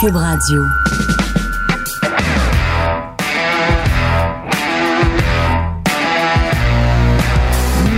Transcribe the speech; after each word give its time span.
Cube 0.00 0.14
Radio. 0.14 0.64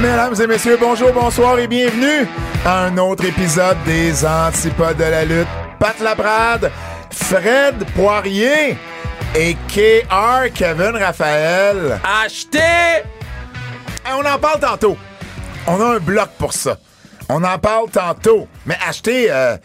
Mesdames 0.01 0.35
et 0.41 0.47
messieurs, 0.47 0.79
bonjour, 0.81 1.13
bonsoir 1.13 1.59
et 1.59 1.67
bienvenue 1.67 2.27
à 2.65 2.85
un 2.85 2.97
autre 2.97 3.27
épisode 3.27 3.77
des 3.85 4.25
Antipodes 4.25 4.97
de 4.97 5.05
la 5.05 5.25
lutte. 5.27 5.49
Pat 5.79 6.01
Laprade, 6.01 6.71
Fred 7.11 7.85
Poirier 7.95 8.79
et 9.35 9.57
KR 9.69 10.51
Kevin 10.55 10.97
Raphaël. 10.97 12.01
Acheter! 12.25 13.05
On 14.11 14.25
en 14.25 14.39
parle 14.39 14.61
tantôt. 14.61 14.97
On 15.67 15.79
a 15.79 15.97
un 15.97 15.99
bloc 15.99 16.31
pour 16.39 16.55
ça. 16.55 16.79
On 17.29 17.45
en 17.45 17.59
parle 17.59 17.91
tantôt. 17.91 18.49
Mais 18.65 18.79
acheter 18.89 19.31
euh, 19.31 19.57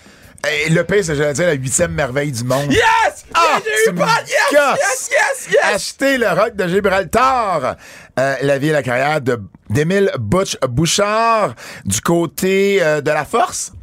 le 0.70 0.82
pays, 0.84 1.04
c'est, 1.04 1.16
j'allais 1.16 1.34
dire, 1.34 1.46
la 1.48 1.54
huitième 1.54 1.92
merveille 1.92 2.32
du 2.32 2.44
monde. 2.44 2.72
Yes! 2.72 3.26
Ah, 3.34 3.60
J'ai 3.64 3.92
eu! 3.92 3.96
Yes, 3.96 4.52
yes, 4.52 5.10
yes, 5.12 5.48
yes! 5.52 5.60
Acheter 5.64 6.18
le 6.18 6.28
rock 6.30 6.56
de 6.56 6.68
Gibraltar. 6.68 7.76
Euh, 8.18 8.36
la 8.42 8.58
vie 8.58 8.70
et 8.70 8.72
la 8.72 8.84
carrière 8.84 9.20
de 9.22 9.40
d'Émile 9.70 10.12
Butch 10.20 10.58
Bouchard 10.70 11.56
du 11.84 12.00
côté 12.02 12.78
euh, 12.82 13.02
de 13.02 13.12
la 13.12 13.26
force 13.26 13.74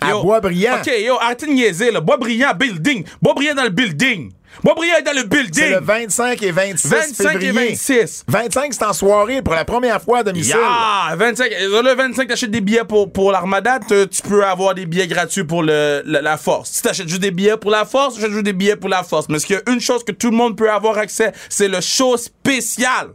à 0.00 0.10
Yo, 0.10 0.22
Boisbriand. 0.22 0.78
OK, 0.80 0.90
yo, 1.00 1.18
arrêtez 1.20 1.46
de 1.46 1.52
niaiser, 1.52 1.90
là. 1.90 2.00
Boisbriand 2.00 2.54
building. 2.54 3.04
Boisbriand 3.22 3.54
dans 3.54 3.62
le 3.64 3.70
building. 3.70 4.32
Boisbriand 4.62 4.96
est 4.98 5.02
dans 5.02 5.12
le 5.12 5.18
C'est 5.20 5.28
building. 5.28 5.70
le 5.70 5.80
25 5.80 6.42
et 6.42 6.50
26 6.50 6.88
25 6.88 7.34
et 7.36 7.38
février. 7.40 7.68
26. 7.70 8.24
25, 8.28 8.72
c'est 8.74 8.84
en 8.84 8.92
soirée 8.92 9.42
pour 9.42 9.54
la 9.54 9.64
première 9.64 10.00
fois 10.00 10.18
à 10.18 10.22
domicile. 10.22 10.56
Yeah! 10.56 11.14
25. 11.16 11.52
euh, 11.52 11.82
Le 11.82 11.94
25, 11.94 12.28
t'achètes 12.28 12.50
des 12.50 12.60
billets 12.60 12.84
pour, 12.84 13.12
pour 13.12 13.32
l'Armada, 13.32 13.78
tu 13.86 14.08
tu 14.08 14.22
peux 14.22 14.44
avoir 14.44 14.74
des 14.74 14.86
billets 14.86 15.06
gratuits 15.06 15.44
pour 15.44 15.62
le, 15.62 16.02
la, 16.06 16.20
la 16.22 16.36
Force. 16.36 16.70
Si 16.70 16.82
t'achètes 16.82 17.08
juste 17.08 17.20
des 17.22 17.30
billets 17.30 17.56
pour 17.56 17.70
la 17.70 17.84
Force, 17.84 18.14
t'achètes 18.16 18.32
juste 18.32 18.44
des 18.44 18.52
billets 18.52 18.76
pour 18.76 18.88
la 18.88 19.02
Force. 19.02 19.26
Mais 19.28 19.38
ce 19.38 19.46
qu'il 19.46 19.56
y 19.56 19.58
a 19.58 19.72
une 19.72 19.80
chose 19.80 20.02
que 20.04 20.12
tout 20.12 20.30
le 20.30 20.36
monde 20.36 20.56
peut 20.56 20.70
avoir 20.70 20.98
accès, 20.98 21.32
c'est 21.48 21.68
le 21.68 21.80
show 21.80 22.16
spécial 22.16 23.08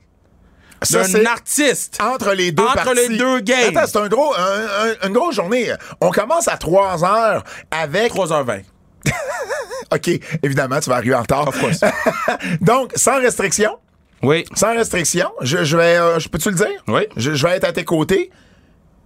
d'un 0.89 1.03
c'est 1.03 1.25
artiste. 1.27 1.99
entre 2.01 2.33
les 2.33 2.51
deux 2.51 2.63
Entre 2.63 2.73
parties. 2.73 3.07
les 3.09 3.17
deux 3.17 3.39
games. 3.41 3.75
Attends, 3.75 3.87
c'est 3.87 3.97
un 3.99 4.07
gros, 4.07 4.33
un- 4.35 4.87
un- 5.03 5.07
une 5.07 5.13
grosse 5.13 5.35
journée. 5.35 5.71
On 6.01 6.09
commence 6.09 6.47
à 6.47 6.57
3 6.57 7.03
heures 7.05 7.43
avec... 7.69 8.11
3h20. 8.13 8.63
OK, 9.93 10.09
évidemment, 10.43 10.79
tu 10.79 10.89
vas 10.89 10.97
arriver 10.97 11.15
en 11.15 11.21
retard. 11.21 11.47
Of 11.47 11.59
course. 11.59 11.79
Donc, 12.61 12.91
sans 12.95 13.19
restriction? 13.19 13.77
Oui. 14.23 14.45
Sans 14.55 14.73
restriction. 14.73 15.29
Je, 15.41 15.63
je 15.63 15.75
vais... 15.77 15.97
euh, 15.97 16.19
je 16.19 16.29
peux-tu 16.29 16.49
le 16.49 16.55
dire? 16.55 16.83
Oui. 16.87 17.01
Je, 17.17 17.33
je 17.33 17.47
vais 17.47 17.55
être 17.57 17.65
à 17.65 17.73
tes 17.73 17.83
côtés. 17.83 18.31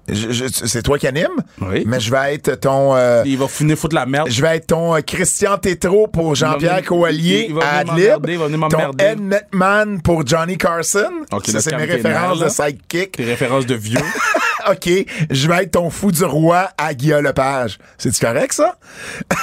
C'est 0.07 0.83
toi 0.83 0.99
qui 0.99 1.07
anime. 1.07 1.27
Oui. 1.61 1.83
Mais 1.87 1.99
je 1.99 2.11
vais 2.11 2.35
être 2.35 2.55
ton... 2.59 2.95
euh, 2.95 3.23
Il 3.25 3.37
va 3.37 3.47
finir 3.47 3.77
foutre 3.77 3.95
la 3.95 4.05
merde. 4.05 4.29
je 4.29 4.41
vais 4.41 4.57
être 4.57 4.67
ton 4.67 4.95
euh, 4.95 5.01
Christian 5.01 5.57
Tétrault 5.57 6.07
pour 6.07 6.35
Jean-Pierre 6.35 6.83
Coallier 6.83 7.51
à 7.61 7.79
Adlib. 7.79 8.25
il 8.27 8.37
va 8.37 8.47
venir 8.47 8.67
Ton. 8.69 8.91
Ed 8.99 9.19
Metman 9.19 10.01
pour 10.01 10.25
Johnny 10.25 10.57
Carson. 10.57 11.11
Ok, 11.31 11.47
Ça, 11.47 11.59
c'est 11.61 11.75
mes 11.75 11.87
tes 11.87 11.93
références 11.93 12.39
de 12.39 12.49
sidekick. 12.49 13.17
Des 13.17 13.25
références 13.25 13.65
de 13.65 13.75
vieux. 13.75 13.99
OK, 14.69 14.89
je 15.29 15.47
vais 15.47 15.63
être 15.63 15.71
ton 15.71 15.89
fou 15.91 16.11
du 16.11 16.23
roi 16.23 16.69
à 16.77 16.93
Guillaume 16.95 17.23
Lepage. 17.23 17.77
C'est-tu 17.97 18.23
correct, 18.25 18.53
ça? 18.53 18.77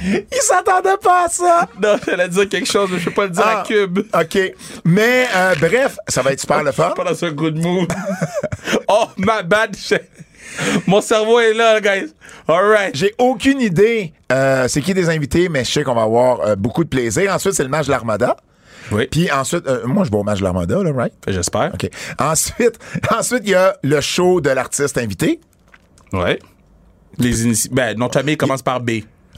Il 0.00 0.40
s'attendait 0.40 0.96
pas 1.02 1.24
à 1.24 1.28
ça! 1.28 1.68
non, 1.82 1.96
j'allais 2.06 2.28
dire 2.28 2.48
quelque 2.48 2.70
chose, 2.70 2.88
mais 2.92 2.98
je 2.98 3.04
peux 3.06 3.14
pas 3.14 3.24
le 3.24 3.30
dire 3.30 3.44
Ah, 3.44 3.60
à 3.60 3.64
Cube. 3.64 3.98
OK. 3.98 4.38
Mais, 4.84 5.26
euh, 5.34 5.54
bref, 5.60 5.96
ça 6.06 6.22
va 6.22 6.32
être 6.32 6.40
super 6.40 6.62
le 6.62 6.72
fun. 6.72 6.92
Pas 6.94 7.04
dans 7.04 7.24
un 7.24 7.30
good 7.32 7.56
mood. 7.56 7.92
oh, 8.88 9.06
my 9.16 9.42
bad. 9.44 9.76
shit. 9.76 10.02
Mon 10.86 11.00
cerveau 11.00 11.40
est 11.40 11.52
là, 11.54 11.80
guys. 11.80 12.12
Alright. 12.46 12.94
J'ai 12.94 13.14
aucune 13.18 13.60
idée 13.60 14.12
euh, 14.30 14.68
c'est 14.68 14.82
qui 14.82 14.94
des 14.94 15.08
invités, 15.08 15.48
mais 15.48 15.64
je 15.64 15.70
sais 15.70 15.84
qu'on 15.84 15.94
va 15.94 16.02
avoir 16.02 16.40
euh, 16.40 16.56
beaucoup 16.56 16.84
de 16.84 16.88
plaisir. 16.88 17.32
Ensuite, 17.32 17.54
c'est 17.54 17.62
le 17.62 17.68
match 17.68 17.86
de 17.86 17.92
l'Armada. 17.92 18.36
Oui. 18.92 19.06
Puis 19.10 19.30
ensuite, 19.30 19.66
euh, 19.66 19.86
moi, 19.86 20.04
je 20.04 20.10
vais 20.10 20.16
au 20.16 20.22
match 20.22 20.38
de 20.38 20.44
l'Armada, 20.44 20.82
là, 20.82 20.92
right? 20.92 21.12
J'espère. 21.26 21.72
OK. 21.74 21.88
Ensuite, 22.18 22.78
ensuite, 23.18 23.42
il 23.44 23.50
y 23.50 23.54
a 23.54 23.76
le 23.82 24.00
show 24.00 24.40
de 24.40 24.50
l'artiste 24.50 24.98
invité. 24.98 25.40
Ouais. 26.12 26.38
Les 27.18 27.44
inici... 27.44 27.68
Ben, 27.70 27.96
notre 27.98 28.14
famille 28.14 28.36
commence 28.36 28.62
par 28.62 28.80
B. 28.80 28.90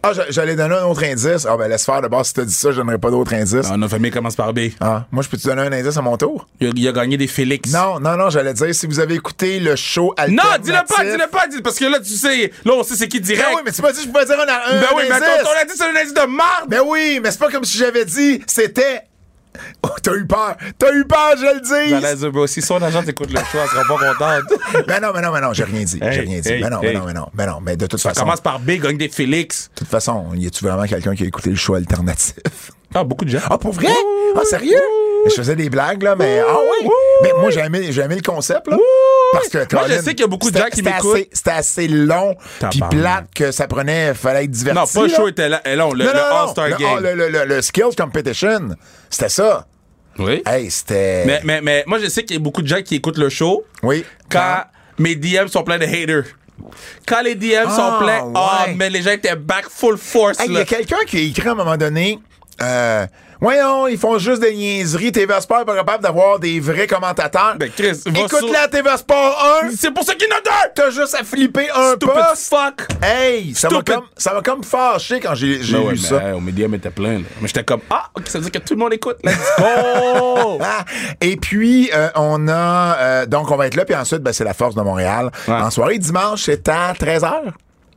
Ah, 0.03 0.13
j'a- 0.15 0.31
j'allais 0.31 0.57
donner 0.57 0.75
un 0.77 0.85
autre 0.85 1.03
indice. 1.05 1.47
Ah, 1.49 1.57
ben, 1.57 1.69
laisse 1.69 1.85
faire 1.85 2.01
d'abord. 2.01 2.25
Si 2.25 2.33
t'as 2.35 2.45
dit 2.45 2.55
ça, 2.55 2.71
je 2.73 2.77
donnerai 2.77 2.99
pas 2.99 3.11
d'autre 3.11 3.35
indice. 3.35 3.69
Non, 3.71 3.77
notre 3.77 3.93
famille 3.93 4.11
commence 4.11 4.35
par 4.37 4.53
B. 4.55 4.71
Ah, 4.81 5.05
moi, 5.11 5.23
je 5.23 5.29
peux 5.29 5.37
te 5.37 5.47
donner 5.47 5.63
un 5.63 5.73
indice 5.73 5.97
à 5.97 6.03
mon 6.03 6.17
tour? 6.17 6.47
Il 6.61 6.69
a, 6.69 6.71
il 6.75 6.89
a 6.89 6.93
gagné 6.93 7.17
des 7.17 7.27
Félix. 7.27 7.71
Non, 7.73 8.01
non, 8.01 8.17
non, 8.17 8.31
j'allais 8.31 8.55
dire, 8.55 8.75
si 8.75 8.87
vous 8.87 8.99
avez 9.01 9.15
écouté 9.15 9.61
le 9.61 9.77
show 9.77 10.15
Non, 10.29 10.43
alternatif... 10.43 10.65
dis-le 10.65 10.79
pas, 10.97 11.05
dis-le 11.05 11.27
pas, 11.31 11.47
dis 11.49 11.63
parce 11.63 11.79
que 11.79 11.85
là, 11.85 11.99
tu 12.01 12.11
sais, 12.15 12.51
là, 12.65 12.73
on 12.77 12.83
sait 12.83 12.95
c'est 12.95 13.09
qui 13.09 13.21
direct. 13.21 13.47
Ben 13.51 13.57
oui, 13.57 13.63
mais 13.65 13.73
tu 13.73 13.83
m'as 13.83 13.93
dit 13.93 14.01
je 14.03 14.09
pouvais 14.09 14.25
dire 14.25 14.39
un, 14.39 14.43
un, 14.43 14.81
Ben 14.81 14.87
oui, 14.97 15.03
mais 15.11 15.19
ton, 15.19 15.45
ton 15.45 15.61
indice, 15.63 15.75
c'est 15.77 15.85
un 15.85 15.97
indice 16.01 16.15
de 16.15 16.27
marde. 16.27 16.69
Ben 16.69 16.81
oui, 16.87 17.21
mais 17.23 17.31
c'est 17.31 17.39
pas 17.41 17.51
comme 17.51 17.65
si 17.65 17.77
j'avais 17.77 18.05
dit, 18.05 18.41
c'était... 18.47 19.03
Oh, 19.83 19.89
t'as 20.03 20.15
eu 20.15 20.27
peur. 20.27 20.57
T'as 20.79 20.93
eu 20.93 21.05
peur, 21.05 21.35
je 21.37 21.55
le 21.55 21.61
dis. 21.61 21.91
J'allais 21.91 22.17
dire, 22.17 22.31
bro, 22.33 22.47
si 22.47 22.63
son 22.63 22.81
agent 22.83 23.03
t'écoute 23.03 23.31
le 23.31 23.39
show, 23.39 23.59
elle 23.63 23.69
sera 23.69 23.85
pas 23.85 24.13
contente. 24.15 24.61
Ben 24.87 25.01
non, 25.01 25.11
ben 25.13 25.21
non, 25.23 25.33
ben 25.33 25.41
non, 25.41 25.53
j'ai 25.53 25.65
rien 25.65 25.83
dit. 25.85 25.99
j'ai 26.01 26.21
rien 26.21 26.41
dit. 26.41 26.49
hey, 26.49 26.63
ben 26.63 26.71
non, 26.71 26.81
hey. 26.83 26.93
ben 26.95 26.99
non, 27.01 27.05
ben 27.07 27.15
non, 27.15 27.29
ben 27.35 27.47
non. 27.47 27.61
Mais 27.61 27.77
de 27.77 27.87
toute 27.87 28.01
Ça 28.01 28.11
façon, 28.11 28.23
commence 28.23 28.41
par 28.41 28.61
B, 28.61 28.73
gagne 28.81 28.97
des 28.97 29.09
Félix. 29.09 29.69
de 29.75 29.81
toute 29.81 29.89
façon, 29.89 30.27
y 30.35 30.47
a-tu 30.47 30.65
vraiment 30.65 30.85
quelqu'un 30.85 31.15
qui 31.15 31.25
a 31.25 31.27
écouté 31.27 31.51
le 31.51 31.57
show 31.57 31.75
alternatif? 31.75 32.35
Ah, 32.95 33.05
beaucoup 33.05 33.25
de 33.25 33.31
gens. 33.31 33.41
Ah, 33.51 33.59
pour 33.59 33.73
vrai? 33.73 33.89
Ah, 34.37 34.41
sérieux? 34.45 34.81
Je 35.29 35.35
faisais 35.35 35.57
des 35.57 35.69
blagues, 35.71 36.03
là, 36.03 36.15
mais. 36.17 36.41
Ah, 36.47 36.57
oui? 36.83 36.89
Mais 37.23 37.31
moi, 37.41 37.51
j'ai 37.51 37.61
aimé, 37.61 37.89
j'ai 37.91 38.03
aimé 38.03 38.17
le 38.17 38.23
concept, 38.23 38.69
là. 38.69 38.77
Parce 39.33 39.49
que, 39.49 39.59
Moi, 39.77 39.85
je 39.89 39.95
sais 39.95 40.11
qu'il 40.15 40.21
y 40.21 40.25
a 40.25 40.27
beaucoup 40.27 40.51
de 40.51 40.57
c'était- 40.57 40.71
gens 40.71 40.75
qui 40.77 40.83
m'écoutent. 40.83 41.15
assez- 41.17 41.31
C'était 41.33 41.51
assez 41.51 41.89
long, 41.89 42.35
puis 42.71 42.81
plate, 42.91 43.27
que 43.35 43.53
ça 43.53 43.69
prenait. 43.69 44.13
Fallait 44.15 44.45
être 44.45 44.51
diverti. 44.51 44.79
Non, 44.79 44.87
pas 44.87 45.07
le 45.07 45.15
show 45.15 45.29
était 45.29 45.49
là, 45.49 45.63
long, 45.77 45.93
le, 45.93 46.09
All-Star 46.09 46.69
le- 46.69 46.77
Game. 46.77 46.89
ah, 46.97 47.01
Le, 47.01 47.15
le, 47.15 47.29
le, 47.29 47.45
le 47.45 47.63
Skills 47.63 47.95
Competition. 47.97 48.71
C'était 49.09 49.29
ça. 49.29 49.67
Oui. 50.19 50.43
Hey, 50.47 50.71
c'était. 50.71 51.25
Mais, 51.27 51.41
mais, 51.45 51.61
mais 51.61 51.85
moi, 51.87 51.99
je 51.99 52.09
sais 52.09 52.25
qu'il 52.25 52.37
y 52.37 52.41
a 52.41 52.43
beaucoup 52.43 52.63
de 52.63 52.67
gens 52.67 52.83
qui 52.83 52.97
écoutent 52.97 53.19
le 53.19 53.29
show 53.29 53.65
Oui. 53.83 54.05
quand 54.29 54.65
mes 54.99 55.15
DM 55.15 55.47
sont 55.49 55.63
pleins 55.63 55.79
de 55.79 55.85
haters. 55.85 56.25
Quand 57.07 57.23
les 57.23 57.37
DM 57.37 57.65
Ah, 57.69 57.71
sont 57.71 58.05
pleins, 58.05 58.33
ah, 58.35 58.65
ouais. 58.67 58.75
mais 58.75 58.91
les 58.91 59.01
gens 59.03 59.13
étaient 59.13 59.37
back 59.37 59.67
full 59.71 59.97
force. 59.97 60.41
Hey, 60.41 60.47
il 60.49 60.55
y 60.55 60.59
a 60.59 60.65
quelqu'un 60.65 60.97
qui 61.07 61.17
a 61.19 61.21
écrit 61.21 61.49
à 61.49 61.53
un 61.53 61.55
moment 61.55 61.77
donné. 61.77 62.19
Euh, 62.63 63.07
Voyons, 63.43 63.87
ils 63.89 63.97
font 63.97 64.19
juste 64.19 64.43
des 64.43 64.55
niaiseries. 64.55 65.13
TVA 65.13 65.41
Sport 65.41 65.61
est 65.63 65.65
pas 65.65 65.75
capable 65.75 66.03
d'avoir 66.03 66.39
des 66.39 66.61
vrais 66.61 66.87
commentateurs. 66.87 67.55
Ben, 67.59 67.71
Chris, 67.75 67.99
Écoute-la 68.05 68.61
sur- 68.65 68.71
TVA 68.71 68.99
Sport 68.99 69.63
1. 69.65 69.71
C'est 69.79 69.91
pour 69.93 70.05
ça 70.05 70.15
qu'il 70.15 70.29
y 70.29 70.31
en 70.31 70.37
a 70.37 70.41
deux! 70.43 70.71
T'as 70.75 70.91
juste 70.91 71.15
à 71.19 71.25
flipper 71.25 71.71
un 71.75 71.93
Stupid 71.93 72.09
poste. 72.13 72.51
fuck! 72.55 72.87
Hey, 73.03 73.55
ça 73.55 73.71
m'a 73.71 73.81
comme, 73.83 74.05
ça 74.15 74.35
m'a 74.35 74.43
comme 74.43 74.63
fâché 74.63 75.21
quand 75.21 75.35
j'ai, 75.35 75.63
j'ai 75.63 75.79
Ben 75.79 75.89
lu 75.93 75.97
ça. 75.97 76.21
mais, 76.23 76.35
hey, 76.35 76.41
mes 76.43 76.53
DM 76.53 76.75
étaient 76.75 76.91
pleins. 76.91 77.15
là. 77.21 77.25
Mais 77.41 77.49
j'étais 77.49 77.65
comme, 77.65 77.81
ah, 77.89 78.11
ok, 78.15 78.25
ça 78.29 78.39
veut 78.39 78.45
dire 78.51 78.61
que 78.61 78.67
tout 78.67 78.75
le 78.75 78.81
monde 78.81 78.93
écoute. 78.93 79.17
Let's 79.25 79.39
go! 79.59 80.61
Et 81.23 81.37
puis, 81.39 81.91
euh, 81.95 82.11
on 82.17 82.47
a... 82.47 82.97
euh, 82.99 83.27
donc, 83.27 83.51
on 83.51 83.57
va 83.57 83.69
être 83.69 83.75
là. 83.77 83.87
Puis 83.87 83.95
ensuite, 83.95 84.21
ben, 84.21 84.35
c'est 84.35 84.45
la 84.45 84.53
Force 84.53 84.75
de 84.75 84.83
Montréal. 84.83 85.31
Ouais. 85.49 85.55
En 85.55 85.71
soirée, 85.71 85.97
dimanche, 85.99 86.43
c'est 86.43 86.69
à 86.69 86.93
13h. 86.93 87.33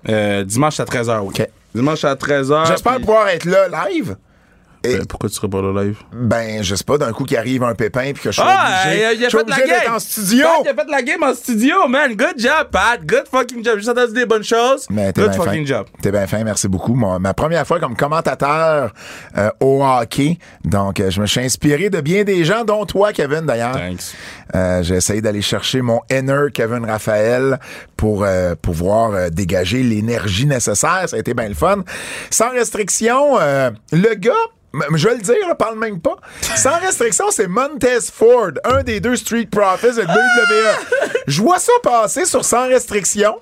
Euh, 0.07 0.45
dimanche 0.45 0.79
à 0.79 0.85
13h, 0.85 1.19
oui. 1.19 1.33
OK. 1.37 1.47
Dimanche 1.75 2.05
à 2.05 2.15
13h. 2.15 2.67
J'espère 2.67 2.93
puis- 2.95 3.01
pouvoir 3.05 3.27
être 3.27 3.43
là 3.43 3.67
live. 3.89 4.15
Et, 4.83 4.95
Euh, 4.95 5.03
pourquoi 5.07 5.29
tu 5.29 5.35
serais 5.35 5.47
pas 5.47 5.61
là 5.61 5.83
live? 5.83 5.97
ben, 6.13 6.61
je 6.63 6.75
sais 6.75 6.83
pas, 6.83 6.97
d'un 6.97 7.11
coup, 7.13 7.23
qu'il 7.23 7.37
arrive 7.37 7.63
un 7.63 7.73
pépin 7.75 8.11
puis 8.13 8.21
que 8.23 8.31
je 8.31 8.41
suis 8.41 8.43
Ah, 8.45 8.81
obligé, 8.85 8.99
il 9.01 9.05
a, 9.05 9.13
il 9.13 9.25
a 9.25 9.29
fait 9.29 9.49
la 9.49 9.57
game. 9.61 9.93
en 9.95 9.99
studio. 9.99 10.45
Pat, 10.45 10.61
il 10.65 10.69
a 10.69 10.73
fait 10.83 10.91
la 10.91 11.01
game 11.01 11.23
en 11.23 11.33
studio, 11.33 11.87
man. 11.87 12.15
Good 12.15 12.37
job, 12.37 12.67
Pat. 12.71 12.99
Good 13.05 13.23
fucking 13.31 13.63
job. 13.63 13.77
Juste 13.77 13.89
entendu 13.89 14.13
des 14.13 14.25
bonnes 14.25 14.43
choses. 14.43 14.85
Mais 14.89 15.13
t'es 15.13 15.21
Good 15.21 15.31
bien 15.31 15.39
fucking 15.41 15.67
fin. 15.67 15.73
job. 15.77 15.87
T'es 16.01 16.11
bien 16.11 16.27
fin, 16.27 16.43
merci 16.43 16.67
beaucoup. 16.67 16.93
Moi, 16.95 17.17
ma 17.19 17.33
première 17.33 17.65
fois 17.65 17.79
comme 17.79 17.95
commentateur 17.95 18.91
euh, 19.37 19.49
au 19.59 19.83
hockey. 19.83 20.37
Donc, 20.65 20.99
euh, 20.99 21.09
je 21.11 21.21
me 21.21 21.25
suis 21.27 21.41
inspiré 21.41 21.89
de 21.89 22.01
bien 22.01 22.23
des 22.23 22.43
gens, 22.43 22.63
dont 22.65 22.85
toi, 22.85 23.13
Kevin, 23.13 23.41
d'ailleurs. 23.45 23.73
Thanks. 23.73 24.13
Euh, 24.55 24.83
J'ai 24.83 24.95
essayé 24.95 25.21
d'aller 25.21 25.41
chercher 25.41 25.81
mon 25.81 26.01
inner 26.11 26.47
Kevin 26.53 26.85
Raphaël 26.85 27.59
pour 27.97 28.23
euh, 28.23 28.55
pouvoir 28.61 29.11
euh, 29.13 29.29
dégager 29.29 29.81
l'énergie 29.83 30.45
nécessaire. 30.45 31.05
Ça 31.07 31.15
a 31.15 31.19
été 31.19 31.33
bien 31.33 31.47
le 31.49 31.55
fun. 31.55 31.83
Sans 32.29 32.49
restriction, 32.51 33.39
euh, 33.39 33.71
le 33.91 34.13
gars... 34.15 34.31
Je 34.95 35.07
vais 35.07 35.13
le 35.15 35.21
dire, 35.21 35.35
là, 35.47 35.53
parle 35.53 35.77
même 35.77 35.99
pas. 36.01 36.15
Sans 36.41 36.79
restriction, 36.79 37.25
c'est 37.29 37.47
Montez 37.47 37.99
Ford, 38.11 38.53
un 38.63 38.81
des 38.81 38.99
deux 38.99 39.15
Street 39.15 39.45
Profits 39.45 39.93
de 39.95 40.01
WWE. 40.01 40.75
Je 41.27 41.41
vois 41.43 41.59
ça 41.59 41.73
passer 41.83 42.25
sur 42.25 42.43
Sans 42.43 42.67
restriction. 42.67 43.35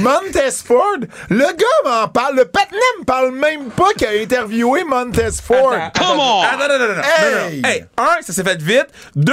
Montez 0.00 0.50
Ford, 0.64 0.98
le 1.28 1.38
gars 1.38 1.90
m'en 1.90 2.08
parle, 2.08 2.36
le 2.36 2.44
patinet 2.44 2.78
me 3.00 3.04
parle 3.04 3.32
même 3.32 3.70
pas 3.70 3.92
qu'il 3.96 4.06
a 4.06 4.10
interviewé 4.10 4.84
Montez 4.84 5.30
Ford. 5.42 5.74
Come 5.94 6.18
on! 6.18 6.42
Attends, 6.42 6.60
attends, 6.60 6.74
attends, 6.74 7.00
attends. 7.00 7.08
Hey! 7.08 7.32
Non, 7.32 7.38
non, 7.38 7.62
non. 7.62 7.68
Hey, 7.68 7.84
un, 7.96 8.22
ça 8.22 8.32
s'est 8.32 8.44
fait 8.44 8.62
vite. 8.62 8.86
Deux, 9.14 9.32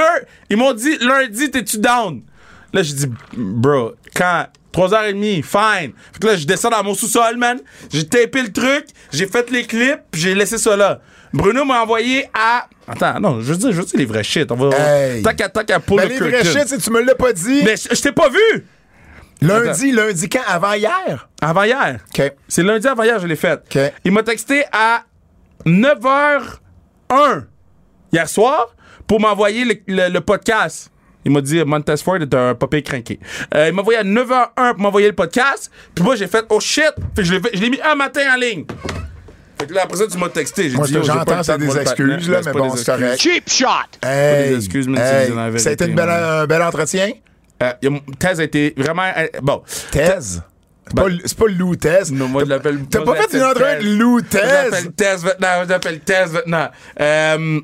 ils 0.50 0.58
m'ont 0.58 0.74
dit 0.74 0.98
lundi, 1.00 1.52
t'es-tu 1.52 1.78
down? 1.78 2.22
Là, 2.74 2.84
j'ai 2.84 2.94
dit, 2.94 3.08
bro, 3.34 3.94
quand? 4.16 4.48
3h30, 4.74 5.44
fine. 5.44 5.94
Fait 6.12 6.20
que 6.20 6.28
là, 6.28 6.36
je 6.36 6.46
descends 6.46 6.70
dans 6.70 6.84
mon 6.84 6.94
sous-sol, 6.94 7.38
man. 7.38 7.60
J'ai 7.92 8.06
tapé 8.06 8.42
le 8.42 8.52
truc, 8.52 8.88
j'ai 9.12 9.26
fait 9.26 9.50
les 9.50 9.64
clips, 9.64 10.02
j'ai 10.14 10.36
laissé 10.36 10.58
ça 10.58 10.76
là. 10.76 11.00
Bruno 11.34 11.66
m'a 11.66 11.82
envoyé 11.82 12.28
à. 12.34 12.68
Attends, 12.88 13.20
non, 13.20 13.42
je 13.42 13.54
veux 13.54 13.58
dire, 13.58 13.72
je 13.72 13.78
veux 13.78 13.86
dire 13.86 14.00
les 14.00 14.06
vrais 14.06 14.24
shit. 14.24 14.52
On 14.52 14.56
va. 14.56 14.78
Hey. 14.78 15.22
Tac 15.22 15.42
à 15.42 15.50
tac 15.50 15.72
à 15.72 15.80
pull 15.80 15.98
Ben, 15.98 16.10
les 16.10 16.18
vrais 16.18 16.44
shit, 16.44 16.68
si 16.68 16.78
tu 16.78 16.90
me 16.92 17.02
l'as 17.02 17.16
pas 17.16 17.34
dit. 17.34 17.62
Mais 17.64 17.76
je 17.78 18.02
t'ai 18.02 18.12
pas 18.12 18.30
vu! 18.30 18.66
Lundi, 19.42 19.92
lundi 19.92 20.30
quand? 20.30 20.42
Avant 20.48 20.74
hier? 20.74 21.28
Avant 21.42 21.64
hier. 21.64 22.00
OK. 22.18 22.34
C'est 22.48 22.64
lundi 22.64 22.88
avant 22.88 23.04
hier, 23.04 23.20
je 23.20 23.28
l'ai 23.28 23.36
fait. 23.36 23.62
OK. 23.76 23.94
Il 24.06 24.12
m'a 24.12 24.24
texté 24.24 24.64
à 24.72 25.04
9h01 25.66 27.44
hier 28.12 28.30
soir 28.30 28.76
pour 29.08 29.20
m'envoyer 29.20 29.66
le, 29.66 29.76
le- 29.88 30.10
le 30.10 30.22
podcast. 30.22 30.92
Il 31.26 31.32
m'a 31.32 31.42
dit 31.42 31.64
Montez 31.66 31.98
Ford 31.98 32.18
est 32.18 32.34
un 32.34 32.54
papier 32.56 32.84
craqué. 32.84 33.20
Euh, 33.56 33.68
il 33.70 33.74
m'a 33.74 33.82
envoyé 33.82 34.00
à 34.00 34.04
9h01 34.04 34.74
pour 34.74 34.80
m'envoyer 34.82 35.08
le 35.08 35.16
podcast. 35.16 35.72
Puis 35.94 36.04
moi, 36.04 36.16
j'ai 36.16 36.28
fait 36.28 36.46
Oh 36.50 36.60
shit! 36.60 36.84
Fait 37.16 37.22
que 37.22 37.24
je 37.24 37.34
l'ai 37.34 37.40
fait- 37.40 37.52
je 37.56 37.62
l'ai 37.62 37.70
mis 37.70 37.80
un 37.82 37.96
matin 37.96 38.22
en 38.34 38.38
ligne. 38.40 38.66
Fait 39.60 39.68
que 39.68 39.74
là, 39.74 39.84
après 39.84 39.98
ça, 39.98 40.06
tu 40.08 40.18
m'as 40.18 40.30
texté. 40.30 40.70
J'ai 40.70 40.76
Moi, 40.76 40.86
dit, 40.86 40.94
pas 40.96 41.02
j'entends, 41.02 41.42
c'est 41.44 41.58
des 41.58 41.78
excuses, 41.78 42.30
là, 42.30 42.42
mais 42.46 42.52
pas 42.52 42.60
bon, 42.60 42.76
c'est 42.76 42.86
correct. 42.86 43.20
Cheap 43.22 43.50
shot. 43.50 43.68
Hey, 44.04 44.50
des 44.50 44.56
excuses, 44.58 44.88
mais 44.88 45.00
hey, 45.00 45.60
ça 45.60 45.70
a 45.70 45.72
été 45.74 45.86
une 45.88 45.96
belle- 45.96 46.08
man. 46.08 46.24
un 46.24 46.46
bel 46.46 46.62
entretien? 46.62 47.12
Euh, 47.64 47.74
Thèse 48.20 48.40
a 48.40 48.44
été 48.44 48.74
vraiment. 48.78 49.04
euh, 49.18 49.28
bon. 49.42 49.62
Thèse? 49.92 50.44
C'est 50.88 50.96
pas, 50.96 51.06
c'est 51.26 51.38
pas 51.38 51.46
Lou 51.48 51.76
Thèse. 51.76 52.12
Non, 52.12 52.28
moi, 52.28 52.44
je 52.44 52.50
l'appelle. 52.50 52.80
T'as 52.90 53.02
pas 53.02 53.16
je 53.16 53.28
fait 53.28 53.38
une 53.38 53.44
entrevue 53.44 53.64
avec 53.66 53.84
Lou 53.84 54.20
Je 54.20 54.26
Thèse? 54.26 54.72
l'appelle 54.72 54.92
Thèse 54.92 55.24
maintenant. 55.24 55.64
Je 55.64 55.70
l'appelle 55.70 56.00
Thèse 56.02 56.34
maintenant. 56.34 56.68
Euh, 57.00 57.62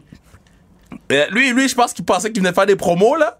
lui, 1.31 1.53
lui, 1.53 1.67
je 1.67 1.75
pense 1.75 1.93
qu'il 1.93 2.05
pensait 2.05 2.31
qu'il 2.31 2.41
venait 2.41 2.53
faire 2.53 2.65
des 2.65 2.75
promos, 2.75 3.15
là. 3.15 3.37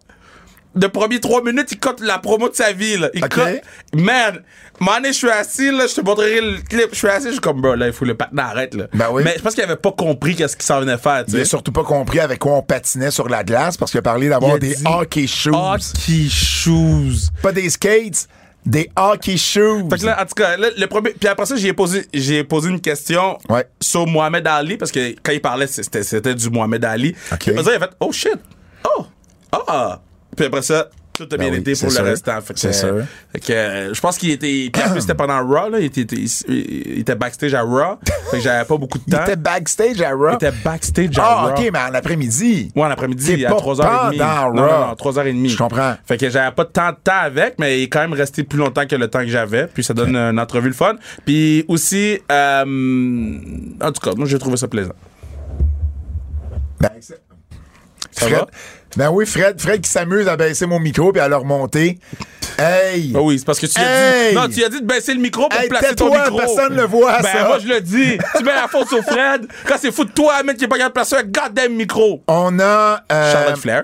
De 0.74 0.88
premiers 0.88 1.20
trois 1.20 1.44
minutes, 1.44 1.68
il 1.72 1.80
cote 1.80 2.00
la 2.00 2.18
promo 2.18 2.48
de 2.48 2.56
sa 2.56 2.72
vie, 2.72 2.98
là. 2.98 3.10
Il 3.14 3.24
Ok. 3.26 3.30
cote. 3.32 3.62
Man, 3.94 4.42
mané, 4.80 5.10
je 5.10 5.18
suis 5.18 5.30
assis, 5.30 5.70
là, 5.70 5.86
je 5.86 5.96
te 5.96 6.02
montrerai 6.02 6.40
le 6.40 6.58
clip. 6.62 6.88
Je 6.92 6.96
suis 6.98 7.08
assis, 7.10 7.26
je 7.28 7.32
suis 7.34 7.40
comme, 7.42 7.60
bro, 7.62 7.76
là, 7.76 7.88
il 7.88 7.94
faut 7.94 8.06
le 8.06 8.16
patin 8.16 8.38
arrête, 8.38 8.74
là. 8.76 8.86
Ben 8.94 9.08
oui. 9.12 9.22
Mais 9.26 9.34
je 9.38 9.42
pense 9.42 9.54
qu'il 9.54 9.64
avait 9.66 9.76
pas 9.76 9.92
compris 9.92 10.34
qu'est-ce 10.36 10.56
qu'il 10.56 10.66
s'en 10.66 10.80
venait 10.80 10.98
faire, 10.98 11.26
tu 11.26 11.34
Il 11.36 11.42
a 11.42 11.46
surtout 11.46 11.74
pas 11.74 11.84
compris 11.84 12.22
avec 12.22 12.40
quoi 12.40 12.54
on 12.54 12.62
patinait 12.62 13.12
sur 13.12 13.28
la 13.28 13.44
glace 13.44 13.76
parce 13.76 13.92
qu'il 13.92 14.00
a 14.00 14.02
parlé 14.02 14.30
d'avoir 14.30 14.58
des 14.60 14.76
hockey 14.86 15.28
shoes. 15.28 15.52
Hockey 15.54 16.30
shoes. 16.30 17.30
Pas 17.42 17.52
des 17.52 17.70
skates, 17.70 18.30
des 18.66 18.90
hockey 18.96 19.36
shoes. 19.36 19.90
Fait 19.90 19.98
que 19.98 20.06
là, 20.06 20.22
en 20.22 20.26
tout 20.26 20.36
cas, 20.36 20.56
là, 20.56 20.70
le 20.78 20.88
premier. 20.88 21.10
Puis 21.10 21.28
après 21.28 21.46
ça, 21.48 21.58
j'ai 21.58 21.74
posé, 21.74 22.06
j'ai 22.14 22.46
posé 22.46 22.70
une 22.70 22.80
question 22.80 23.38
Ouais. 23.50 23.68
sur 23.82 24.08
Mohamed 24.08 24.48
Ali, 24.48 24.78
parce 24.78 24.92
que 24.94 25.16
quand 25.22 25.34
il 25.34 25.42
parlait, 25.42 25.68
c'était, 25.68 26.04
c'était 26.04 26.34
du 26.34 26.50
Mohamed 26.50 26.86
Ali. 26.86 27.16
OK. 27.34 27.40
Puis 27.40 27.52
après 27.52 27.64
ça, 27.66 27.72
il 27.72 27.76
a 27.76 27.80
fait 27.80 27.92
Oh 28.00 28.12
shit! 28.14 28.36
Oh! 28.88 29.06
Ah! 29.52 30.00
Puis 30.36 30.46
après 30.46 30.62
ça, 30.62 30.90
tout 31.14 31.24
a 31.30 31.38
bien 31.38 31.48
Ben 31.50 31.54
oui, 31.56 31.60
été 31.60 31.76
c'est 31.76 31.86
pour 31.86 31.94
sûr. 31.94 32.04
le 32.04 32.10
restant. 32.12 32.40
Fait 32.42 32.54
que, 32.54 32.60
C'est 32.60 32.72
sûr. 32.74 33.02
Fait 33.34 33.40
que, 33.40 33.52
euh, 33.54 33.94
je 33.94 34.00
pense 34.00 34.18
qu'il 34.18 34.32
était. 34.32 34.70
Puis 34.72 34.82
en 34.84 34.90
plus, 34.92 35.02
c'était 35.02 35.14
pendant 35.14 35.46
Raw, 35.46 35.70
là. 35.70 35.80
Il 35.80 35.86
était, 35.86 36.02
il, 36.02 36.24
il- 36.48 36.94
il 36.94 37.00
était 37.02 37.16
backstage 37.16 37.54
à 37.54 37.62
Raw. 37.64 38.00
fait 38.32 38.38
que 38.38 38.44
j'avais 38.44 38.64
pas 38.66 38.78
beaucoup 38.78 38.98
de 38.98 39.04
Il 39.08 39.14
temps. 39.14 39.24
était 39.24 39.36
backstage 39.36 40.02
à 40.02 40.12
Raw. 40.12 40.30
Il 40.32 40.36
était 40.36 40.54
backstage 40.64 41.20
à 41.20 41.22
Ah, 41.24 41.36
Raw. 41.42 41.50
OK, 41.52 41.70
mais 41.72 41.80
en 41.80 41.94
après-midi. 41.94 42.72
Ouais, 42.76 42.84
en 42.84 42.92
après-midi, 42.92 43.46
à 43.46 43.50
pas 43.50 43.58
3h30. 43.58 44.18
pendant 44.18 44.26
non, 44.26 44.48
Raw. 44.48 44.54
non, 44.54 44.88
non, 44.88 44.94
3h30. 44.94 45.48
Je 45.50 45.58
comprends. 45.58 45.96
Fait 46.06 46.18
que 46.18 46.30
j'avais 46.30 46.56
pas 46.56 46.66
tant 46.66 46.92
de 46.92 46.98
temps 47.04 47.12
avec, 47.22 47.56
mais 47.60 47.80
il 47.80 47.84
est 47.84 47.90
quand 47.90 48.00
même 48.00 48.14
resté 48.14 48.44
plus 48.44 48.58
longtemps 48.58 48.88
que 48.88 48.96
le 48.96 49.08
temps 49.10 49.20
que 49.20 49.28
j'avais. 49.28 49.68
Puis 49.68 49.84
ça 49.84 49.94
donne 49.94 50.16
une 50.16 50.40
entrevue 50.40 50.70
le 50.70 50.74
fun. 50.74 50.96
Puis 51.26 51.66
aussi, 51.68 52.20
euh, 52.32 52.64
en 53.82 53.92
tout 53.92 54.02
cas, 54.02 54.16
moi 54.16 54.26
j'ai 54.28 54.40
trouvé 54.40 54.56
ça 54.58 54.68
plaisant. 54.70 54.94
Ben, 56.80 56.90
Ça 58.12 58.26
Fred, 58.28 58.40
va? 58.40 58.48
ben 58.98 59.10
oui, 59.12 59.26
Fred, 59.26 59.60
Fred 59.62 59.82
qui 59.82 59.90
s'amuse 59.90 60.28
à 60.28 60.36
baisser 60.36 60.66
mon 60.66 60.80
micro 60.80 61.12
puis 61.12 61.22
à 61.22 61.28
le 61.28 61.36
remonter. 61.38 62.00
Hey! 62.60 63.14
Ah 63.16 63.22
oui, 63.22 63.40
c'est 63.40 63.46
parce 63.46 63.60
que 63.60 63.66
tu 63.66 63.80
as 63.80 63.84
Hey! 63.84 64.30
dit. 64.30 64.36
Non, 64.36 64.48
tu 64.50 64.64
as 64.64 64.70
dit 64.70 64.82
de 64.82 64.86
baisser 64.86 65.14
le 65.14 65.22
micro 65.22 65.48
pour 65.48 65.60
Hey, 65.60 65.70
placer 65.70 65.96
ton 65.96 66.10
tais-toi, 66.10 66.24
micro. 66.26 66.38
personne 66.38 66.76
le 66.76 66.84
voit, 66.84 67.22
ben, 67.22 67.30
ça. 67.32 67.48
moi 67.48 67.60
je 67.60 67.68
le 67.68 67.82
dis. 67.82 68.18
tu 68.38 68.44
mets 68.44 68.54
la 68.56 68.68
faute 68.68 68.88
sur 68.90 69.02
Fred. 69.04 69.48
Quand 69.66 69.76
c'est 69.80 69.92
fou 69.92 70.04
de 70.06 70.12
toi, 70.12 70.44
mec, 70.44 70.58
qui 70.58 70.66
est 70.66 70.68
pas 70.68 70.78
capable 70.78 70.90
de 70.92 70.94
placer 70.94 71.16
un 71.16 71.24
goddamn 71.24 71.74
micro. 71.76 72.22
On 72.28 72.60
a. 72.60 73.02
euh, 73.12 73.32
Charlotte 73.32 73.58
Flair. 73.58 73.84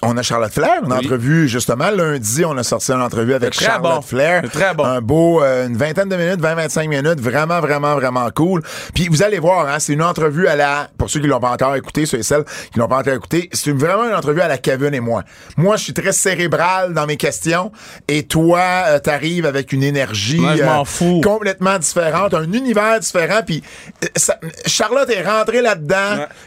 On 0.00 0.16
a 0.16 0.22
Charlotte 0.22 0.52
Flair, 0.52 0.80
une 0.84 0.92
Oui. 0.92 0.98
entrevue, 1.06 1.48
justement, 1.48 1.90
lundi, 1.90 2.44
on 2.44 2.56
a 2.56 2.62
sorti 2.62 2.92
une 2.92 3.02
entrevue 3.02 3.34
avec 3.34 3.52
très 3.52 3.64
Charlotte 3.64 3.94
bon. 3.96 4.00
Flair. 4.02 4.42
Très 4.52 4.72
bon. 4.72 4.84
Un 4.84 5.00
beau, 5.00 5.42
euh, 5.42 5.66
une 5.66 5.76
vingtaine 5.76 6.08
de 6.08 6.14
minutes, 6.14 6.40
20-25 6.40 6.88
minutes, 6.88 7.20
vraiment, 7.20 7.58
vraiment, 7.60 7.96
vraiment 7.96 8.30
cool. 8.30 8.62
Puis 8.94 9.08
vous 9.08 9.24
allez 9.24 9.40
voir, 9.40 9.66
hein, 9.66 9.80
c'est 9.80 9.94
une 9.94 10.02
entrevue 10.04 10.46
à 10.46 10.54
la, 10.54 10.88
pour 10.96 11.10
ceux 11.10 11.18
qui 11.18 11.26
l'ont 11.26 11.40
pas 11.40 11.50
encore 11.50 11.74
écouté, 11.74 12.06
ceux 12.06 12.18
et 12.18 12.22
celles 12.22 12.44
qui 12.72 12.78
l'ont 12.78 12.86
pas 12.86 12.98
encore 12.98 13.14
écouté, 13.14 13.50
c'est 13.52 13.72
vraiment 13.72 14.04
une 14.06 14.14
entrevue 14.14 14.40
à 14.40 14.46
la 14.46 14.58
Kevin 14.58 14.94
et 14.94 15.00
moi. 15.00 15.24
Moi, 15.56 15.76
je 15.76 15.82
suis 15.84 15.94
très 15.94 16.12
cérébral 16.12 16.94
dans 16.94 17.06
mes 17.06 17.16
questions, 17.16 17.72
et 18.06 18.22
toi, 18.24 18.60
euh, 18.86 18.98
t'arrives 19.00 19.46
avec 19.46 19.72
une 19.72 19.82
énergie 19.82 20.38
Moi, 20.38 20.54
je 20.56 20.62
m'en 20.62 20.84
fous. 20.84 21.20
complètement 21.24 21.76
différente, 21.76 22.34
un 22.34 22.44
univers 22.52 23.00
différent, 23.00 23.40
puis 23.44 23.64
euh, 24.04 24.06
ça- 24.14 24.38
Charlotte 24.64 25.10
est 25.10 25.26
rentrée 25.28 25.60
là-dedans 25.60 25.96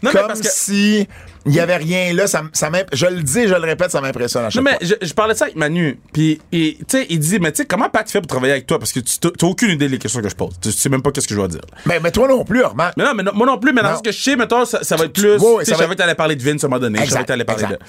Ouais. 0.04 0.12
Comme 0.14 0.28
parce 0.28 0.40
que- 0.40 0.48
si 0.50 1.08
il 1.46 1.54
y 1.54 1.60
avait 1.60 1.78
rien 1.78 2.14
là. 2.14 2.28
Ça, 2.28 2.44
ça 2.54 2.70
je 2.94 3.06
le 3.08 3.22
dis, 3.24 3.48
je 3.48 3.54
le 3.54 3.62
répète, 3.62 3.92
ça 3.92 4.02
m'impressionne 4.02 4.46
à 4.46 4.50
chaque 4.50 4.64
Non, 4.64 4.70
mais 4.72 4.86
fois. 4.86 4.96
je, 5.02 5.08
je 5.08 5.14
parlais 5.14 5.34
de 5.34 5.40
ça 5.40 5.46
avec 5.46 5.56
Manu. 5.56 6.00
Puis, 6.14 6.40
tu 6.52 6.78
sais, 6.88 7.08
il 7.10 7.20
dit, 7.20 7.40
mais 7.40 7.52
tu 7.52 7.58
sais, 7.58 7.66
comment 7.66 7.90
Pat 7.90 8.10
fait 8.10 8.20
pour 8.20 8.28
travailler 8.28 8.54
avec 8.54 8.68
toi? 8.68 8.78
Parce 8.80 8.92
que 8.92 9.00
tu 9.00 9.18
t'as 9.20 9.48
aucune 9.48 9.72
idée 9.72 9.90
des 9.90 9.98
questions 9.98 10.22
que 10.22 10.30
je 10.30 10.36
pose. 10.36 10.54
Tu 10.62 10.72
sais 10.72 10.90
même 10.90 11.02
pas 11.02 11.12
qu'est-ce 11.12 11.28
que 11.28 11.34
je 11.34 11.40
dois 11.40 11.48
dire. 11.48 11.62
Mais, 11.86 12.00
mais 12.00 12.12
toi 12.12 12.28
non 12.28 12.44
plus, 12.46 12.64
remarque. 12.64 12.96
Mais 12.98 13.04
non, 13.04 13.14
mais 13.16 13.24
non- 13.24 13.32
moi 13.34 13.48
non 13.48 13.58
plus, 13.58 13.74
mais 13.74 13.82
dans 13.82 13.98
ce 13.98 14.04
que 14.04 14.12
je 14.12 14.22
sais, 14.22 14.36
mettons, 14.36 14.66
ça, 14.66 14.84
ça 14.84 14.96
va 14.96 15.06
être 15.06 15.14
plus. 15.14 15.38
ouais, 15.38 15.54
ouais, 15.56 15.64
tu 15.64 15.72
ça 15.72 15.74
je 15.76 15.78
va 15.78 15.84
savais 15.84 15.96
que 15.96 16.00
t'allais 16.00 16.16
parler 16.16 16.36
de 16.36 16.44
Vince 16.44 16.64
à 16.64 16.68
un 16.68 16.70
moment 16.70 16.80
donné. 16.80 17.00
Je 17.00 17.06
savais 17.06 17.12
Exact, 17.12 17.22
que 17.22 17.28
t'allais 17.28 17.46
parler 17.46 17.64
exact. 17.64 17.82
de. 17.82 17.86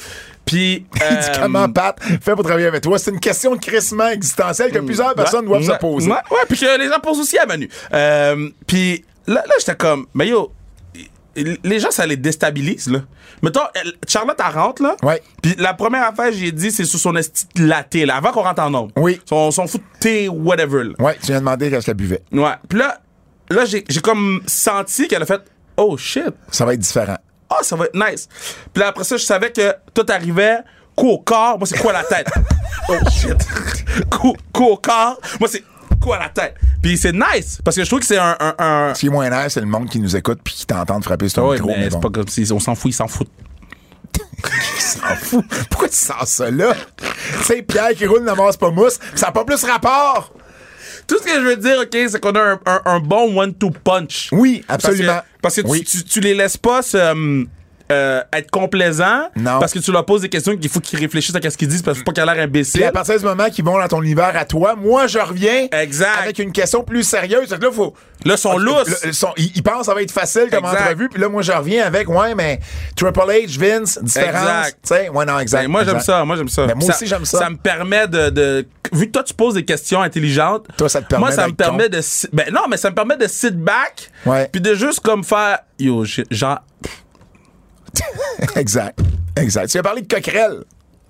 Puis. 0.46 0.86
Il 0.94 1.16
dit 1.18 1.26
euh, 1.28 1.42
comment 1.42 1.68
Pat 1.68 1.96
fait 2.00 2.34
pour 2.34 2.44
travailler 2.44 2.66
avec 2.66 2.82
toi? 2.82 2.98
C'est 2.98 3.10
une 3.10 3.20
question 3.20 3.54
de 3.54 3.60
crissement 3.60 4.08
existentielle 4.08 4.70
que 4.70 4.78
plusieurs 4.78 5.14
personnes 5.14 5.44
doivent 5.44 5.60
ouais, 5.66 5.74
se 5.74 5.78
poser. 5.78 6.10
Ouais, 6.10 6.16
ouais, 6.30 6.44
puis 6.48 6.58
que 6.58 6.78
les 6.78 6.88
gens 6.88 7.00
posent 7.00 7.20
aussi 7.20 7.38
à 7.38 7.46
Manu. 7.46 7.68
Euh, 7.92 8.48
puis 8.66 9.04
là, 9.26 9.42
là 9.46 9.54
j'étais 9.58 9.74
comme, 9.74 10.06
mais 10.14 10.28
yo, 10.28 10.52
les 11.36 11.80
gens, 11.80 11.90
ça 11.90 12.06
les 12.06 12.16
déstabilise, 12.16 12.88
là. 12.88 13.00
Mettons, 13.42 13.60
elle- 13.74 13.94
Charlotte, 14.06 14.38
elle 14.38 14.54
rentre, 14.54 14.82
là. 14.82 14.96
Ouais. 15.02 15.22
Puis 15.42 15.54
la 15.58 15.74
première 15.74 16.06
affaire, 16.06 16.30
j'ai 16.32 16.52
dit, 16.52 16.70
c'est 16.70 16.84
sur 16.84 16.98
son 16.98 17.16
esti 17.16 17.46
latte, 17.56 17.94
là, 17.94 18.16
avant 18.16 18.30
qu'on 18.30 18.42
rentre 18.42 18.62
en 18.62 18.70
nombre. 18.70 18.92
Oui. 18.96 19.20
Son, 19.28 19.50
son 19.50 19.66
foot 19.66 19.80
de 19.80 19.98
thé, 19.98 20.28
whatever, 20.28 20.84
là. 20.84 20.92
Ouais, 20.98 21.16
tu 21.20 21.26
viens 21.26 21.36
de 21.36 21.40
demander 21.40 21.70
qu'est-ce 21.70 21.86
qu'elle 21.86 21.94
buvait. 21.94 22.22
Ouais. 22.32 22.54
Puis 22.68 22.78
là, 22.78 22.98
là 23.50 23.64
j'ai 23.64 23.84
j'ai 23.88 24.00
comme 24.00 24.42
senti 24.46 25.08
qu'elle 25.08 25.22
a 25.22 25.26
fait, 25.26 25.42
oh 25.76 25.96
shit. 25.96 26.30
Ça 26.50 26.64
va 26.64 26.74
être 26.74 26.80
différent. 26.80 27.18
Ah, 27.50 27.58
ça 27.62 27.76
va 27.76 27.86
être 27.86 27.94
nice. 27.94 28.28
Puis 28.72 28.80
là, 28.80 28.88
après 28.88 29.04
ça, 29.04 29.16
je 29.16 29.24
savais 29.24 29.50
que 29.50 29.74
tout 29.92 30.06
arrivait, 30.08 30.58
coup 30.96 31.08
au 31.08 31.18
corps. 31.18 31.58
Moi, 31.58 31.66
c'est 31.66 31.78
quoi 31.78 31.92
la 31.92 32.04
tête? 32.04 32.28
oh 32.88 32.94
shit. 33.10 33.36
coup, 34.08 34.34
coup 34.52 34.66
au 34.66 34.76
corps. 34.76 35.20
Moi, 35.40 35.48
c'est 35.50 35.62
coup 36.00 36.12
à 36.12 36.18
la 36.18 36.28
tête? 36.28 36.54
Puis 36.82 36.98
c'est 36.98 37.12
nice, 37.12 37.60
parce 37.64 37.76
que 37.76 37.84
je 37.84 37.88
trouve 37.88 38.00
que 38.00 38.06
c'est 38.06 38.18
un. 38.18 38.36
un, 38.40 38.54
un- 38.58 38.94
Ce 38.94 39.00
qui 39.00 39.06
est 39.06 39.10
moins 39.10 39.30
nice, 39.30 39.52
c'est 39.54 39.60
le 39.60 39.66
monde 39.66 39.88
qui 39.88 40.00
nous 40.00 40.16
écoute 40.16 40.40
puis 40.42 40.54
qui 40.54 40.66
t'entend 40.66 41.00
frapper 41.00 41.28
sur 41.28 41.36
ton 41.42 41.46
Ah 41.46 41.48
ouais, 41.50 41.56
micro. 41.56 41.68
mais 41.68 41.76
mais 41.78 41.84
c'est 41.84 41.90
bon. 41.90 42.00
pas 42.00 42.10
comme 42.10 42.28
si 42.28 42.50
on 42.52 42.58
s'en 42.58 42.74
fout, 42.74 42.90
ils 42.90 42.94
s'en 42.94 43.06
foutent. 43.08 43.30
Il 44.44 44.80
s'en 44.80 45.14
fout. 45.16 45.44
Pourquoi 45.70 45.88
tu 45.88 45.96
sens 45.96 46.28
ça 46.28 46.50
là? 46.50 46.74
tu 46.96 47.44
sais, 47.44 47.62
Pierre 47.62 47.90
qui 47.94 48.06
roule 48.06 48.24
ne 48.24 48.32
masse 48.32 48.56
pas 48.56 48.70
mousse, 48.70 48.98
ça 49.14 49.26
n'a 49.26 49.32
pas 49.32 49.44
plus 49.44 49.62
rapport. 49.64 50.32
Tout 51.06 51.16
ce 51.18 51.24
que 51.24 51.34
je 51.34 51.40
veux 51.40 51.56
dire, 51.56 51.76
OK, 51.82 51.96
c'est 52.08 52.20
qu'on 52.20 52.32
a 52.34 52.40
un, 52.40 52.60
un- 52.66 52.82
un 52.84 53.00
bon 53.00 53.38
one-two 53.40 53.70
punch. 53.70 54.28
Oui, 54.32 54.64
Parce 54.66 54.82
que- 54.82 54.88
absolument. 54.90 55.20
Parce 55.40 55.56
que, 55.56 55.60
tu- 55.62 55.66
Oui. 55.68 55.84
tu, 55.84 56.04
tu 56.04 56.20
les 56.20 56.34
laisses 56.34 56.56
pas 56.56 56.82
se, 56.82 56.96
hum, 56.96 57.46
euh, 57.90 58.22
être 58.32 58.50
complaisants. 58.50 59.28
Non. 59.36 59.58
Parce 59.58 59.72
que 59.72 59.78
tu 59.78 59.90
leur 59.92 60.04
poses 60.04 60.22
des 60.22 60.28
questions 60.28 60.56
qu'il 60.56 60.70
faut 60.70 60.80
qu'ils 60.80 60.98
réfléchissent 60.98 61.34
à 61.34 61.50
ce 61.50 61.56
qu'ils 61.56 61.68
disent 61.68 61.82
parce 61.82 61.96
qu'il 61.98 62.00
faut 62.04 62.12
pas 62.12 62.20
qu'il 62.20 62.28
a 62.28 62.34
l'air 62.34 62.44
imbécile. 62.44 62.80
Puis 62.80 62.88
à 62.88 62.92
partir 62.92 63.18
du 63.18 63.24
moment 63.24 63.48
qu'ils 63.50 63.64
vont 63.64 63.78
dans 63.78 63.88
ton 63.88 64.02
univers 64.02 64.36
à 64.36 64.44
toi, 64.44 64.74
moi, 64.76 65.06
je 65.06 65.18
reviens 65.18 65.66
Exact. 65.72 66.18
avec 66.22 66.38
une 66.38 66.52
question 66.52 66.82
plus 66.84 67.02
sérieuse. 67.02 67.48
Que 67.48 67.64
là, 67.64 67.70
faut. 67.72 67.94
Là, 68.24 68.36
sont 68.36 68.56
lousses. 68.56 69.04
Ils, 69.36 69.50
ils 69.56 69.62
pensent 69.62 69.80
que 69.80 69.86
ça 69.86 69.94
va 69.94 70.02
être 70.02 70.12
facile 70.12 70.46
comme 70.50 70.64
Exact. 70.64 70.80
entrevue, 70.82 71.08
puis 71.08 71.20
là, 71.20 71.28
moi, 71.28 71.42
je 71.42 71.50
reviens 71.50 71.84
avec, 71.84 72.08
ouais, 72.08 72.34
mais 72.36 72.60
Triple 72.94 73.18
H, 73.18 73.58
Vince, 73.58 73.98
différence. 74.00 74.68
Exact. 74.68 75.10
Ouais, 75.12 75.24
non, 75.24 75.38
exact. 75.40 75.62
Ben, 75.62 75.68
moi, 75.70 75.84
j'aime 75.84 75.98
ça. 76.00 76.24
Moi, 76.24 76.36
j'aime 76.36 76.48
ça. 76.48 76.66
Mais 76.66 76.74
moi 76.74 76.88
aussi, 76.88 77.06
j'aime 77.06 77.24
ça. 77.24 77.38
Ça 77.38 77.50
me 77.50 77.56
permet 77.56 78.06
de, 78.06 78.30
de- 78.30 78.66
Vu 78.92 79.06
que 79.06 79.12
toi, 79.12 79.22
tu 79.24 79.34
poses 79.34 79.54
des 79.54 79.64
questions 79.64 80.02
intelligentes. 80.02 80.66
Toi, 80.76 80.88
ça 80.88 81.00
te 81.00 81.06
permet 81.08 81.26
Moi, 81.26 81.32
ça 81.32 81.48
me 81.48 81.52
permet 81.54 81.88
de. 81.88 82.00
Ben, 82.32 82.46
non, 82.52 82.62
mais 82.70 82.76
ça 82.76 82.90
me 82.90 82.94
permet 82.94 83.16
de 83.16 83.26
sit 83.26 83.56
back. 83.56 84.10
Puis 84.52 84.60
de 84.60 84.74
juste 84.74 85.00
comme 85.00 85.24
faire. 85.24 85.58
Yo, 85.78 86.04
genre. 86.30 86.60
exact. 88.56 88.98
Exact. 89.36 89.68
Tu 89.68 89.78
as 89.78 89.82
parlé 89.82 90.02
de 90.02 90.12
coquerelle. 90.14 90.64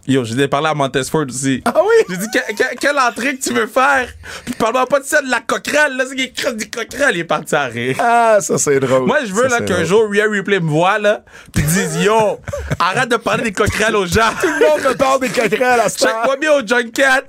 Yo, 0.05 0.25
j'ai 0.25 0.49
parlé 0.49 0.67
à 0.69 0.75
Montesford 0.75 1.27
aussi. 1.29 1.62
Ah 1.65 1.75
oui? 1.81 2.05
J'ai 2.09 2.17
dit, 2.17 2.27
que- 2.35 2.53
que- 2.55 2.77
quelle 2.81 2.99
entrée 2.99 3.37
que 3.37 3.43
tu 3.43 3.55
veux 3.55 3.69
faire? 3.69 4.09
Puis 4.45 4.53
parle-moi 4.55 4.85
pas 4.87 4.99
de 4.99 5.05
ça, 5.05 5.23
de 5.23 5.31
la 5.31 5.39
coquerelle. 5.39 5.97
Là, 5.97 6.05
c'est 6.09 6.17
qu'il 6.17 6.25
écrit 6.25 6.55
du 6.57 6.69
coquerelle. 6.69 7.15
Il 7.15 7.21
est 7.21 7.25
parti 7.25 7.55
à 7.55 7.67
rire. 7.67 7.97
Ah, 8.01 8.39
ça, 8.41 8.59
c'est 8.59 8.81
drôle. 8.81 9.07
Moi, 9.07 9.19
je 9.25 9.33
veux 9.33 9.47
là 9.47 9.61
qu'un 9.61 9.85
jour, 9.85 10.09
Rhea 10.11 10.25
Replay 10.29 10.59
me 10.59 10.69
voit, 10.69 10.99
là, 10.99 11.23
puis 11.55 11.62
dise, 11.62 11.99
yo, 12.03 12.41
arrête 12.81 13.11
de 13.11 13.17
parler 13.17 13.45
des 13.45 13.53
coquerelles 13.53 13.95
aux 13.95 14.07
gens. 14.07 14.31
Tout 14.41 14.49
le 14.49 14.67
monde 14.69 14.91
me 14.91 14.95
parle 14.97 15.21
des 15.21 15.29
coquerelles 15.29 15.81
à 15.81 15.89
ce. 15.89 15.99
Check-moi 16.01 16.37
bien 16.37 16.53
au 16.53 16.67
Junket. 16.67 17.25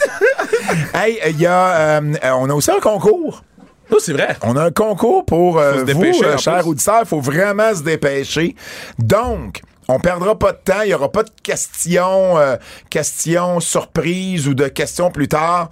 Hey, 0.95 1.19
il 1.29 1.41
y 1.41 1.45
a. 1.45 1.75
euh, 1.99 2.01
euh, 2.23 2.31
on 2.37 2.49
a 2.49 2.53
aussi 2.55 2.71
un 2.71 2.79
concours. 2.79 3.43
Oh, 3.91 3.97
c'est 3.99 4.13
vrai. 4.13 4.35
On 4.43 4.55
a 4.55 4.65
un 4.65 4.71
concours 4.71 5.25
pour 5.25 5.59
euh, 5.59 5.83
vous, 5.83 5.91
euh, 5.91 5.99
plus. 5.99 6.23
auditeurs. 6.65 7.01
Il 7.01 7.07
faut 7.07 7.19
vraiment 7.19 7.73
se 7.73 7.83
dépêcher. 7.83 8.55
Donc, 8.99 9.61
on 9.87 9.99
perdra 9.99 10.37
pas 10.37 10.53
de 10.53 10.57
temps. 10.57 10.81
Il 10.83 10.89
y 10.89 10.93
aura 10.93 11.11
pas 11.11 11.23
de 11.23 11.31
questions, 11.41 12.37
euh, 12.37 12.55
questions 12.89 13.59
surprises 13.59 14.47
ou 14.47 14.53
de 14.53 14.67
questions 14.67 15.11
plus 15.11 15.27
tard. 15.27 15.69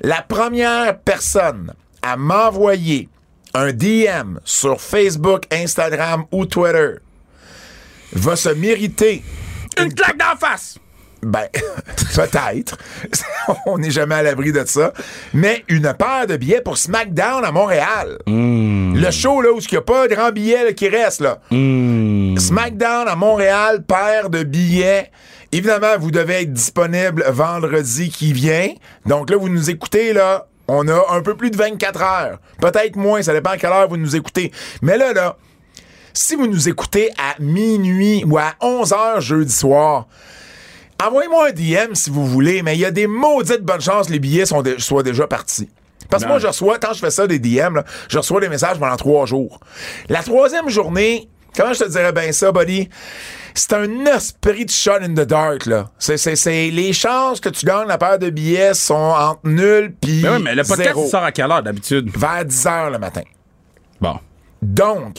La 0.00 0.22
première 0.22 0.98
personne 0.98 1.72
à 2.02 2.16
m'envoyer 2.16 3.08
un 3.54 3.72
DM 3.72 4.38
sur 4.44 4.80
Facebook, 4.80 5.44
Instagram 5.52 6.24
ou 6.32 6.46
Twitter 6.46 6.94
va 8.12 8.36
se 8.36 8.48
mériter 8.48 9.22
Une 9.78 9.94
claque 9.94 10.18
d'en 10.18 10.36
face. 10.38 10.78
Ben, 11.22 11.46
peut-être. 12.14 12.76
On 13.66 13.78
n'est 13.78 13.90
jamais 13.90 14.16
à 14.16 14.22
l'abri 14.22 14.52
de 14.52 14.64
ça. 14.66 14.92
Mais 15.32 15.64
une 15.68 15.92
paire 15.94 16.26
de 16.26 16.36
billets 16.36 16.60
pour 16.60 16.78
SmackDown 16.78 17.44
à 17.44 17.52
Montréal. 17.52 18.18
Le 18.26 19.10
show, 19.10 19.40
là, 19.40 19.52
où 19.52 19.58
il 19.60 19.68
n'y 19.70 19.78
a 19.78 19.82
pas 19.82 20.08
de 20.08 20.14
grand 20.14 20.32
billet 20.32 20.64
là, 20.64 20.72
qui 20.72 20.88
reste, 20.88 21.20
là. 21.20 21.38
SmackDown 21.50 23.08
à 23.08 23.14
Montréal, 23.14 23.84
paire 23.84 24.30
de 24.30 24.42
billets. 24.42 25.10
Évidemment, 25.52 25.98
vous 25.98 26.10
devez 26.10 26.42
être 26.42 26.52
disponible 26.52 27.24
vendredi 27.28 28.10
qui 28.10 28.32
vient. 28.32 28.68
Donc 29.06 29.30
là, 29.30 29.36
vous 29.36 29.48
nous 29.48 29.70
écoutez, 29.70 30.12
là. 30.12 30.46
On 30.68 30.88
a 30.88 31.04
un 31.10 31.20
peu 31.22 31.36
plus 31.36 31.50
de 31.50 31.56
24 31.56 32.02
heures. 32.02 32.38
Peut-être 32.60 32.96
moins, 32.96 33.22
ça 33.22 33.32
dépend 33.32 33.50
à 33.50 33.56
quelle 33.58 33.72
heure 33.72 33.88
vous 33.88 33.96
nous 33.96 34.16
écoutez. 34.16 34.52
Mais 34.80 34.96
là, 34.96 35.12
là, 35.12 35.36
si 36.14 36.34
vous 36.34 36.46
nous 36.46 36.68
écoutez 36.68 37.10
à 37.18 37.40
minuit 37.40 38.24
ou 38.24 38.38
à 38.38 38.54
11 38.60 38.92
heures 38.92 39.20
jeudi 39.20 39.52
soir, 39.52 40.06
envoyez-moi 41.06 41.48
un 41.48 41.52
DM 41.52 41.94
si 41.94 42.10
vous 42.10 42.26
voulez, 42.26 42.62
mais 42.62 42.76
il 42.76 42.80
y 42.80 42.84
a 42.84 42.90
des 42.90 43.06
maudites 43.06 43.62
bonnes 43.62 43.80
chances 43.80 44.06
que 44.06 44.12
les 44.12 44.18
billets 44.18 44.46
sont 44.46 44.62
soient 44.78 45.02
déjà 45.02 45.26
partis. 45.26 45.68
Parce 46.08 46.24
que 46.24 46.28
moi, 46.28 46.38
je 46.38 46.46
reçois, 46.46 46.78
quand 46.78 46.92
je 46.92 46.98
fais 46.98 47.10
ça 47.10 47.26
des 47.26 47.38
DM, 47.38 47.76
là, 47.76 47.84
je 48.08 48.18
reçois 48.18 48.40
des 48.40 48.48
messages 48.48 48.78
pendant 48.78 48.96
trois 48.96 49.24
jours. 49.24 49.60
La 50.10 50.22
troisième 50.22 50.68
journée, 50.68 51.28
comment 51.56 51.72
je 51.72 51.84
te 51.84 51.88
dirais 51.88 52.12
bien 52.12 52.32
ça, 52.32 52.52
buddy? 52.52 52.88
C'est 53.54 53.72
un 53.74 54.04
esprit 54.06 54.64
de 54.64 54.70
shot 54.70 55.00
in 55.02 55.14
the 55.14 55.26
dark, 55.26 55.66
là. 55.66 55.90
C'est, 55.98 56.16
c'est, 56.16 56.36
c'est, 56.36 56.70
les 56.70 56.92
chances 56.92 57.40
que 57.40 57.48
tu 57.48 57.66
gagnes 57.66 57.88
la 57.88 57.98
paire 57.98 58.18
de 58.18 58.30
billets 58.30 58.74
sont 58.74 58.94
entre 58.94 59.40
nul 59.44 59.94
puis 60.00 60.20
Mais 60.22 60.28
oui, 60.30 60.42
mais 60.42 60.54
le 60.54 60.64
podcast, 60.64 60.88
zéro. 60.88 61.04
il 61.06 61.10
sort 61.10 61.24
à 61.24 61.32
quelle 61.32 61.50
heure 61.50 61.62
d'habitude? 61.62 62.10
Vers 62.16 62.44
10 62.44 62.66
heures 62.66 62.90
le 62.90 62.98
matin. 62.98 63.22
Bon. 64.00 64.18
Donc, 64.62 65.18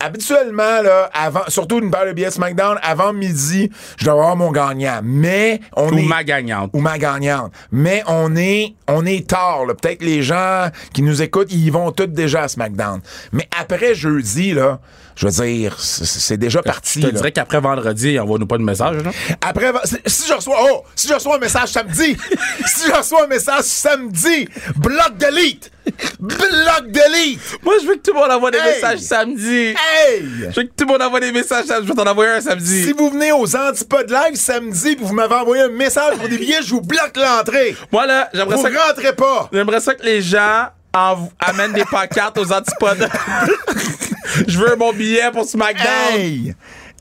habituellement, 0.00 0.82
là, 0.82 1.10
avant, 1.12 1.42
surtout 1.48 1.78
une 1.80 1.90
paire 1.90 2.06
de 2.06 2.12
billets 2.12 2.30
SmackDown, 2.30 2.78
avant 2.82 3.12
midi, 3.12 3.70
je 3.98 4.04
dois 4.04 4.14
avoir 4.14 4.36
mon 4.36 4.50
gagnant. 4.50 5.00
Mais 5.02 5.60
on 5.76 5.92
Ou 5.92 5.98
est. 5.98 6.02
ma 6.02 6.24
gagnante. 6.24 6.70
Ou 6.72 6.80
ma 6.80 6.98
gagnante. 6.98 7.52
Mais 7.72 8.02
on 8.06 8.34
est, 8.36 8.74
on 8.88 9.04
est 9.04 9.28
tard, 9.28 9.66
là. 9.66 9.74
Peut-être 9.74 10.02
les 10.02 10.22
gens 10.22 10.68
qui 10.92 11.02
nous 11.02 11.22
écoutent, 11.22 11.52
ils 11.52 11.70
vont 11.70 11.92
tous 11.92 12.06
déjà 12.06 12.42
à 12.44 12.48
SmackDown. 12.48 13.00
Mais 13.32 13.48
après 13.60 13.94
jeudi, 13.94 14.52
là, 14.52 14.80
je 15.14 15.26
veux 15.28 15.44
dire, 15.46 15.76
c'est 15.80 16.36
déjà 16.36 16.62
parti. 16.62 17.00
Je 17.00 17.08
te 17.08 17.14
dirais 17.14 17.32
qu'après 17.32 17.60
vendredi, 17.60 18.18
envoie-nous 18.18 18.46
pas 18.46 18.58
de 18.58 18.62
message, 18.62 19.02
là. 19.02 19.10
Après, 19.40 19.72
si- 20.06 20.26
je 20.28 20.32
reçois, 20.34 20.56
oh, 20.70 20.82
si 20.94 21.08
je 21.08 21.14
reçois 21.14 21.36
un 21.36 21.38
message 21.40 21.70
samedi, 21.70 22.16
si 22.66 22.86
je 22.86 22.92
reçois 22.92 23.24
un 23.24 23.28
message 23.28 23.64
samedi, 23.64 24.48
bloc 24.76 25.16
delete, 25.18 25.70
bloc 26.20 26.86
delete, 26.90 27.38
Moi, 27.62 27.74
je 27.82 27.86
veux 27.86 27.94
que 27.96 28.00
tout 28.00 28.12
le 28.12 28.20
monde 28.20 28.30
envoie 28.30 28.50
des 28.50 28.58
Hey! 28.58 28.74
messages 28.74 28.98
samedi. 29.00 29.74
hey! 29.74 30.22
Je 30.50 30.60
veux 30.60 30.66
que 30.66 30.72
tout 30.76 30.84
le 30.84 30.86
monde 30.86 31.02
envoie 31.02 31.20
des 31.20 31.32
messages 31.32 31.66
samedi. 31.66 31.86
Je 31.88 31.92
vais 31.92 32.04
t'en 32.04 32.10
envoyer 32.10 32.32
un 32.32 32.40
samedi. 32.40 32.84
Si 32.84 32.92
vous 32.92 33.10
venez 33.10 33.32
aux 33.32 33.56
Antipodes 33.56 34.10
Live 34.10 34.34
samedi 34.36 34.96
puis 34.96 35.04
vous 35.04 35.14
m'avez 35.14 35.34
envoyé 35.34 35.62
un 35.64 35.68
message 35.68 36.16
pour 36.18 36.28
des 36.28 36.38
billets, 36.38 36.62
je 36.62 36.70
vous 36.70 36.80
bloque 36.80 37.16
l'entrée. 37.16 37.76
Moi, 37.92 38.06
là, 38.06 38.28
j'aimerais 38.34 38.56
Vous 38.56 38.62
ça, 38.62 38.70
que- 38.70 38.88
rentrez 38.88 39.12
pas. 39.14 39.48
j'aimerais 39.52 39.80
ça 39.80 39.94
que 39.94 40.02
les 40.04 40.22
gens 40.22 40.66
en- 40.94 41.28
amènent 41.38 41.72
des 41.72 41.84
pancartes 41.84 42.38
aux 42.38 42.52
antipodes. 42.52 43.08
Je 44.48 44.58
veux 44.58 44.76
mon 44.76 44.92
billet 44.92 45.30
pour 45.32 45.44
SmackDown. 45.46 45.86
Hey! 46.12 46.54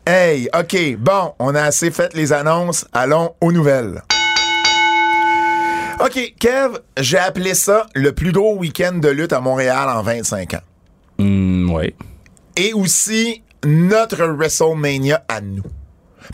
Hey, 0.07 0.49
OK. 0.57 0.95
Bon, 0.97 1.33
on 1.39 1.55
a 1.55 1.63
assez 1.63 1.89
fait 1.91 2.13
les 2.13 2.31
annonces. 2.31 2.85
Allons 2.93 3.33
aux 3.41 3.51
nouvelles. 3.51 4.01
OK, 5.99 6.33
Kev, 6.39 6.77
j'ai 6.97 7.17
appelé 7.17 7.53
ça 7.53 7.87
le 7.95 8.11
plus 8.11 8.31
gros 8.31 8.55
week-end 8.57 8.93
de 8.93 9.07
lutte 9.09 9.33
à 9.33 9.39
Montréal 9.39 9.87
en 9.89 10.01
25 10.01 10.53
ans. 10.55 10.59
Hmm, 11.19 11.69
oui. 11.71 11.93
Et 12.57 12.73
aussi 12.73 13.43
notre 13.65 14.25
WrestleMania 14.25 15.23
à 15.27 15.41
nous. 15.41 15.63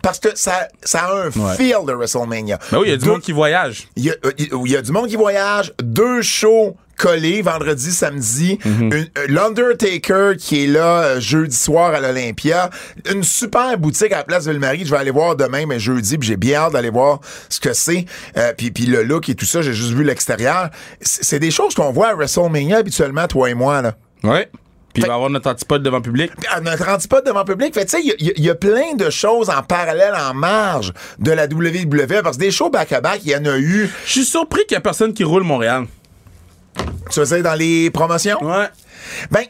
Parce 0.01 0.19
que 0.19 0.29
ça, 0.35 0.67
ça 0.81 1.05
a 1.05 1.13
un 1.13 1.29
Ouais. 1.29 1.55
feel 1.55 1.85
de 1.85 1.93
WrestleMania. 1.93 2.57
Ben 2.71 2.79
oui, 2.79 2.87
il 2.87 2.91
y 2.91 2.93
a 2.93 2.97
du 2.97 3.05
Deux- 3.05 3.11
monde 3.11 3.21
qui 3.21 3.31
voyage. 3.33 3.87
Il 3.95 4.05
y, 4.05 4.09
euh, 4.09 4.15
il 4.37 4.71
y 4.71 4.75
a 4.75 4.81
du 4.81 4.91
monde 4.91 5.07
qui 5.07 5.15
voyage, 5.15 5.73
deux 5.83 6.21
shows 6.21 6.75
collés 7.01 7.41
vendredi, 7.41 7.91
samedi, 7.91 8.59
euh, 8.65 9.03
l'Undertaker 9.27 10.33
qui 10.37 10.63
est 10.63 10.67
là 10.67 11.01
euh, 11.03 11.19
jeudi 11.19 11.55
soir 11.55 11.93
à 11.93 11.99
l'Olympia, 11.99 12.69
une 13.11 13.23
super 13.23 13.77
boutique 13.77 14.11
à 14.11 14.17
la 14.17 14.23
place 14.23 14.47
Ville-Marie, 14.47 14.85
je 14.85 14.91
vais 14.91 14.97
aller 14.97 15.11
voir 15.11 15.35
demain 15.35 15.65
mais 15.65 15.79
jeudi, 15.79 16.17
puis 16.17 16.27
j'ai 16.29 16.37
bien 16.37 16.59
hâte 16.59 16.73
d'aller 16.73 16.89
voir 16.91 17.19
ce 17.49 17.59
que 17.59 17.73
c'est, 17.73 18.05
Euh, 18.37 18.53
puis 18.57 18.71
puis 18.71 18.85
le 18.85 19.03
look 19.03 19.29
et 19.29 19.35
tout 19.35 19.45
ça, 19.45 19.61
j'ai 19.61 19.73
juste 19.73 19.93
vu 19.93 20.03
l'extérieur. 20.03 20.69
C'est 21.01 21.39
des 21.39 21.51
choses 21.51 21.73
qu'on 21.73 21.91
voit 21.91 22.09
à 22.09 22.13
WrestleMania 22.15 22.77
habituellement 22.77 23.27
toi 23.27 23.49
et 23.49 23.53
moi 23.55 23.81
là. 23.81 23.95
Oui. 24.23 24.39
Puis 24.93 25.03
il 25.03 25.07
va 25.07 25.13
y 25.13 25.15
avoir 25.15 25.29
notre 25.29 25.49
antipode 25.49 25.83
devant 25.83 26.01
public. 26.01 26.31
à 26.51 26.59
notre 26.59 26.87
antipode 26.89 27.25
devant 27.25 27.45
public. 27.45 27.73
Fait 27.73 27.85
tu 27.85 27.91
sais, 27.91 28.01
il 28.03 28.07
y 28.09 28.11
a- 28.11 28.15
il 28.19 28.27
y, 28.27 28.29
a- 28.29 28.33
il 28.35 28.43
y 28.43 28.49
a 28.49 28.55
plein 28.55 28.93
de 28.95 29.09
choses 29.09 29.49
en 29.49 29.63
parallèle, 29.63 30.13
en 30.15 30.33
marge 30.33 30.91
de 31.17 31.31
la 31.31 31.47
WWE, 31.47 32.21
parce 32.21 32.35
que 32.37 32.41
des 32.41 32.51
shows 32.51 32.69
back-à-back, 32.69 33.21
il 33.23 33.31
y 33.31 33.35
en 33.35 33.45
a 33.45 33.57
eu, 33.57 33.89
Je 34.05 34.11
suis 34.11 34.25
surpris 34.25 34.65
qu'il 34.67 34.75
y 34.75 34.77
a 34.77 34.81
personne 34.81 35.13
qui 35.13 35.23
roule 35.23 35.43
Montréal. 35.43 35.85
Tu 37.09 37.19
veux 37.19 37.25
dire, 37.25 37.43
dans 37.43 37.55
les 37.55 37.89
promotions? 37.89 38.43
Ouais. 38.43 38.69
Ben, 39.29 39.43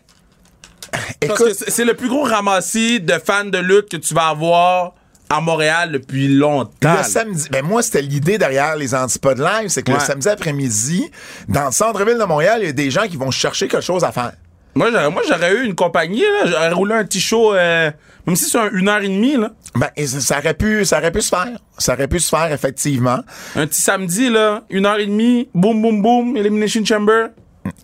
écoute, 1.22 1.56
c'est 1.68 1.86
le 1.86 1.94
plus 1.94 2.10
gros 2.10 2.24
ramassis 2.24 3.00
de 3.00 3.14
fans 3.14 3.46
de 3.46 3.58
lutte 3.58 3.90
que 3.90 3.98
tu 3.98 4.14
vas 4.14 4.30
avoir 4.30 4.94
à 5.30 5.40
Montréal 5.40 5.92
depuis 5.94 6.28
longtemps. 6.28 6.98
le 6.98 7.04
samedi, 7.04 7.48
ben 7.50 7.64
moi, 7.64 7.82
c'était 7.82 8.02
l'idée 8.02 8.38
derrière 8.38 8.76
les 8.76 8.94
antipodes 8.94 9.40
live, 9.40 9.70
c'est 9.70 9.82
que 9.82 9.92
le 9.92 10.00
samedi 10.00 10.28
après-midi, 10.28 11.10
dans 11.48 11.68
le 11.68 11.72
centre-ville 11.72 12.18
de 12.18 12.24
Montréal, 12.26 12.60
il 12.62 12.66
y 12.66 12.70
a 12.70 12.74
des 12.74 12.92
gens 12.92 13.08
qui 13.08 13.16
vont 13.16 13.32
chercher 13.32 13.68
quelque 13.68 13.84
chose 13.84 14.04
à 14.04 14.12
faire. 14.12 14.34
Moi, 14.76 14.90
j'aurais, 14.92 15.10
moi, 15.10 15.22
j'aurais 15.28 15.54
eu 15.56 15.66
une 15.66 15.76
compagnie, 15.76 16.22
là. 16.22 16.46
J'aurais 16.46 16.72
roulé 16.72 16.94
un 16.96 17.04
petit 17.04 17.20
show, 17.20 17.54
euh, 17.54 17.92
même 18.26 18.36
si 18.36 18.46
c'est 18.46 18.58
un- 18.58 18.70
une 18.72 18.88
heure 18.88 19.02
et 19.02 19.08
demie, 19.10 19.36
là. 19.38 19.52
Ben, 19.76 19.90
ça 20.06 20.38
aurait 20.40 20.54
pu, 20.54 20.86
ça 20.86 21.00
aurait 21.00 21.12
pu 21.12 21.22
se 21.22 21.30
faire. 21.30 21.48
Ça 21.78 21.94
aurait 21.94 22.08
pu 22.08 22.20
se 22.20 22.30
faire, 22.30 22.52
effectivement. 22.52 23.20
Un 23.56 23.68
petit 23.68 23.82
samedi, 23.82 24.30
là. 24.30 24.64
Une 24.70 24.86
heure 24.86 25.00
et 25.00 25.06
demie. 25.08 25.50
Boum, 25.54 25.82
boum, 25.82 26.02
boum. 26.02 26.38
Elimination 26.38 26.84
Chamber. 26.86 27.28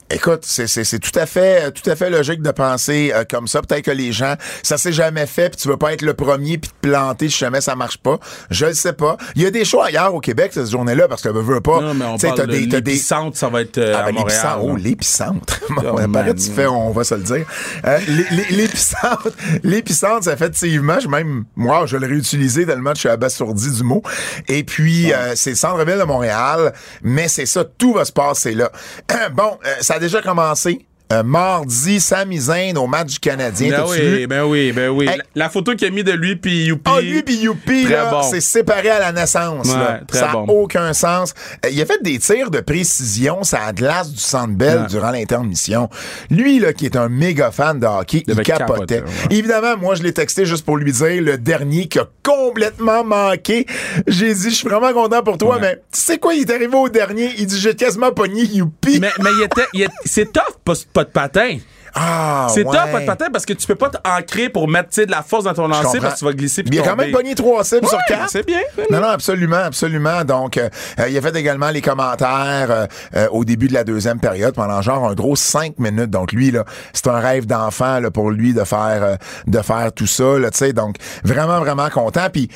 Écoute, 0.10 0.40
c'est, 0.44 1.00
tout 1.00 1.20
à 1.20 1.26
fait, 1.26 1.70
tout 1.72 1.88
à 1.90 1.96
fait 1.96 2.10
logique 2.10 2.42
de 2.42 2.50
penser 2.52 3.12
euh, 3.14 3.26
comme 3.30 3.48
ça. 3.48 3.62
Peut-être 3.62 3.84
que 3.84 3.92
les 3.92 4.12
gens, 4.14 4.36
ça 4.64 4.78
s'est 4.78 4.94
jamais 4.94 5.28
fait, 5.28 5.50
puis 5.50 5.58
tu 5.62 5.68
veux 5.68 5.76
pas 5.78 5.92
être 5.94 6.02
le 6.02 6.14
premier 6.14 6.58
puis 6.58 6.72
te 6.72 6.88
planter 6.88 7.30
si 7.30 7.38
jamais 7.38 7.60
ça 7.62 7.76
marche 7.76 7.98
pas. 7.98 8.18
Je 8.50 8.68
le 8.68 8.74
sais 8.74 8.94
pas. 8.94 9.18
Il 9.36 9.42
y 9.42 9.46
a 9.46 9.52
des 9.52 9.66
shows 9.66 9.82
ailleurs 9.82 10.16
au 10.16 10.22
Québec 10.22 10.52
cette 10.54 10.70
journée-là 10.72 11.08
parce 11.10 11.22
que 11.22 11.30
veux, 11.30 11.42
veux 11.42 11.62
pas. 11.62 11.82
Non, 11.82 11.94
mais 11.94 12.06
on 12.06 12.18
parle 12.18 12.40
de 12.40 12.46
des, 12.46 12.66
des, 12.68 12.78
l'épicentre, 12.78 13.38
ça 13.38 13.50
va 13.50 13.62
être 13.62 13.78
euh, 13.78 13.94
Ah, 13.96 14.00
à 14.00 14.06
ben, 14.06 14.14
Montréal. 14.16 14.58
l'épicentre. 14.78 15.60
Oh, 15.70 15.76
l'épicentre. 15.78 15.94
Oh, 15.94 16.00
on 16.04 16.08
man. 16.08 16.36
tu 16.36 16.52
fais, 16.52 16.66
on 16.68 16.92
va 16.92 17.04
se 17.04 17.16
le 17.16 17.22
dire. 17.24 17.46
Euh, 17.86 18.00
l'é- 18.08 18.26
l'é- 18.32 18.56
l'épicentre, 18.56 19.30
l'épicentre, 19.64 20.24
c'est 20.24 20.34
effectivement, 20.34 21.00
je 21.00 21.08
même, 21.10 21.44
moi, 21.56 21.86
je 21.86 21.98
l'ai 21.98 22.08
réutilisé 22.08 22.66
tellement 22.66 22.92
que 22.92 22.96
je 22.96 23.02
suis 23.02 23.10
abasourdi 23.10 23.70
du 23.72 23.84
mot. 23.84 24.02
Et 24.48 24.64
puis, 24.64 25.14
euh, 25.14 25.34
c'est 25.36 25.52
le 25.52 25.56
centre-ville 25.58 25.98
de 26.00 26.04
Montréal, 26.04 26.74
mais 27.04 27.28
c'est 27.28 27.46
ça, 27.46 27.66
tout 27.66 27.94
va 27.94 28.06
se 28.06 28.14
passer 28.14 28.54
là. 28.54 28.72
bon, 29.34 29.58
euh, 29.66 29.74
ça 29.82 29.96
a 29.96 30.00
déjà 30.00 30.22
commencé. 30.22 30.86
Euh, 31.14 31.24
mardi, 31.24 32.02
Sami 32.02 32.38
Zayn 32.38 32.76
au 32.78 32.86
match 32.86 33.14
du 33.14 33.20
Canadien. 33.20 33.70
Ben 33.72 33.86
oui, 33.88 33.98
vu? 34.02 34.28
ben 34.28 34.44
oui, 34.44 34.72
ben 34.74 34.90
oui. 34.90 35.08
Hey. 35.08 35.18
La, 35.18 35.24
la 35.46 35.50
photo 35.50 35.74
qu'il 35.74 35.88
a 35.88 35.92
mis 35.92 36.04
de 36.04 36.12
lui 36.12 36.36
puis 36.36 36.66
Youpi. 36.66 36.92
Ah, 36.94 37.00
lui 37.00 37.24
pis 37.24 37.38
Youpi, 37.38 37.86
bon. 38.12 38.24
c'est 38.24 38.42
séparé 38.42 38.90
à 38.90 39.00
la 39.00 39.12
naissance. 39.14 39.68
Ouais, 39.70 39.74
là. 39.76 40.02
ça 40.12 40.26
n'a 40.28 40.32
bon. 40.34 40.46
aucun 40.48 40.92
sens. 40.92 41.34
Euh, 41.66 41.70
il 41.70 41.82
a 41.82 41.86
fait 41.86 42.04
des 42.04 42.20
tirs 42.20 42.52
de 42.52 42.60
précision, 42.60 43.44
ça 43.44 43.62
a 43.68 43.72
glace 43.72 44.12
du 44.12 44.20
Centre 44.20 44.54
Bell 44.54 44.82
Ouais. 44.82 44.88
durant 44.90 45.12
l'intermission. 45.12 45.90
Lui, 46.30 46.60
là, 46.60 46.74
qui 46.74 46.86
est 46.86 46.98
un 46.98 47.08
méga 47.08 47.52
fan 47.52 47.80
de 47.80 47.86
hockey, 47.88 48.24
il 48.28 48.36
capotait. 48.42 49.00
ouais. 49.00 49.08
Évidemment, 49.38 49.78
moi, 49.78 49.96
je 49.96 50.04
l'ai 50.04 50.12
texté 50.14 50.46
juste 50.46 50.66
pour 50.66 50.76
lui 50.76 50.92
dire 50.92 51.22
le 51.22 51.38
dernier 51.38 51.88
qui 51.88 52.00
a 52.00 52.08
complètement 52.22 53.06
manqué. 53.06 53.66
J'ai 54.08 54.34
dit, 54.34 54.50
je 54.50 54.56
suis 54.56 54.68
vraiment 54.68 54.92
content 54.92 55.24
pour 55.24 55.38
toi, 55.38 55.58
mais 55.62 55.76
tu 55.92 56.02
sais 56.02 56.18
quoi, 56.18 56.34
il 56.34 56.42
est 56.42 56.52
arrivé 56.52 56.76
au 56.76 56.90
dernier, 56.90 57.32
il 57.38 57.46
dit, 57.48 57.58
j'ai 57.60 57.74
quasiment 57.76 58.12
pogné 58.12 58.44
Youpi. 58.44 59.00
Mais, 59.00 59.12
mais 59.24 59.30
il 59.40 59.44
était, 59.46 59.88
c'est 60.04 60.32
tough, 60.34 60.58
pas, 60.66 60.74
pas 60.98 61.04
de 61.04 61.10
patin. 61.10 61.58
Ah, 61.94 62.48
C'est 62.50 62.66
ouais. 62.66 62.76
tough, 62.76 62.92
pas 62.92 63.00
de 63.02 63.06
patin, 63.06 63.26
parce 63.32 63.46
que 63.46 63.54
tu 63.54 63.68
peux 63.68 63.76
pas 63.76 63.90
t'ancrer 63.90 64.50
pour 64.50 64.68
mettre 64.68 64.90
de 64.96 65.12
la 65.12 65.22
force 65.22 65.44
dans 65.44 65.54
ton 65.54 65.68
lancer 65.68 66.00
parce 66.00 66.16
que 66.16 66.20
tu 66.20 66.26
vas 66.26 66.34
glisser 66.34 66.64
puis 66.64 66.76
Il 66.76 66.80
a 66.80 66.84
quand 66.84 66.96
même 66.96 67.12
pogné 67.12 67.36
trois 67.36 67.64
cibles 67.64 67.88
sur 67.88 68.00
quatre. 68.08 68.30
C'est 68.30 68.46
bien. 68.46 68.62
Non, 68.92 69.00
non, 69.00 69.10
absolument, 69.10 69.58
absolument. 69.58 70.24
Donc, 70.24 70.58
euh, 70.58 70.70
euh, 71.00 71.10
il 71.10 71.16
a 71.18 71.22
fait 71.22 71.36
également 71.36 71.70
les 71.70 71.82
commentaires 71.82 72.72
euh, 72.72 72.88
euh, 73.16 73.28
au 73.32 73.46
début 73.46 73.68
de 73.68 73.74
la 73.74 73.84
deuxième 73.84 74.20
période 74.20 74.56
pendant 74.56 74.82
genre 74.82 75.08
un 75.08 75.14
gros 75.14 75.36
cinq 75.36 75.78
minutes. 75.78 76.10
Donc, 76.10 76.32
lui, 76.32 76.50
là, 76.50 76.66
c'est 76.94 77.08
un 77.08 77.20
rêve 77.20 77.46
d'enfant 77.46 78.00
là, 78.00 78.10
pour 78.10 78.32
lui 78.32 78.54
de 78.54 78.64
faire 78.64 79.18
de 79.46 79.62
faire 79.62 79.92
tout 79.94 80.08
ça. 80.08 80.40
Là, 80.40 80.50
tu 80.50 80.58
sais. 80.58 80.74
donc, 80.74 80.96
vraiment, 81.24 81.60
vraiment 81.60 81.90
content. 81.90 82.30
Puis, 82.32 82.50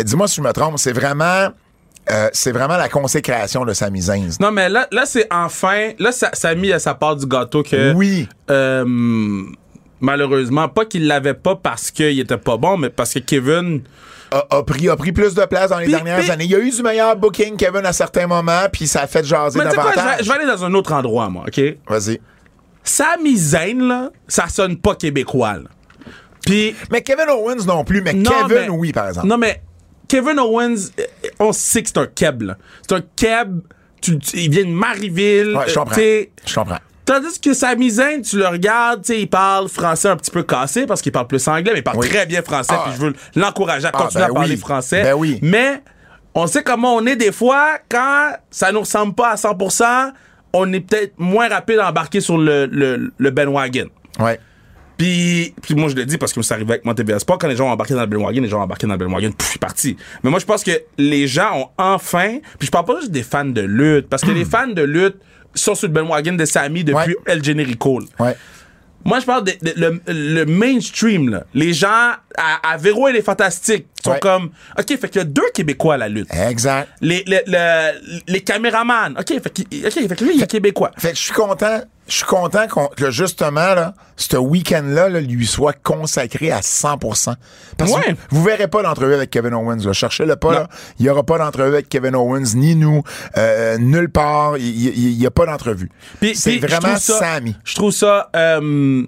dis-moi 0.00 0.28
si 0.28 0.36
je 0.36 0.42
me 0.42 0.52
trompe, 0.52 0.78
c'est 0.78 0.92
vraiment 0.92 1.48
euh, 2.10 2.28
c'est 2.32 2.52
vraiment 2.52 2.76
la 2.76 2.88
consécration 2.88 3.64
de 3.64 3.72
Sami 3.72 4.02
Zayn. 4.02 4.28
Non, 4.40 4.50
mais 4.50 4.68
là, 4.68 4.86
là 4.92 5.04
c'est 5.06 5.26
enfin. 5.32 5.90
Là, 5.98 6.12
ça 6.12 6.30
a 6.32 6.78
sa 6.78 6.94
part 6.94 7.16
du 7.16 7.26
gâteau 7.26 7.62
que. 7.62 7.92
Oui. 7.94 8.28
euh, 8.50 8.84
malheureusement, 10.00 10.68
pas 10.68 10.84
qu'il 10.84 11.06
l'avait 11.06 11.34
pas 11.34 11.56
parce 11.56 11.90
qu'il 11.90 12.18
était 12.18 12.36
pas 12.36 12.56
bon, 12.56 12.76
mais 12.76 12.90
parce 12.90 13.14
que 13.14 13.20
Kevin. 13.20 13.82
A, 14.30 14.44
a 14.58 14.62
pris, 14.62 14.90
a 14.90 14.96
pris 14.96 15.12
plus 15.12 15.34
de 15.34 15.44
place 15.46 15.70
dans 15.70 15.78
les 15.78 15.86
dernières 15.88 16.30
années. 16.30 16.44
Il 16.44 16.50
y 16.50 16.54
a 16.54 16.58
eu 16.58 16.70
du 16.70 16.82
meilleur 16.82 17.16
booking, 17.16 17.56
Kevin, 17.56 17.86
à 17.86 17.94
certains 17.94 18.26
moments, 18.26 18.66
puis 18.70 18.86
ça 18.86 19.00
a 19.00 19.06
fait 19.06 19.24
jaser 19.24 19.58
davantage. 19.58 20.22
je 20.22 20.28
vais 20.28 20.34
aller 20.34 20.46
dans 20.46 20.64
un 20.66 20.74
autre 20.74 20.92
endroit, 20.92 21.30
moi, 21.30 21.44
OK? 21.48 21.58
Vas-y. 21.88 22.20
Sami 22.84 23.36
Zayn, 23.38 23.88
là, 23.88 24.10
ça 24.26 24.48
sonne 24.48 24.76
pas 24.76 24.94
québécois, 24.96 25.54
là. 25.54 25.70
Mais 26.90 27.02
Kevin 27.02 27.28
Owens 27.30 27.66
non 27.66 27.84
plus, 27.84 28.02
mais 28.02 28.12
Non, 28.12 28.30
Kevin, 28.30 28.62
mais- 28.62 28.68
oui, 28.68 28.92
par 28.92 29.08
exemple. 29.08 29.26
Non, 29.26 29.38
mais 29.38 29.62
Kevin 30.08 30.38
Owens, 30.40 30.90
euh, 30.98 31.04
on 31.38 31.52
sait 31.52 31.82
que 31.82 31.88
c'est 31.88 31.98
un 31.98 32.06
keb. 32.06 32.50
C'est 32.88 32.94
un 32.96 33.02
keb. 33.16 33.60
Tu, 34.00 34.18
tu- 34.18 34.36
il 34.38 34.50
vient 34.50 34.64
de 34.64 34.70
Marieville. 34.70 35.56
Ouais, 35.56 35.64
je 35.66 35.72
euh, 35.72 35.74
comprends. 35.74 35.96
Je 36.46 36.54
comprends. 36.54 36.78
Tandis 37.04 37.40
que 37.40 37.54
Sami 37.54 37.90
Zayn, 37.90 38.20
tu 38.20 38.36
le 38.38 38.46
regardes, 38.46 39.02
tu 39.02 39.14
sais, 39.14 39.20
il 39.22 39.28
parle 39.28 39.68
français 39.68 40.08
un 40.08 40.16
petit 40.16 40.30
peu 40.30 40.42
cassé 40.42 40.86
parce 40.86 41.00
qu'il 41.00 41.10
parle 41.10 41.26
plus 41.26 41.46
anglais, 41.48 41.70
mais 41.72 41.78
il 41.78 41.82
parle 41.82 41.96
Oui. 41.98 42.08
très 42.08 42.26
bien 42.26 42.42
français, 42.42 42.74
Ah. 42.74 42.82
puis 42.86 42.94
je 42.96 43.00
veux 43.06 43.14
l'encourager 43.34 43.86
à 43.86 43.90
Ah, 43.94 43.98
continuer 43.98 44.24
ben 44.24 44.30
à 44.30 44.34
parler 44.34 44.54
oui. 44.54 44.60
français. 44.60 45.02
Ben 45.04 45.14
oui. 45.14 45.38
Mais 45.40 45.82
on 46.34 46.46
sait 46.46 46.62
comment 46.62 46.94
on 46.96 47.06
est 47.06 47.16
des 47.16 47.32
fois 47.32 47.78
quand 47.88 48.32
ça 48.50 48.72
nous 48.72 48.80
ressemble 48.80 49.14
pas 49.14 49.30
à 49.30 49.36
100%, 49.36 50.12
on 50.52 50.70
est 50.74 50.80
peut-être 50.80 51.14
moins 51.18 51.48
rapide 51.48 51.78
à 51.78 51.88
embarquer 51.88 52.20
sur 52.20 52.36
le, 52.36 52.66
le, 52.66 53.10
le 53.16 53.30
bandwagon. 53.30 53.88
Ouais. 54.20 54.38
Puis, 54.98 55.54
puis 55.62 55.74
moi, 55.74 55.88
je 55.88 55.94
le 55.94 56.04
dis 56.04 56.18
parce 56.18 56.32
que 56.32 56.42
ça 56.42 56.54
arrivait 56.54 56.72
avec 56.74 56.84
mon 56.84 56.92
TVA 56.92 57.18
Sport. 57.20 57.38
Quand 57.38 57.48
les 57.48 57.56
gens 57.56 57.68
ont 57.68 57.72
embarqué 57.72 57.94
dans 57.94 58.00
le 58.00 58.06
bandwagon, 58.06 58.42
les 58.42 58.48
gens 58.48 58.58
ont 58.58 58.62
embarqué 58.64 58.86
dans 58.86 58.94
le 58.94 58.98
bandwagon, 58.98 59.28
puis 59.30 59.44
je 59.46 59.50
suis 59.50 59.58
parti. 59.58 59.96
Mais 60.24 60.30
moi, 60.30 60.40
je 60.40 60.44
pense 60.44 60.64
que 60.64 60.72
les 60.98 61.26
gens 61.28 61.56
ont 61.56 61.68
enfin... 61.78 62.38
Puis 62.58 62.66
je 62.66 62.70
parle 62.70 62.84
pas 62.84 62.98
juste 63.00 63.12
des 63.12 63.22
fans 63.22 63.44
de 63.44 63.60
lutte, 63.60 64.08
parce 64.08 64.22
que 64.22 64.30
les 64.32 64.44
fans 64.44 64.66
de 64.66 64.82
lutte 64.82 65.16
sont 65.54 65.74
sur 65.76 65.86
le 65.88 65.94
bandwagon 65.94 66.34
de 66.34 66.44
Sami 66.44 66.82
depuis 66.84 67.14
Ouais. 67.14 67.16
El 67.26 67.44
Generico. 67.44 68.02
Ouais. 68.18 68.36
Moi, 69.04 69.20
je 69.20 69.24
parle 69.26 69.44
de, 69.44 69.52
de- 69.62 69.74
le, 69.76 70.00
le 70.08 70.44
mainstream, 70.44 71.28
là. 71.30 71.44
Les 71.54 71.72
gens 71.72 71.86
à, 72.36 72.72
à 72.72 72.76
Véro 72.76 73.06
et 73.08 73.12
les 73.12 73.22
Fantastiques 73.22 73.86
sont 74.04 74.10
Ouais. 74.10 74.18
comme... 74.18 74.50
OK, 74.76 74.86
fait 74.98 75.08
qu'il 75.08 75.18
y 75.20 75.22
a 75.22 75.24
deux 75.24 75.48
Québécois 75.54 75.94
à 75.94 75.98
la 75.98 76.08
lutte. 76.08 76.28
Exact. 76.34 76.88
Les, 77.00 77.22
les, 77.26 77.40
le- 77.46 78.20
les 78.26 78.40
caméramans. 78.40 79.14
OK, 79.18 79.28
fait 79.40 79.50
qu'il 79.52 79.86
OK, 79.86 79.92
fait 79.92 80.16
que 80.16 80.24
lui, 80.24 80.32
il 80.34 80.42
est 80.42 80.46
Québécois. 80.50 80.90
Fait 80.98 81.10
que 81.12 81.16
je 81.16 81.22
suis 81.22 81.32
content, 81.32 81.80
je 82.08 82.14
suis 82.14 82.24
content 82.24 82.66
que 82.96 83.10
justement, 83.10 83.74
là, 83.74 83.94
ce 84.16 84.36
week-end-là, 84.36 85.08
là, 85.10 85.20
lui 85.20 85.46
soit 85.46 85.74
consacré 85.74 86.50
à 86.50 86.60
100%. 86.62 87.34
Parce 87.76 87.92
Ouais. 87.92 88.00
que 88.02 88.10
vous, 88.30 88.42
verrez 88.42 88.66
pas 88.66 88.82
l'entrevue 88.82 89.14
avec 89.14 89.30
Kevin 89.30 89.54
Owens, 89.54 89.84
là. 89.84 89.92
Cherchez-le 89.92 90.36
pas, 90.36 90.52
là. 90.52 90.68
Il 90.98 91.06
y 91.06 91.10
aura 91.10 91.22
pas 91.22 91.38
d'entrevue 91.38 91.68
avec 91.74 91.88
Kevin 91.88 92.16
Owens, 92.16 92.54
ni 92.54 92.74
nous, 92.74 93.02
euh, 93.36 93.76
nulle 93.78 94.08
part. 94.10 94.56
Il 94.56 94.64
il- 94.66 94.98
il 94.98 95.22
y, 95.22 95.26
a 95.26 95.30
pas 95.30 95.46
d'entrevue. 95.46 95.90
C'est 96.34 96.58
vraiment 96.58 96.96
Sammy. 96.96 97.56
Je 97.64 97.74
trouve 97.74 97.92
ça 97.92 98.30
euh, 98.34 99.04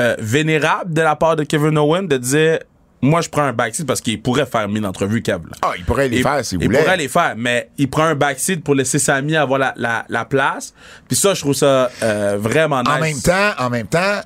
euh, 0.00 0.16
vénérable 0.20 0.92
de 0.92 1.02
la 1.02 1.16
part 1.16 1.34
de 1.36 1.42
Kevin 1.42 1.76
Owen 1.78 2.06
de 2.06 2.16
dire 2.16 2.60
moi 3.00 3.20
je 3.20 3.28
prends 3.28 3.42
un 3.42 3.52
backseat 3.52 3.86
parce 3.86 4.00
qu'il 4.00 4.20
pourrait 4.20 4.46
faire 4.46 4.68
mille 4.68 4.84
entrevues 4.86 5.22
câble. 5.22 5.52
Ah, 5.62 5.72
il 5.76 5.84
pourrait 5.84 6.08
les 6.08 6.22
faire 6.22 6.44
s'il 6.44 6.60
il 6.60 6.66
voulait. 6.66 6.80
pourrait 6.82 6.96
les 6.96 7.08
faire, 7.08 7.34
mais 7.36 7.70
il 7.78 7.88
prend 7.88 8.04
un 8.04 8.14
backseat 8.14 8.62
pour 8.64 8.74
laisser 8.74 8.98
Samy 8.98 9.36
avoir 9.36 9.58
la, 9.58 9.72
la, 9.76 10.04
la 10.08 10.24
place. 10.24 10.74
Puis 11.06 11.16
ça, 11.16 11.34
je 11.34 11.40
trouve 11.40 11.54
ça 11.54 11.90
euh, 12.02 12.36
vraiment 12.38 12.82
nice. 12.82 12.90
En 12.92 13.00
même 13.00 13.20
temps, 13.20 13.50
en 13.64 13.70
même 13.70 13.86
temps, 13.86 14.20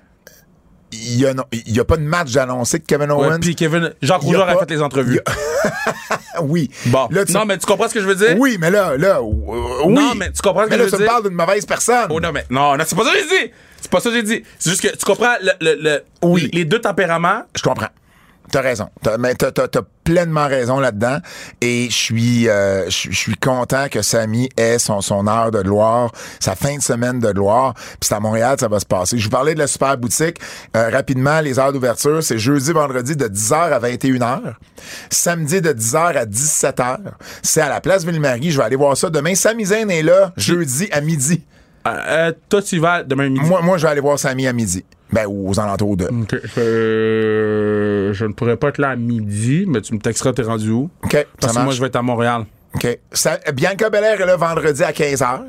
il 0.95 1.21
y 1.21 1.27
a, 1.27 1.33
il 1.53 1.75
y 1.75 1.81
a 1.81 1.85
pas 1.87 1.97
de 1.97 2.03
match 2.03 2.33
d'annoncer 2.33 2.79
de 2.79 2.85
Kevin 2.85 3.11
Ouais, 3.13 3.27
Owens. 3.27 3.41
puis 3.41 3.55
Kevin, 3.57 3.93
Jacques 4.03 4.21
Il 4.25 4.33
y 4.33 4.37
a 4.37 4.45
a 4.47 4.59
fait 4.59 4.71
les 4.71 4.83
entrevues. 4.83 5.21
Oui. 6.43 6.71
Bon, 6.87 7.09
Là, 7.11 7.25
tu- 7.25 7.33
non, 7.33 7.45
mais 7.45 7.59
tu 7.59 7.67
comprends 7.67 7.89
ce 7.89 7.95
que 7.95 8.01
je 8.01 8.07
veux 8.07 8.15
dire? 8.15 8.37
Oui, 8.39 8.57
mais 8.59 8.71
là, 8.71 8.97
là, 8.97 9.19
euh, 9.19 9.23
oui. 9.85 9.95
Non, 9.95 10.15
mais 10.17 10.33
tu 10.33 10.41
comprends 10.43 10.65
ce 10.65 10.71
Mais 10.71 10.77
que 10.77 10.81
là, 10.83 10.87
je 10.87 10.91
tu 10.91 10.97
veux 10.97 11.03
me 11.03 11.05
dire? 11.05 11.13
parles 11.13 11.29
d'une 11.29 11.35
mauvaise 11.37 11.65
personne. 11.67 12.07
Oh 12.11 12.21
non, 12.21 12.33
mais 12.33 12.45
non, 12.51 12.77
non 12.77 12.85
c'est 12.87 12.97
pas 12.97 13.05
ça 13.05 13.13
que 13.13 13.19
j'ai 13.19 13.47
dit. 13.47 13.53
C'est 13.81 13.91
pas 13.91 14.01
ça 14.01 14.09
que 14.11 14.17
j'ai 14.17 14.23
dit. 14.23 14.43
C'est 14.59 14.71
juste 14.71 14.83
que 14.83 14.89
tu 14.97 15.05
comprends 15.05 15.35
le, 15.43 15.53
le, 15.61 15.83
le- 15.83 16.05
Oui. 16.23 16.51
les 16.53 16.65
deux 16.65 16.81
tempéraments? 16.81 17.43
Je 17.57 17.63
comprends. 17.63 17.89
T'as 18.51 18.61
raison. 18.61 18.89
T'as, 19.03 19.17
mais 19.19 19.35
t'as, 19.35 19.51
t'as- 19.51 19.69
t'as 19.69 19.81
pleinement 20.05 20.47
raison 20.47 20.79
là-dedans. 20.81 21.19
Et 21.61 21.89
je 21.89 21.95
suis, 21.97 22.49
euh, 22.49 22.91
je 22.91 23.11
je 23.11 23.17
suis 23.17 23.37
content 23.37 23.87
que 23.91 24.03
Samy 24.03 24.49
ait 24.57 24.79
son, 24.79 25.01
son 25.01 25.27
heure 25.27 25.51
de 25.51 25.63
gloire, 25.63 26.11
sa 26.41 26.55
fin 26.55 26.77
de 26.77 26.83
semaine 26.83 27.19
de 27.21 27.33
gloire. 27.33 27.73
Puis 27.75 27.97
c'est 28.09 28.15
à 28.15 28.21
Montréal 28.21 28.57
ça 28.61 28.69
va 28.69 28.79
se 28.81 28.85
passer. 28.87 29.17
Je 29.17 29.25
vous 29.25 29.31
parlais 29.31 29.55
de 29.55 29.59
la 29.59 29.67
super 29.67 29.97
boutique. 29.97 30.39
Euh, 30.77 30.91
rapidement, 30.91 31.41
les 31.41 31.59
heures 31.59 31.73
d'ouverture, 31.73 32.23
c'est 32.23 32.39
jeudi, 32.39 32.73
vendredi 32.73 33.17
de 33.17 33.27
10h 33.29 33.55
à 33.73 33.79
21h. 33.79 34.41
Samedi 35.11 35.61
de 35.61 35.73
10h 35.73 36.17
à 36.17 36.27
17h. 36.27 36.99
C'est 37.43 37.61
à 37.61 37.69
la 37.69 37.81
place 37.81 38.05
Ville-Marie. 38.05 38.51
Je 38.51 38.59
vais 38.59 38.65
aller 38.65 38.77
voir 38.77 38.97
ça 38.97 39.09
demain. 39.09 39.35
Samy 39.35 39.65
Zayn 39.67 39.89
est 39.89 40.03
là 40.03 40.33
jeudi 40.37 40.89
à 40.93 41.01
midi. 41.01 41.43
Euh, 41.87 42.33
toi, 42.49 42.63
tu 42.63 42.77
y 42.77 42.79
vas 42.79 43.03
demain 43.03 43.29
midi? 43.29 43.45
Moi, 43.47 43.61
moi, 43.63 43.77
je 43.79 43.83
vais 43.83 43.91
aller 43.91 44.01
voir 44.01 44.19
Samy 44.19 44.47
à 44.47 44.53
midi. 44.53 44.85
Ben, 45.13 45.27
aux 45.29 45.61
alentours 45.61 45.97
de. 45.97 46.07
Ok, 46.07 46.35
euh, 46.59 48.13
je 48.13 48.25
ne 48.25 48.33
pourrais 48.33 48.57
pas 48.57 48.69
être 48.69 48.79
là 48.79 48.91
à 48.91 48.97
midi, 48.97 49.65
mais 49.69 49.81
tu 49.81 49.95
me 49.95 49.99
texteras, 49.99 50.33
t'es 50.33 50.43
rendu 50.43 50.71
où? 50.71 50.91
OK, 51.05 51.27
Parce 51.41 51.55
que 51.57 51.63
moi, 51.63 51.73
je 51.75 51.81
vais 51.81 51.87
être 51.89 51.97
à 51.97 52.03
Montréal. 52.03 52.45
OK. 52.75 52.99
Ça- 53.13 53.39
Bianca 53.53 53.91
Belair 53.91 54.21
est 54.21 54.27
là 54.27 54.37
vendredi 54.37 54.83
à 54.83 54.93
15h. 54.93 55.41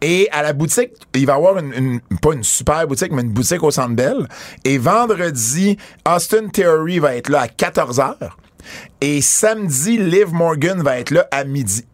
Et 0.00 0.28
à 0.30 0.42
la 0.42 0.52
boutique, 0.52 0.90
il 1.14 1.26
va 1.26 1.32
y 1.32 1.36
avoir 1.36 1.58
une, 1.58 1.72
une- 1.74 2.00
pas 2.20 2.32
une 2.34 2.44
super 2.44 2.86
boutique, 2.86 3.10
mais 3.12 3.22
une 3.22 3.32
boutique 3.32 3.62
au 3.62 3.70
Centre 3.72 3.94
Bell. 3.94 4.26
Et 4.64 4.78
vendredi, 4.78 5.76
Austin 6.08 6.48
Theory 6.52 6.98
va 7.00 7.16
être 7.16 7.28
là 7.28 7.40
à 7.42 7.46
14h. 7.48 8.14
Et 9.00 9.20
samedi, 9.20 9.98
Liv 9.98 10.32
Morgan 10.32 10.80
va 10.82 10.98
être 10.98 11.10
là 11.10 11.26
à 11.32 11.44
midi. 11.44 11.84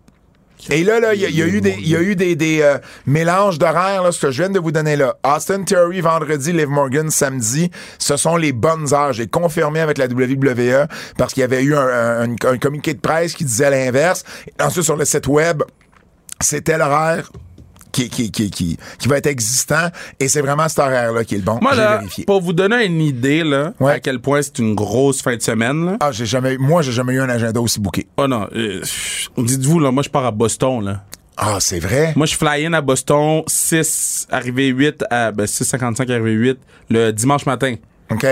Et 0.70 0.84
là, 0.84 1.00
là, 1.00 1.14
il 1.14 1.20
y, 1.20 1.24
a- 1.26 1.28
il 1.28 1.36
y 1.36 1.42
a 1.42 1.46
eu 1.46 1.60
des, 1.60 1.74
il 1.78 1.88
y 1.88 1.96
a 1.96 2.00
eu 2.00 2.14
des, 2.14 2.36
des 2.36 2.60
euh, 2.62 2.78
mélanges 3.06 3.58
d'horaires, 3.58 4.02
là, 4.04 4.12
ce 4.12 4.20
que 4.26 4.30
je 4.30 4.42
viens 4.42 4.50
de 4.50 4.58
vous 4.60 4.70
donner 4.72 4.94
là. 4.96 5.16
Austin 5.24 5.64
Theory 5.64 6.00
vendredi, 6.00 6.52
Liv 6.52 6.68
Morgan 6.68 7.10
samedi. 7.10 7.70
Ce 7.98 8.16
sont 8.16 8.36
les 8.36 8.52
bonnes 8.52 8.94
heures. 8.94 9.12
J'ai 9.12 9.26
confirmé 9.26 9.80
avec 9.80 9.98
la 9.98 10.06
WWE 10.06 10.86
parce 11.18 11.32
qu'il 11.34 11.40
y 11.40 11.44
avait 11.44 11.62
eu 11.62 11.74
un, 11.74 12.20
un- 12.30 12.32
un 12.48 12.58
communiqué 12.58 12.94
de 12.94 13.00
presse 13.00 13.34
qui 13.34 13.44
disait 13.44 13.70
l'inverse. 13.70 14.24
Ensuite, 14.60 14.84
sur 14.84 14.96
le 14.96 15.04
site 15.04 15.26
web, 15.26 15.62
c'était 16.40 16.78
l'horaire 16.78 17.30
qui, 17.92 18.08
qui, 18.08 18.30
qui, 18.32 18.50
qui, 18.50 18.78
qui 18.98 19.08
va 19.08 19.18
être 19.18 19.26
existant. 19.26 19.88
Et 20.18 20.28
c'est 20.28 20.40
vraiment 20.40 20.68
cet 20.68 20.78
horaire-là 20.80 21.24
qui 21.24 21.34
est 21.34 21.38
le 21.38 21.44
bon. 21.44 21.58
Moi, 21.62 21.74
là, 21.74 22.00
pour 22.26 22.40
vous 22.40 22.52
donner 22.52 22.84
une 22.86 23.00
idée, 23.00 23.44
là, 23.44 23.72
Ouais. 23.80 23.92
à 23.92 24.00
quel 24.00 24.18
point 24.20 24.40
c'est 24.42 24.58
une 24.58 24.74
grosse 24.74 25.22
fin 25.22 25.36
de 25.36 25.42
semaine, 25.42 25.84
là. 25.86 25.96
Ah, 26.00 26.10
j'ai 26.12 26.26
jamais, 26.26 26.56
moi, 26.58 26.82
j'ai 26.82 26.92
jamais 26.92 27.12
eu 27.14 27.20
un 27.20 27.28
agenda 27.28 27.60
aussi 27.60 27.78
bouqué. 27.80 28.06
Oh 28.16 28.26
non, 28.26 28.48
euh, 28.56 28.80
dites-vous, 29.38 29.78
là, 29.78 29.90
moi, 29.92 30.02
je 30.02 30.08
pars 30.08 30.24
à 30.26 30.30
Boston, 30.30 30.84
là. 30.84 31.04
Ah, 31.36 31.58
c'est 31.60 31.78
vrai? 31.80 32.12
Moi, 32.16 32.26
je 32.26 32.36
fly 32.36 32.66
in 32.66 32.72
à 32.74 32.80
Boston, 32.80 33.42
6, 33.46 34.26
arrivé 34.30 34.68
8, 34.68 35.04
à, 35.10 35.32
ben, 35.32 35.44
6.55, 35.46 36.10
arrivé 36.10 36.32
8, 36.32 36.58
le 36.90 37.10
dimanche 37.10 37.46
matin. 37.46 37.74
OK. 38.10 38.26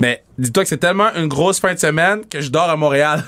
Mais 0.00 0.22
dis-toi 0.38 0.62
que 0.64 0.68
c'est 0.68 0.78
tellement 0.78 1.14
une 1.14 1.28
grosse 1.28 1.60
fin 1.60 1.72
de 1.74 1.78
semaine 1.78 2.20
que 2.28 2.40
je 2.40 2.50
dors 2.50 2.68
à 2.68 2.76
Montréal. 2.76 3.24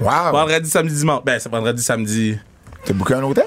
Wow. 0.00 0.32
vendredi, 0.32 0.68
samedi, 0.68 0.94
dimanche. 0.94 1.22
Ben, 1.24 1.38
c'est 1.38 1.48
vendredi, 1.50 1.82
samedi. 1.82 2.36
T'as 2.84 2.92
booké 2.92 3.14
un 3.14 3.22
hôtel? 3.22 3.44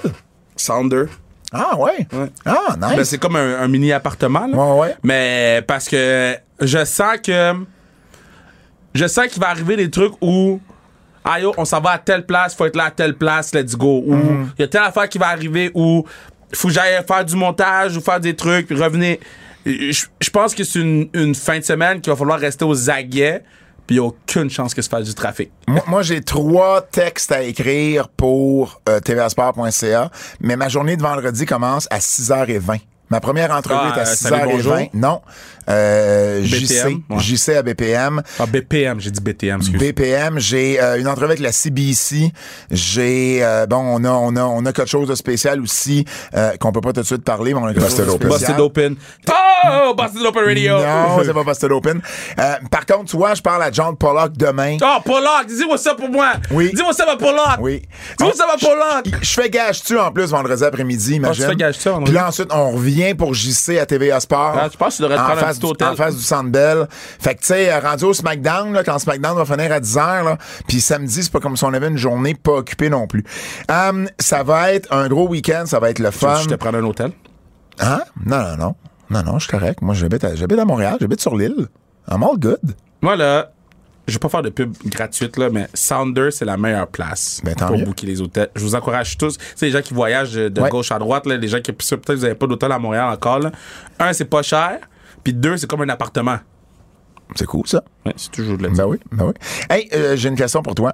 Sounder. 0.55 1.05
Ah, 1.53 1.77
ouais? 1.77 2.07
Ouais. 2.11 2.27
Ah, 2.45 2.75
nice. 2.79 2.95
Ben, 2.97 3.03
c'est 3.05 3.17
comme 3.17 3.35
un, 3.35 3.61
un 3.61 3.67
mini 3.67 3.91
appartement, 3.93 4.47
là. 4.47 4.57
Ouais, 4.57 4.79
ouais. 4.81 4.95
Mais 5.03 5.63
parce 5.65 5.87
que 5.87 6.35
je 6.59 6.83
sens 6.85 7.17
que. 7.23 7.53
Je 8.93 9.05
sens 9.07 9.27
qu'il 9.27 9.41
va 9.41 9.49
arriver 9.49 9.75
des 9.75 9.89
trucs 9.89 10.13
où. 10.21 10.59
Ah 11.29 11.39
yo, 11.41 11.53
on 11.57 11.65
s'en 11.65 11.81
va 11.81 11.91
à 11.91 11.97
telle 11.99 12.25
place, 12.25 12.55
faut 12.55 12.65
être 12.65 12.77
là 12.77 12.85
à 12.85 12.91
telle 12.91 13.13
place, 13.15 13.53
let's 13.53 13.75
go. 13.75 14.01
Ou 14.05 14.13
il 14.13 14.19
Mm-hmm. 14.19 14.47
y 14.59 14.63
a 14.63 14.67
telle 14.69 14.81
affaire 14.83 15.09
qui 15.09 15.17
va 15.17 15.27
arriver 15.27 15.71
où 15.73 16.05
faut 16.53 16.69
que 16.69 16.73
j'aille 16.73 17.03
faire 17.05 17.25
du 17.25 17.35
montage 17.35 17.97
ou 17.97 18.01
faire 18.01 18.19
des 18.21 18.33
trucs, 18.35 18.67
puis 18.67 18.81
revenir. 18.81 19.17
Je, 19.65 20.05
je 20.21 20.29
pense 20.29 20.55
que 20.55 20.63
c'est 20.63 20.79
une, 20.79 21.09
une 21.13 21.35
fin 21.35 21.59
de 21.59 21.63
semaine 21.65 21.99
qu'il 21.99 22.11
va 22.13 22.17
falloir 22.17 22.39
rester 22.39 22.63
aux 22.63 22.89
aguets, 22.89 23.43
puis 23.87 23.99
aucune 23.99 24.49
chance 24.49 24.73
que 24.73 24.81
se 24.81 24.89
fasse 24.89 25.05
du 25.05 25.15
trafic. 25.15 25.51
Moi, 25.67 25.83
moi, 25.87 26.01
j'ai 26.03 26.21
trois 26.21 26.81
textes 26.81 27.31
à 27.31 27.41
écrire 27.41 28.09
pour 28.09 28.81
euh, 28.87 28.99
tvasport.ca, 28.99 30.11
mais 30.41 30.55
ma 30.55 30.69
journée 30.69 30.97
de 30.97 31.01
vendredi 31.01 31.45
commence 31.45 31.87
à 31.89 31.99
6h20. 31.99 32.81
Ma 33.09 33.19
première 33.21 33.51
entrevue 33.51 33.79
Ah, 33.81 33.93
est 33.95 33.99
à 33.99 34.03
euh, 34.03 34.05
salut, 34.15 34.35
6h20. 34.35 34.51
bonjour. 34.51 34.77
Non. 34.93 35.21
Euh, 35.69 36.41
JC. 36.43 36.83
BPM, 36.83 37.01
ouais. 37.09 37.19
JC 37.19 37.49
à 37.57 37.61
BPM. 37.61 38.21
Ah, 38.39 38.45
BPM, 38.45 38.99
j'ai 39.01 39.11
dit 39.11 39.19
BTM, 39.21 39.57
excuse. 39.59 39.79
BPM, 39.79 40.39
j'ai 40.39 40.81
euh, 40.81 40.97
une 40.99 41.07
entrevue 41.07 41.25
avec 41.31 41.39
la 41.39 41.51
CBC. 41.51 42.31
J'ai 42.71 43.39
euh, 43.43 43.65
bon, 43.65 43.77
on 43.77 44.03
a 44.05 44.09
on 44.11 44.35
a 44.37 44.43
on 44.43 44.65
a 44.65 44.71
quelque 44.71 44.89
chose 44.89 45.09
de 45.09 45.15
spécial 45.15 45.59
aussi 45.61 46.05
euh, 46.35 46.51
qu'on 46.57 46.71
peut 46.71 46.79
pas 46.81 46.93
tout 46.93 47.01
de 47.01 47.05
suite 47.05 47.23
parler, 47.23 47.53
mais 47.53 47.59
on 47.59 47.65
a 47.65 47.73
quelque 47.73 47.89
chose 47.89 47.97
de 47.97 48.09
spécial. 48.09 48.29
Busted 48.29 48.59
Open. 48.59 48.95
Oh, 49.29 49.93
Busted 49.93 50.25
Open 50.25 50.43
Radio. 50.45 50.77
Non, 50.77 51.19
c'est 51.25 51.33
pas 51.33 51.43
Busted 51.43 51.71
Open. 51.71 52.01
Euh, 52.39 52.53
par 52.71 52.85
contre, 52.85 53.05
tu 53.11 53.17
vois, 53.17 53.33
je 53.33 53.41
parle 53.41 53.63
à 53.63 53.71
John 53.71 53.95
Pollock 53.97 54.37
demain. 54.37 54.77
Oh, 54.81 55.01
Pollock, 55.03 55.47
dis-moi 55.47 55.77
ça 55.77 55.95
pour 55.95 56.09
moi. 56.09 56.33
Oui. 56.51 56.71
Dis-moi 56.73 56.93
ça 56.93 57.05
à 57.11 57.17
Pollock. 57.17 57.57
Oui. 57.59 57.81
Dis-moi 58.17 58.33
ça 58.35 58.45
à 58.53 58.57
Pollock. 58.57 59.19
Je 59.21 59.33
fais 59.33 59.49
gage-tu 59.49 59.97
en 59.99 60.11
plus 60.11 60.29
vendredi 60.29 60.63
après-midi, 60.63 61.15
imagine. 61.15 61.43
Ah, 61.43 61.47
tu 61.47 61.51
fais 61.51 61.57
gage-tu? 61.57 61.89
Puis 62.05 62.13
là, 62.13 62.27
ensuite, 62.29 62.49
on 62.53 62.71
revient 62.71 62.96
pour 63.17 63.33
JC 63.33 63.77
à 63.79 63.85
TVA 63.85 64.19
Sport. 64.19 64.55
Ah, 64.57 64.69
tu 64.69 64.77
penses 64.77 64.93
que 64.93 64.95
tu 64.97 65.01
devrais 65.03 65.17
te 65.17 65.21
en 65.21 65.25
prendre 65.25 65.39
un 65.39 65.45
face 65.45 65.55
petit 65.57 65.65
du- 65.65 65.71
hôtel? 65.71 65.87
En 65.87 65.95
face 65.95 66.15
du 66.15 66.23
Centre 66.23 66.49
Bell. 66.49 66.87
Fait 66.91 67.35
que, 67.35 67.41
tu 67.41 67.47
sais, 67.47 67.71
euh, 67.71 67.79
rendu 67.79 68.05
au 68.05 68.13
SmackDown, 68.13 68.73
là, 68.73 68.83
quand 68.83 68.99
SmackDown 68.99 69.37
va 69.37 69.45
finir 69.45 69.71
à 69.71 69.79
10h, 69.79 70.23
là, 70.25 70.37
puis 70.67 70.81
samedi, 70.81 71.23
c'est 71.23 71.31
pas 71.31 71.39
comme 71.39 71.55
si 71.57 71.63
on 71.63 71.73
avait 71.73 71.87
une 71.87 71.97
journée 71.97 72.33
pas 72.35 72.53
occupée 72.53 72.89
non 72.89 73.07
plus. 73.07 73.23
Hum, 73.69 74.07
ça 74.19 74.43
va 74.43 74.71
être 74.73 74.91
un 74.93 75.07
gros 75.07 75.27
week-end, 75.27 75.63
ça 75.65 75.79
va 75.79 75.89
être 75.89 75.99
le 75.99 76.11
fun. 76.11 76.35
Je 76.43 76.47
te 76.49 76.55
prends 76.55 76.73
un 76.73 76.83
hôtel? 76.83 77.11
Hein? 77.79 78.01
Non, 78.25 78.37
non, 78.41 78.57
non. 78.57 78.75
Non, 79.09 79.23
non, 79.23 79.39
je 79.39 79.47
suis 79.47 79.51
correct. 79.57 79.81
Moi, 79.81 79.93
j'habite 79.93 80.23
à, 80.23 80.35
j'habite 80.35 80.59
à 80.59 80.65
Montréal, 80.65 80.97
j'habite 80.99 81.21
sur 81.21 81.35
l'île. 81.35 81.67
I'm 82.11 82.23
all 82.23 82.37
good. 82.37 82.75
Moi, 83.01 83.15
là, 83.15 83.51
je 84.07 84.13
vais 84.13 84.19
pas 84.19 84.29
faire 84.29 84.41
de 84.41 84.49
pub 84.49 84.73
gratuite, 84.85 85.37
là, 85.37 85.49
mais 85.49 85.67
Sounder, 85.73 86.29
c'est 86.31 86.45
la 86.45 86.57
meilleure 86.57 86.87
place 86.87 87.41
Ben, 87.43 87.55
pour 87.55 87.71
mieux. 87.77 87.83
booker 87.85 88.07
les 88.07 88.21
hôtels. 88.21 88.49
Je 88.55 88.61
vous 88.61 88.75
encourage 88.75 89.17
tous. 89.17 89.37
C'est 89.55 89.65
les 89.65 89.71
gens 89.71 89.81
qui 89.81 89.93
voyagent 89.93 90.33
de 90.33 90.61
Ouais. 90.61 90.69
gauche 90.69 90.91
à 90.91 90.99
droite, 90.99 91.25
là, 91.25 91.37
les 91.37 91.47
gens 91.47 91.59
qui, 91.61 91.71
peut-être 91.73 92.05
que 92.05 92.13
vous 92.13 92.25
avez 92.25 92.35
pas 92.35 92.47
d'hôtel 92.47 92.71
à 92.71 92.79
Montréal 92.79 93.09
encore, 93.13 93.39
là. 93.39 93.51
Un, 93.99 94.13
c'est 94.13 94.25
pas 94.25 94.41
cher. 94.41 94.79
Puis 95.23 95.33
deux, 95.33 95.57
c'est 95.57 95.67
comme 95.67 95.81
un 95.81 95.89
appartement. 95.89 96.37
C'est 97.35 97.45
cool, 97.45 97.67
ça. 97.67 97.83
Ouais, 98.05 98.13
c'est 98.15 98.31
toujours 98.31 98.57
de 98.57 98.63
la 98.63 98.69
Ben 98.69 98.85
oui, 98.85 98.97
ben 99.11 99.25
oui. 99.25 99.33
Hey, 99.69 99.89
euh, 99.93 100.15
j'ai 100.15 100.29
une 100.29 100.35
question 100.37 100.61
pour 100.63 100.73
toi. 100.75 100.93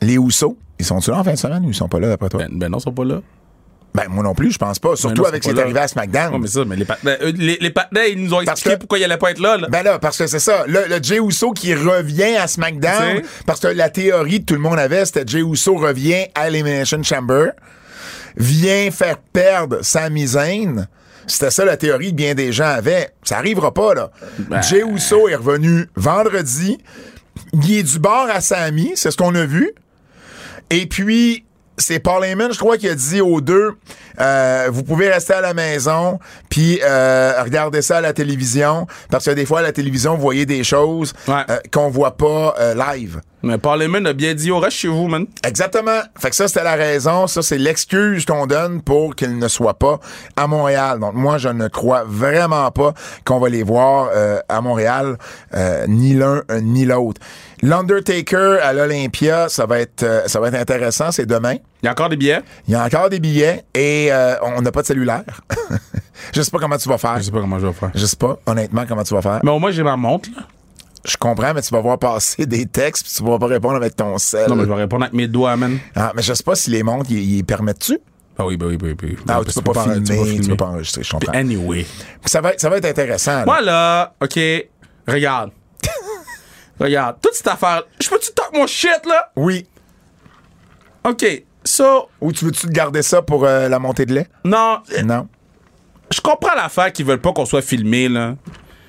Les 0.00 0.16
Housseaux, 0.18 0.56
ils 0.78 0.84
sont-ils 0.86 1.10
là 1.10 1.18
en 1.18 1.24
fin 1.24 1.32
de 1.32 1.38
semaine 1.38 1.64
ou 1.66 1.68
ils 1.68 1.74
sont 1.74 1.88
pas 1.88 2.00
là 2.00 2.08
d'après 2.08 2.28
toi? 2.30 2.40
Ben, 2.48 2.58
ben 2.58 2.68
non, 2.70 2.78
ils 2.78 2.82
sont 2.82 2.92
pas 2.92 3.04
là. 3.04 3.20
Ben, 3.94 4.04
moi 4.08 4.24
non 4.24 4.34
plus, 4.34 4.52
je 4.52 4.58
pense 4.58 4.78
pas. 4.78 4.96
Surtout 4.96 5.20
non, 5.22 5.28
avec 5.28 5.44
ce 5.44 5.50
qui 5.50 5.54
est 5.56 5.60
arrivé 5.60 5.78
à 5.80 5.86
SmackDown. 5.86 6.32
Ouais, 6.32 6.38
mais 6.40 6.46
ça, 6.46 6.64
mais 6.64 6.76
les 6.76 6.84
eux, 6.84 7.32
les, 7.36 7.58
les 7.60 7.70
partenaires, 7.70 8.06
ils 8.06 8.22
nous 8.24 8.32
ont 8.32 8.38
Parce 8.44 8.60
expliqué 8.60 8.76
que- 8.76 8.80
pourquoi 8.80 8.98
ils 8.98 9.04
allaient 9.04 9.18
pas 9.18 9.30
être 9.32 9.38
là, 9.40 9.58
là. 9.58 9.68
Ben 9.70 9.82
là, 9.82 9.98
parce 9.98 10.16
que 10.16 10.26
c'est 10.26 10.38
ça. 10.38 10.64
Le, 10.66 10.86
le 10.88 11.02
Jey 11.02 11.18
Uso 11.18 11.52
qui 11.52 11.74
revient 11.74 12.36
à 12.36 12.46
SmackDown, 12.46 13.20
parce 13.46 13.60
que 13.60 13.66
la 13.68 13.90
théorie 13.90 14.40
que 14.40 14.46
tout 14.46 14.54
le 14.54 14.60
monde 14.60 14.78
avait, 14.78 15.04
c'était 15.04 15.24
Jey 15.26 15.40
Uso 15.42 15.74
revient 15.76 16.24
à 16.34 16.48
Elimination 16.48 17.02
Chamber, 17.02 17.50
vient 18.36 18.90
faire 18.90 19.18
perdre 19.18 19.80
Sami 19.82 20.26
Zayn. 20.26 20.86
C'était 21.26 21.50
ça 21.50 21.64
la 21.64 21.76
théorie 21.76 22.10
que 22.10 22.16
bien 22.16 22.34
des 22.34 22.50
gens 22.52 22.64
avaient. 22.70 23.10
Ça 23.22 23.36
arrivera 23.38 23.72
pas, 23.74 23.94
là. 23.94 24.10
Ben. 24.38 24.62
Jey 24.62 24.82
Uso 24.84 25.28
est 25.28 25.36
revenu 25.36 25.86
vendredi. 25.96 26.78
Il 27.52 27.74
est 27.78 27.82
du 27.82 27.98
bord 27.98 28.26
à 28.32 28.40
Sami, 28.40 28.92
c'est 28.94 29.10
ce 29.10 29.16
qu'on 29.16 29.34
a 29.34 29.44
vu. 29.44 29.70
Et 30.70 30.86
puis, 30.86 31.44
c'est 31.78 31.98
Paul 31.98 32.24
Heyman, 32.24 32.52
je 32.52 32.58
crois, 32.58 32.76
qui 32.76 32.88
a 32.88 32.94
dit 32.94 33.20
aux 33.20 33.40
deux, 33.40 33.72
euh, 34.20 34.68
vous 34.70 34.82
pouvez 34.82 35.08
rester 35.10 35.32
à 35.34 35.40
la 35.40 35.54
maison, 35.54 36.18
puis 36.48 36.80
euh, 36.82 37.42
regarder 37.42 37.82
ça 37.82 37.98
à 37.98 38.00
la 38.00 38.12
télévision, 38.12 38.86
parce 39.10 39.24
que 39.24 39.30
des 39.30 39.46
fois, 39.46 39.60
à 39.60 39.62
la 39.62 39.72
télévision, 39.72 40.14
vous 40.14 40.20
voyez 40.22 40.46
des 40.46 40.64
choses 40.64 41.12
Ouais. 41.28 41.42
euh, 41.50 41.58
qu'on 41.72 41.88
voit 41.90 42.16
pas 42.16 42.54
euh, 42.60 42.74
live. 42.74 43.20
Mais 43.42 43.58
Parliament 43.58 44.04
a 44.04 44.12
bien 44.12 44.34
dit, 44.34 44.50
oh, 44.50 44.58
reste 44.58 44.76
chez 44.76 44.88
vous, 44.88 45.08
man. 45.08 45.26
Exactement. 45.44 46.00
Fait 46.18 46.30
que 46.30 46.36
ça, 46.36 46.48
c'était 46.48 46.64
la 46.64 46.74
raison. 46.74 47.26
Ça, 47.26 47.42
c'est 47.42 47.58
l'excuse 47.58 48.24
qu'on 48.24 48.46
donne 48.46 48.82
pour 48.82 49.14
qu'il 49.16 49.38
ne 49.38 49.48
soit 49.48 49.74
pas 49.74 49.98
à 50.36 50.46
Montréal. 50.46 51.00
Donc, 51.00 51.14
moi, 51.14 51.38
je 51.38 51.48
ne 51.48 51.68
crois 51.68 52.04
vraiment 52.06 52.70
pas 52.70 52.94
qu'on 53.24 53.40
va 53.40 53.48
les 53.48 53.62
voir 53.62 54.10
euh, 54.14 54.38
à 54.48 54.60
Montréal, 54.60 55.18
euh, 55.54 55.86
ni 55.88 56.14
l'un 56.14 56.42
euh, 56.50 56.60
ni 56.60 56.84
l'autre. 56.84 57.20
L'Undertaker 57.62 58.58
à 58.60 58.72
l'Olympia, 58.72 59.48
ça 59.48 59.66
va 59.66 59.78
être 59.78 60.02
euh, 60.02 60.26
ça 60.26 60.40
va 60.40 60.48
être 60.48 60.56
intéressant. 60.56 61.12
C'est 61.12 61.26
demain. 61.26 61.54
Il 61.82 61.86
y 61.86 61.88
a 61.88 61.92
encore 61.92 62.08
des 62.08 62.16
billets? 62.16 62.40
Il 62.66 62.72
y 62.72 62.74
a 62.76 62.84
encore 62.84 63.08
des 63.08 63.20
billets 63.20 63.64
et 63.74 64.08
euh, 64.12 64.34
on 64.42 64.62
n'a 64.62 64.72
pas 64.72 64.82
de 64.82 64.86
cellulaire. 64.86 65.24
je 66.32 66.42
sais 66.42 66.50
pas 66.50 66.58
comment 66.58 66.76
tu 66.76 66.88
vas 66.88 66.98
faire. 66.98 67.18
Je 67.18 67.22
sais 67.24 67.30
pas 67.30 67.40
comment 67.40 67.58
je 67.58 67.66
vais 67.66 67.72
faire. 67.72 67.90
Je 67.94 68.04
sais 68.06 68.16
pas, 68.16 68.38
honnêtement, 68.46 68.84
comment 68.88 69.04
tu 69.04 69.14
vas 69.14 69.22
faire. 69.22 69.40
Mais 69.42 69.50
au 69.50 69.58
moins, 69.58 69.70
j'ai 69.70 69.82
ma 69.82 69.96
montre, 69.96 70.28
là. 70.36 70.42
Je 71.04 71.16
comprends, 71.16 71.52
mais 71.54 71.62
tu 71.62 71.70
vas 71.74 71.80
voir 71.80 71.98
passer 71.98 72.46
des 72.46 72.66
textes 72.66 73.04
puis 73.06 73.12
tu 73.16 73.22
vas 73.28 73.38
pas 73.38 73.46
répondre 73.46 73.76
avec 73.76 73.96
ton 73.96 74.16
sel. 74.18 74.48
Non, 74.48 74.54
mais 74.56 74.62
je 74.64 74.68
vais 74.68 74.74
répondre 74.74 75.02
avec 75.04 75.14
mes 75.14 75.26
doigts, 75.28 75.56
man. 75.56 75.78
Ah, 75.96 76.12
mais 76.14 76.22
je 76.22 76.32
sais 76.32 76.42
pas 76.44 76.54
si 76.54 76.70
les 76.70 76.82
montres, 76.82 77.10
ils 77.10 77.42
permettent-tu? 77.44 77.98
Ah 78.38 78.46
oui, 78.46 78.56
bah 78.56 78.66
oui, 78.68 78.76
bah 78.76 78.86
oui, 78.88 78.94
bah 78.94 79.04
oui. 79.08 79.16
Ah, 79.28 79.40
tu 79.46 79.52
peux 79.60 79.72
pas, 79.72 79.82
filmer, 79.84 80.02
tu 80.02 80.12
peux 80.12 80.16
pas 80.16 80.24
tu 80.24 80.36
peux 80.36 80.42
filmer. 80.42 80.56
pas 80.56 80.64
enregistrer, 80.66 81.02
je 81.02 81.10
comprends. 81.10 81.32
anyway. 81.32 81.86
Ça 82.24 82.40
va, 82.40 82.52
être- 82.52 82.60
ça 82.60 82.70
va 82.70 82.76
être 82.78 82.84
intéressant. 82.86 83.32
là. 83.40 83.44
Moi, 83.44 83.60
là, 83.60 84.14
OK, 84.22 84.38
regarde. 85.06 85.50
regarde, 86.80 87.16
toute 87.20 87.34
cette 87.34 87.46
affaire. 87.48 87.82
Je 88.00 88.08
peux-tu 88.08 88.30
talk 88.32 88.50
mon 88.54 88.66
shit, 88.66 89.04
là? 89.06 89.30
Oui. 89.36 89.66
OK, 91.04 91.44
so, 91.64 92.08
Ou 92.20 92.32
tu 92.32 92.44
veux-tu 92.44 92.68
garder 92.68 93.02
ça 93.02 93.22
pour 93.22 93.44
euh, 93.44 93.68
la 93.68 93.78
montée 93.78 94.06
de 94.06 94.14
lait? 94.14 94.28
non, 94.44 94.78
Non. 95.04 95.28
je 96.10 96.20
comprends 96.20 96.54
l'affaire 96.54 96.92
qu'ils 96.92 97.04
veulent 97.06 97.20
pas 97.20 97.32
qu'on 97.32 97.44
soit 97.46 97.62
filmé, 97.62 98.08
là. 98.08 98.36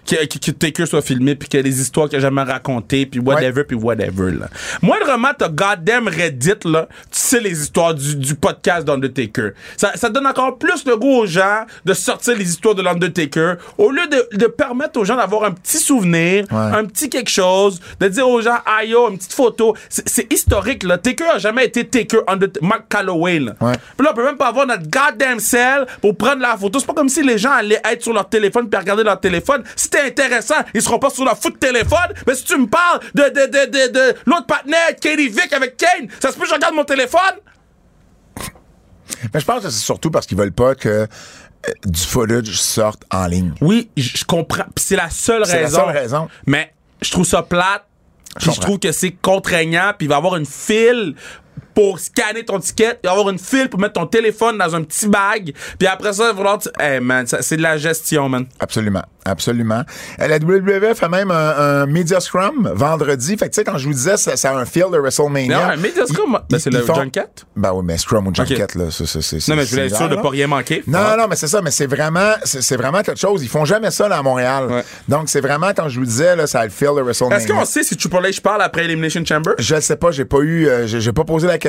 Que, 0.06 0.26
que, 0.26 0.38
que 0.38 0.52
Taker 0.52 0.86
soit 0.86 1.02
filmé, 1.02 1.36
puis 1.36 1.48
que 1.48 1.58
les 1.58 1.80
histoires 1.80 2.10
qu'il 2.10 2.18
a 2.18 2.22
jamais 2.22 2.44
racontées, 2.44 3.06
puis 3.06 3.20
whatever, 3.22 3.64
puis 3.64 3.78
whatever, 3.78 4.32
là. 4.32 4.48
Moindrement, 4.82 5.30
t'as 5.38 5.48
goddamn 5.50 6.08
Reddit, 6.10 6.56
là, 6.66 6.88
tu 7.10 7.20
sais 7.20 7.40
les 7.40 7.62
histoires 7.62 7.94
du, 7.94 8.16
du 8.18 8.36
podcast 8.36 8.86
d'Undertaker. 8.86 9.52
Ça, 9.78 9.92
ça 9.96 10.10
donne 10.10 10.28
encore 10.28 10.58
plus 10.58 10.86
le 10.86 10.98
goût 10.98 11.20
aux 11.22 11.26
gens 11.26 11.66
de 11.86 11.94
sortir 11.94 12.36
les 12.38 12.50
histoires 12.50 12.76
de 12.76 12.82
l'Undertaker, 12.82 13.54
au 13.78 13.92
lieu 13.92 14.06
de, 14.08 14.38
de 14.38 14.48
permettre 14.48 15.00
aux 15.00 15.06
gens 15.06 15.16
d'avoir 15.16 15.46
un 15.46 15.52
petit 15.52 15.78
souvenir, 15.78 16.46
Ouais. 16.52 16.58
un 16.78 16.86
petit 16.86 17.10
quelque 17.10 17.30
chose, 17.30 17.80
de 18.00 18.08
dire 18.10 18.28
aux 18.28 18.42
gens, 18.42 18.58
aïe, 18.66 18.90
yo, 18.90 19.10
une 19.10 19.18
petite 19.18 19.34
photo. 19.34 19.76
C'est 19.90 20.32
historique, 20.32 20.84
là. 20.84 20.98
Taker 20.98 21.26
a 21.36 21.38
jamais 21.40 21.66
été 21.66 21.86
Taker 21.88 22.20
under 22.28 22.50
Mark 22.62 22.84
Calloway, 22.90 23.40
là. 23.40 23.54
Ouais. 23.62 23.74
Puis 23.98 24.06
là, 24.06 24.12
on 24.12 24.16
peut 24.16 24.26
même 24.26 24.38
pas 24.38 24.48
avoir 24.48 24.68
notre 24.68 24.84
goddamn 24.84 25.40
cell 25.40 25.86
pour 26.02 26.16
prendre 26.18 26.42
la 26.42 26.58
photo. 26.58 26.80
C'est 26.80 26.86
pas 26.86 26.94
comme 26.94 27.10
si 27.10 27.24
les 27.24 27.38
gens 27.38 27.52
allaient 27.52 27.82
être 27.90 28.02
sur 28.04 28.14
leur 28.14 28.28
téléphone 28.28 28.70
puis 28.70 28.80
regarder 28.80 29.04
leur 29.04 29.20
téléphone. 29.20 29.64
C'était 29.94 30.08
intéressant, 30.24 30.56
ils 30.74 30.82
seront 30.82 31.00
pas 31.00 31.10
sur 31.10 31.24
leur 31.26 31.38
foot 31.38 31.60
téléphone. 31.60 32.14
Mais 32.26 32.36
si 32.36 32.44
tu 32.44 32.58
me 32.58 32.68
parles 32.68 33.00
de, 33.14 33.24
de, 33.24 33.46
de, 33.46 33.66
de, 33.72 33.92
de 33.92 34.16
l'autre 34.26 34.46
partenaire, 34.48 34.90
Katie 35.00 35.30
Vick 35.30 35.54
avec 35.54 35.78
Kane, 35.78 36.08
ça 36.20 36.32
se 36.32 36.36
peut 36.36 36.44
que 36.44 36.50
je 36.50 36.54
regarde 36.56 36.74
mon 36.76 36.84
téléphone? 36.86 37.22
Mais 39.34 39.40
je 39.40 39.46
pense 39.46 39.64
que 39.64 39.70
c'est 39.70 39.80
surtout 39.84 40.12
parce 40.12 40.26
qu'ils 40.26 40.38
veulent 40.38 40.52
pas 40.52 40.76
que 40.76 40.90
euh, 40.90 41.08
du 41.86 42.00
footage 42.02 42.52
sorte 42.60 43.04
en 43.12 43.26
ligne. 43.28 43.54
Oui, 43.62 43.90
je 43.96 44.24
comprends. 44.26 44.66
Puis 44.76 44.86
c'est 44.86 44.96
la 44.96 45.10
seule 45.10 45.46
C'est 45.46 45.54
la 45.62 45.68
raison. 45.68 45.78
seule 45.86 45.98
raison. 45.98 46.28
Mais 46.46 46.74
je 47.02 47.12
trouve 47.12 47.26
ça 47.26 47.42
plate. 47.44 47.86
Puis 48.40 48.52
je 48.52 48.60
trouve 48.60 48.80
que 48.80 48.92
c'est 48.92 49.12
contraignant. 49.12 49.94
Puis 49.98 50.08
il 50.08 50.10
va 50.10 50.16
y 50.16 50.18
avoir 50.18 50.36
une 50.38 50.46
file 50.46 51.16
pour 51.74 52.00
scanner 52.00 52.44
ton 52.46 52.60
ticket. 52.60 53.00
Y 53.04 53.08
avoir 53.08 53.30
une 53.30 53.40
file 53.40 53.70
pour 53.70 53.80
mettre 53.80 53.94
ton 53.94 54.06
téléphone 54.06 54.58
dans 54.58 54.76
un 54.76 54.84
petit 54.84 55.08
bag. 55.08 55.54
Puis 55.78 55.88
après 55.88 56.14
ça, 56.14 56.32
tu- 56.62 56.70
Hey, 56.80 57.00
man, 57.00 57.26
c'est 57.28 57.58
de 57.58 57.62
la 57.62 57.78
gestion, 57.78 58.30
man. 58.30 58.46
Absolument. 58.60 59.04
Absolument. 59.26 59.84
Euh, 60.20 60.28
La 60.28 60.38
WWF 60.38 61.02
a 61.02 61.08
même 61.08 61.32
un, 61.32 61.36
un 61.58 61.86
Media 61.86 62.20
Scrum 62.20 62.70
vendredi. 62.76 63.38
Fait 63.38 63.46
que 63.48 63.52
tu 63.54 63.56
sais, 63.56 63.64
quand 63.64 63.78
je 63.78 63.88
vous 63.88 63.94
disais, 63.94 64.18
ça, 64.18 64.36
ça 64.36 64.52
a 64.52 64.56
un 64.58 64.66
feel 64.66 64.88
de 64.92 64.98
WrestleMania. 64.98 65.58
Non, 65.58 65.64
un 65.72 65.78
Media 65.78 66.06
Scrum, 66.06 66.40
ben, 66.50 66.60
c'est 66.60 66.70
le 66.72 66.82
font- 66.82 66.96
Junket? 66.96 67.46
Ben 67.56 67.72
oui, 67.74 67.84
mais 67.86 67.98
Scrum 67.98 68.28
ou 68.28 68.36
Junket, 68.36 68.76
là, 68.76 68.86
c'est. 68.92 69.48
Non, 69.48 69.56
mais 69.56 69.66
je 69.66 69.70
voulais 69.72 69.86
être 69.88 69.96
sûr 69.96 70.10
de 70.10 70.16
pas 70.18 70.30
rien 70.30 70.48
manquer. 70.48 70.84
Non, 70.88 71.00
Ah. 71.02 71.16
non, 71.18 71.28
mais 71.30 71.38
c'est 71.38 71.48
ça, 71.48 71.62
mais 71.62 71.72
c'est 71.72 71.86
vraiment, 71.88 72.34
c'est 72.44 72.76
vraiment 72.76 73.02
quelque 73.02 73.20
chose. 73.20 73.42
Ils 73.44 73.50
font 73.50 73.64
jamais 73.66 73.92
ça 73.92 74.10
là, 74.10 74.18
à 74.18 74.22
Montréal. 74.22 74.68
Ouais. 74.70 74.84
Donc, 75.08 75.30
c'est 75.30 75.42
vraiment, 75.42 75.72
quand 75.76 75.88
je 75.88 76.00
vous 76.00 76.06
disais, 76.06 76.36
là, 76.36 76.46
ça 76.46 76.60
a 76.60 76.66
le 76.66 76.70
feel 76.72 76.90
de 76.96 77.02
WrestleMania. 77.02 77.38
Est-ce 77.38 77.48
qu'on 77.48 77.64
sait 77.66 77.84
si 77.84 77.96
Triple 77.96 78.18
H 78.26 78.42
parle 78.42 78.62
après 78.62 78.84
Elimination 78.84 79.24
Chamber? 79.26 79.54
Je 79.58 79.76
ne 79.76 79.80
sais 79.80 79.96
pas, 79.96 80.12
j'ai 80.12 80.26
pas 80.26 80.40
eu, 80.40 80.68
euh, 80.68 80.86
j'ai 80.86 81.00
j'ai 81.00 81.14
pas 81.14 81.24
posé 81.24 81.48
la 81.48 81.58
question, 81.58 81.63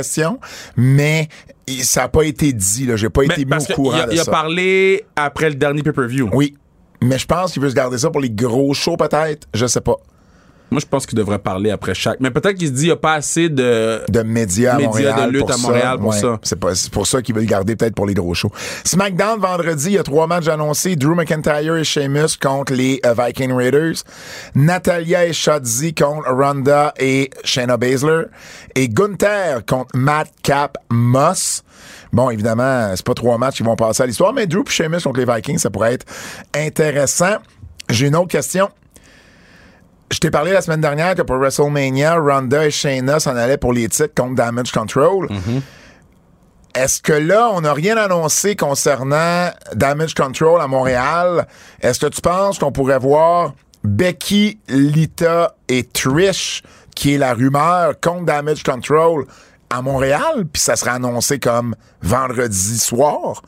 mais 0.76 1.28
il- 1.66 1.84
ça 1.84 2.04
a 2.04 2.08
pas 2.08 2.22
été 2.24 2.52
dit, 2.52 2.86
là. 2.86 2.96
J'ai 2.96 3.10
pas 3.10 3.22
été 3.24 3.44
mis 3.44 3.52
au 3.54 3.74
courant 3.74 3.98
a, 3.98 4.06
de 4.06 4.12
il 4.14 4.20
a 4.20 4.24
ça. 4.24 4.30
parlé 4.30 5.04
après 5.16 5.48
le 5.50 5.54
dernier 5.56 5.82
pay-per-view. 5.82 6.30
Oui. 6.32 6.54
Mais 7.02 7.18
je 7.18 7.26
pense 7.26 7.52
qu'il 7.52 7.60
veut 7.62 7.68
se 7.70 7.74
garder 7.74 7.98
ça 7.98 8.10
pour 8.10 8.20
les 8.20 8.30
gros 8.30 8.72
shows, 8.72 8.96
peut-être. 8.96 9.46
Je 9.52 9.66
sais 9.66 9.80
pas. 9.80 9.96
Moi, 10.74 10.80
je 10.80 10.86
pense 10.86 11.06
qu'il 11.06 11.16
devrait 11.16 11.38
parler 11.38 11.70
après 11.70 11.94
chaque. 11.94 12.18
Mais 12.20 12.30
peut-être 12.32 12.56
qu'il 12.56 12.66
se 12.66 12.72
dit 12.72 12.78
qu'il 12.80 12.86
n'y 12.88 12.92
a 12.92 12.96
pas 12.96 13.14
assez 13.14 13.48
de. 13.48 14.00
De 14.08 14.22
médias 14.22 14.74
à 14.74 14.76
Médias 14.76 14.88
Montréal. 14.88 15.26
de 15.26 15.30
lutte 15.32 15.40
pour 15.46 15.52
à 15.52 15.56
Montréal 15.56 15.98
pour 16.00 16.12
ça. 16.14 16.38
C'est 16.42 16.58
pas- 16.58 16.74
c'est 16.74 16.90
pour 16.90 17.06
ça 17.06 17.22
qu'il 17.22 17.34
veut 17.34 17.40
le 17.42 17.46
garder 17.46 17.76
peut-être 17.76 17.94
pour 17.94 18.06
les 18.06 18.14
gros 18.14 18.34
shows. 18.34 18.50
SmackDown, 18.84 19.38
vendredi, 19.40 19.86
il 19.86 19.92
y 19.92 19.98
a 19.98 20.02
trois 20.02 20.26
matchs 20.26 20.48
annoncés. 20.48 20.96
Drew 20.96 21.14
McIntyre 21.14 21.76
et 21.76 21.84
Sheamus 21.84 22.36
contre 22.42 22.72
les 22.74 23.00
euh, 23.06 23.14
Viking 23.16 23.52
Raiders. 23.52 23.94
Natalia 24.54 25.26
et 25.26 25.32
Shotzi 25.32 25.94
contre 25.94 26.28
Ronda 26.30 26.92
et 26.98 27.30
Shayna 27.44 27.76
Baszler. 27.76 28.24
Et 28.74 28.88
Gunther 28.88 29.64
contre 29.66 29.96
Matt 29.96 30.28
Cap 30.42 30.76
Moss. 30.90 31.62
Bon, 32.12 32.30
évidemment, 32.30 32.90
c'est 32.96 33.04
pas 33.04 33.14
trois 33.14 33.38
matchs 33.38 33.56
qui 33.58 33.62
vont 33.62 33.76
passer 33.76 34.02
à 34.02 34.06
l'histoire, 34.06 34.32
mais 34.32 34.46
Drew 34.46 34.62
et 34.66 34.70
Sheamus 34.70 35.00
contre 35.02 35.20
les 35.20 35.26
Vikings, 35.32 35.58
ça 35.58 35.70
pourrait 35.70 35.94
être 35.94 36.06
intéressant. 36.54 37.36
J'ai 37.88 38.06
une 38.08 38.16
autre 38.16 38.28
question. 38.28 38.68
Je 40.10 40.18
t'ai 40.18 40.30
parlé 40.30 40.52
la 40.52 40.60
semaine 40.60 40.80
dernière 40.80 41.14
que 41.14 41.22
pour 41.22 41.36
WrestleMania, 41.36 42.16
Ronda 42.16 42.66
et 42.66 42.70
Shayna 42.70 43.18
s'en 43.20 43.36
allaient 43.36 43.58
pour 43.58 43.72
les 43.72 43.88
titres 43.88 44.14
contre 44.14 44.36
Damage 44.36 44.70
Control. 44.70 45.28
Est-ce 46.74 47.00
que 47.00 47.12
là, 47.12 47.50
on 47.52 47.60
n'a 47.60 47.72
rien 47.72 47.96
annoncé 47.96 48.56
concernant 48.56 49.50
Damage 49.74 50.14
Control 50.14 50.60
à 50.60 50.66
Montréal? 50.66 51.46
Est-ce 51.80 52.00
que 52.00 52.06
tu 52.06 52.20
penses 52.20 52.58
qu'on 52.58 52.72
pourrait 52.72 52.98
voir 52.98 53.54
Becky, 53.84 54.58
Lita 54.68 55.54
et 55.68 55.84
Trish, 55.84 56.62
qui 56.96 57.14
est 57.14 57.18
la 57.18 57.34
rumeur 57.34 57.94
contre 58.00 58.24
Damage 58.24 58.62
Control 58.62 59.24
à 59.70 59.82
Montréal, 59.82 60.46
puis 60.52 60.62
ça 60.62 60.76
sera 60.76 60.92
annoncé 60.92 61.38
comme 61.38 61.74
vendredi 62.02 62.78
soir, 62.78 63.42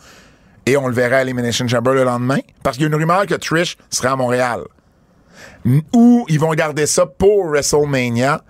et 0.67 0.77
on 0.77 0.89
le 0.89 0.95
verra 0.95 1.17
à 1.17 1.23
Elimination 1.23 1.67
Chamber 1.69 1.95
le 1.95 2.05
lendemain? 2.05 2.41
Parce 2.63 2.77
qu'il 2.77 2.85
y 2.85 2.87
a 2.87 2.89
une 2.89 2.97
rumeur 2.97 3.27
que 3.27 3.35
Trish 3.35 3.77
sera 3.91 4.13
à 4.13 4.17
Montréal 4.17 4.61
ou 5.93 6.25
ils 6.29 6.39
vont 6.41 6.53
garder 6.55 6.87
ça 6.87 7.07
pour 7.07 7.47
WrestleMania 7.49 8.43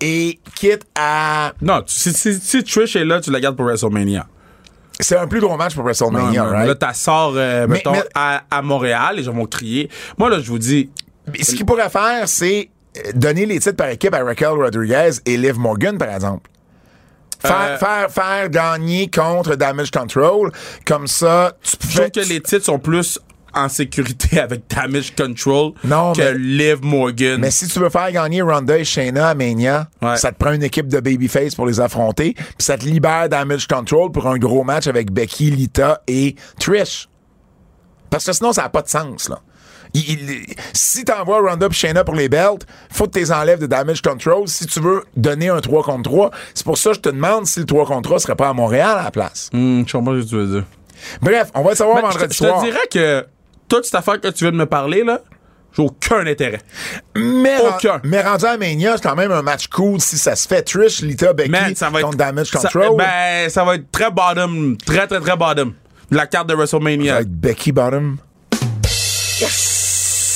et 0.00 0.38
quitte 0.54 0.82
à 0.94 1.52
Non, 1.62 1.82
si, 1.86 2.12
si, 2.12 2.34
si 2.34 2.62
Trish 2.64 2.96
est 2.96 3.04
là, 3.04 3.20
tu 3.20 3.30
la 3.30 3.40
gardes 3.40 3.56
pour 3.56 3.64
WrestleMania. 3.66 4.26
c'est 5.00 5.16
un 5.16 5.26
plus 5.26 5.40
gros 5.40 5.56
match 5.56 5.74
pour 5.74 5.84
WrestleMania 5.84 6.40
Non, 6.42 6.46
non, 6.46 6.52
right? 6.52 6.68
Là, 6.68 6.74
t'as 6.74 6.92
sort, 6.94 7.32
euh, 7.36 7.66
Mais- 7.68 7.76
mettons, 7.76 7.92
mais- 7.92 8.04
À, 8.14 8.42
à 8.50 8.62
Montréal, 8.62 9.16
les 9.16 9.22
gens 9.22 9.32
vont 9.32 9.46
crier. 9.46 9.88
Moi, 10.18 10.28
là, 10.30 10.38
je 10.40 10.48
vous 10.48 10.58
dis, 10.58 10.90
Mais 11.32 11.42
ce 11.42 11.54
qu'ils 11.54 11.66
pourraient 11.66 11.90
faire 11.90 12.28
c'est 12.28 12.70
euh, 12.98 13.12
donner 13.14 13.46
les 13.46 13.58
titres 13.58 13.76
par 13.76 13.88
équipe 13.88 14.14
à 14.14 14.22
Raquel 14.22 14.48
Rodriguez 14.48 15.10
et 15.26 15.36
Liv 15.36 15.58
Morgan 15.58 15.98
par 15.98 16.10
exemple 16.14 16.48
Faire, 17.38 17.52
Euh, 17.72 17.76
faire, 17.78 18.10
faire 18.10 18.48
gagner 18.48 19.10
contre 19.10 19.56
Damage 19.56 19.90
Control. 19.90 20.50
Comme 20.86 21.06
ça, 21.06 21.52
tu 21.62 21.76
je 21.80 21.86
fais. 21.88 22.10
trouve 22.10 22.24
que 22.24 22.28
les 22.30 22.40
titres 22.40 22.64
sont 22.64 22.78
plus 22.78 23.18
en 23.56 23.68
sécurité 23.68 24.38
avec 24.40 24.62
Damage 24.68 25.14
Control 25.16 25.72
Non, 25.84 26.12
que 26.12 26.20
mais- 26.20 26.34
Liv 26.38 26.78
Morgan. 26.82 27.40
Mais 27.40 27.50
si 27.50 27.66
tu 27.68 27.78
veux 27.78 27.90
faire 27.90 28.10
gagner 28.12 28.42
Ronda 28.42 28.78
et 28.78 28.84
Shayna 28.84 29.28
à 29.30 29.34
Mania, 29.34 29.88
Ouais. 30.02 30.16
ça 30.16 30.30
te 30.32 30.38
prend 30.38 30.52
une 30.52 30.62
équipe 30.62 30.88
de 30.88 31.00
babyface 31.00 31.54
pour 31.54 31.66
les 31.66 31.80
affronter, 31.80 32.34
puis 32.34 32.44
ça 32.58 32.76
te 32.78 32.84
libère 32.84 33.28
Damage 33.28 33.66
Control 33.66 34.12
pour 34.12 34.26
un 34.28 34.36
gros 34.38 34.62
match 34.64 34.86
avec 34.86 35.10
Becky, 35.10 35.50
Lita 35.50 36.02
et 36.06 36.36
Trish. 36.60 37.08
Parce 38.10 38.24
que 38.24 38.32
sinon, 38.32 38.52
ça 38.52 38.62
n'a 38.62 38.68
pas 38.68 38.82
de 38.82 38.88
sens, 38.88 39.28
là. 39.28 39.40
Il- 39.94 40.10
il- 40.10 40.46
si 40.72 41.04
t'envoies 41.04 41.40
Ronda 41.40 41.66
et 41.70 41.72
Shayna 41.72 42.04
pour 42.04 42.14
les 42.14 42.28
belts, 42.28 42.66
faut 42.90 43.06
que 43.06 43.12
tu 43.12 43.18
les 43.20 43.32
enlèves 43.32 43.60
de 43.60 43.66
damage 43.66 44.02
control 44.02 44.46
si 44.48 44.66
tu 44.66 44.80
veux 44.80 45.04
donner 45.16 45.48
un 45.48 45.60
3 45.60 45.82
contre 45.82 46.02
3. 46.10 46.30
C'est 46.54 46.64
pour 46.64 46.76
ça 46.76 46.90
que 46.90 46.96
je 46.96 47.00
te 47.00 47.08
demande 47.08 47.46
si 47.46 47.60
le 47.60 47.66
3 47.66 47.86
contre 47.86 48.02
3 48.02 48.18
serait 48.20 48.34
pas 48.36 48.48
à 48.48 48.52
Montréal 48.52 48.98
à 48.98 49.04
la 49.04 49.10
place. 49.10 49.48
Hum, 49.54 49.84
je 49.86 49.92
comprends 49.92 50.14
ce 50.20 50.24
que 50.24 50.28
tu 50.28 50.34
veux 50.36 50.46
dire. 50.46 50.64
Bref, 51.22 51.50
on 51.54 51.62
va 51.62 51.70
le 51.70 51.76
savoir 51.76 52.02
Ben, 52.02 52.10
je, 52.10 52.14
te, 52.14 52.18
vendredi 52.18 52.34
je 52.36 52.42
te 52.44 52.48
soir. 52.48 52.62
dirais 52.62 52.88
que 52.90 53.26
toute 53.68 53.84
cette 53.84 53.94
affaire 53.94 54.20
que 54.20 54.28
tu 54.28 54.44
viens 54.44 54.52
de 54.52 54.56
me 54.56 54.66
parler, 54.66 55.04
là, 55.04 55.20
j'ai 55.76 55.82
aucun 55.82 56.26
intérêt. 56.26 56.60
Mais, 57.16 57.58
Aucun. 57.60 58.00
mais 58.04 58.22
rendu 58.22 58.44
à 58.46 58.56
Mania, 58.56 58.96
c'est 58.96 59.02
quand 59.02 59.14
même 59.16 59.30
un 59.32 59.42
match 59.42 59.66
cool 59.68 60.00
si 60.00 60.16
ça 60.16 60.34
se 60.36 60.48
fait. 60.48 60.62
Trish, 60.62 61.02
Lita, 61.02 61.32
Becky 61.32 61.50
Man, 61.50 61.74
ça 61.74 61.90
va 61.90 61.98
être. 62.00 62.06
contre 62.06 62.16
Damage 62.18 62.46
ça- 62.48 62.60
Control. 62.60 62.96
ben, 62.96 63.48
ça 63.50 63.64
va 63.64 63.74
être 63.74 63.90
très 63.90 64.10
bottom. 64.10 64.76
Très, 64.86 65.06
très, 65.06 65.20
très 65.20 65.36
bottom. 65.36 65.74
La 66.10 66.26
carte 66.26 66.48
de 66.48 66.54
WrestleMania. 66.54 67.16
Avec 67.16 67.28
Becky 67.28 67.72
Bottom. 67.72 68.16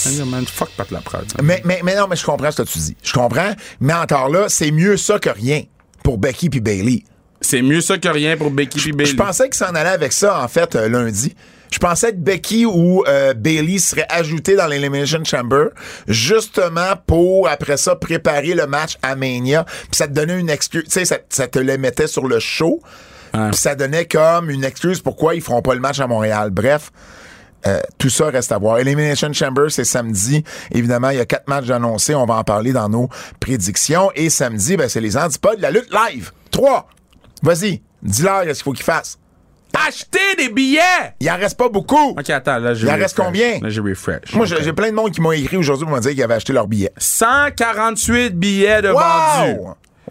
Hey, 0.06 0.22
man, 0.24 0.44
fuck 0.46 0.70
Pat 0.76 0.90
Laprade. 0.90 1.26
Mais, 1.42 1.60
mais, 1.64 1.80
mais 1.84 1.94
non, 1.94 2.06
mais 2.08 2.16
je 2.16 2.24
comprends 2.24 2.50
ce 2.50 2.62
que 2.62 2.68
tu 2.68 2.78
dis. 2.78 2.96
Je 3.02 3.12
comprends. 3.12 3.52
Mais 3.80 3.92
encore 3.92 4.28
là, 4.30 4.46
c'est 4.48 4.70
mieux 4.70 4.96
ça 4.96 5.18
que 5.18 5.28
rien 5.30 5.62
pour 6.02 6.18
Becky 6.18 6.48
puis 6.48 6.60
Bailey. 6.60 7.04
C'est 7.42 7.62
mieux 7.62 7.80
ça 7.82 7.98
que 7.98 8.08
rien 8.08 8.36
pour 8.36 8.50
Becky 8.50 8.88
et 8.88 8.92
Bailey. 8.92 9.10
Je 9.10 9.16
pensais 9.16 9.44
qu'il 9.44 9.54
s'en 9.54 9.74
allait 9.74 9.90
avec 9.90 10.12
ça, 10.12 10.42
en 10.42 10.48
fait, 10.48 10.74
euh, 10.74 10.88
lundi. 10.88 11.34
Je 11.72 11.78
pensais 11.78 12.10
que 12.12 12.16
Becky 12.18 12.66
ou 12.66 13.04
euh, 13.06 13.32
Bailey 13.34 13.78
seraient 13.78 14.06
ajoutés 14.10 14.56
dans 14.56 14.66
l'Elimination 14.66 15.22
Chamber, 15.24 15.66
justement 16.08 16.94
pour, 17.06 17.48
après 17.48 17.76
ça, 17.76 17.94
préparer 17.96 18.54
le 18.54 18.66
match 18.66 18.96
à 19.02 19.14
Mania. 19.14 19.64
Puis 19.64 19.90
ça 19.92 20.08
te 20.08 20.12
donnait 20.12 20.38
une 20.38 20.50
excuse. 20.50 20.84
Tu 20.84 20.90
sais, 20.90 21.04
ça, 21.04 21.18
ça 21.28 21.46
te 21.46 21.58
les 21.58 21.78
mettait 21.78 22.08
sur 22.08 22.26
le 22.26 22.40
show. 22.40 22.80
Puis 23.32 23.60
ça 23.60 23.76
donnait 23.76 24.06
comme 24.06 24.50
une 24.50 24.64
excuse 24.64 25.00
pourquoi 25.00 25.36
ils 25.36 25.40
feront 25.40 25.62
pas 25.62 25.74
le 25.74 25.80
match 25.80 26.00
à 26.00 26.08
Montréal. 26.08 26.50
Bref. 26.50 26.90
euh, 27.66 27.80
tout 27.98 28.10
ça 28.10 28.26
reste 28.26 28.50
à 28.52 28.58
voir. 28.58 28.78
Elimination 28.78 29.32
Chamber, 29.32 29.66
c'est 29.68 29.84
samedi. 29.84 30.42
Évidemment, 30.72 31.10
il 31.10 31.18
y 31.18 31.20
a 31.20 31.26
quatre 31.26 31.46
matchs 31.46 31.70
annoncés. 31.70 32.14
On 32.14 32.26
va 32.26 32.34
en 32.34 32.44
parler 32.44 32.72
dans 32.72 32.88
nos 32.88 33.08
prédictions. 33.38 34.10
Et 34.16 34.30
samedi, 34.30 34.76
ben, 34.76 34.88
c'est 34.88 35.00
les 35.00 35.16
antipodes 35.16 35.58
de 35.58 35.62
la 35.62 35.70
lutte 35.70 35.92
live. 35.92 36.32
Trois. 36.50 36.88
Vas-y. 37.42 37.82
Dis-leur 38.02 38.42
ce 38.42 38.48
qu'il 38.48 38.62
faut 38.64 38.72
qu'ils 38.72 38.84
fassent. 38.84 39.19
Achetez 39.86 40.36
des 40.36 40.48
billets! 40.48 40.80
Il 41.20 41.30
en 41.30 41.36
reste 41.36 41.56
pas 41.56 41.68
beaucoup. 41.68 42.10
Ok, 42.10 42.28
attends, 42.30 42.58
là, 42.58 42.74
j'ai 42.74 42.86
Il 42.86 42.90
en 42.92 42.96
reste 42.96 43.16
combien? 43.16 43.58
Là, 43.60 43.68
j'ai 43.68 43.80
refresh. 43.80 44.32
Moi, 44.34 44.46
j'ai 44.46 44.62
j'ai 44.62 44.72
plein 44.72 44.88
de 44.90 44.94
monde 44.94 45.10
qui 45.12 45.20
m'ont 45.20 45.32
écrit 45.32 45.56
aujourd'hui 45.56 45.86
pour 45.86 45.94
me 45.94 46.00
dire 46.00 46.10
qu'ils 46.12 46.22
avaient 46.22 46.34
acheté 46.34 46.52
leur 46.52 46.66
billet. 46.66 46.92
148 46.98 48.30
billets 48.38 48.82
de 48.82 48.88
vendus. 48.88 49.58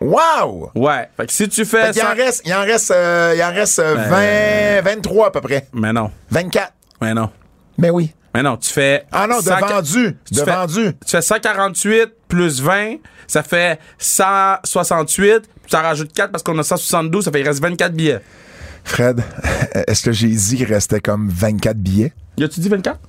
Wow! 0.01 0.71
Ouais. 0.75 1.09
Fait 1.17 1.25
que 1.27 1.33
si 1.33 1.49
tu 1.49 1.65
fais. 1.65 1.87
Fait 1.87 1.91
qu'il 1.91 2.03
en 2.03 2.11
100 2.11 2.15
reste, 2.15 2.41
il 2.45 2.53
en 2.53 2.61
reste, 2.61 2.91
euh, 2.91 3.33
il 3.35 3.43
en 3.43 3.49
reste 3.53 3.79
euh, 3.79 4.81
20, 4.83 4.89
23 4.95 5.27
à 5.27 5.31
peu 5.31 5.41
près. 5.41 5.67
Mais 5.73 5.91
non. 5.91 6.09
24. 6.31 6.71
Mais 7.01 7.13
non. 7.13 7.29
Ben 7.77 7.91
oui. 7.91 8.13
Mais 8.33 8.41
non, 8.43 8.55
tu 8.57 8.69
fais. 8.69 9.05
Ah 9.11 9.27
non, 9.27 9.39
de 9.39 9.43
100 9.43 9.59
vendu. 9.59 10.15
Tu 10.25 10.33
De 10.35 10.39
fais- 10.43 10.51
vendu. 10.51 10.91
Tu 11.05 11.11
fais 11.11 11.21
148 11.21 12.11
plus 12.29 12.61
20, 12.61 12.95
ça 13.27 13.43
fait 13.43 13.79
168. 13.97 15.41
Puis 15.41 15.69
tu 15.69 15.75
en 15.75 15.81
rajoutes 15.81 16.13
4 16.13 16.31
parce 16.31 16.43
qu'on 16.43 16.57
a 16.59 16.63
172, 16.63 17.25
ça 17.25 17.31
fait 17.31 17.41
il 17.41 17.47
reste 17.47 17.61
24 17.61 17.93
billets. 17.93 18.19
Fred, 18.83 19.23
est-ce 19.87 20.03
que 20.03 20.11
j'ai 20.11 20.27
dit 20.29 20.57
qu'il 20.57 20.65
restait 20.65 20.99
comme 20.99 21.29
24 21.29 21.77
billets? 21.77 22.13
Y 22.37 22.43
a-tu 22.43 22.59
dit 22.59 22.69
24? 22.69 22.99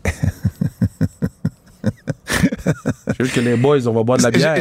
J'ai 3.19 3.25
vu 3.25 3.31
que 3.31 3.41
les 3.41 3.57
boys, 3.57 3.87
on 3.87 3.93
va 3.93 4.03
boire 4.03 4.19
de 4.19 4.23
la 4.25 4.31
bière. 4.31 4.61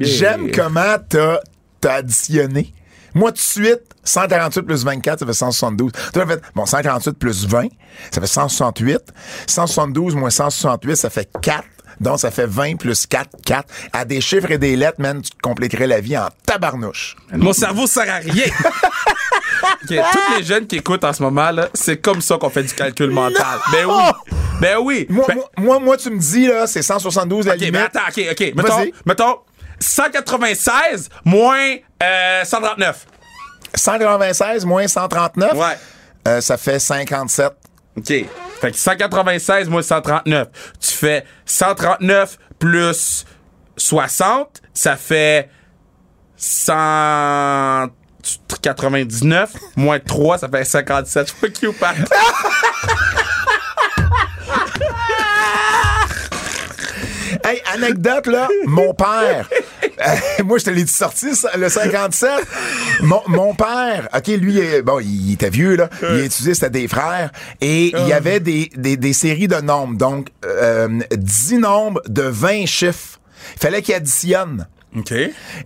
J'aime- 0.00 0.50
comment 0.52 0.96
t'as 1.08 1.94
additionné. 1.94 2.72
Moi, 3.14 3.30
tout 3.32 3.36
de 3.36 3.40
suite, 3.40 3.80
148 4.04 4.62
plus 4.62 4.84
24, 4.84 5.18
ça 5.20 5.26
fait 5.26 5.32
172. 5.32 5.92
Toi, 6.12 6.24
en 6.24 6.26
fait, 6.28 6.42
bon, 6.54 6.64
148 6.66 7.12
plus 7.18 7.46
20, 7.46 7.66
ça 8.10 8.20
fait 8.20 8.26
168. 8.26 8.98
172 9.46 10.14
moins 10.14 10.30
168, 10.30 10.96
ça 10.96 11.10
fait 11.10 11.28
4. 11.42 11.64
Donc, 12.00 12.18
ça 12.20 12.30
fait 12.30 12.46
20 12.46 12.76
plus 12.76 13.06
4, 13.06 13.28
4. 13.44 13.64
À 13.92 14.04
des 14.04 14.20
chiffres 14.20 14.50
et 14.52 14.58
des 14.58 14.76
lettres, 14.76 15.00
man, 15.00 15.20
tu 15.20 15.30
te 15.30 15.38
compliquerais 15.42 15.86
la 15.86 16.00
vie 16.00 16.16
en 16.16 16.28
tabarnouche. 16.46 17.16
Mon 17.32 17.52
cerveau 17.52 17.86
sert 17.86 18.08
à 18.08 18.18
rien. 18.18 18.44
Ok, 19.62 19.88
Tous 20.12 20.36
les 20.38 20.42
jeunes 20.44 20.66
qui 20.66 20.76
écoutent 20.76 21.04
en 21.04 21.12
ce 21.12 21.22
moment, 21.22 21.50
là, 21.50 21.68
c'est 21.74 21.98
comme 21.98 22.20
ça 22.20 22.36
qu'on 22.38 22.50
fait 22.50 22.62
du 22.62 22.72
calcul 22.74 23.10
mental. 23.10 23.58
Ben 23.72 23.86
oui. 23.86 24.34
Ben 24.60 24.78
oui. 24.80 25.06
Moi, 25.08 25.24
Ben- 25.28 25.38
moi, 25.58 25.78
moi, 25.78 25.96
tu 25.96 26.10
me 26.10 26.18
dis, 26.18 26.46
là, 26.46 26.66
c'est 26.66 26.82
172 26.82 27.46
la 27.46 27.54
OK, 27.54 27.60
mais 27.60 27.66
limite. 27.66 27.82
attends, 27.94 28.00
OK, 28.08 28.24
OK. 28.30 28.52
Mettons, 28.56 28.84
mettons 29.06 29.38
196 29.78 31.08
moins 31.24 31.76
euh, 32.02 32.44
139. 32.44 33.06
196 33.74 34.64
moins 34.66 34.86
139, 34.88 35.52
Ouais. 35.54 35.78
euh, 36.28 36.40
ça 36.40 36.56
fait 36.56 36.78
57. 36.78 37.52
OK. 37.96 38.06
Fait 38.60 38.70
que 38.72 38.76
196 38.76 39.68
moins 39.68 39.82
139. 39.82 40.48
Tu 40.80 40.90
fais 40.92 41.24
139 41.46 42.36
plus 42.58 43.24
60, 43.76 44.60
ça 44.74 44.96
fait 44.96 45.48
199 48.48 49.52
moins 49.76 49.98
3, 49.98 50.38
ça 50.38 50.48
fait 50.48 50.64
57. 50.64 51.30
Fuck 51.30 51.62
you, 51.62 51.72
Pat. 51.72 51.96
Hey, 57.44 57.62
anecdote, 57.74 58.26
là, 58.26 58.48
mon 58.66 58.92
père, 58.92 59.48
euh, 59.82 60.42
moi, 60.44 60.58
je 60.58 60.64
te 60.64 60.70
l'ai 60.70 60.84
dit 60.84 60.92
sorti, 60.92 61.28
le 61.56 61.68
57. 61.68 62.30
Mon, 63.02 63.54
père, 63.54 64.08
OK, 64.14 64.26
lui, 64.28 64.60
euh, 64.60 64.82
bon, 64.82 65.00
il 65.00 65.32
était 65.32 65.50
vieux, 65.50 65.76
là. 65.76 65.88
Il 66.02 66.20
étudiait, 66.20 66.54
c'était 66.54 66.70
des 66.70 66.88
frères. 66.88 67.30
Et 67.60 67.92
il 67.96 68.08
y 68.08 68.12
avait 68.12 68.40
des, 68.40 68.70
des, 68.76 69.12
séries 69.12 69.48
de 69.48 69.56
nombres. 69.56 69.96
Donc, 69.96 70.28
euh, 70.44 71.00
10 71.12 71.58
nombres 71.58 72.02
de 72.08 72.22
20 72.22 72.66
chiffres. 72.66 73.20
Il 73.56 73.60
fallait 73.60 73.82
qu'il 73.82 73.94
additionne. 73.94 74.66
OK. 74.96 75.12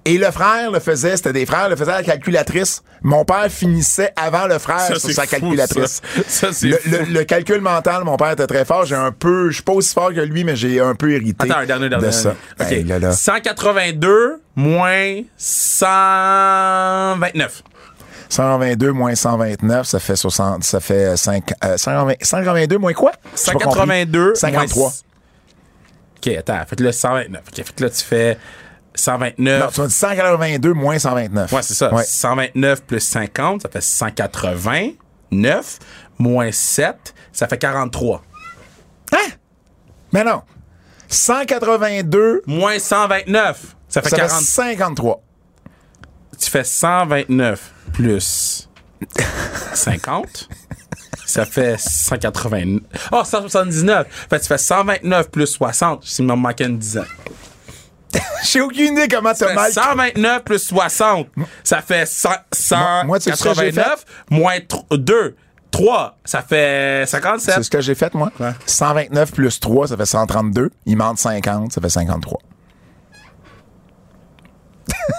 Et 0.05 0.19
le 0.19 0.31
frère 0.31 0.71
le 0.71 0.81
faisait, 0.81 1.17
c'était 1.17 1.33
des 1.33 1.47
frères, 1.47 1.71
le 1.71 1.77
faisait 1.77 1.93
à 1.93 1.97
la 1.99 2.03
calculatrice. 2.03 2.83
Mon 3.03 3.25
père 3.25 3.47
finissait 3.49 4.13
avant 4.17 4.47
le 4.47 4.59
frère 4.59 4.81
Ça, 4.81 4.99
sur 4.99 5.11
sa 5.13 5.23
fou, 5.23 5.29
calculatrice. 5.31 6.03
ça. 6.15 6.23
Ça, 6.49 6.53
c'est 6.53 6.67
le, 6.69 6.79
le- 6.87 7.05
le 7.11 7.25
calcul 7.25 7.61
mental, 7.63 8.05
mon 8.05 8.17
père 8.19 8.33
était 8.33 8.47
très 8.47 8.67
fort. 8.67 8.85
J'ai 8.85 8.97
un 8.97 9.13
peu, 9.13 9.49
je 9.49 9.55
suis 9.55 9.63
pas 9.63 9.73
aussi 9.73 9.95
fort 9.95 10.13
que 10.13 10.21
lui, 10.21 10.45
mais 10.45 10.57
j'ai 10.57 10.79
un 10.81 10.95
peu 10.95 11.11
hérité 11.13 11.51
Attends, 11.51 11.61
un 11.61 11.65
dernier, 11.67 11.89
dernier. 11.89 12.07
de 12.07 12.11
ça. 12.13 12.35
dernier. 12.59 12.75
OK. 12.77 12.81
Hey, 12.81 12.85
là, 12.85 12.99
là. 12.99 13.13
182 13.13 14.43
moins 14.57 15.23
129. 15.39 17.63
122 18.29 18.93
moins 18.93 19.15
129, 19.15 19.87
ça 19.87 20.01
fait 20.01 20.17
60, 20.17 20.65
ça 20.65 20.81
fait 20.81 21.17
5, 21.17 21.53
euh, 21.65 21.77
120 21.77 22.15
182 22.21 22.79
moins 22.79 22.93
quoi? 22.93 23.13
J'ai 23.37 23.53
pas 23.53 23.59
compris. 23.59 23.79
182 23.81 24.35
53. 24.35 24.83
moins- 24.83 24.93
OK, 26.17 26.29
attends, 26.39 26.61
faites-le 26.67 26.91
129. 26.91 27.43
OK, 27.47 27.55
fait 27.57 27.75
que 27.77 27.83
là, 27.85 27.91
tu 27.91 28.03
fais 28.03 28.39
129. 28.95 29.61
Non, 29.61 29.69
tu 29.73 29.81
m'as 29.81 29.87
dit 29.89 29.95
182 29.95 30.73
moins 30.73 30.99
129. 30.99 31.53
Ouais, 31.53 31.63
c'est 31.63 31.75
ça. 31.75 31.93
Ouais. 31.93 32.05
129 32.05 32.83
plus 32.83 33.01
50, 33.01 33.63
ça 33.63 33.69
fait 33.69 33.81
189 33.81 35.79
moins 36.19 36.53
7, 36.53 37.15
ça 37.33 37.49
fait 37.49 37.59
43. 37.59 38.23
Hein? 39.13 39.17
Mais 40.13 40.25
non. 40.25 40.43
182, 41.09 42.43
Moins 42.47 42.79
129, 42.79 43.77
ça 43.89 44.03
fait 44.03 44.09
ça 44.09 44.17
40. 44.17 44.39
fait 44.39 44.45
53. 44.45 45.23
Tu 46.39 46.51
fais 46.51 46.65
129 46.65 47.73
plus 47.93 48.69
50. 49.75 50.49
Ça 51.27 51.45
fait 51.45 51.79
180. 51.79 52.79
Oh, 53.13 53.23
179. 53.25 54.07
Fait 54.31 54.37
que 54.37 54.43
tu 54.43 54.49
fais 54.49 54.59
129 54.59 55.31
plus 55.31 55.47
60. 55.47 56.05
S'il 56.05 56.27
me 56.27 56.35
manquait 56.35 56.67
une 56.67 56.79
dizaine. 56.79 57.05
J'ai 58.53 58.61
aucune 58.61 58.93
idée 58.97 59.09
comment 59.09 59.35
Ça 59.35 59.47
t'as 59.47 59.55
mal. 59.55 59.73
129 59.73 60.45
plus 60.45 60.59
60. 60.63 61.29
Ça 61.63 61.81
fait 61.83 62.07
100, 62.07 62.29
Moi- 62.77 63.05
moi, 63.05 63.19
tu 63.19 63.31
sais 63.31 63.37
ce 63.37 63.43
que 63.45 63.55
j'ai 63.55 63.73
189 63.73 64.05
moins 64.31 64.59
2. 64.91 65.37
3. 65.71 66.19
Ça 66.25 66.41
fait 66.43 67.05
57. 67.09 67.55
C'est 67.57 67.63
ce 67.65 67.71
que 67.71 67.81
j'ai 67.81 67.97
fait, 67.97 68.15
moi. 68.15 68.31
Ouais. 68.39 68.53
129 68.65 69.33
plus 69.33 69.59
3, 69.59 69.89
ça 69.89 69.97
fait 69.97 70.07
132. 70.07 70.71
Il 70.87 70.97
manque 70.97 71.19
50, 71.19 71.73
ça 71.73 71.81
fait 71.81 71.89
53. 71.89 72.39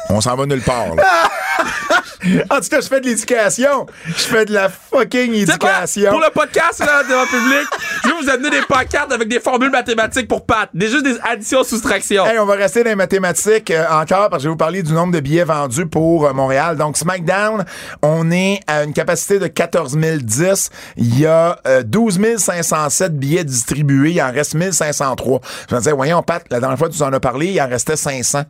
On 0.10 0.22
s'en 0.22 0.36
va 0.36 0.46
nulle 0.46 0.62
part, 0.62 0.96
là. 0.96 1.04
en 2.50 2.60
tout 2.60 2.70
cas, 2.70 2.82
je 2.82 2.88
fais 2.88 3.02
de 3.02 3.06
l'éducation. 3.06 3.86
Je 4.08 4.14
fais 4.14 4.46
de 4.46 4.54
la 4.54 4.70
fucking 4.70 5.34
éducation. 5.34 6.12
Pour 6.12 6.20
le 6.20 6.32
podcast 6.32 6.80
là, 6.80 7.04
devant 7.04 7.22
le 7.22 7.28
public, 7.28 7.68
je 8.04 8.10
vais 8.10 8.16
vous 8.22 8.30
amener 8.30 8.50
des 8.50 8.62
pancartes 8.68 9.12
avec 9.12 9.28
des 9.28 9.40
formules 9.40 9.72
mathématiques 9.72 10.28
pour 10.28 10.46
Pat. 10.46 10.70
Des 10.74 10.88
juste 10.88 11.04
des 11.04 11.18
additions, 11.24 11.64
soustractions. 11.64 12.26
Hey, 12.26 12.40
on 12.40 12.46
va 12.46 12.56
rester 12.56 12.84
dans 12.84 12.90
les 12.90 12.96
mathématiques 12.96 13.72
euh, 13.72 13.86
encore 13.90 14.30
parce 14.30 14.38
que 14.38 14.40
je 14.44 14.48
vais 14.48 14.52
vous 14.52 14.58
parler 14.58 14.84
du 14.84 14.94
nombre 14.94 15.14
de 15.14 15.20
billets 15.20 15.44
vendus 15.44 15.86
pour 15.86 16.26
euh, 16.26 16.34
Montréal. 16.34 16.78
Donc, 16.78 16.98
SmackDown, 16.98 17.66
on 18.02 18.32
est 18.32 18.60
à 18.68 18.84
une 18.84 18.94
capacité 18.94 19.40
de 19.40 19.48
14 19.48 19.98
010. 19.98 20.70
Il 20.98 21.20
y 21.20 21.26
a 21.26 21.60
euh, 21.68 21.84
12 21.84 22.38
507 22.38 23.18
billets 23.18 23.44
distribués. 23.44 24.12
Il 24.12 24.22
en 24.22 24.32
reste 24.32 24.56
1503. 24.56 25.42
Je 25.70 25.76
me 25.76 25.80
disais, 25.80 25.92
voyons, 25.92 26.22
Pat, 26.24 26.44
la 26.50 26.60
dernière 26.60 26.78
fois 26.78 26.90
que 26.90 26.94
tu 26.94 27.04
en 27.04 27.14
as 27.14 27.20
parlé, 27.20 27.48
il 27.48 27.62
en 27.62 27.68
restait 27.68 27.96
500. 27.96 28.44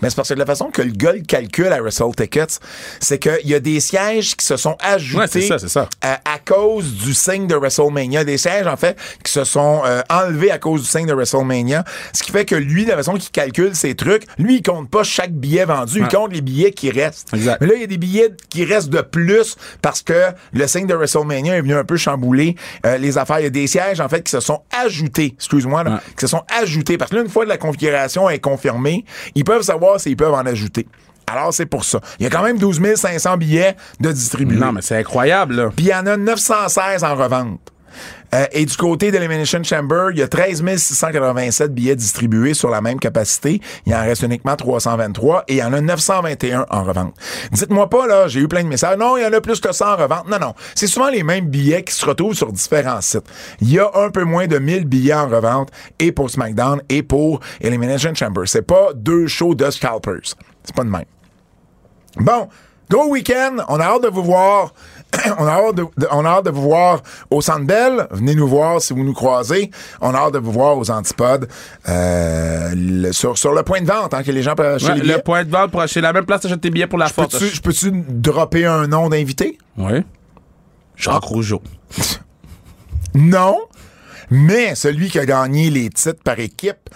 Mais 0.00 0.10
c'est 0.10 0.16
parce 0.16 0.28
que 0.28 0.34
de 0.34 0.38
la 0.38 0.46
façon 0.46 0.70
que 0.70 0.81
le 0.82 0.90
gars 0.92 1.12
le 1.12 1.20
calcule 1.20 1.66
à 1.72 1.80
Wrestle 1.80 2.14
Tickets, 2.16 2.60
c'est 3.00 3.18
qu'il 3.18 3.46
y 3.48 3.54
a 3.54 3.60
des 3.60 3.80
sièges 3.80 4.36
qui 4.36 4.44
se 4.46 4.56
sont 4.56 4.76
ajoutés 4.80 5.18
Ouais, 5.22 5.26
c'est 5.30 5.42
ça, 5.42 5.58
c'est 5.58 5.68
ça. 5.68 5.88
à, 6.00 6.14
à 6.34 6.38
cause 6.38 6.92
du 6.94 7.14
signe 7.14 7.46
de 7.46 7.54
WrestleMania. 7.54 8.24
Des 8.24 8.38
sièges, 8.38 8.66
en 8.66 8.76
fait, 8.76 8.96
qui 9.24 9.32
se 9.32 9.44
sont 9.44 9.82
euh, 9.84 10.02
enlevés 10.10 10.50
à 10.50 10.58
cause 10.58 10.82
du 10.82 10.88
signe 10.88 11.06
de 11.06 11.12
WrestleMania. 11.14 11.84
Ce 12.12 12.22
qui 12.22 12.32
fait 12.32 12.44
que 12.44 12.54
lui, 12.54 12.84
de 12.84 12.90
la 12.90 12.96
façon 12.96 13.14
qu'il 13.14 13.30
calcule 13.30 13.74
ses 13.74 13.94
trucs, 13.94 14.24
lui, 14.38 14.56
il 14.56 14.62
compte 14.62 14.90
pas 14.90 15.02
chaque 15.02 15.32
billet 15.32 15.64
vendu, 15.64 16.00
il 16.00 16.08
compte 16.08 16.32
les 16.32 16.40
billets 16.40 16.72
qui 16.72 16.90
restent. 16.90 17.28
Exact. 17.34 17.60
Mais 17.60 17.66
là, 17.66 17.72
il 17.76 17.80
y 17.80 17.84
a 17.84 17.88
des 17.88 17.98
billets 17.98 18.30
qui 18.48 18.64
restent 18.64 18.90
de 18.90 19.00
plus 19.00 19.56
parce 19.82 20.02
que 20.02 20.26
le 20.52 20.66
signe 20.66 20.86
de 20.86 20.94
WrestleMania 20.94 21.56
est 21.56 21.60
venu 21.62 21.74
un 21.74 21.84
peu 21.84 21.96
chambouler 21.96 22.56
euh, 22.86 22.98
les 22.98 23.18
affaires. 23.18 23.40
Il 23.40 23.44
y 23.44 23.46
a 23.46 23.50
des 23.50 23.66
sièges, 23.66 24.00
en 24.00 24.08
fait, 24.08 24.22
qui 24.22 24.30
se 24.30 24.40
sont 24.40 24.62
ajoutés, 24.84 25.34
excuse-moi, 25.36 25.84
là, 25.84 25.90
Ouais. 25.92 25.96
qui 26.16 26.20
se 26.22 26.26
sont 26.28 26.42
ajoutés. 26.60 26.96
Parce 26.98 27.10
que 27.10 27.16
là, 27.16 27.22
une 27.22 27.28
fois 27.28 27.44
que 27.44 27.48
la 27.48 27.58
configuration 27.58 28.28
est 28.30 28.38
confirmée, 28.38 29.04
ils 29.34 29.44
peuvent 29.44 29.62
savoir 29.62 30.00
s'ils 30.00 30.16
peuvent 30.16 30.32
en 30.34 30.46
ajouter. 30.46 30.71
Alors, 31.26 31.54
c'est 31.54 31.66
pour 31.66 31.84
ça. 31.84 32.00
Il 32.18 32.24
y 32.24 32.26
a 32.26 32.30
quand 32.30 32.42
même 32.42 32.58
12 32.58 32.94
500 32.94 33.36
billets 33.36 33.76
de 34.00 34.12
distribués. 34.12 34.58
Non, 34.58 34.72
mais 34.72 34.82
c'est 34.82 34.98
incroyable, 34.98 35.54
là. 35.54 35.70
Puis 35.74 35.86
il 35.86 35.88
y 35.88 35.94
en 35.94 36.06
a 36.06 36.16
916 36.16 37.04
en 37.04 37.14
revente. 37.14 37.72
Euh, 38.34 38.46
et 38.52 38.64
du 38.64 38.76
côté 38.76 39.10
d'Elimination 39.10 39.62
Chamber, 39.62 40.08
il 40.12 40.18
y 40.18 40.22
a 40.22 40.28
13 40.28 40.64
687 40.76 41.74
billets 41.74 41.96
distribués 41.96 42.54
sur 42.54 42.70
la 42.70 42.80
même 42.80 42.98
capacité. 42.98 43.60
Il 43.84 43.94
en 43.94 44.00
reste 44.00 44.22
uniquement 44.22 44.56
323 44.56 45.44
et 45.48 45.54
il 45.54 45.58
y 45.58 45.62
en 45.62 45.72
a 45.72 45.80
921 45.80 46.66
en 46.70 46.82
revente. 46.82 47.14
Dites-moi 47.52 47.90
pas, 47.90 48.06
là, 48.06 48.28
j'ai 48.28 48.40
eu 48.40 48.48
plein 48.48 48.62
de 48.62 48.68
messages. 48.68 48.96
Non, 48.96 49.16
il 49.18 49.22
y 49.22 49.26
en 49.26 49.32
a 49.32 49.40
plus 49.40 49.60
que 49.60 49.72
ça 49.72 49.94
en 49.94 49.96
revente. 49.96 50.28
Non, 50.28 50.38
non. 50.38 50.54
C'est 50.74 50.86
souvent 50.86 51.10
les 51.10 51.22
mêmes 51.22 51.48
billets 51.48 51.82
qui 51.82 51.94
se 51.94 52.06
retrouvent 52.06 52.34
sur 52.34 52.52
différents 52.52 53.02
sites. 53.02 53.28
Il 53.60 53.70
y 53.70 53.78
a 53.78 53.90
un 53.94 54.10
peu 54.10 54.24
moins 54.24 54.46
de 54.46 54.58
1000 54.58 54.86
billets 54.86 55.14
en 55.14 55.28
revente 55.28 55.68
et 55.98 56.12
pour 56.12 56.30
SmackDown 56.30 56.80
et 56.88 57.02
pour 57.02 57.40
Elimination 57.60 58.14
Chamber. 58.14 58.42
C'est 58.46 58.66
pas 58.66 58.92
deux 58.94 59.26
shows 59.26 59.54
de 59.54 59.70
scalpers. 59.70 60.36
C'est 60.64 60.74
pas 60.74 60.84
de 60.84 60.88
même. 60.90 61.04
Bon, 62.16 62.48
gros 62.90 63.08
week-end. 63.08 63.56
On 63.68 63.80
a 63.80 63.84
hâte 63.84 64.02
de 64.04 64.08
vous 64.08 64.22
voir. 64.22 64.74
on, 65.38 65.46
a 65.46 65.50
hâte 65.50 65.74
de, 65.74 65.84
de- 65.98 66.08
on 66.10 66.24
a 66.24 66.28
hâte 66.28 66.44
de 66.46 66.50
vous 66.50 66.62
voir 66.62 67.02
au 67.30 67.40
Centre 67.42 67.64
Bell. 67.66 68.06
Venez 68.12 68.34
nous 68.34 68.48
voir 68.48 68.80
si 68.80 68.92
vous 68.94 69.04
nous 69.04 69.12
croisez. 69.12 69.70
On 70.00 70.14
a 70.14 70.18
hâte 70.18 70.34
de 70.34 70.38
vous 70.38 70.52
voir 70.52 70.78
aux 70.78 70.90
Antipodes. 70.90 71.48
Euh, 71.88 72.72
le- 72.74 73.12
sur, 73.12 73.36
sur 73.36 73.52
le 73.52 73.62
point 73.62 73.80
de 73.82 73.86
vente, 73.86 74.14
hein, 74.14 74.22
que 74.22 74.30
les 74.30 74.42
gens 74.42 74.54
peuvent 74.54 74.76
acheter 74.76 74.92
Ouais, 74.92 74.98
les 75.00 75.14
le 75.14 75.18
point 75.20 75.44
de 75.44 75.50
vente 75.50 75.70
pour 75.70 75.80
acheter 75.82 76.00
la 76.00 76.12
même 76.14 76.24
place, 76.24 76.40
t'achètes 76.42 76.60
tes 76.62 76.70
billets 76.70 76.86
pour 76.86 76.98
la 76.98 77.08
force. 77.08 77.38
je 77.44 77.60
peux-tu 77.60 77.90
dropper 78.08 78.64
un 78.66 78.86
nom 78.86 79.08
d'invité? 79.10 79.58
Oui. 79.76 80.02
Jacques 80.96 81.24
Rougeau. 81.24 81.62
Non. 83.14 83.58
Mais 84.30 84.74
celui 84.74 85.10
qui 85.10 85.18
a 85.18 85.26
gagné 85.26 85.68
les 85.68 85.90
titres 85.90 86.22
par 86.24 86.38
équipe 86.38 86.88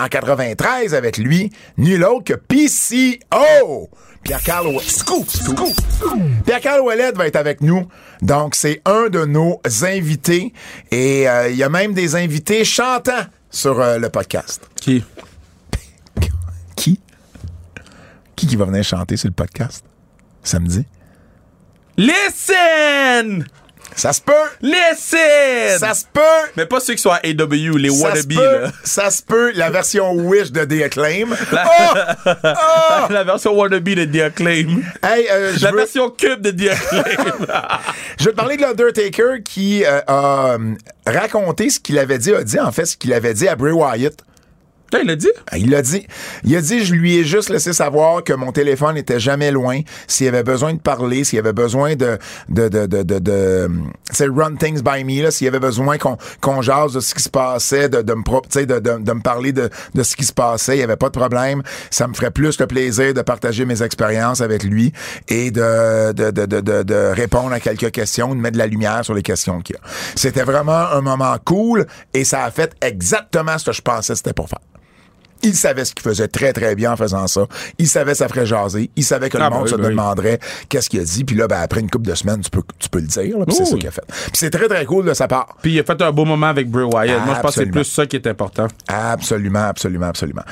en 0.00 0.08
93 0.08 0.94
avec 0.94 1.18
lui, 1.18 1.50
nul 1.76 2.04
autre 2.04 2.24
que 2.24 2.34
PCO. 2.34 3.90
Pierre-Carl 4.22 4.66
Ouellet. 4.66 4.88
Scoop, 4.88 5.28
scoop. 5.30 5.74
Pierre-Carl 6.44 6.80
Ouellet 6.80 7.12
va 7.12 7.26
être 7.26 7.36
avec 7.36 7.60
nous. 7.60 7.86
Donc, 8.20 8.54
c'est 8.54 8.82
un 8.84 9.08
de 9.08 9.24
nos 9.24 9.60
invités. 9.82 10.52
Et 10.90 11.28
euh, 11.28 11.48
il 11.48 11.56
y 11.56 11.62
a 11.62 11.68
même 11.68 11.94
des 11.94 12.16
invités 12.16 12.64
chantants 12.64 13.24
sur 13.50 13.80
euh, 13.80 13.98
le 13.98 14.10
podcast. 14.10 14.68
Qui? 14.76 15.04
Qui? 16.76 17.00
Qui 18.36 18.46
qui 18.46 18.56
va 18.56 18.66
venir 18.66 18.84
chanter 18.84 19.16
sur 19.16 19.28
le 19.28 19.34
podcast? 19.34 19.84
Samedi? 20.42 20.84
Listen! 21.96 23.46
Ça 24.00 24.14
se 24.14 24.22
peut! 24.22 24.32
Listen! 24.62 25.78
Ça 25.78 25.92
se 25.92 26.06
peut! 26.10 26.48
Mais 26.56 26.64
pas 26.64 26.80
ceux 26.80 26.94
qui 26.94 27.02
sont 27.02 27.10
à 27.10 27.20
AW, 27.22 27.76
les 27.76 27.90
Ça 27.90 28.12
peut, 28.26 28.34
là. 28.62 28.72
ça 28.82 29.10
se 29.10 29.22
peut, 29.22 29.52
la 29.54 29.68
version 29.68 30.14
Wish 30.14 30.50
de 30.50 30.64
The 30.64 30.84
Acclaim. 30.84 31.36
La, 31.52 31.66
Oh! 32.56 33.12
la 33.12 33.24
version 33.24 33.52
wannabe 33.52 33.90
de 33.90 34.06
The 34.06 34.22
Acclaim. 34.22 34.80
Hey, 35.02 35.26
euh, 35.30 35.52
La 35.60 35.70
veux, 35.70 35.76
version 35.76 36.08
cube 36.08 36.40
de 36.40 36.50
The 36.50 36.70
Acclaim. 36.70 37.46
je 38.18 38.24
veux 38.24 38.30
te 38.30 38.36
parler 38.36 38.56
de 38.56 38.62
l'Undertaker 38.62 39.42
qui 39.44 39.84
euh, 39.84 40.00
a 40.06 40.56
raconté 41.06 41.68
ce 41.68 41.78
qu'il 41.78 41.98
avait 41.98 42.16
dit, 42.16 42.32
a 42.32 42.42
dit 42.42 42.58
en 42.58 42.72
fait 42.72 42.86
ce 42.86 42.96
qu'il 42.96 43.12
avait 43.12 43.34
dit 43.34 43.48
à 43.48 43.54
Bray 43.54 43.72
Wyatt. 43.72 44.24
Il 45.02 45.10
a 45.10 45.16
dit? 45.16 45.30
Il 45.56 45.70
l'a 45.70 45.82
dit. 45.82 46.06
Il 46.44 46.56
a 46.56 46.60
dit, 46.60 46.84
je 46.84 46.94
lui 46.94 47.16
ai 47.16 47.24
juste 47.24 47.48
laissé 47.48 47.72
savoir 47.72 48.24
que 48.24 48.32
mon 48.32 48.52
téléphone 48.52 48.96
était 48.96 49.20
jamais 49.20 49.50
loin. 49.50 49.80
S'il 50.06 50.28
avait 50.28 50.42
besoin 50.42 50.74
de 50.74 50.80
parler, 50.80 51.24
s'il 51.24 51.38
avait 51.38 51.52
besoin 51.52 51.94
de, 51.94 52.18
de, 52.48 52.68
de, 52.68 52.86
de, 52.86 53.02
de, 53.02 53.18
de 53.18 53.68
run 54.28 54.56
things 54.56 54.82
by 54.82 55.04
me, 55.04 55.22
là, 55.22 55.30
s'il 55.30 55.46
avait 55.48 55.60
besoin 55.60 55.98
qu'on, 55.98 56.16
qu'on 56.40 56.62
jase 56.62 56.92
de 56.92 57.00
ce 57.00 57.14
qui 57.14 57.22
se 57.22 57.28
passait, 57.28 57.88
de, 57.88 58.02
de 58.02 58.14
me, 58.14 58.22
de, 58.64 58.78
de, 58.78 58.98
de 58.98 59.12
me 59.12 59.22
parler 59.22 59.52
de, 59.52 59.70
de 59.94 60.02
ce 60.02 60.16
qui 60.16 60.24
se 60.24 60.32
passait, 60.32 60.76
il 60.76 60.80
y 60.80 60.82
avait 60.82 60.96
pas 60.96 61.08
de 61.08 61.18
problème. 61.18 61.62
Ça 61.90 62.06
me 62.08 62.14
ferait 62.14 62.30
plus 62.30 62.58
le 62.58 62.66
plaisir 62.66 63.14
de 63.14 63.22
partager 63.22 63.64
mes 63.64 63.82
expériences 63.82 64.40
avec 64.40 64.62
lui 64.64 64.92
et 65.28 65.50
de, 65.50 66.12
de, 66.12 66.30
de, 66.30 66.46
de, 66.46 66.82
de 66.82 67.12
répondre 67.14 67.52
à 67.52 67.60
quelques 67.60 67.90
questions, 67.90 68.34
de 68.34 68.40
mettre 68.40 68.54
de 68.54 68.58
la 68.58 68.66
lumière 68.66 69.04
sur 69.04 69.14
les 69.14 69.22
questions 69.22 69.60
qu'il 69.60 69.76
y 69.76 69.78
a. 69.78 69.82
C'était 70.16 70.42
vraiment 70.42 70.88
un 70.92 71.00
moment 71.00 71.36
cool 71.44 71.86
et 72.14 72.24
ça 72.24 72.44
a 72.44 72.50
fait 72.50 72.74
exactement 72.82 73.56
ce 73.58 73.66
que 73.66 73.72
je 73.72 73.82
pensais 73.82 74.12
que 74.12 74.16
c'était 74.16 74.32
pour 74.32 74.48
faire. 74.48 74.58
Il 75.42 75.54
savait 75.54 75.84
ce 75.84 75.94
qu'il 75.94 76.02
faisait 76.02 76.28
très, 76.28 76.52
très 76.52 76.74
bien 76.74 76.92
en 76.92 76.96
faisant 76.96 77.26
ça. 77.26 77.46
Il 77.78 77.88
savait 77.88 78.12
que 78.12 78.18
ça 78.18 78.28
ferait 78.28 78.46
jaser. 78.46 78.90
Il 78.96 79.04
savait 79.04 79.28
que 79.30 79.38
Ah, 79.38 79.44
le 79.44 79.50
ben 79.50 79.56
monde 79.58 79.68
se 79.68 79.74
ben 79.74 79.82
oui. 79.84 79.90
demanderait 79.90 80.38
qu'est-ce 80.68 80.88
qu'il 80.90 81.00
a 81.00 81.04
dit. 81.04 81.24
Puis 81.24 81.36
là, 81.36 81.48
ben, 81.48 81.60
après 81.60 81.80
une 81.80 81.90
couple 81.90 82.08
de 82.08 82.14
semaines, 82.14 82.40
tu 82.40 82.50
peux, 82.50 82.62
tu 82.78 82.88
peux 82.88 83.00
le 83.00 83.06
dire. 83.06 83.36
puis 83.46 83.56
c'est 83.56 83.64
ça 83.64 83.76
qu'il 83.76 83.88
a 83.88 83.90
fait. 83.90 84.04
Puis 84.06 84.32
c'est 84.34 84.50
très, 84.50 84.68
très 84.68 84.84
cool 84.84 85.04
de 85.06 85.14
sa 85.14 85.28
part. 85.28 85.56
Puis 85.62 85.72
il 85.72 85.80
a 85.80 85.84
fait 85.84 86.00
un 86.02 86.12
beau 86.12 86.24
moment 86.24 86.46
avec 86.48 86.70
Bray 86.70 86.84
Wyatt. 86.84 87.24
Moi, 87.24 87.34
je 87.36 87.40
pense 87.40 87.54
que 87.54 87.60
c'est 87.64 87.70
plus 87.70 87.84
ça 87.84 88.06
qui 88.06 88.16
est 88.16 88.26
important. 88.26 88.66
Absolument, 88.88 89.64
absolument, 89.64 90.06
absolument. 90.06 90.42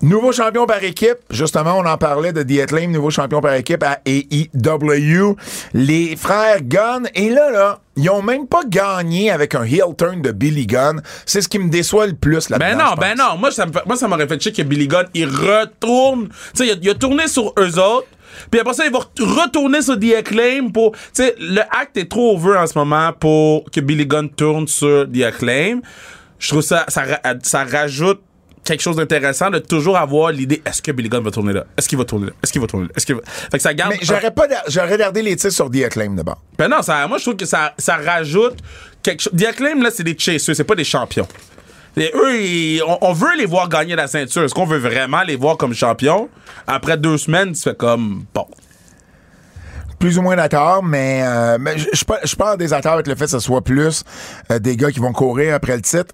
Nouveau 0.00 0.32
champion 0.32 0.66
par 0.66 0.82
équipe. 0.82 1.18
Justement, 1.30 1.78
on 1.78 1.86
en 1.86 1.96
parlait 1.96 2.32
de 2.32 2.42
The 2.42 2.62
Acclaim, 2.62 2.88
nouveau 2.88 3.10
champion 3.10 3.40
par 3.40 3.54
équipe 3.54 3.82
à 3.84 4.00
AEW. 4.04 5.36
Les 5.74 6.16
frères 6.16 6.62
Gunn. 6.62 7.08
Et 7.14 7.30
là, 7.30 7.50
là, 7.50 7.78
ils 7.96 8.08
ont 8.10 8.22
même 8.22 8.46
pas 8.46 8.62
gagné 8.66 9.30
avec 9.30 9.54
un 9.54 9.64
heel 9.64 9.94
turn 9.98 10.22
de 10.22 10.32
Billy 10.32 10.66
Gunn. 10.66 11.02
C'est 11.26 11.42
ce 11.42 11.48
qui 11.48 11.58
me 11.58 11.68
déçoit 11.70 12.06
le 12.06 12.14
plus 12.14 12.48
là-dedans. 12.48 12.66
Ben 12.66 12.78
non, 12.78 12.94
ben 12.98 13.14
non. 13.16 13.36
Moi, 13.38 13.50
ça 13.50 13.66
me 13.66 13.72
fait- 13.72 13.84
moi, 13.86 13.96
ça 13.96 14.08
m'aurait 14.08 14.26
fait 14.26 14.40
chier 14.42 14.52
que 14.52 14.62
Billy 14.62 14.88
Gunn, 14.88 15.06
il 15.14 15.26
retourne. 15.26 16.28
Tu 16.28 16.34
sais, 16.54 16.66
il, 16.66 16.70
a- 16.72 16.76
il 16.80 16.90
a 16.90 16.94
tourné 16.94 17.28
sur 17.28 17.52
eux 17.58 17.78
autres. 17.78 18.06
Puis 18.50 18.60
après 18.60 18.72
ça, 18.72 18.86
il 18.86 18.92
va 18.92 19.00
ret- 19.00 19.42
retourner 19.44 19.82
sur 19.82 19.98
The 20.00 20.14
Acclaim 20.18 20.70
pour. 20.72 20.92
Tu 20.92 21.00
sais, 21.12 21.34
le 21.38 21.60
acte 21.60 21.96
est 21.98 22.08
trop 22.10 22.34
over 22.34 22.56
en 22.56 22.66
ce 22.66 22.78
moment 22.78 23.12
pour 23.12 23.70
que 23.70 23.80
Billy 23.80 24.06
Gunn 24.06 24.30
tourne 24.30 24.66
sur 24.66 25.06
The 25.12 25.22
Acclaim. 25.24 25.80
Je 26.38 26.48
trouve 26.48 26.62
ça, 26.62 26.86
ça 26.88 27.64
rajoute 27.64 28.20
quelque 28.64 28.80
chose 28.80 28.96
d'intéressant 28.96 29.50
de 29.50 29.58
toujours 29.58 29.96
avoir 29.98 30.30
l'idée 30.32 30.62
est-ce 30.64 30.80
que 30.82 30.92
Billy 30.92 31.08
Gunn 31.08 31.22
va 31.24 31.30
tourner 31.30 31.52
là? 31.52 31.64
Est-ce 31.76 31.88
qu'il 31.88 31.98
va 31.98 32.04
tourner 32.04 32.26
là? 32.26 32.32
Est-ce 32.42 32.52
qu'il 32.52 32.60
va 32.60 32.66
tourner 32.66 32.86
là? 32.86 32.92
Est-ce 32.96 33.06
qu'il 33.06 33.14
va. 33.16 33.20
Fait 33.24 33.56
que 33.56 33.62
ça 33.62 33.74
garde. 33.74 33.92
Mais 33.92 33.98
j'aurais 34.02 34.30
pas, 34.30 34.46
j'aurais 34.68 34.92
regardé 34.92 35.22
les 35.22 35.34
titres 35.36 35.52
sur 35.52 35.70
The 35.70 35.84
Acclaim 35.84 36.14
d'abord. 36.14 36.40
Ben 36.58 36.68
non, 36.68 36.82
ça, 36.82 37.06
moi 37.08 37.18
je 37.18 37.22
trouve 37.24 37.36
que 37.36 37.46
ça, 37.46 37.74
ça 37.78 37.96
rajoute 37.96 38.58
quelque 39.02 39.20
chose. 39.22 39.32
The 39.36 39.46
Acclaim, 39.46 39.82
là, 39.82 39.90
c'est 39.92 40.04
des 40.04 40.16
chasers, 40.18 40.54
c'est 40.54 40.64
pas 40.64 40.74
des 40.76 40.84
champions. 40.84 41.26
Et 41.96 42.10
eux, 42.14 42.40
ils- 42.40 42.82
on, 42.86 42.98
on 43.02 43.12
veut 43.12 43.36
les 43.36 43.44
voir 43.46 43.68
gagner 43.68 43.94
la 43.96 44.06
ceinture. 44.06 44.44
Est-ce 44.44 44.54
qu'on 44.54 44.64
veut 44.64 44.78
vraiment 44.78 45.22
les 45.22 45.36
voir 45.36 45.56
comme 45.56 45.74
champions? 45.74 46.28
Après 46.66 46.96
deux 46.96 47.18
semaines, 47.18 47.52
tu 47.52 47.60
fais 47.62 47.74
comme 47.74 48.24
bon. 48.34 48.46
plus 49.98 50.18
ou 50.18 50.22
moins 50.22 50.34
d'accord, 50.36 50.82
mais, 50.82 51.22
euh, 51.24 51.58
mais 51.60 51.76
je 51.78 52.34
pas 52.34 52.54
en 52.54 52.56
désaccord 52.56 52.94
avec 52.94 53.06
le 53.06 53.14
fait 53.14 53.26
que 53.26 53.30
ce 53.32 53.38
soit 53.38 53.60
plus 53.62 54.02
euh, 54.50 54.58
des 54.58 54.76
gars 54.76 54.90
qui 54.90 54.98
vont 55.00 55.12
courir 55.12 55.54
après 55.54 55.76
le 55.76 55.82
titre. 55.82 56.12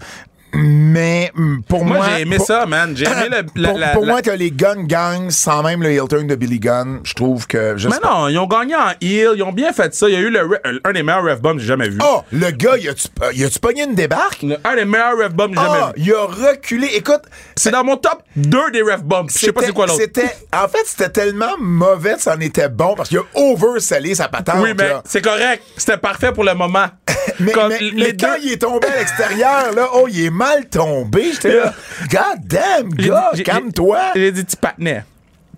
Mais 0.54 1.30
mm, 1.34 1.60
pour 1.68 1.84
moi, 1.84 1.98
Moi, 1.98 2.06
j'ai 2.16 2.22
aimé 2.22 2.36
pour- 2.36 2.46
ça, 2.46 2.66
man. 2.66 2.96
J'ai 2.96 3.04
aimé 3.04 3.28
le. 3.30 3.60
la- 3.60 3.68
pour, 3.68 3.78
la- 3.78 3.88
pour 3.88 4.04
la- 4.04 4.12
moi, 4.12 4.22
que 4.22 4.30
les 4.30 4.50
Gun 4.50 4.84
gagnent 4.84 5.30
sans 5.30 5.62
même 5.62 5.82
le 5.82 5.90
heel 5.90 6.08
turn 6.08 6.26
de 6.26 6.34
Billy 6.34 6.58
Gunn, 6.58 7.00
je 7.04 7.14
trouve 7.14 7.46
que. 7.46 7.74
Mais 7.88 7.96
non, 8.02 8.28
ils 8.28 8.38
ont 8.38 8.46
gagné 8.46 8.74
en 8.74 8.90
heel, 9.00 9.32
ils 9.36 9.42
ont 9.42 9.52
bien 9.52 9.72
fait 9.72 9.94
ça. 9.94 10.08
Il 10.08 10.14
y 10.14 10.16
a 10.16 10.20
eu 10.20 10.30
le, 10.30 10.40
un 10.84 10.92
des 10.92 11.02
meilleurs 11.02 11.24
ref 11.24 11.40
bombs 11.40 11.54
que 11.54 11.60
j'ai 11.60 11.66
jamais 11.68 11.88
vu. 11.88 11.98
Oh, 12.02 12.22
le 12.32 12.50
gars, 12.50 12.76
il 12.78 12.88
a-tu 12.88 13.08
il 13.34 13.44
a-tu 13.44 13.58
pogné 13.58 13.84
une 13.84 13.94
débarque? 13.94 14.42
Le- 14.42 14.56
Un 14.64 14.74
des 14.76 14.84
meilleurs 14.84 15.16
ref 15.18 15.32
bombs 15.32 15.48
que 15.52 15.60
j'ai 15.60 15.66
jamais 15.66 15.78
Ah, 15.82 15.92
vu. 15.94 16.02
il 16.02 16.12
a 16.12 16.24
reculé. 16.24 16.86
Écoute, 16.94 17.22
C'est 17.56 17.70
dans 17.70 17.84
mon 17.84 17.96
top 17.96 18.22
2 18.36 18.70
des 18.72 18.82
ref 18.82 19.02
bombs. 19.02 19.26
Je 19.30 19.38
sais 19.38 19.52
pas 19.52 19.62
c'est 19.62 19.72
quoi 19.72 19.86
l'autre. 19.86 19.98
C'était, 20.00 20.30
en 20.54 20.68
fait, 20.68 20.82
c'était 20.86 21.10
tellement 21.10 21.56
mauvais 21.58 22.14
que 22.14 22.22
ça 22.22 22.34
en 22.36 22.40
était 22.40 22.68
bon 22.68 22.94
parce 22.96 23.08
qu'il 23.10 23.18
a 23.18 23.22
oversellé 23.34 24.14
sa 24.14 24.28
patente. 24.28 24.56
Oui, 24.62 24.70
mais 24.78 24.88
là. 24.88 25.02
c'est 25.04 25.22
correct. 25.22 25.62
C'était 25.76 25.96
parfait 25.98 26.32
pour 26.32 26.44
le 26.44 26.54
moment. 26.54 26.86
Mais, 27.40 27.52
Comme 27.52 27.68
mais- 27.68 27.78
les 27.78 27.92
mais 27.92 28.12
deux- 28.14 28.26
quand 28.26 28.34
il 28.42 28.52
est 28.52 28.56
tombé 28.62 28.88
à 28.88 28.96
l'extérieur, 28.98 29.72
là, 29.76 29.88
oh, 29.94 30.06
il 30.10 30.24
est 30.24 30.30
mal 30.38 30.66
tombé. 30.66 31.32
J'étais 31.32 31.56
là, 31.56 31.74
God 32.10 32.46
damn, 32.46 32.88
gars, 32.90 33.30
calme-toi. 33.44 33.98
J'ai 34.14 34.32
dit, 34.32 34.44
tu 34.46 34.56
patinet. 34.56 35.04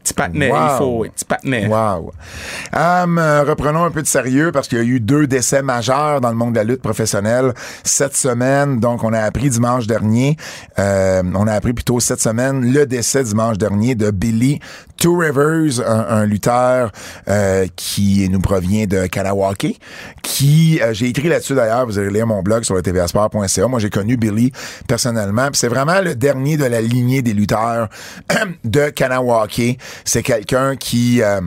Tu 0.03 0.15
patinet, 0.15 0.51
Wow. 0.51 0.57
il 0.59 0.79
faut, 0.79 0.99
oui, 1.01 1.11
tu 1.15 1.25
patinet. 1.27 1.67
Wow. 1.67 2.11
Euh, 2.75 3.45
reprenons 3.47 3.85
un 3.85 3.91
peu 3.91 4.01
de 4.01 4.07
sérieux 4.07 4.51
parce 4.51 4.67
qu'il 4.67 4.79
y 4.79 4.81
a 4.81 4.85
eu 4.85 4.99
deux 4.99 5.27
décès 5.27 5.61
majeurs 5.61 6.23
dans 6.23 6.31
le 6.31 6.37
monde 6.37 6.53
de 6.53 6.57
la 6.57 6.65
lutte 6.65 6.81
professionnelle 6.81 7.53
cette 7.85 8.17
semaine. 8.17 8.81
Donc, 8.81 9.05
on 9.05 9.13
a 9.13 9.21
appris 9.21 9.51
dimanche 9.51 9.87
dernier, 9.87 10.39
euh, 10.79 11.23
on 11.35 11.47
a 11.47 11.53
appris 11.53 11.75
plutôt 11.75 12.01
cette 12.01 12.21
semaine 12.23 12.73
le 12.73 12.87
décès 12.87 13.25
dimanche 13.25 13.59
dernier 13.59 13.95
de 13.95 14.11
Billy 14.11 14.59
Two 15.01 15.17
Rivers, 15.17 15.81
un, 15.81 16.07
un 16.09 16.27
lutteur 16.27 16.93
euh, 17.27 17.67
qui 17.75 18.29
nous 18.29 18.39
provient 18.41 18.87
de 18.87 19.07
Kanawake, 19.07 19.81
qui, 20.23 20.79
euh, 20.83 20.93
j'ai 20.93 21.07
écrit 21.07 21.29
là-dessus 21.29 21.55
d'ailleurs, 21.55 21.87
vous 21.87 21.99
allez 21.99 22.11
lire 22.11 22.27
mon 22.27 22.43
blog 22.43 22.65
sur 22.65 22.75
le 22.75 22.83
tvsport.ca. 22.83 23.67
Moi, 23.67 23.81
j'ai 23.81 23.89
connu 23.89 24.19
Billy 24.19 24.53
personnellement, 24.87 25.49
c'est 25.55 25.69
vraiment 25.69 26.03
le 26.03 26.15
dernier 26.15 26.59
de 26.59 26.67
la 26.67 26.83
lignée 26.83 27.23
des 27.23 27.33
lutteurs 27.33 27.89
de 28.65 28.91
Kanawake. 28.91 29.79
C'est 30.05 30.23
quelqu'un 30.23 30.77
qui... 30.77 31.23
euh, 31.23 31.41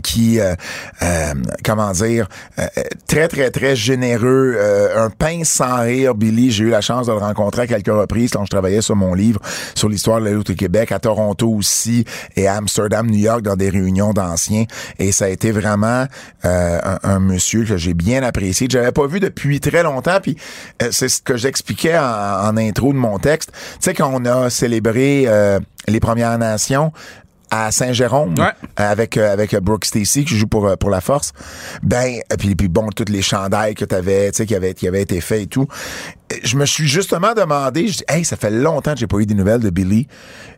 qui, 0.00 0.40
euh, 0.40 0.54
euh, 1.02 1.34
comment 1.64 1.92
dire, 1.92 2.28
euh, 2.58 2.66
très, 3.06 3.28
très, 3.28 3.50
très 3.50 3.76
généreux, 3.76 4.56
un 4.96 5.10
pince 5.10 5.48
sans 5.48 5.82
rire, 5.82 6.14
Billy. 6.14 6.50
J'ai 6.50 6.64
eu 6.64 6.70
la 6.70 6.80
chance 6.80 7.06
de 7.06 7.12
le 7.12 7.18
rencontrer 7.18 7.62
à 7.62 7.66
quelques 7.66 7.88
reprises 7.88 8.30
quand 8.32 8.44
je 8.44 8.50
travaillais 8.50 8.82
sur 8.82 8.96
mon 8.96 9.14
livre 9.14 9.40
sur 9.74 9.88
l'histoire 9.88 10.20
de 10.20 10.26
la 10.26 10.32
lutte 10.32 10.50
au 10.50 10.54
Québec, 10.54 10.92
à 10.92 10.98
Toronto 10.98 11.48
aussi, 11.48 12.04
et 12.36 12.46
à 12.46 12.56
Amsterdam, 12.56 13.06
New 13.06 13.18
York, 13.18 13.42
dans 13.42 13.56
des 13.56 13.70
réunions 13.70 14.12
d'anciens. 14.12 14.64
Et 14.98 15.12
ça 15.12 15.26
a 15.26 15.28
été 15.28 15.50
vraiment 15.50 16.06
un, 16.42 17.18
monsieur 17.20 17.64
que 17.64 17.76
j'ai 17.76 17.94
bien 17.94 18.22
apprécié, 18.22 18.66
que 18.66 18.72
j'avais 18.72 18.92
pas 18.92 19.06
vu 19.06 19.20
depuis 19.20 19.60
très 19.60 19.82
longtemps. 19.82 20.18
Puis 20.22 20.36
c'est 20.90 21.08
ce 21.08 21.20
que 21.20 21.36
j'expliquais 21.36 21.98
en, 21.98 22.48
en, 22.48 22.56
intro 22.56 22.92
de 22.92 22.98
mon 22.98 23.18
texte. 23.18 23.52
Tu 23.52 23.78
sais, 23.80 23.94
quand 23.94 24.10
on 24.12 24.24
a 24.24 24.50
célébré 24.50 25.26
les 25.88 26.00
Premières 26.00 26.38
Nations, 26.38 26.92
à 27.52 27.70
Saint-Jérôme 27.70 28.34
avec 28.76 29.18
euh, 29.18 29.30
avec 29.30 29.54
Brooke 29.56 29.84
Stacy 29.84 30.24
qui 30.24 30.38
joue 30.38 30.46
pour 30.46 30.66
euh, 30.66 30.76
pour 30.76 30.88
la 30.88 31.02
Force. 31.02 31.32
Ben 31.82 32.20
puis 32.38 32.54
puis 32.54 32.68
bon 32.68 32.88
toutes 32.88 33.10
les 33.10 33.20
chandails 33.20 33.74
que 33.74 33.84
tu 33.84 33.94
avais, 33.94 34.30
tu 34.30 34.38
sais 34.38 34.46
qui 34.46 34.54
avaient 34.54 34.72
qui 34.72 34.88
avaient 34.88 35.02
été 35.02 35.20
faits 35.20 35.42
et 35.42 35.46
tout. 35.46 35.68
Je 36.42 36.56
me 36.56 36.64
suis 36.64 36.88
justement 36.88 37.34
demandé, 37.34 37.88
je 37.88 37.98
dis 37.98 38.04
hey, 38.08 38.24
ça 38.24 38.36
fait 38.36 38.50
longtemps 38.50 38.94
que 38.94 38.98
j'ai 39.00 39.06
pas 39.06 39.18
eu 39.18 39.26
des 39.26 39.34
nouvelles 39.34 39.60
de 39.60 39.68
Billy. 39.68 40.08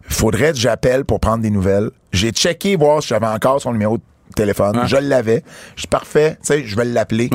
Faudrait 0.08 0.52
que 0.52 0.58
j'appelle 0.58 1.04
pour 1.04 1.18
prendre 1.18 1.42
des 1.42 1.50
nouvelles. 1.50 1.90
J'ai 2.12 2.30
checké 2.30 2.76
voir 2.76 3.02
si 3.02 3.08
j'avais 3.08 3.26
encore 3.26 3.60
son 3.60 3.72
numéro 3.72 3.98
de 3.98 4.02
téléphone. 4.36 4.82
Je 4.86 4.96
l'avais. 4.96 5.42
Je 5.74 5.80
suis 5.80 5.88
parfait, 5.88 6.36
tu 6.40 6.46
sais, 6.46 6.64
je 6.64 6.76
vais 6.76 6.84
l'appeler. 6.84 7.28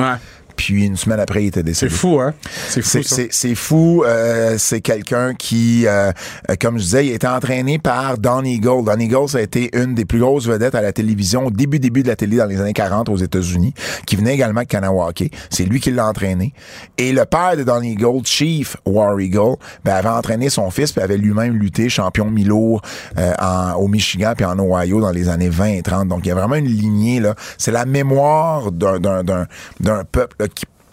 Puis 0.60 0.84
une 0.84 0.98
semaine 0.98 1.20
après, 1.20 1.44
il 1.44 1.46
était 1.46 1.62
décédé. 1.62 1.90
C'est 1.90 1.96
fou, 1.96 2.20
hein? 2.20 2.34
C'est 2.68 2.82
fou. 2.82 2.98
C'est 3.30 3.54
fou. 3.54 4.04
Euh, 4.04 4.56
c'est 4.58 4.82
quelqu'un 4.82 5.32
qui, 5.32 5.86
euh, 5.86 6.12
euh, 6.50 6.54
comme 6.60 6.76
je 6.76 6.82
disais, 6.82 7.06
il 7.06 7.12
a 7.12 7.14
été 7.14 7.26
entraîné 7.26 7.78
par 7.78 8.18
Don 8.18 8.44
Eagle. 8.44 8.84
Don 8.84 8.98
Eagle, 8.98 9.26
ça 9.26 9.38
a 9.38 9.40
été 9.40 9.70
une 9.74 9.94
des 9.94 10.04
plus 10.04 10.18
grosses 10.18 10.46
vedettes 10.46 10.74
à 10.74 10.82
la 10.82 10.92
télévision 10.92 11.46
au 11.46 11.50
début, 11.50 11.78
début 11.78 12.02
de 12.02 12.08
la 12.08 12.16
télé 12.16 12.36
dans 12.36 12.44
les 12.44 12.60
années 12.60 12.74
40 12.74 13.08
aux 13.08 13.16
États-Unis, 13.16 13.72
qui 14.06 14.16
venait 14.16 14.34
également 14.34 14.60
de 14.60 14.66
Kanawake. 14.66 15.32
C'est 15.48 15.64
lui 15.64 15.80
qui 15.80 15.92
l'a 15.92 16.06
entraîné. 16.06 16.52
Et 16.98 17.12
le 17.12 17.24
père 17.24 17.56
de 17.56 17.62
Don 17.62 17.80
Eagle, 17.80 18.20
Chief 18.26 18.76
War 18.84 19.18
Eagle, 19.18 19.56
ben, 19.86 19.94
avait 19.94 20.10
entraîné 20.10 20.50
son 20.50 20.70
fils 20.70 20.92
puis 20.92 21.00
avait 21.00 21.16
lui-même 21.16 21.54
lutté 21.54 21.88
champion 21.88 22.26
mi-lourd 22.26 22.82
en, 23.16 23.76
au 23.76 23.88
Michigan 23.88 24.34
puis 24.36 24.44
en 24.44 24.58
Ohio 24.58 25.00
dans 25.00 25.10
les 25.10 25.30
années 25.30 25.48
20 25.48 25.64
et 25.68 25.82
30. 25.82 26.08
Donc, 26.08 26.20
il 26.24 26.28
y 26.28 26.32
a 26.32 26.34
vraiment 26.34 26.56
une 26.56 26.66
lignée, 26.66 27.18
là. 27.18 27.34
C'est 27.56 27.72
la 27.72 27.86
mémoire 27.86 28.70
d'un 28.72 30.04
peuple 30.12 30.36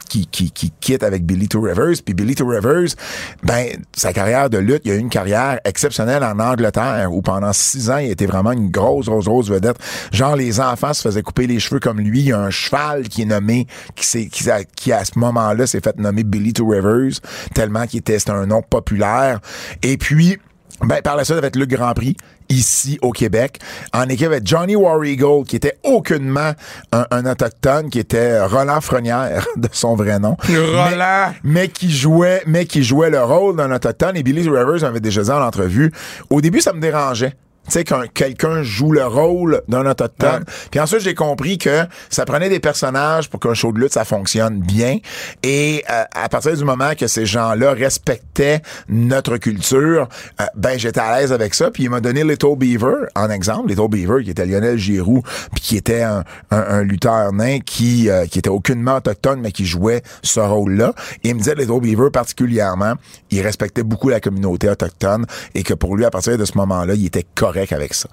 qui, 0.07 0.27
qui, 0.27 0.51
qui 0.51 0.71
quitte 0.79 1.03
avec 1.03 1.25
Billy 1.25 1.47
Two 1.47 1.61
Rivers. 1.61 1.95
Puis 2.03 2.13
Billy 2.13 2.35
Two 2.35 2.47
Rivers, 2.47 2.95
ben, 3.43 3.67
sa 3.95 4.13
carrière 4.13 4.49
de 4.49 4.57
lutte, 4.57 4.81
il 4.85 4.91
a 4.91 4.95
eu 4.95 4.99
une 4.99 5.09
carrière 5.09 5.59
exceptionnelle 5.65 6.23
en 6.23 6.39
Angleterre 6.39 7.11
où 7.11 7.21
pendant 7.21 7.53
six 7.53 7.89
ans, 7.89 7.97
il 7.97 8.11
était 8.11 8.25
vraiment 8.25 8.51
une 8.51 8.69
grosse, 8.69 9.07
grosse, 9.07 9.25
grosse 9.25 9.49
vedette. 9.49 9.77
Genre, 10.11 10.35
les 10.35 10.59
enfants 10.59 10.93
se 10.93 11.01
faisaient 11.01 11.23
couper 11.23 11.47
les 11.47 11.59
cheveux 11.59 11.79
comme 11.79 11.99
lui. 11.99 12.19
Il 12.19 12.27
y 12.27 12.33
a 12.33 12.39
un 12.39 12.49
cheval 12.49 13.07
qui 13.07 13.23
est 13.23 13.25
nommé, 13.25 13.67
qui, 13.95 14.29
qui, 14.29 14.45
qui 14.75 14.91
à 14.91 15.05
ce 15.05 15.17
moment-là 15.19 15.67
s'est 15.67 15.81
fait 15.81 15.97
nommer 15.97 16.23
Billy 16.23 16.53
Two 16.53 16.67
Rivers, 16.67 17.19
tellement 17.53 17.85
qu'il 17.85 17.99
était, 17.99 18.17
un 18.29 18.47
nom 18.47 18.61
populaire. 18.61 19.39
Et 19.83 19.97
puis, 19.97 20.37
ben, 20.81 21.01
par 21.01 21.15
la 21.15 21.23
suite, 21.23 21.37
avec 21.37 21.55
le 21.55 21.65
Grand 21.65 21.93
Prix, 21.93 22.15
ici 22.49 22.99
au 23.01 23.11
Québec, 23.11 23.59
en 23.93 24.07
équipe 24.09 24.27
avec 24.27 24.45
Johnny 24.45 24.75
War 24.75 25.03
Eagle, 25.03 25.43
qui 25.45 25.55
était 25.55 25.77
aucunement 25.83 26.51
un, 26.91 27.25
autochtone, 27.25 27.89
qui 27.89 27.99
était 27.99 28.39
Roland 28.45 28.81
Frenière, 28.81 29.45
de 29.57 29.69
son 29.71 29.95
vrai 29.95 30.19
nom. 30.19 30.37
Roland! 30.47 31.33
Mais, 31.43 31.67
qui 31.67 31.91
jouait, 31.91 32.43
mais 32.45 32.65
qui 32.65 32.83
jouait 32.83 33.09
le 33.09 33.23
rôle 33.23 33.55
d'un 33.55 33.71
autochtone. 33.71 34.15
Et 34.17 34.23
Billy 34.23 34.47
Rivers 34.47 34.83
avait 34.83 34.99
déjà 34.99 35.23
dit 35.23 35.31
en 35.31 35.41
entrevue. 35.41 35.91
Au 36.29 36.41
début, 36.41 36.61
ça 36.61 36.73
me 36.73 36.79
dérangeait 36.79 37.33
tu 37.67 37.73
sais, 37.73 37.83
quand 37.83 38.03
quelqu'un 38.13 38.63
joue 38.63 38.91
le 38.91 39.05
rôle 39.05 39.61
d'un 39.67 39.85
autochtone. 39.85 40.45
Puis 40.71 40.79
ensuite, 40.79 41.01
j'ai 41.01 41.15
compris 41.15 41.57
que 41.57 41.85
ça 42.09 42.25
prenait 42.25 42.49
des 42.49 42.59
personnages 42.59 43.29
pour 43.29 43.39
qu'un 43.39 43.53
show 43.53 43.71
de 43.71 43.79
lutte, 43.79 43.93
ça 43.93 44.05
fonctionne 44.05 44.59
bien. 44.59 44.99
Et 45.43 45.83
euh, 45.89 46.03
à 46.15 46.29
partir 46.29 46.55
du 46.55 46.63
moment 46.63 46.91
que 46.97 47.07
ces 47.07 47.25
gens-là 47.25 47.73
respectaient 47.73 48.61
notre 48.87 49.37
culture, 49.37 50.07
euh, 50.39 50.45
ben 50.55 50.79
j'étais 50.79 50.99
à 50.99 51.19
l'aise 51.19 51.33
avec 51.33 51.53
ça. 51.53 51.69
Puis 51.71 51.83
il 51.83 51.89
m'a 51.89 51.99
donné 51.99 52.23
Little 52.23 52.55
Beaver 52.57 53.07
en 53.15 53.29
exemple. 53.29 53.69
Little 53.69 53.89
Beaver, 53.89 54.23
qui 54.23 54.31
était 54.31 54.45
Lionel 54.45 54.77
Giroux, 54.77 55.23
puis 55.53 55.61
qui 55.61 55.77
était 55.77 56.03
un, 56.03 56.23
un, 56.51 56.83
lutteur 56.83 57.33
nain 57.33 57.59
qui, 57.59 58.09
euh, 58.09 58.25
qui 58.27 58.39
était 58.39 58.49
aucunement 58.49 58.97
autochtone, 58.97 59.41
mais 59.41 59.51
qui 59.51 59.65
jouait 59.65 60.03
ce 60.23 60.39
rôle-là. 60.39 60.93
Et 61.23 61.29
il 61.29 61.35
me 61.35 61.39
disait, 61.39 61.55
Little 61.55 61.81
Beaver 61.81 62.11
particulièrement, 62.11 62.93
il 63.29 63.41
respectait 63.41 63.83
beaucoup 63.83 64.09
la 64.09 64.19
communauté 64.19 64.69
autochtone 64.69 65.25
et 65.53 65.63
que 65.63 65.73
pour 65.73 65.97
lui, 65.97 66.05
à 66.05 66.11
partir 66.11 66.37
de 66.37 66.45
ce 66.45 66.57
moment-là, 66.57 66.93
il 66.93 67.05
était 67.05 67.25
correct 67.35 67.56
avec 67.71 67.93
ça. 67.93 68.09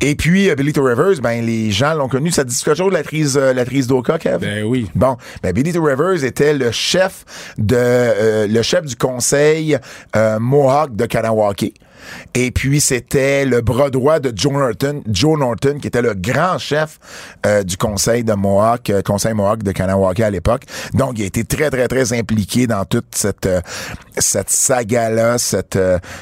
Et 0.00 0.14
puis, 0.14 0.48
euh, 0.48 0.54
Billy 0.54 0.72
Two 0.72 0.84
Rivers, 0.84 1.20
ben, 1.22 1.44
les 1.44 1.70
gens 1.70 1.94
l'ont 1.94 2.08
connu. 2.08 2.30
Ça 2.30 2.44
dit 2.44 2.56
quelque 2.56 2.76
chose, 2.76 2.92
la 2.92 3.02
crise, 3.02 3.38
euh, 3.40 3.52
la 3.52 3.64
crise 3.64 3.86
d'Oka, 3.86 4.18
Kev? 4.18 4.38
Ben 4.38 4.64
oui. 4.64 4.90
Bon. 4.94 5.16
Ben, 5.42 5.52
Billy 5.52 5.72
Two 5.72 5.84
Rivers 5.84 6.24
était 6.24 6.54
le 6.54 6.70
chef 6.70 7.24
de, 7.58 7.76
euh, 7.76 8.46
le 8.46 8.62
chef 8.62 8.84
du 8.84 8.96
conseil 8.96 9.78
Mohawk 10.14 10.96
de 10.96 11.06
Kanawake. 11.06 11.74
Et 12.34 12.50
puis, 12.50 12.80
c'était 12.80 13.44
le 13.44 13.60
bras 13.60 13.90
droit 13.90 14.20
de 14.20 14.32
Joe 14.34 14.52
Norton, 14.52 15.02
Joe 15.08 15.38
Norton, 15.38 15.78
qui 15.80 15.88
était 15.88 16.02
le 16.02 16.14
grand 16.14 16.58
chef 16.58 16.98
euh, 17.46 17.62
du 17.62 17.76
conseil 17.76 18.24
de 18.24 18.32
Mohawk, 18.32 18.90
euh, 18.90 19.02
conseil 19.02 19.34
Mohawk 19.34 19.62
de 19.62 19.72
Kanawake 19.72 20.20
à 20.20 20.30
l'époque. 20.30 20.62
Donc, 20.94 21.18
il 21.18 21.22
a 21.22 21.26
été 21.26 21.44
très, 21.44 21.70
très, 21.70 21.88
très 21.88 22.12
impliqué 22.12 22.66
dans 22.66 22.84
toute 22.84 23.14
cette, 23.14 23.46
euh, 23.46 23.60
saga-là, 24.18 25.38
cette, 25.38 25.78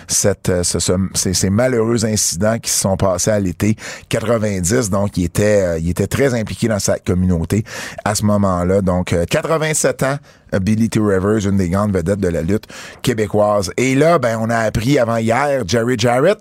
cette, 0.09 0.53
ces, 0.63 1.35
ces, 1.35 1.51
malheureux 1.51 2.05
incidents 2.05 2.59
qui 2.59 2.71
se 2.71 2.81
sont 2.81 2.97
passés 2.97 3.31
à 3.31 3.41
l'été 3.41 3.77
90. 4.09 4.91
Donc, 4.91 5.17
il 5.17 5.25
était, 5.25 5.81
il 5.81 5.91
était 5.91 6.07
très 6.07 6.35
impliqué 6.35 6.69
dans 6.69 6.79
sa 6.79 6.99
communauté 6.99 7.65
à 8.05 8.15
ce 8.15 8.25
moment-là. 8.25 8.81
Donc, 8.81 9.15
87 9.31 10.03
ans, 10.03 10.19
Billy 10.61 10.89
T. 10.89 11.01
Rivers, 11.01 11.47
une 11.47 11.57
des 11.57 11.69
grandes 11.69 11.95
vedettes 11.95 12.21
de 12.21 12.29
la 12.29 12.43
lutte 12.43 12.67
québécoise. 13.03 13.71
Et 13.77 13.95
là, 13.95 14.19
ben, 14.19 14.39
on 14.41 14.51
a 14.51 14.59
appris 14.59 14.99
avant 14.99 15.17
hier, 15.17 15.63
Jerry 15.67 15.97
Jarrett, 15.99 16.39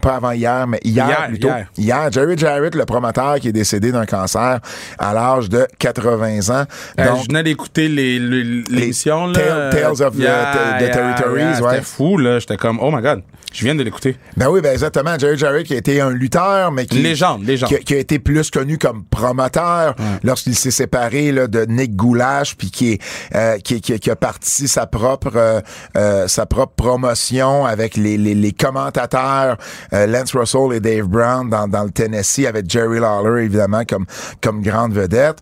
pas 0.00 0.16
avant 0.16 0.32
hier, 0.32 0.66
mais 0.66 0.80
hier, 0.82 1.26
plutôt. 1.28 1.48
Hier. 1.76 2.10
Jerry 2.10 2.36
Jarrett, 2.36 2.74
le 2.74 2.84
promoteur 2.84 3.38
qui 3.38 3.48
est 3.48 3.52
décédé 3.52 3.92
d'un 3.92 4.06
cancer 4.06 4.60
à 4.98 5.14
l'âge 5.14 5.48
de 5.48 5.66
80 5.78 6.50
ans. 6.50 6.64
Euh, 6.98 7.04
Donc, 7.06 7.22
je 7.22 7.26
venais 7.28 7.42
d'écouter 7.42 7.88
l'émission. 7.88 9.32
Tales 9.32 10.02
of 10.02 10.16
the, 10.16 10.90
Territories. 10.92 11.56
C'était 11.56 11.82
fou, 11.82 12.18
là. 12.18 12.38
J'étais 12.38 12.56
comme, 12.56 12.78
oh 12.80 12.90
my 12.90 13.02
God. 13.02 13.22
Je 13.56 13.64
viens 13.64 13.74
de 13.74 13.82
l'écouter. 13.82 14.18
Ben 14.36 14.50
oui, 14.50 14.60
ben 14.60 14.70
exactement. 14.70 15.18
Jerry 15.18 15.38
Jarrett 15.38 15.66
qui 15.66 15.72
a 15.72 15.78
été 15.78 15.98
un 16.02 16.10
lutteur, 16.10 16.70
mais 16.72 16.84
qui, 16.84 16.98
légende, 16.98 17.42
légende. 17.42 17.70
Qui, 17.86 17.94
a 17.94 17.96
été 17.96 18.18
plus 18.18 18.50
connu 18.50 18.76
comme 18.76 19.02
promoteur 19.04 19.94
lorsqu'il 20.22 20.54
s'est 20.54 20.70
séparé 20.70 21.32
là, 21.32 21.46
de 21.46 21.64
Nick 21.64 21.96
Goulash, 21.96 22.54
puis 22.54 22.70
qui, 22.70 22.92
est, 22.92 23.02
euh, 23.34 23.56
qui, 23.56 23.80
qui, 23.80 24.10
a 24.10 24.16
parti 24.16 24.68
sa 24.68 24.86
propre 24.86 25.32
euh, 25.36 25.62
euh, 25.96 26.28
sa 26.28 26.44
propre 26.44 26.74
promotion 26.74 27.64
avec 27.64 27.96
les, 27.96 28.18
les, 28.18 28.34
les 28.34 28.52
commentateurs 28.52 29.56
Lance 29.90 30.34
Russell 30.34 30.74
et 30.74 30.80
Dave 30.80 31.06
Brown 31.06 31.48
dans, 31.48 31.66
dans 31.66 31.84
le 31.84 31.90
Tennessee, 31.90 32.44
avec 32.44 32.68
Jerry 32.68 33.00
Lawler 33.00 33.42
évidemment 33.42 33.84
comme 33.86 34.04
comme 34.42 34.60
grande 34.60 34.92
vedette. 34.92 35.38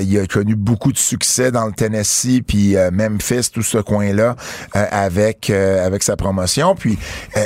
il 0.00 0.16
a 0.20 0.26
connu 0.28 0.54
beaucoup 0.54 0.92
de 0.92 0.98
succès 0.98 1.50
dans 1.50 1.66
le 1.66 1.72
Tennessee, 1.72 2.40
puis 2.46 2.76
Memphis, 2.92 3.50
tout 3.52 3.64
ce 3.64 3.78
coin-là, 3.78 4.36
avec 4.72 5.50
avec 5.50 6.04
sa 6.04 6.14
promotion. 6.14 6.76
Puis 6.76 6.96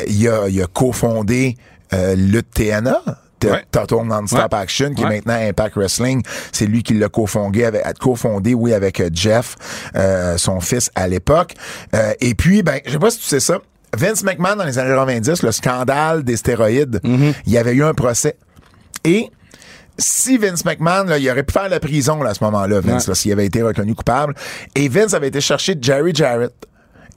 il 0.09 0.29
a, 0.29 0.49
il 0.49 0.63
a 0.63 0.67
cofondé 0.67 1.57
euh, 1.93 2.15
le 2.17 2.43
TNA. 2.43 3.01
Total 3.71 4.07
Non-Stop 4.07 4.55
Action, 4.55 4.95
qui 4.95 5.03
est 5.03 5.09
maintenant 5.09 5.35
Impact 5.35 5.77
Wrestling. 5.77 6.23
C'est 6.53 6.67
lui 6.67 6.83
qui 6.83 6.95
l'a 6.95 7.09
cofondé 7.09 7.65
avec, 7.65 7.83
cofondé, 7.99 8.55
oui, 8.55 8.73
avec 8.73 9.01
euh, 9.01 9.11
Jeff, 9.13 9.57
euh, 9.97 10.37
son 10.37 10.61
fils 10.61 10.91
à 10.95 11.09
l'époque. 11.09 11.55
Euh, 11.95 12.13
et 12.21 12.35
puis, 12.35 12.63
ben, 12.63 12.81
je 12.87 12.93
sais 12.93 12.99
pas 12.99 13.11
si 13.11 13.19
tu 13.19 13.25
sais 13.25 13.41
ça, 13.41 13.59
Vince 13.97 14.23
McMahon 14.23 14.57
dans 14.57 14.65
les 14.65 14.79
années 14.79 14.91
90, 14.91 15.43
le 15.43 15.53
scandale 15.53 16.23
des 16.23 16.37
stéroïdes, 16.37 17.01
mm-hmm. 17.03 17.35
il 17.47 17.53
y 17.53 17.59
avait 17.59 17.75
eu 17.75 17.85
un 17.85 17.95
procès. 17.95 18.37
Et 19.05 19.29
si 19.99 20.39
Vince 20.39 20.65
McMahon, 20.65 21.05
là, 21.05 21.19
il 21.19 21.31
aurait 21.31 21.43
pu 21.43 21.53
faire 21.53 21.69
la 21.69 21.81
prison 21.81 22.23
là, 22.23 22.31
à 22.31 22.35
ce 22.35 22.43
moment-là, 22.45 22.81
Vince, 22.81 23.13
s'il 23.13 23.33
avait 23.33 23.47
été 23.47 23.63
reconnu 23.63 23.95
coupable. 23.95 24.35
Et 24.75 24.89
Vince 24.89 25.13
avait 25.15 25.29
été 25.29 25.41
chercher 25.41 25.77
Jerry 25.81 26.15
Jarrett 26.15 26.55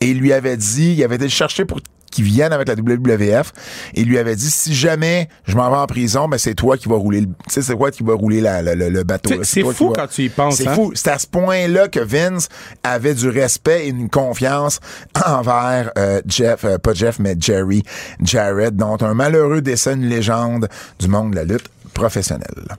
et 0.02 0.10
il 0.10 0.20
lui 0.20 0.34
avait 0.34 0.58
dit, 0.58 0.94
il 0.94 1.04
avait 1.04 1.16
été 1.16 1.30
chercher 1.30 1.64
pour 1.64 1.80
qui 2.16 2.24
viennent 2.24 2.54
avec 2.54 2.70
la 2.70 2.76
WWF 2.76 3.52
et 3.94 4.06
lui 4.06 4.18
avait 4.18 4.38
dit 4.38 4.50
si 4.50 4.74
jamais 4.74 5.28
je 5.46 5.56
m'en 5.56 5.70
vais 5.70 5.76
en 5.76 5.86
prison, 5.86 6.30
ben 6.30 6.38
c'est 6.38 6.56
toi 6.56 6.78
qui 6.78 6.88
va 6.88 6.96
rouler 6.96 7.22
le, 7.22 7.28
c'est 7.48 7.62
toi 7.76 7.92
qui 7.92 8.04
va 8.04 8.14
rouler 8.14 8.40
la, 8.40 8.62
le 8.62 9.04
bateau. 9.04 9.44
C'est 9.44 9.64
fou 9.64 9.92
quand 9.94 10.08
tu 10.08 10.24
y 10.24 10.30
penses. 10.30 10.56
C'est 10.56 10.68
hein? 10.68 10.76
fou. 10.76 10.94
C'est 10.96 11.10
à 11.10 11.20
ce 11.20 11.28
point-là 11.28 11.90
que 11.90 12.00
Vince 12.00 12.48
avait 12.84 13.14
du 13.14 13.28
respect 13.28 13.88
et 13.88 13.90
une 13.90 14.10
confiance 14.10 14.80
envers 15.26 15.92
euh, 15.98 16.22
Jeff, 16.26 16.64
euh, 16.64 16.78
pas 16.78 16.94
Jeff, 16.94 17.20
mais 17.20 17.36
Jerry 17.38 17.84
Jarrett, 18.24 18.74
dont 18.74 18.98
un 19.02 19.14
malheureux 19.14 19.62
décès, 19.62 19.94
une 19.94 20.08
légende 20.08 20.70
du 21.00 21.10
monde 21.10 21.32
de 21.32 21.36
la 21.36 21.44
lutte 21.44 21.68
professionnelle. 21.94 22.78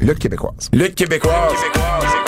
Lutte 0.00 0.18
québécoise. 0.20 0.70
Lutte 0.72 0.94
québécoise. 0.94 1.50
Lutte 1.50 1.72
québécoise 1.72 2.19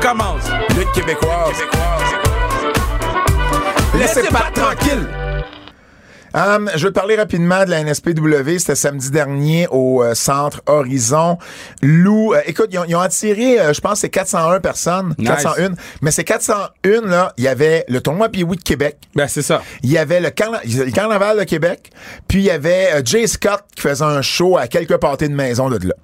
recommence. 0.00 0.44
Lutte 0.76 0.92
québécoise. 0.92 1.56
Laissez 3.98 4.22
pas 4.28 4.50
tranquille. 4.54 5.06
Um, 6.34 6.70
je 6.74 6.84
vais 6.86 6.90
te 6.92 6.94
parler 6.94 7.16
rapidement 7.16 7.64
de 7.64 7.70
la 7.70 7.82
NSPW. 7.82 8.58
C'était 8.58 8.74
samedi 8.74 9.10
dernier 9.10 9.66
au 9.70 10.04
euh, 10.04 10.14
centre 10.14 10.60
Horizon. 10.66 11.38
Lou, 11.82 12.34
euh, 12.34 12.40
écoute, 12.46 12.68
ils 12.70 12.78
ont, 12.78 12.84
ils 12.86 12.94
ont 12.94 13.00
attiré, 13.00 13.58
euh, 13.58 13.72
je 13.72 13.80
pense, 13.80 14.00
c'est 14.00 14.10
401 14.10 14.60
personnes. 14.60 15.14
Nice. 15.18 15.28
401. 15.28 15.70
Mais 16.02 16.10
ces 16.10 16.24
401, 16.24 17.00
là, 17.06 17.32
il 17.38 17.44
y 17.44 17.48
avait 17.48 17.84
le 17.88 18.00
tournoi 18.02 18.28
Pee-Wee 18.28 18.58
de 18.58 18.62
Québec. 18.62 18.98
Ben, 19.14 19.26
c'est 19.26 19.42
ça. 19.42 19.62
Il 19.82 19.90
y 19.90 19.96
avait 19.96 20.20
le, 20.20 20.28
carna- 20.28 20.60
le 20.64 20.90
carnaval 20.92 21.38
de 21.38 21.44
Québec. 21.44 21.90
Puis 22.28 22.40
il 22.40 22.44
y 22.44 22.50
avait 22.50 22.90
euh, 22.92 23.00
Jay 23.04 23.26
Scott 23.26 23.62
qui 23.74 23.80
faisait 23.82 24.04
un 24.04 24.20
show 24.22 24.58
à 24.58 24.68
quelques 24.68 24.98
pâtés 24.98 25.28
de 25.28 25.34
maison 25.34 25.70
de 25.70 25.78
là. 25.88 25.94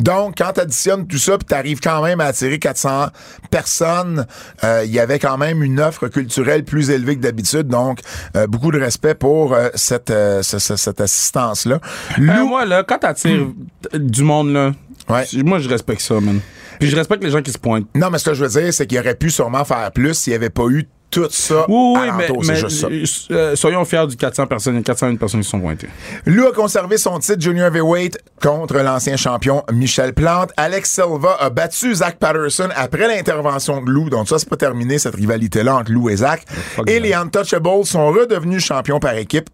Donc, 0.00 0.34
quand 0.38 0.52
tu 0.54 0.60
additionnes 0.60 1.06
tout 1.06 1.18
ça, 1.18 1.38
puis 1.38 1.46
tu 1.48 1.54
arrives 1.54 1.80
quand 1.80 2.02
même 2.02 2.20
à 2.20 2.26
attirer 2.26 2.58
400 2.58 3.06
personnes, 3.50 4.26
euh, 4.64 4.82
il 4.84 4.90
y 4.92 4.98
avait 5.00 5.18
quand 5.18 5.36
même 5.38 5.62
une 5.62 5.80
offre 5.80 6.08
culturelle 6.08 6.64
plus 6.64 6.90
élevée 6.90 7.16
que 7.16 7.22
d'habitude. 7.22 7.68
Donc, 7.68 8.00
euh, 8.36 8.46
beaucoup 8.46 8.70
de 8.72 8.78
respect 8.80 9.14
pour 9.14 9.54
euh, 9.54 9.68
cette, 9.74 10.08
ce- 10.10 10.58
ce- 10.58 10.76
cette 10.76 11.00
assistance-là. 11.00 11.80
Lou, 12.18 12.46
moi, 12.48 12.64
là, 12.64 12.82
quand 12.82 12.98
t'attires 12.98 13.46
du 13.94 14.22
monde, 14.22 14.52
là, 14.52 14.72
Ouais. 15.08 15.24
moi, 15.44 15.58
je 15.58 15.68
respecte 15.68 16.00
ça, 16.00 16.14
man. 16.20 16.40
Puis 16.78 16.88
je 16.88 16.96
respecte 16.96 17.22
les 17.24 17.30
gens 17.30 17.42
qui 17.42 17.50
se 17.52 17.58
pointent. 17.58 17.86
non, 17.94 18.08
mais 18.10 18.18
ce 18.18 18.24
que 18.30 18.34
je 18.34 18.44
veux 18.44 18.60
dire, 18.62 18.72
c'est 18.72 18.86
qu'il 18.86 18.98
aurait 18.98 19.14
pu 19.16 19.30
sûrement 19.30 19.64
faire 19.64 19.90
plus 19.92 20.14
s'il 20.14 20.30
n'y 20.32 20.36
avait 20.36 20.48
pas 20.50 20.66
eu 20.68 20.88
tout 21.12 21.28
ça 21.30 21.66
Oui, 21.68 21.94
oui, 21.96 22.46
mais, 22.48 22.56
juste 22.56 22.80
ça. 22.80 22.88
euh, 23.30 23.54
soyons 23.54 23.84
fiers 23.84 24.06
du 24.08 24.16
400 24.16 24.46
personnes. 24.46 24.74
Il 24.74 24.78
y 24.78 24.80
a 24.80 24.84
401 24.84 25.16
personnes 25.16 25.42
qui 25.42 25.48
sont 25.48 25.60
pointées. 25.60 25.88
Lou 26.26 26.46
a 26.46 26.52
conservé 26.52 26.96
son 26.96 27.18
titre 27.20 27.40
junior 27.40 27.66
heavyweight 27.68 28.18
contre 28.42 28.78
l'ancien 28.78 29.16
champion 29.16 29.62
Michel 29.72 30.14
Plante. 30.14 30.50
Alex 30.56 30.90
Silva 30.90 31.36
a 31.38 31.50
battu 31.50 31.94
Zach 31.94 32.16
Patterson 32.18 32.70
après 32.74 33.06
l'intervention 33.06 33.82
de 33.82 33.90
Lou. 33.90 34.08
Donc 34.10 34.28
ça, 34.28 34.38
c'est 34.38 34.48
pas 34.48 34.56
terminé, 34.56 34.98
cette 34.98 35.14
rivalité-là 35.14 35.76
entre 35.76 35.92
Lou 35.92 36.08
et 36.08 36.16
Zach. 36.16 36.44
Et 36.86 36.98
les 36.98 37.12
Untouchables 37.12 37.84
sont 37.84 38.08
redevenus 38.08 38.64
champions 38.64 38.98
par 38.98 39.14
équipe. 39.14 39.48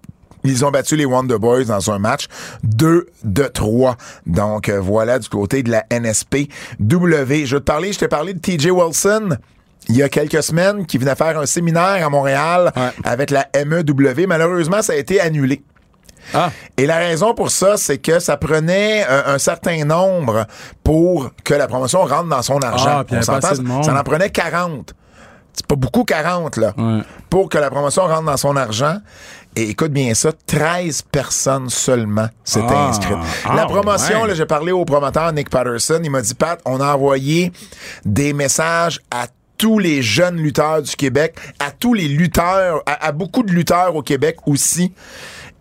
Ils 0.45 0.65
ont 0.65 0.71
battu 0.71 0.95
les 0.95 1.05
Wonder 1.05 1.39
Boys 1.39 1.65
dans 1.65 1.91
un 1.91 1.99
match 1.99 2.27
2 2.63 3.09
de 3.25 3.43
3. 3.43 3.97
Donc 4.27 4.69
euh, 4.69 4.81
voilà 4.81 5.19
du 5.19 5.29
côté 5.29 5.65
de 5.65 5.71
la 5.73 5.85
NSPW. 5.91 6.47
Je 6.81 7.55
vais 7.57 7.61
te 7.61 7.65
parler, 7.65 7.93
je 7.93 7.99
t'ai 7.99 8.09
parlé 8.09 8.35
de 8.35 8.39
TJ 8.39 8.71
Wilson 8.71 9.31
il 9.89 9.97
y 9.97 10.03
a 10.03 10.09
quelques 10.09 10.43
semaines 10.43 10.85
qui 10.87 10.99
venait 10.99 11.15
faire 11.15 11.39
un 11.39 11.47
séminaire 11.47 12.05
à 12.07 12.11
Montréal 12.11 12.73
Ouais. 12.77 12.91
avec 13.05 13.31
la 13.31 13.47
MEW. 13.65 14.27
Malheureusement, 14.27 14.83
ça 14.83 14.93
a 14.93 14.97
été 14.97 15.21
annulé. 15.21 15.63
Ah, 16.35 16.51
Et 16.77 16.85
la 16.85 16.97
raison 16.99 17.33
pour 17.35 17.51
ça, 17.51 17.77
c'est 17.79 17.99
que 17.99 18.19
ça 18.19 18.37
prenait 18.37 19.07
un 19.09 19.39
certain 19.39 19.85
nombre 19.85 20.47
pour 20.85 21.31
que 21.45 21.55
la 21.55 21.67
promotion 21.69 22.01
rentre 22.05 22.29
dans 22.29 22.43
son 22.43 22.59
argent. 22.59 23.03
Ah, 23.03 23.05
On 23.11 23.23
s'entend, 23.23 23.55
ça 23.83 23.95
en 23.99 24.03
prenait 24.03 24.29
40. 24.29 24.93
C'est 25.55 25.67
pas 25.67 25.75
beaucoup 25.77 26.05
40, 26.05 26.57
là. 26.59 26.73
Ouais. 26.77 27.01
Pour 27.31 27.49
que 27.49 27.57
la 27.59 27.71
promotion 27.71 28.03
rentre 28.07 28.25
dans 28.25 28.37
son 28.37 28.57
argent. 28.57 28.99
Et 29.57 29.71
écoute 29.71 29.91
bien 29.93 30.13
ça, 30.15 30.31
13 30.47 31.03
personnes 31.11 31.71
seulement 31.71 32.29
s'étaient 32.45 32.67
Ah. 32.69 32.89
inscrites. 32.91 33.17
La 33.55 33.65
promotion, 33.67 34.23
ouais. 34.23 34.29
là, 34.29 34.35
j'ai 34.35 34.47
parlé 34.47 34.71
au 34.71 34.85
promoteur 34.85 35.33
Nick 35.33 35.49
Patterson. 35.51 36.01
Il 36.05 36.11
m'a 36.11 36.21
dit, 36.21 36.35
Pat, 36.35 36.61
on 36.67 36.81
a 36.81 36.95
envoyé 36.95 37.51
des 38.05 38.35
messages 38.35 39.01
à 39.11 39.27
tous 39.59 39.79
les 39.79 40.01
jeunes 40.03 40.37
lutteurs 40.37 40.83
du 40.83 40.95
Québec, 40.97 41.35
à 41.59 41.71
tous 41.73 41.93
les 41.93 42.09
lutteurs, 42.09 42.83
à, 42.87 43.07
à 43.07 43.13
beaucoup 43.13 43.43
de 43.43 43.53
lutteurs 43.53 43.95
au 43.97 44.03
Québec 44.03 44.37
aussi. 44.47 44.93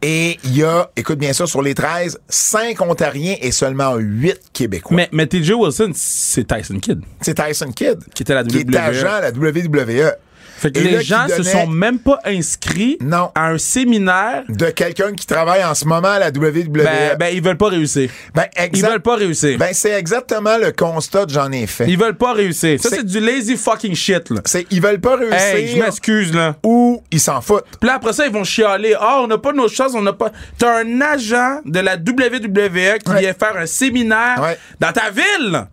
Et 0.04 0.38
il 0.44 0.56
y 0.56 0.64
a, 0.64 0.92
écoute 0.96 1.18
bien 1.18 1.34
ça, 1.34 1.48
sur 1.48 1.64
les 1.64 1.74
13, 1.74 2.20
5 2.30 2.80
Ontariens 2.82 3.36
et 3.42 3.52
seulement 3.52 3.96
8 3.96 4.40
Québécois. 4.54 4.96
mais, 4.96 5.10
mais 5.12 5.26
TJ 5.26 5.54
Wilson, 5.54 5.92
c'est 5.96 6.48
Tyson 6.48 6.80
Kidd. 6.80 7.02
c'est 7.20 7.34
Tyson 7.34 7.72
Kidd. 7.72 8.00
Qui 8.14 8.22
était 8.22 8.34
à 8.34 8.36
la 8.36 8.44
Qui 8.44 8.60
est 8.60 8.70
WWE. 8.70 8.78
agent 8.78 9.08
à 9.08 9.22
la 9.22 9.32
WWE. 9.32 10.12
Fait 10.58 10.72
que 10.72 10.80
les 10.80 10.92
là, 10.92 11.02
gens 11.02 11.28
se 11.28 11.44
sont 11.44 11.68
même 11.68 12.00
pas 12.00 12.20
inscrits 12.26 12.98
Non. 13.02 13.32
à 13.36 13.50
un 13.50 13.58
séminaire. 13.58 14.44
De 14.50 14.68
quelqu'un 14.72 15.14
qui 15.14 15.26
travaille 15.26 15.64
en 15.64 15.76
ce 15.76 15.86
moment 15.86 16.08
à 16.10 16.20
la 16.20 16.28
WWE. 16.30 16.68
Ben, 16.70 17.16
ben, 17.20 17.28
ils 17.34 17.42
veulent 17.44 17.58
pas 17.58 17.70
réussir. 17.70 18.10
Ben, 18.34 18.46
Ils 18.58 18.64
exact- 18.64 18.90
veulent 18.90 19.02
pas 19.02 19.16
réussir. 19.16 19.58
Ben, 19.58 19.70
c'est 19.74 19.92
exactement 19.92 20.58
le 20.58 20.72
constat 20.72 21.26
que 21.26 21.32
j'en 21.32 21.52
ai 21.52 21.68
fait. 21.68 21.86
Ils 21.88 21.98
veulent 21.98 22.18
pas 22.18 22.34
réussir. 22.34 22.80
Ça, 22.82 22.90
C'est- 22.90 23.04
du 23.04 23.20
lazy 23.20 23.56
fucking 23.58 23.96
shit, 23.96 24.30
là. 24.30 24.42
C'est, 24.46 24.66
ils 24.72 24.82
veulent 24.82 25.00
pas 25.02 25.16
réussir 25.16 25.38
Hey, 25.38 25.68
je 25.68 25.78
m'excuse, 25.82 26.34
là. 26.34 26.56
ou 26.64 27.04
ils 27.12 27.20
s'en 27.20 27.42
foutent. 27.42 27.66
Puis 27.80 27.88
là, 27.88 27.96
après 27.96 28.14
ça, 28.14 28.26
ils 28.26 28.32
vont 28.34 28.44
chialer. 28.44 28.96
Ah, 29.00 29.20
on 29.22 29.28
n'a 29.28 29.38
pas 29.38 29.54
nos 29.54 29.68
chances, 29.68 29.94
on 29.96 30.02
n'a 30.02 30.14
pas. 30.14 30.32
T'as 30.58 30.80
un 30.84 31.02
agent 31.02 31.62
de 31.66 31.80
la 31.80 31.96
WWE 31.98 32.98
qui 33.00 33.12
Ouais. 33.12 33.20
vient 33.20 33.34
faire 33.34 33.58
un 33.58 33.66
séminaire 33.66 34.40
Ouais. 34.42 34.58
dans 34.80 34.92
ta 34.92 35.10
ville. 35.12 35.68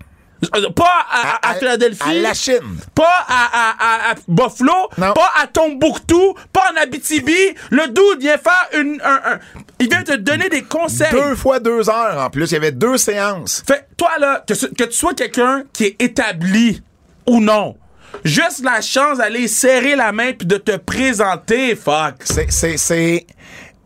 Euh, 0.56 0.70
Pas 0.70 0.84
à, 1.10 1.36
à- 1.48 1.50
à 1.50 1.54
Philadelphie. 1.54 2.02
À 2.08 2.14
la 2.14 2.34
Chine. 2.34 2.78
Pas 2.94 3.26
à, 3.28 4.14
Buffalo, 4.28 4.72
Non. 4.98 5.12
pas 5.14 5.30
à 5.42 5.46
Tombouctou, 5.46 6.34
pas 6.52 6.72
en 6.72 6.80
Abitibi. 6.82 7.32
Le 7.70 7.86
dude 7.88 8.20
vient 8.20 8.38
faire 8.38 8.68
une, 8.80 9.00
un, 9.04 9.20
un- 9.34 9.38
Il 9.80 9.88
vient 9.88 10.02
te 10.02 10.14
donner 10.16 10.48
des 10.48 10.62
conseils. 10.62 11.10
Deux 11.12 11.34
fois 11.36 11.60
deux 11.60 11.88
heures 11.90 12.18
en 12.20 12.30
plus. 12.30 12.50
Il 12.50 12.54
y 12.54 12.56
avait 12.56 12.72
deux 12.72 12.96
séances. 12.96 13.62
Fait, 13.66 13.86
toi, 13.96 14.10
là, 14.18 14.44
que 14.46 14.84
tu 14.84 14.92
sois 14.92 15.14
quelqu'un 15.14 15.64
qui 15.72 15.84
est 15.84 16.02
établi 16.02 16.82
ou 17.26 17.40
non, 17.40 17.76
juste 18.24 18.62
la 18.64 18.80
chance 18.80 19.18
d'aller 19.18 19.48
serrer 19.48 19.96
la 19.96 20.12
main 20.12 20.32
puis 20.32 20.46
de 20.46 20.56
te 20.56 20.76
présenter, 20.76 21.74
fuck. 21.76 22.14
C'est, 22.24 22.50
c'est, 22.50 22.76
c'est, 22.76 23.26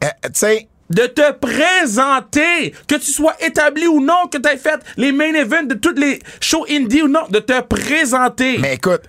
euh, 0.04 0.06
tu 0.24 0.30
sais, 0.34 0.68
De 0.90 1.06
te 1.06 1.32
présenter, 1.32 2.74
que 2.86 2.94
tu 2.94 3.12
sois 3.12 3.34
établi 3.40 3.86
ou 3.86 4.00
non, 4.00 4.26
que 4.30 4.38
tu 4.38 4.48
aies 4.48 4.56
fait 4.56 4.80
les 4.96 5.12
main 5.12 5.34
events 5.34 5.66
de 5.66 5.74
toutes 5.74 5.98
les 5.98 6.20
shows 6.40 6.64
indie 6.70 7.02
ou 7.02 7.08
non, 7.08 7.26
de 7.30 7.38
te 7.40 7.60
présenter. 7.60 8.58
mais 8.58 8.74
écoute, 8.74 9.02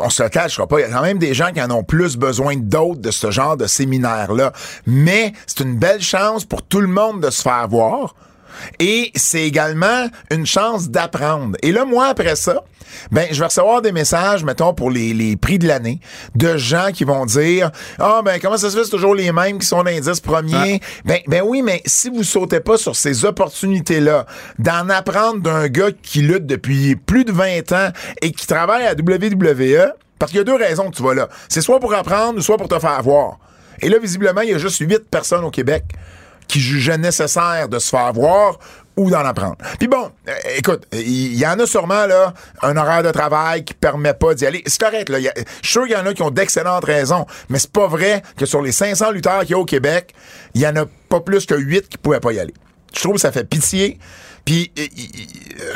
on 0.00 0.10
se 0.10 0.22
le 0.22 0.28
cachera 0.28 0.66
pas. 0.66 0.78
Il 0.78 0.82
y 0.82 0.84
a 0.84 0.90
quand 0.90 1.02
même 1.02 1.18
des 1.18 1.34
gens 1.34 1.52
qui 1.52 1.60
en 1.60 1.70
ont 1.70 1.84
plus 1.84 2.16
besoin 2.16 2.56
d'autres 2.56 3.00
de 3.00 3.10
ce 3.10 3.30
genre 3.30 3.56
de 3.56 3.66
séminaire-là. 3.66 4.52
Mais 4.86 5.32
c'est 5.46 5.60
une 5.60 5.76
belle 5.76 6.02
chance 6.02 6.44
pour 6.44 6.62
tout 6.62 6.80
le 6.80 6.88
monde 6.88 7.20
de 7.20 7.30
se 7.30 7.42
faire 7.42 7.66
voir. 7.68 8.14
Et 8.78 9.10
c'est 9.14 9.42
également 9.42 10.06
une 10.30 10.46
chance 10.46 10.90
d'apprendre. 10.90 11.56
Et 11.62 11.72
là, 11.72 11.84
moi, 11.84 12.06
après 12.06 12.36
ça, 12.36 12.64
ben, 13.10 13.26
je 13.30 13.38
vais 13.38 13.46
recevoir 13.46 13.82
des 13.82 13.92
messages, 13.92 14.44
mettons, 14.44 14.74
pour 14.74 14.90
les, 14.90 15.14
les 15.14 15.36
prix 15.36 15.58
de 15.58 15.66
l'année, 15.66 16.00
de 16.34 16.56
gens 16.56 16.90
qui 16.92 17.04
vont 17.04 17.26
dire, 17.26 17.70
ah, 17.98 18.22
ben, 18.24 18.38
comment 18.40 18.56
ça 18.56 18.70
se 18.70 18.76
fait, 18.76 18.84
c'est 18.84 18.90
toujours 18.90 19.14
les 19.14 19.32
mêmes 19.32 19.58
qui 19.58 19.66
sont 19.66 19.82
l'indice 19.82 20.20
premier. 20.20 20.80
Ben, 21.04 21.18
ben 21.26 21.42
oui, 21.44 21.62
mais 21.62 21.82
si 21.86 22.10
vous 22.10 22.22
sautez 22.22 22.60
pas 22.60 22.76
sur 22.76 22.96
ces 22.96 23.24
opportunités-là, 23.24 24.26
d'en 24.58 24.88
apprendre 24.88 25.40
d'un 25.40 25.68
gars 25.68 25.90
qui 26.02 26.20
lutte 26.20 26.46
depuis 26.46 26.96
plus 26.96 27.24
de 27.24 27.32
20 27.32 27.72
ans 27.72 27.88
et 28.22 28.32
qui 28.32 28.46
travaille 28.46 28.86
à 28.86 28.92
WWE, 28.92 29.92
parce 30.18 30.30
qu'il 30.30 30.38
y 30.38 30.40
a 30.40 30.44
deux 30.44 30.56
raisons 30.56 30.90
que 30.90 30.96
tu 30.96 31.02
vas 31.02 31.14
là. 31.14 31.28
C'est 31.48 31.60
soit 31.60 31.80
pour 31.80 31.92
apprendre 31.94 32.38
ou 32.38 32.42
soit 32.42 32.56
pour 32.56 32.68
te 32.68 32.78
faire 32.78 33.02
voir. 33.02 33.38
Et 33.80 33.88
là, 33.88 33.98
visiblement, 33.98 34.40
il 34.40 34.50
y 34.50 34.54
a 34.54 34.58
juste 34.58 34.78
huit 34.78 35.10
personnes 35.10 35.44
au 35.44 35.50
Québec 35.50 35.84
qui 36.48 36.60
jugeaient 36.60 36.98
nécessaire 36.98 37.68
de 37.68 37.78
se 37.78 37.88
faire 37.88 38.12
voir 38.12 38.58
ou 38.96 39.10
d'en 39.10 39.24
apprendre. 39.24 39.56
Puis 39.78 39.88
bon, 39.88 40.10
euh, 40.28 40.32
écoute, 40.56 40.86
il 40.92 41.34
y, 41.36 41.46
en 41.46 41.58
a 41.58 41.66
sûrement 41.66 42.06
là 42.06 42.32
un 42.62 42.76
horaire 42.76 43.02
de 43.02 43.10
travail 43.10 43.64
qui 43.64 43.74
permet 43.74 44.14
pas 44.14 44.34
d'y 44.34 44.46
aller. 44.46 44.62
C'est 44.66 44.80
correct 44.80 45.08
là, 45.08 45.18
je 45.20 45.26
suis 45.62 45.72
sûr 45.72 45.82
qu'il 45.82 45.92
y 45.92 45.96
en 45.96 46.06
a 46.06 46.14
qui 46.14 46.22
ont 46.22 46.30
d'excellentes 46.30 46.84
raisons, 46.84 47.26
mais 47.48 47.58
c'est 47.58 47.72
pas 47.72 47.88
vrai 47.88 48.22
que 48.36 48.46
sur 48.46 48.62
les 48.62 48.72
500 48.72 49.10
lutteurs 49.10 49.40
qu'il 49.40 49.50
y 49.50 49.54
a 49.54 49.58
au 49.58 49.64
Québec, 49.64 50.14
il 50.54 50.60
y 50.60 50.66
en 50.66 50.76
a 50.76 50.84
pas 51.08 51.20
plus 51.20 51.44
que 51.46 51.54
8 51.54 51.88
qui 51.88 51.98
pouvaient 51.98 52.20
pas 52.20 52.32
y 52.32 52.38
aller. 52.38 52.54
Je 52.94 53.00
trouve 53.00 53.14
que 53.14 53.20
ça 53.20 53.32
fait 53.32 53.44
pitié. 53.44 53.98
Puis 54.44 54.70
euh, 54.78 54.82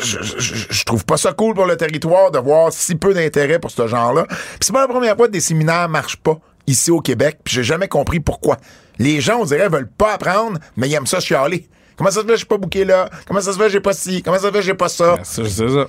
je 0.02 0.84
trouve 0.84 1.04
pas 1.04 1.16
ça 1.16 1.32
cool 1.32 1.54
pour 1.54 1.64
le 1.64 1.76
territoire 1.76 2.30
de 2.30 2.38
voir 2.38 2.72
si 2.72 2.94
peu 2.96 3.14
d'intérêt 3.14 3.58
pour 3.58 3.70
ce 3.70 3.86
genre-là. 3.86 4.26
Puis 4.28 4.58
c'est 4.60 4.72
pas 4.72 4.82
la 4.82 4.88
première 4.88 5.16
fois 5.16 5.26
que 5.26 5.32
des 5.32 5.40
séminaires 5.40 5.88
marchent 5.88 6.18
pas 6.18 6.38
ici 6.66 6.90
au 6.90 7.00
Québec, 7.00 7.38
puis 7.42 7.54
j'ai 7.54 7.64
jamais 7.64 7.88
compris 7.88 8.20
pourquoi. 8.20 8.58
Les 8.98 9.20
gens, 9.20 9.38
on 9.40 9.44
dirait, 9.44 9.68
veulent 9.68 9.90
pas 9.90 10.14
apprendre, 10.14 10.58
mais 10.76 10.88
ils 10.88 10.94
aiment 10.94 11.06
ça 11.06 11.20
chialer. 11.20 11.68
Comment 11.96 12.10
ça 12.10 12.16
se 12.16 12.20
fait 12.22 12.26
que 12.28 12.32
je 12.34 12.38
suis 12.38 12.46
pas 12.46 12.58
booké 12.58 12.84
là? 12.84 13.08
Comment 13.26 13.40
ça 13.40 13.52
se 13.52 13.58
fait 13.58 13.64
que 13.64 13.70
j'ai 13.70 13.80
pas 13.80 13.92
ci? 13.92 14.22
Comment 14.22 14.36
ça 14.38 14.42
se 14.48 14.52
fait 14.52 14.58
que 14.58 14.64
j'ai 14.64 14.74
pas 14.74 14.88
ça? 14.88 15.16
C'est 15.24 15.48
c'est 15.48 15.68
ça. 15.68 15.86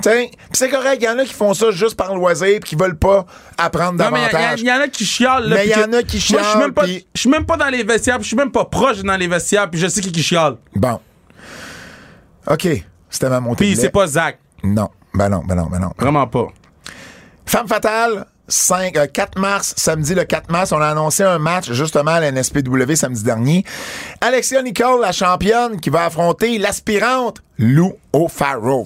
T'sais, 0.00 0.30
pis 0.30 0.38
c'est 0.52 0.68
correct, 0.68 0.98
il 1.00 1.04
y 1.06 1.08
en 1.08 1.18
a 1.18 1.24
qui 1.24 1.34
font 1.34 1.52
ça 1.54 1.72
juste 1.72 1.96
par 1.96 2.14
loisir 2.14 2.60
puis 2.60 2.70
qui 2.70 2.76
veulent 2.76 2.96
pas 2.96 3.26
apprendre 3.56 3.98
Non, 4.02 4.10
mais 4.12 4.20
il 4.20 4.22
y 4.22 4.26
a- 4.26 4.30
davantage. 4.32 4.60
il 4.60 4.66
y, 4.68 4.72
en 4.72 4.76
a 4.80 4.86
qui 4.88 5.04
chialent. 5.04 5.48
là, 5.48 5.56
Mais 5.56 5.62
puis 5.62 5.70
y 5.70 5.74
en 5.74 5.92
a 5.92 6.02
qui 6.04 6.16
Moi, 6.16 6.20
je 6.20 6.24
suis 6.24 6.34
même 6.36 6.44
chialent, 6.52 6.72
pas- 6.72 6.82
puis- 6.84 7.06
Je 7.14 7.20
suis 7.20 7.28
même 7.30 7.44
pas 7.44 7.56
dans 7.56 7.66
les 7.68 7.82
vestiaires, 7.82 8.14
puis 8.16 8.22
je 8.22 8.28
suis 8.28 8.36
même 8.36 8.52
pas 8.52 8.64
proche 8.66 8.98
dans 9.02 9.16
les 9.16 9.26
vestiaires, 9.26 9.68
puis 9.68 9.80
je 9.80 9.88
sais 9.88 10.00
qui 10.00 10.12
qui 10.12 10.22
chiale. 10.22 10.56
Bon. 10.76 11.00
OK. 12.48 12.68
C'était 13.10 13.28
ma 13.28 13.40
montée 13.40 13.64
Puis 13.64 13.76
c'est 13.76 13.90
pas 13.90 14.06
Zach. 14.06 14.38
Non. 14.62 14.88
Ben 15.14 15.28
non, 15.28 15.42
ben 15.44 15.54
non, 15.56 15.66
ben 15.66 15.80
non. 15.80 15.90
Vraiment 15.98 16.26
pas. 16.28 16.46
Femme 17.46 17.66
fatale, 17.66 18.26
5, 18.48 18.96
euh, 18.96 19.06
4 19.06 19.38
mars, 19.38 19.74
samedi 19.76 20.14
le 20.14 20.24
4 20.24 20.50
mars, 20.50 20.72
on 20.72 20.80
a 20.80 20.88
annoncé 20.88 21.22
un 21.22 21.38
match 21.38 21.70
justement 21.72 22.12
à 22.12 22.20
la 22.20 22.32
NSPW 22.32 22.94
samedi 22.94 23.22
dernier. 23.22 23.64
Alexia 24.20 24.62
Nicole, 24.62 25.00
la 25.02 25.12
championne, 25.12 25.80
qui 25.80 25.90
va 25.90 26.04
affronter 26.04 26.58
l'aspirante 26.58 27.42
Lou 27.58 27.94
O'Farrell. 28.12 28.84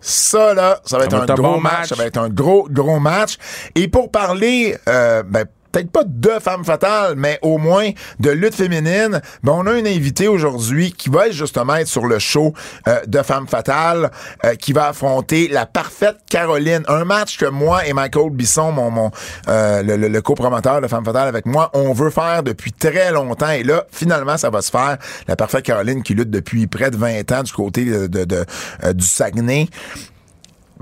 Ça, 0.00 0.52
là, 0.54 0.80
ça 0.84 0.98
va 0.98 1.04
être 1.04 1.16
va 1.16 1.22
un 1.22 1.34
gros 1.34 1.60
match. 1.60 1.88
Ça 1.88 1.94
va 1.94 2.06
être 2.06 2.18
un 2.18 2.28
gros, 2.28 2.66
gros 2.68 2.98
match. 2.98 3.36
Et 3.74 3.86
pour 3.86 4.10
parler, 4.10 4.76
euh, 4.88 5.22
ben, 5.22 5.46
peut-être 5.72 5.90
pas 5.90 6.04
de 6.04 6.38
femme 6.40 6.64
fatale, 6.64 7.14
mais 7.16 7.38
au 7.42 7.58
moins 7.58 7.90
de 8.20 8.30
lutte 8.30 8.54
féminine, 8.54 9.20
ben 9.42 9.52
on 9.52 9.66
a 9.66 9.78
une 9.78 9.86
invitée 9.86 10.28
aujourd'hui 10.28 10.92
qui 10.92 11.08
va 11.08 11.30
justement 11.30 11.76
être 11.76 11.88
sur 11.88 12.06
le 12.06 12.18
show 12.18 12.52
euh, 12.86 13.00
de 13.06 13.22
femme 13.22 13.48
fatale, 13.48 14.10
euh, 14.44 14.54
qui 14.54 14.72
va 14.72 14.88
affronter 14.88 15.48
la 15.48 15.66
parfaite 15.66 16.18
Caroline. 16.28 16.82
Un 16.88 17.04
match 17.04 17.38
que 17.38 17.46
moi 17.46 17.86
et 17.86 17.92
Michael 17.92 18.30
Bisson, 18.30 18.70
mon, 18.72 18.90
mon 18.90 19.10
euh, 19.48 19.82
le, 19.82 19.96
le, 19.96 20.22
co-promoteur 20.22 20.80
de 20.80 20.88
femme 20.88 21.04
fatale 21.04 21.28
avec 21.28 21.46
moi, 21.46 21.70
on 21.72 21.92
veut 21.92 22.10
faire 22.10 22.42
depuis 22.42 22.72
très 22.72 23.10
longtemps. 23.10 23.50
Et 23.50 23.62
là, 23.62 23.86
finalement, 23.90 24.36
ça 24.36 24.50
va 24.50 24.60
se 24.62 24.70
faire. 24.70 24.98
La 25.26 25.36
parfaite 25.36 25.64
Caroline 25.64 26.02
qui 26.02 26.14
lutte 26.14 26.30
depuis 26.30 26.66
près 26.66 26.90
de 26.90 26.96
20 26.96 27.32
ans 27.32 27.42
du 27.42 27.52
côté 27.52 27.84
de, 27.84 28.06
de, 28.06 28.44
du 28.92 29.06
Saguenay. 29.06 29.68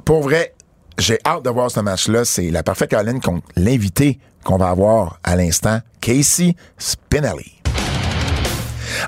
Pour 0.04 0.22
vrai, 0.22 0.54
j'ai 1.00 1.18
hâte 1.26 1.42
de 1.44 1.50
voir 1.50 1.70
ce 1.70 1.80
match-là. 1.80 2.24
C'est 2.24 2.50
la 2.50 2.62
parfaite 2.62 2.90
Caroline 2.90 3.20
contre 3.20 3.46
l'invité 3.56 4.18
qu'on 4.44 4.56
va 4.56 4.68
avoir 4.68 5.18
à 5.24 5.36
l'instant, 5.36 5.80
Casey 6.00 6.54
Spinelli. 6.78 7.60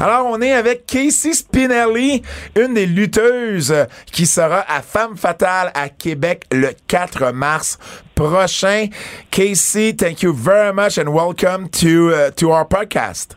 Alors, 0.01 0.27
on 0.27 0.41
est 0.41 0.53
avec 0.53 0.87
Casey 0.87 1.33
Spinelli, 1.33 2.23
une 2.57 2.75
des 2.75 2.87
lutteuses 2.87 3.75
qui 4.07 4.27
sera 4.27 4.61
à 4.69 4.81
Femme 4.81 5.17
Fatale 5.17 5.71
à 5.75 5.89
Québec 5.89 6.45
le 6.53 6.71
4 6.87 7.33
mars 7.33 7.79
prochain. 8.15 8.87
Casey, 9.31 9.95
thank 9.95 10.23
you 10.23 10.33
very 10.33 10.73
much 10.73 10.99
and 10.99 11.13
welcome 11.13 11.69
to, 11.69 12.11
uh, 12.11 12.31
to 12.37 12.51
our 12.51 12.65
podcast. 12.65 13.37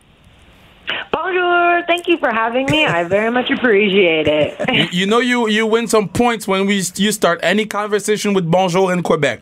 Bonjour. 1.11 1.83
Thank 1.87 2.07
you 2.07 2.17
for 2.17 2.31
having 2.31 2.65
me. 2.69 2.85
I 2.85 3.03
very 3.03 3.31
much 3.31 3.49
appreciate 3.49 4.27
it. 4.27 4.59
you, 4.73 4.87
you 4.91 5.05
know, 5.05 5.19
you 5.19 5.47
you 5.47 5.65
win 5.65 5.87
some 5.87 6.07
points 6.07 6.47
when 6.47 6.65
we 6.65 6.83
you 6.95 7.11
start 7.11 7.39
any 7.43 7.65
conversation 7.65 8.33
with 8.33 8.49
bonjour 8.49 8.91
in 8.91 9.01
Quebec. 9.01 9.41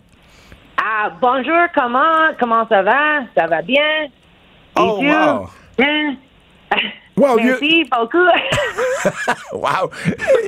Ah, 0.77 1.15
bonjour. 1.21 1.67
Comment 1.73 2.33
comment 2.39 2.67
ça 2.67 2.83
va? 2.83 3.27
Ça 3.35 3.47
va 3.47 3.61
bien? 3.61 4.09
Oh 4.75 5.01
wow. 5.01 5.49
Bien. 5.77 6.17
Well, 7.15 7.37
Merci 7.37 7.87
wow, 9.53 9.91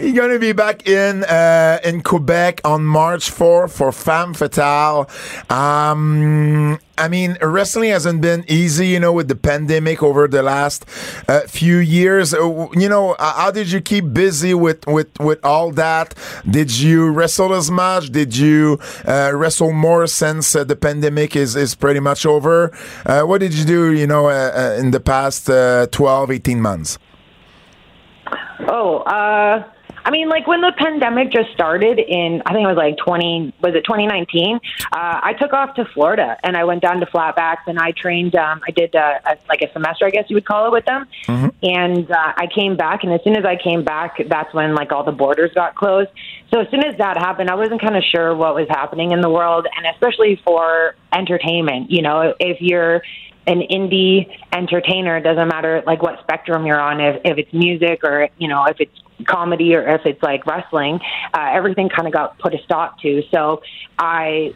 you're 0.02 0.14
gonna 0.14 0.40
be 0.40 0.52
back 0.52 0.88
in 0.88 1.24
uh, 1.24 1.80
in 1.84 2.02
Quebec 2.02 2.62
on 2.66 2.84
March 2.84 3.30
4 3.30 3.68
for 3.68 3.92
Femme 3.92 4.34
Fatale. 4.34 5.08
Um, 5.52 6.80
I 6.98 7.08
mean, 7.08 7.38
wrestling 7.42 7.90
hasn't 7.90 8.22
been 8.22 8.46
easy, 8.48 8.88
you 8.88 9.00
know, 9.00 9.12
with 9.12 9.28
the 9.28 9.36
pandemic 9.36 10.02
over 10.02 10.28
the 10.28 10.42
last 10.42 10.86
uh, 11.28 11.42
few 11.42 11.78
years. 11.78 12.34
Uh, 12.34 12.68
you 12.74 12.88
know, 12.88 13.14
uh, 13.14 13.34
how 13.34 13.52
did 13.52 13.72
you 13.72 13.82
keep 13.82 14.14
busy 14.14 14.54
with, 14.54 14.88
with, 14.88 15.20
with 15.20 15.44
all 15.44 15.72
that? 15.72 16.16
Did 16.50 16.78
you 16.78 17.10
wrestle 17.12 17.54
as 17.54 17.70
much? 17.70 18.12
Did 18.12 18.36
you 18.36 18.80
uh, 19.06 19.32
wrestle 19.34 19.74
more 19.74 20.08
since 20.08 20.56
uh, 20.56 20.64
the 20.64 20.76
pandemic 20.76 21.36
is, 21.36 21.56
is 21.56 21.76
pretty 21.76 22.00
much 22.00 22.26
over? 22.26 22.72
Uh, 23.06 23.24
what 23.24 23.40
did 23.42 23.54
you 23.54 23.66
do, 23.66 23.92
you 23.92 24.08
know, 24.08 24.30
in 24.30 24.92
the 24.92 25.00
past 25.00 25.48
12, 25.48 26.32
18 26.32 26.62
months? 26.62 26.98
Oh, 28.68 29.00
uh, 29.00 29.64
I 30.06 30.12
mean, 30.12 30.30
like 30.30 30.46
when 30.46 30.62
the 30.62 30.72
pandemic 30.78 31.32
just 31.32 31.52
started 31.52 31.98
in, 31.98 32.44
I 32.46 32.54
think 32.54 32.64
it 32.64 32.68
was 32.68 32.78
like 32.78 32.96
20, 32.98 33.56
was 33.62 33.74
it 33.74 33.84
2019? 33.86 34.58
Uh, 34.58 34.60
I 34.94 35.34
took 35.34 35.52
off 35.52 35.76
to 35.76 35.86
Florida 35.94 36.38
and 36.44 36.56
I 36.56 36.64
went 36.64 36.84
down 36.84 37.00
to 37.00 37.08
Flatbacks 37.08 37.66
and 37.66 37.80
I 37.80 37.92
trained, 37.92 38.36
um, 38.36 38.62
I 38.68 38.72
did 38.72 38.96
uh, 38.96 39.20
a, 39.26 39.38
like 39.50 39.64
a 39.64 39.74
semester, 39.74 40.06
I 40.06 40.12
guess 40.12 40.26
you 40.30 40.36
would 40.36 40.46
call 40.46 40.68
it 40.68 40.72
with 40.72 40.86
them. 40.86 41.08
Mm-hmm. 41.26 41.48
And 41.64 42.12
uh, 42.12 42.34
I 42.38 42.48
came 42.54 42.78
back 42.78 43.04
and 43.04 43.12
as 43.14 43.22
soon 43.24 43.36
as 43.36 43.46
I 43.46 43.56
came 43.56 43.84
back, 43.84 44.18
that's 44.30 44.54
when 44.54 44.76
like 44.76 44.92
all 44.92 45.04
the 45.04 45.12
borders 45.12 45.52
got 45.56 45.74
closed. 45.74 46.12
So 46.54 46.60
as 46.60 46.70
soon 46.70 46.84
as 46.86 46.96
that 47.00 47.18
happened, 47.18 47.50
I 47.50 47.56
wasn't 47.56 47.82
kind 47.82 47.98
of 47.98 48.04
sure 48.04 48.36
what 48.36 48.54
was 48.54 48.68
happening 48.70 49.12
in 49.12 49.22
the 49.22 49.30
world 49.30 49.66
and 49.76 49.88
especially 49.88 50.40
for 50.46 50.96
entertainment, 51.12 51.90
you 51.90 52.04
know, 52.04 52.36
if 52.40 52.58
you're, 52.62 53.02
an 53.48 53.62
indie 53.72 54.28
entertainer. 54.52 55.18
It 55.18 55.22
doesn't 55.22 55.48
matter 55.48 55.84
like 55.86 56.02
what 56.02 56.20
spectrum 56.22 56.66
you're 56.66 56.80
on, 56.80 57.00
if, 57.00 57.22
if 57.24 57.38
it's 57.38 57.54
music 57.54 58.04
or 58.04 58.28
you 58.40 58.48
know 58.48 58.66
if 58.66 58.78
it's 58.80 58.98
comedy 59.28 59.76
or 59.76 59.88
if 59.88 60.06
it's 60.06 60.22
like 60.22 60.46
wrestling. 60.46 61.00
Uh, 61.34 61.50
everything 61.54 61.90
kind 61.90 62.08
of 62.08 62.14
got 62.14 62.38
put 62.40 62.54
a 62.54 62.62
stop 62.64 63.00
to. 63.00 63.24
So 63.32 63.62
I 63.98 64.54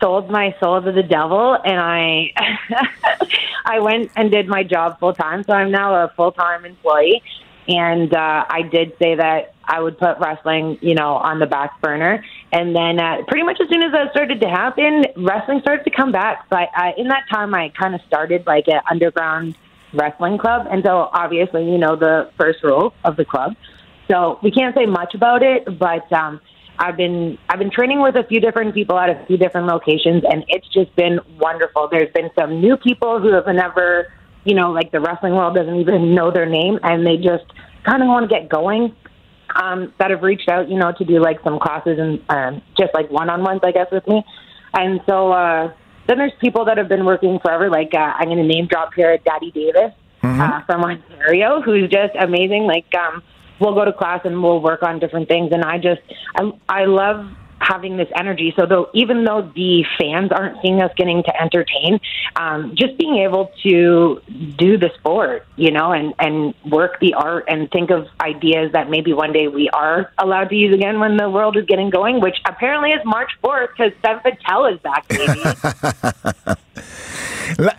sold 0.00 0.30
my 0.30 0.54
soul 0.60 0.82
to 0.82 0.92
the 0.92 1.02
devil 1.02 1.56
and 1.64 1.78
I 1.78 2.32
I 3.64 3.80
went 3.80 4.10
and 4.16 4.30
did 4.30 4.48
my 4.48 4.62
job 4.62 4.98
full 4.98 5.14
time. 5.14 5.44
So 5.44 5.52
I'm 5.52 5.70
now 5.70 5.94
a 5.94 6.12
full 6.16 6.32
time 6.32 6.64
employee. 6.64 7.22
And 7.68 8.14
uh, 8.14 8.46
I 8.48 8.62
did 8.62 8.94
say 8.98 9.14
that 9.16 9.54
I 9.62 9.80
would 9.80 9.98
put 9.98 10.18
wrestling, 10.18 10.78
you 10.80 10.94
know, 10.94 11.16
on 11.16 11.38
the 11.38 11.46
back 11.46 11.78
burner. 11.82 12.24
And 12.50 12.74
then 12.74 12.98
uh, 12.98 13.18
pretty 13.28 13.44
much 13.44 13.60
as 13.60 13.68
soon 13.68 13.82
as 13.82 13.92
that 13.92 14.10
started 14.12 14.40
to 14.40 14.48
happen, 14.48 15.04
wrestling 15.18 15.60
started 15.60 15.84
to 15.84 15.90
come 15.90 16.10
back. 16.10 16.48
But 16.48 16.70
uh, 16.74 16.92
in 16.96 17.08
that 17.08 17.24
time, 17.30 17.54
I 17.54 17.68
kind 17.78 17.94
of 17.94 18.00
started 18.06 18.46
like 18.46 18.68
an 18.68 18.80
underground 18.90 19.54
wrestling 19.92 20.38
club. 20.38 20.66
And 20.70 20.82
so 20.82 21.10
obviously, 21.12 21.70
you 21.70 21.76
know, 21.76 21.94
the 21.94 22.30
first 22.38 22.62
rule 22.62 22.94
of 23.04 23.16
the 23.16 23.26
club. 23.26 23.54
So 24.10 24.38
we 24.42 24.50
can't 24.50 24.74
say 24.74 24.86
much 24.86 25.14
about 25.14 25.42
it, 25.42 25.78
but 25.78 26.10
um, 26.12 26.40
I've 26.78 26.96
been 26.96 27.38
I've 27.48 27.58
been 27.58 27.70
training 27.70 28.00
with 28.00 28.16
a 28.16 28.24
few 28.24 28.40
different 28.40 28.74
people 28.74 28.98
at 28.98 29.10
a 29.10 29.24
few 29.26 29.36
different 29.36 29.66
locations, 29.66 30.24
and 30.28 30.44
it's 30.48 30.66
just 30.68 30.94
been 30.96 31.20
wonderful. 31.38 31.88
There's 31.90 32.12
been 32.12 32.30
some 32.38 32.60
new 32.60 32.76
people 32.76 33.20
who 33.20 33.32
have 33.32 33.46
never, 33.46 34.12
you 34.44 34.54
know, 34.54 34.70
like 34.70 34.92
the 34.92 35.00
wrestling 35.00 35.34
world 35.34 35.54
doesn't 35.54 35.76
even 35.76 36.14
know 36.14 36.30
their 36.30 36.46
name, 36.46 36.78
and 36.82 37.06
they 37.06 37.16
just 37.16 37.44
kind 37.84 38.02
of 38.02 38.08
want 38.08 38.28
to 38.28 38.34
get 38.34 38.48
going. 38.48 38.94
Um, 39.56 39.94
that 39.98 40.10
have 40.10 40.22
reached 40.22 40.48
out, 40.50 40.68
you 40.68 40.78
know, 40.78 40.92
to 40.92 41.04
do 41.06 41.20
like 41.20 41.42
some 41.42 41.58
classes 41.58 41.98
and 41.98 42.22
um, 42.28 42.62
just 42.78 42.92
like 42.92 43.10
one-on-ones, 43.10 43.60
I 43.64 43.72
guess, 43.72 43.86
with 43.90 44.06
me. 44.06 44.22
And 44.74 45.00
so 45.08 45.32
uh, 45.32 45.72
then 46.06 46.18
there's 46.18 46.34
people 46.38 46.66
that 46.66 46.76
have 46.76 46.86
been 46.86 47.06
working 47.06 47.38
forever. 47.40 47.70
Like 47.70 47.94
uh, 47.94 48.12
I'm 48.14 48.26
going 48.26 48.36
to 48.36 48.44
name 48.46 48.66
drop 48.66 48.92
here, 48.94 49.16
Daddy 49.24 49.50
Davis 49.50 49.92
mm-hmm. 50.22 50.40
uh, 50.40 50.64
from 50.66 50.84
Ontario, 50.84 51.62
who's 51.62 51.88
just 51.90 52.14
amazing. 52.20 52.64
Like 52.64 52.92
um, 52.94 53.22
we'll 53.60 53.74
go 53.74 53.84
to 53.84 53.92
class 53.92 54.20
and 54.24 54.42
we'll 54.42 54.60
work 54.60 54.82
on 54.82 54.98
different 54.98 55.28
things. 55.28 55.52
And 55.52 55.64
I 55.64 55.78
just, 55.78 56.00
I, 56.36 56.50
I 56.68 56.84
love 56.84 57.28
having 57.60 57.96
this 57.96 58.08
energy. 58.16 58.54
So 58.58 58.66
though, 58.66 58.88
even 58.94 59.24
though 59.24 59.50
the 59.54 59.84
fans 59.98 60.30
aren't 60.32 60.60
seeing 60.62 60.80
us 60.80 60.92
getting 60.96 61.22
to 61.24 61.40
entertain, 61.40 62.00
um, 62.36 62.74
just 62.76 62.96
being 62.98 63.16
able 63.16 63.50
to 63.64 64.20
do 64.56 64.78
the 64.78 64.90
sport, 64.98 65.46
you 65.56 65.70
know, 65.70 65.92
and, 65.92 66.14
and 66.18 66.54
work 66.70 67.00
the 67.00 67.14
art 67.14 67.44
and 67.48 67.70
think 67.70 67.90
of 67.90 68.06
ideas 68.20 68.72
that 68.72 68.88
maybe 68.90 69.12
one 69.12 69.32
day 69.32 69.48
we 69.48 69.68
are 69.70 70.12
allowed 70.18 70.48
to 70.50 70.54
use 70.54 70.74
again 70.74 71.00
when 71.00 71.16
the 71.16 71.28
world 71.28 71.56
is 71.56 71.64
getting 71.66 71.90
going, 71.90 72.20
which 72.20 72.36
apparently 72.44 72.90
is 72.90 73.00
March 73.04 73.30
4th 73.42 73.68
because 73.76 73.92
Steph 73.98 74.22
Patel 74.22 74.66
is 74.66 74.78
back, 74.80 75.08
baby. 75.08 75.42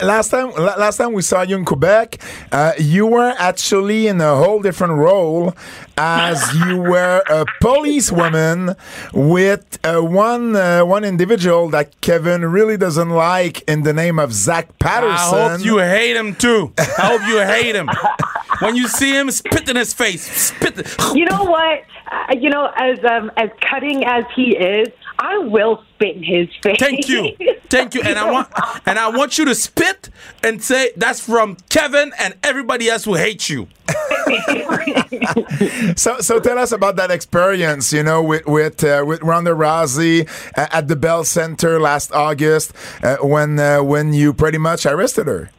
last 0.01 0.29
time, 0.29 0.51
last 0.51 0.97
time 0.97 1.13
we 1.13 1.21
saw 1.21 1.41
you 1.41 1.57
in 1.57 1.65
Quebec, 1.65 2.21
uh, 2.51 2.73
you 2.77 3.05
were 3.05 3.33
actually 3.37 4.07
in 4.07 4.21
a 4.21 4.35
whole 4.35 4.61
different 4.61 4.93
role 4.93 5.53
as 5.97 6.53
you 6.67 6.77
were 6.77 7.21
a 7.29 7.45
policewoman 7.61 8.75
with 9.13 9.79
uh, 9.83 9.99
one 9.99 10.55
uh, 10.55 10.83
one 10.85 11.03
individual 11.03 11.69
that 11.69 11.99
Kevin 12.01 12.45
really 12.45 12.77
doesn't 12.77 13.09
like 13.09 13.61
in 13.67 13.83
the 13.83 13.93
name 13.93 14.19
of 14.19 14.33
Zach 14.33 14.77
Patterson. 14.79 15.37
I 15.37 15.49
hope 15.57 15.65
you 15.65 15.79
hate 15.79 16.15
him 16.15 16.35
too. 16.35 16.73
I 16.77 16.83
hope 16.83 17.21
you 17.27 17.39
hate 17.39 17.75
him. 17.75 17.89
when 18.59 18.75
you 18.75 18.87
see 18.87 19.11
him, 19.11 19.29
spit 19.31 19.69
in 19.69 19.75
his 19.75 19.93
face. 19.93 20.23
Spit. 20.23 20.95
You 21.13 21.25
know 21.25 21.43
what? 21.43 21.83
Uh, 22.11 22.35
you 22.39 22.49
know, 22.49 22.71
as 22.77 23.03
um, 23.05 23.31
as 23.37 23.49
cutting 23.61 24.05
as 24.05 24.23
he 24.35 24.55
is, 24.57 24.87
I 25.19 25.37
will 25.37 25.83
spit 25.95 26.15
in 26.15 26.23
his 26.23 26.47
face. 26.63 26.77
Thank 26.79 27.09
you, 27.09 27.35
thank 27.69 27.93
you, 27.93 28.01
and 28.01 28.17
I 28.17 28.31
want 28.31 28.47
and 28.85 28.97
I 28.97 29.09
want 29.09 29.37
you 29.37 29.43
to 29.45 29.55
spit 29.55 30.09
and 30.43 30.63
say 30.63 30.91
that's 30.95 31.19
from 31.19 31.57
Kevin 31.67 32.13
and 32.19 32.35
everybody 32.41 32.89
else 32.89 33.03
who 33.03 33.15
hates 33.15 33.49
you. 33.49 33.67
so, 35.97 36.21
so 36.21 36.39
tell 36.39 36.57
us 36.57 36.71
about 36.71 36.95
that 36.95 37.11
experience. 37.11 37.91
You 37.91 38.03
know, 38.03 38.23
with 38.23 38.45
with 38.45 38.81
uh, 38.81 39.03
with 39.05 39.21
Ronda 39.21 39.51
Rousey 39.51 40.29
at 40.55 40.87
the 40.87 40.95
Bell 40.95 41.25
Center 41.25 41.81
last 41.81 42.13
August, 42.13 42.71
uh, 43.03 43.17
when 43.17 43.59
uh, 43.59 43.83
when 43.83 44.13
you 44.13 44.33
pretty 44.33 44.57
much 44.57 44.85
arrested 44.85 45.27
her. 45.27 45.51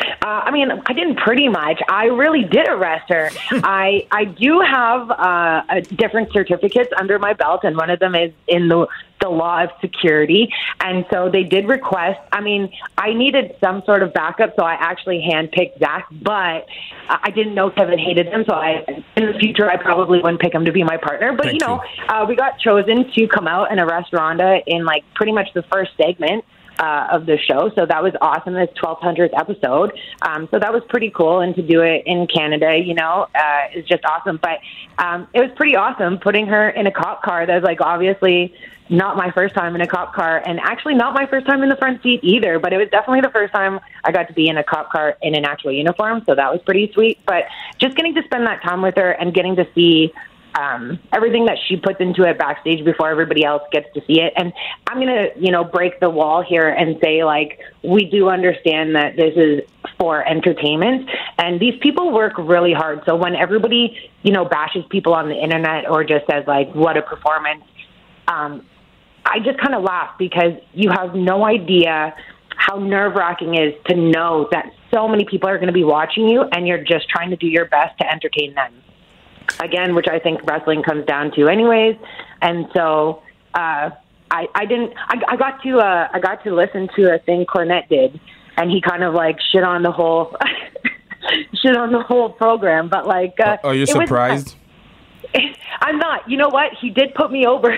Uh, 0.00 0.26
I 0.26 0.50
mean, 0.50 0.70
I 0.86 0.92
didn't 0.92 1.16
pretty 1.16 1.48
much. 1.48 1.80
I 1.88 2.06
really 2.06 2.44
did 2.44 2.66
arrest 2.68 3.08
her. 3.10 3.30
I 3.50 4.06
I 4.10 4.24
do 4.24 4.60
have 4.60 5.10
uh, 5.10 5.62
a 5.68 5.80
different 5.82 6.32
certificates 6.32 6.90
under 6.98 7.18
my 7.18 7.32
belt, 7.32 7.64
and 7.64 7.76
one 7.76 7.90
of 7.90 8.00
them 8.00 8.14
is 8.14 8.32
in 8.48 8.68
the 8.68 8.86
the 9.20 9.28
law 9.28 9.62
of 9.62 9.70
security. 9.80 10.52
And 10.80 11.06
so 11.10 11.30
they 11.30 11.44
did 11.44 11.66
request. 11.66 12.20
I 12.32 12.40
mean, 12.40 12.70
I 12.98 13.14
needed 13.14 13.56
some 13.60 13.82
sort 13.86 14.02
of 14.02 14.12
backup, 14.12 14.54
so 14.56 14.64
I 14.64 14.74
actually 14.74 15.26
handpicked 15.26 15.78
Zach, 15.78 16.06
but 16.10 16.66
I 17.08 17.30
didn't 17.34 17.54
know 17.54 17.70
Kevin 17.70 17.98
hated 17.98 18.26
him, 18.26 18.44
so 18.46 18.54
I 18.54 18.84
in 19.16 19.26
the 19.26 19.38
future 19.38 19.70
I 19.70 19.76
probably 19.76 20.20
wouldn't 20.20 20.40
pick 20.40 20.54
him 20.54 20.64
to 20.64 20.72
be 20.72 20.82
my 20.82 20.96
partner. 20.96 21.32
But 21.32 21.46
Thank 21.46 21.60
you 21.60 21.66
know, 21.66 21.82
you. 21.96 22.04
Uh, 22.06 22.26
we 22.28 22.36
got 22.36 22.58
chosen 22.58 23.10
to 23.12 23.28
come 23.28 23.46
out 23.46 23.70
and 23.70 23.80
arrest 23.80 24.12
Rhonda 24.12 24.62
in 24.66 24.84
like 24.84 25.04
pretty 25.14 25.32
much 25.32 25.48
the 25.54 25.62
first 25.72 25.92
segment 25.96 26.44
uh, 26.78 27.08
of 27.10 27.26
the 27.26 27.38
show. 27.38 27.70
So 27.74 27.86
that 27.86 28.02
was 28.02 28.12
awesome. 28.20 28.54
This 28.54 28.70
1200th 28.82 29.30
episode. 29.38 29.92
Um, 30.22 30.48
so 30.50 30.58
that 30.58 30.72
was 30.72 30.82
pretty 30.88 31.10
cool. 31.10 31.40
And 31.40 31.54
to 31.56 31.62
do 31.62 31.80
it 31.82 32.02
in 32.06 32.26
Canada, 32.26 32.76
you 32.76 32.94
know, 32.94 33.26
uh, 33.34 33.60
is 33.74 33.86
just 33.86 34.04
awesome. 34.04 34.38
But 34.42 34.58
um, 34.98 35.28
it 35.32 35.40
was 35.40 35.50
pretty 35.56 35.76
awesome 35.76 36.18
putting 36.18 36.46
her 36.46 36.70
in 36.70 36.86
a 36.86 36.92
cop 36.92 37.22
car. 37.22 37.46
That 37.46 37.54
was 37.54 37.64
like 37.64 37.80
obviously 37.80 38.54
not 38.90 39.16
my 39.16 39.30
first 39.30 39.54
time 39.54 39.74
in 39.74 39.80
a 39.80 39.86
cop 39.86 40.14
car 40.14 40.42
and 40.44 40.60
actually 40.60 40.94
not 40.94 41.14
my 41.14 41.26
first 41.26 41.46
time 41.46 41.62
in 41.62 41.68
the 41.68 41.76
front 41.76 42.02
seat 42.02 42.20
either, 42.22 42.58
but 42.58 42.72
it 42.72 42.76
was 42.76 42.88
definitely 42.90 43.22
the 43.22 43.30
first 43.30 43.52
time 43.52 43.80
I 44.04 44.12
got 44.12 44.28
to 44.28 44.34
be 44.34 44.48
in 44.48 44.58
a 44.58 44.64
cop 44.64 44.90
car 44.90 45.16
in 45.22 45.34
an 45.34 45.44
actual 45.44 45.72
uniform. 45.72 46.22
So 46.26 46.34
that 46.34 46.52
was 46.52 46.60
pretty 46.62 46.92
sweet. 46.92 47.18
But 47.26 47.44
just 47.78 47.96
getting 47.96 48.14
to 48.14 48.22
spend 48.24 48.46
that 48.46 48.62
time 48.62 48.82
with 48.82 48.96
her 48.96 49.12
and 49.12 49.32
getting 49.32 49.56
to 49.56 49.66
see 49.74 50.12
um, 50.58 50.98
everything 51.12 51.46
that 51.46 51.58
she 51.66 51.76
puts 51.76 51.96
into 52.00 52.22
it 52.22 52.38
backstage 52.38 52.84
before 52.84 53.10
everybody 53.10 53.44
else 53.44 53.62
gets 53.72 53.92
to 53.94 54.00
see 54.06 54.20
it. 54.20 54.32
And 54.36 54.52
I'm 54.86 54.98
gonna, 54.98 55.26
you 55.36 55.50
know, 55.50 55.64
break 55.64 56.00
the 56.00 56.10
wall 56.10 56.42
here 56.42 56.68
and 56.68 56.96
say 57.02 57.24
like 57.24 57.58
we 57.82 58.04
do 58.04 58.28
understand 58.28 58.94
that 58.94 59.16
this 59.16 59.34
is 59.36 59.62
for 59.98 60.26
entertainment, 60.26 61.08
and 61.38 61.60
these 61.60 61.74
people 61.80 62.12
work 62.12 62.34
really 62.38 62.72
hard. 62.72 63.02
So 63.06 63.16
when 63.16 63.34
everybody, 63.34 63.96
you 64.22 64.32
know, 64.32 64.44
bashes 64.44 64.84
people 64.90 65.14
on 65.14 65.28
the 65.28 65.36
internet 65.36 65.88
or 65.88 66.04
just 66.04 66.26
says 66.30 66.44
like 66.46 66.72
what 66.74 66.96
a 66.96 67.02
performance, 67.02 67.64
um, 68.28 68.64
I 69.24 69.38
just 69.40 69.58
kind 69.58 69.74
of 69.74 69.82
laugh 69.82 70.16
because 70.18 70.52
you 70.72 70.90
have 70.90 71.14
no 71.14 71.44
idea 71.44 72.14
how 72.56 72.78
nerve 72.78 73.14
wracking 73.14 73.56
is 73.56 73.74
to 73.86 73.96
know 73.96 74.48
that 74.52 74.70
so 74.92 75.08
many 75.08 75.24
people 75.24 75.48
are 75.48 75.56
going 75.56 75.66
to 75.66 75.72
be 75.72 75.84
watching 75.84 76.28
you 76.28 76.42
and 76.52 76.68
you're 76.68 76.82
just 76.82 77.08
trying 77.08 77.30
to 77.30 77.36
do 77.36 77.48
your 77.48 77.66
best 77.66 77.98
to 77.98 78.10
entertain 78.10 78.54
them 78.54 78.72
again, 79.60 79.94
which 79.94 80.06
I 80.08 80.18
think 80.18 80.40
wrestling 80.44 80.82
comes 80.82 81.06
down 81.06 81.32
to, 81.32 81.48
anyways. 81.48 81.96
And 82.42 82.66
so 82.74 83.22
uh, 83.54 83.90
I, 84.30 84.48
I 84.54 84.64
didn't. 84.66 84.92
I, 84.96 85.20
I 85.28 85.36
got 85.36 85.62
to. 85.62 85.78
Uh, 85.78 86.08
I 86.12 86.18
got 86.20 86.42
to 86.44 86.54
listen 86.54 86.88
to 86.96 87.14
a 87.14 87.18
thing 87.18 87.46
Cornette 87.46 87.88
did, 87.88 88.20
and 88.56 88.70
he 88.70 88.80
kind 88.80 89.02
of 89.02 89.14
like 89.14 89.38
shit 89.52 89.62
on 89.64 89.82
the 89.82 89.92
whole. 89.92 90.36
shit 91.62 91.76
on 91.76 91.90
the 91.90 92.02
whole 92.02 92.30
program, 92.30 92.88
but 92.88 93.06
like, 93.06 93.40
uh, 93.40 93.56
are 93.64 93.74
you 93.74 93.82
was- 93.82 93.90
surprised? 93.90 94.56
I'm 95.80 95.98
not. 95.98 96.28
You 96.30 96.36
know 96.36 96.48
what? 96.48 96.72
He 96.80 96.90
did 96.90 97.14
put 97.14 97.30
me 97.30 97.46
over. 97.46 97.76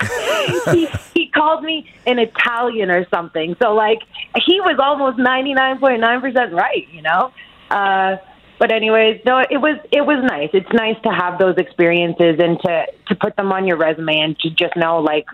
he, 0.72 0.88
he 1.14 1.30
called 1.30 1.62
me 1.62 1.90
an 2.06 2.18
Italian 2.18 2.90
or 2.90 3.06
something. 3.08 3.56
So 3.62 3.72
like 3.74 4.00
he 4.44 4.60
was 4.60 4.78
almost 4.82 5.18
99.9% 5.18 6.52
right, 6.52 6.88
you 6.90 7.02
know? 7.02 7.32
Uh 7.70 8.16
but 8.62 8.70
anyways, 8.70 9.20
no, 9.26 9.40
it 9.40 9.56
was 9.58 9.76
it 9.90 10.06
was 10.06 10.22
nice. 10.22 10.50
It's 10.52 10.72
nice 10.72 10.94
to 11.02 11.10
have 11.10 11.36
those 11.40 11.56
experiences 11.56 12.36
and 12.38 12.60
to 12.60 12.86
to 13.08 13.16
put 13.16 13.34
them 13.34 13.50
on 13.50 13.66
your 13.66 13.76
resume 13.76 14.20
and 14.20 14.38
to 14.38 14.50
just 14.50 14.76
know 14.76 15.00
like 15.00 15.26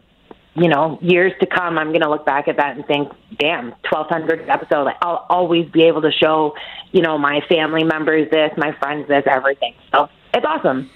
you 0.55 0.67
know, 0.67 0.99
years 1.03 1.35
to 1.41 1.47
come, 1.47 1.79
I'm 1.79 1.89
going 1.89 2.01
to 2.01 2.09
look 2.09 2.25
back 2.25 2.49
at 2.49 2.57
that 2.57 2.75
and 2.75 2.85
think, 2.87 3.13
damn, 3.39 3.67
1200 3.91 4.49
episode. 4.49 4.89
I'll 5.03 5.27
always 5.29 5.71
be 5.71 5.83
able 5.85 6.03
to 6.03 6.11
show, 6.11 6.57
you 6.91 7.01
know, 7.03 7.17
my 7.17 7.41
family 7.49 7.85
members 7.85 8.29
this, 8.31 8.51
my 8.57 8.73
friends 8.81 9.07
this, 9.07 9.23
everything. 9.27 9.75
So 9.93 10.09
it's 10.35 10.45
awesome. 10.45 10.91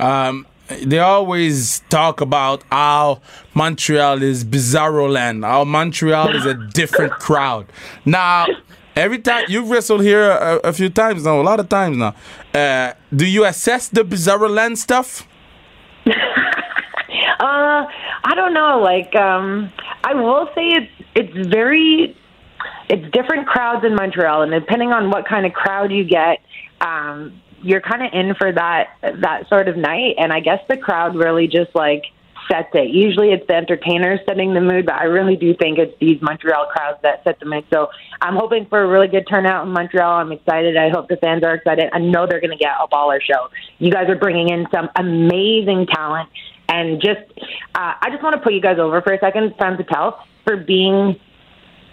Um, 0.00 0.48
they 0.82 0.98
always 0.98 1.80
talk 1.90 2.22
about 2.22 2.64
how 2.72 3.20
Montreal 3.52 4.20
is 4.20 4.42
bizarro 4.42 5.08
land, 5.08 5.44
how 5.44 5.64
Montreal 5.64 6.34
is 6.34 6.46
a 6.46 6.54
different 6.54 7.12
crowd. 7.20 7.66
Now, 8.04 8.46
every 8.96 9.18
time 9.18 9.44
you've 9.48 9.70
wrestled 9.70 10.02
here 10.02 10.30
a, 10.30 10.56
a 10.64 10.72
few 10.72 10.88
times 10.88 11.24
now, 11.24 11.40
a 11.40 11.42
lot 11.42 11.60
of 11.60 11.68
times 11.68 11.96
now, 11.96 12.14
uh, 12.54 12.92
do 13.14 13.26
you 13.26 13.44
assess 13.44 13.88
the 13.88 14.02
bizarro 14.02 14.50
land 14.50 14.78
stuff? 14.78 15.26
Uh, 17.40 17.86
I 18.24 18.34
don't 18.34 18.54
know. 18.54 18.80
Like, 18.80 19.14
um, 19.16 19.70
I 20.02 20.14
will 20.14 20.48
say 20.54 20.68
it's 20.68 20.92
it's 21.14 21.48
very 21.48 22.16
it's 22.88 23.12
different 23.12 23.46
crowds 23.46 23.84
in 23.84 23.94
Montreal, 23.94 24.42
and 24.42 24.52
depending 24.52 24.92
on 24.92 25.10
what 25.10 25.26
kind 25.26 25.44
of 25.44 25.52
crowd 25.52 25.92
you 25.92 26.04
get, 26.04 26.38
um, 26.80 27.40
you're 27.62 27.80
kind 27.80 28.02
of 28.02 28.12
in 28.12 28.34
for 28.34 28.52
that 28.52 28.96
that 29.02 29.48
sort 29.48 29.68
of 29.68 29.76
night. 29.76 30.14
And 30.18 30.32
I 30.32 30.40
guess 30.40 30.60
the 30.68 30.76
crowd 30.76 31.16
really 31.16 31.46
just 31.48 31.74
like 31.74 32.04
sets 32.50 32.68
it. 32.74 32.90
Usually, 32.90 33.30
it's 33.32 33.46
the 33.46 33.54
entertainers 33.54 34.20
setting 34.26 34.54
the 34.54 34.60
mood, 34.60 34.86
but 34.86 34.94
I 34.94 35.04
really 35.04 35.36
do 35.36 35.54
think 35.54 35.78
it's 35.78 35.98
these 36.00 36.20
Montreal 36.20 36.66
crowds 36.66 36.98
that 37.02 37.24
set 37.24 37.40
the 37.40 37.46
mood. 37.46 37.64
So 37.72 37.88
I'm 38.20 38.36
hoping 38.36 38.66
for 38.66 38.82
a 38.82 38.86
really 38.86 39.08
good 39.08 39.26
turnout 39.28 39.66
in 39.66 39.72
Montreal. 39.72 40.12
I'm 40.12 40.32
excited. 40.32 40.76
I 40.76 40.90
hope 40.90 41.08
the 41.08 41.16
fans 41.16 41.42
are 41.44 41.54
excited. 41.54 41.90
I 41.92 41.98
know 41.98 42.26
they're 42.26 42.40
going 42.40 42.56
to 42.56 42.56
get 42.56 42.72
a 42.82 42.88
baller 42.88 43.20
show. 43.20 43.48
You 43.78 43.90
guys 43.90 44.08
are 44.08 44.16
bringing 44.16 44.48
in 44.48 44.66
some 44.72 44.88
amazing 44.96 45.86
talent 45.86 46.28
and 46.68 47.00
just 47.00 47.20
uh, 47.74 47.94
I 48.00 48.08
just 48.10 48.22
want 48.22 48.34
to 48.36 48.40
put 48.40 48.54
you 48.54 48.60
guys 48.60 48.78
over 48.78 49.02
for 49.02 49.12
a 49.12 49.18
second, 49.18 49.54
Sam 49.58 49.76
Patel, 49.76 50.18
for 50.44 50.56
being 50.56 51.18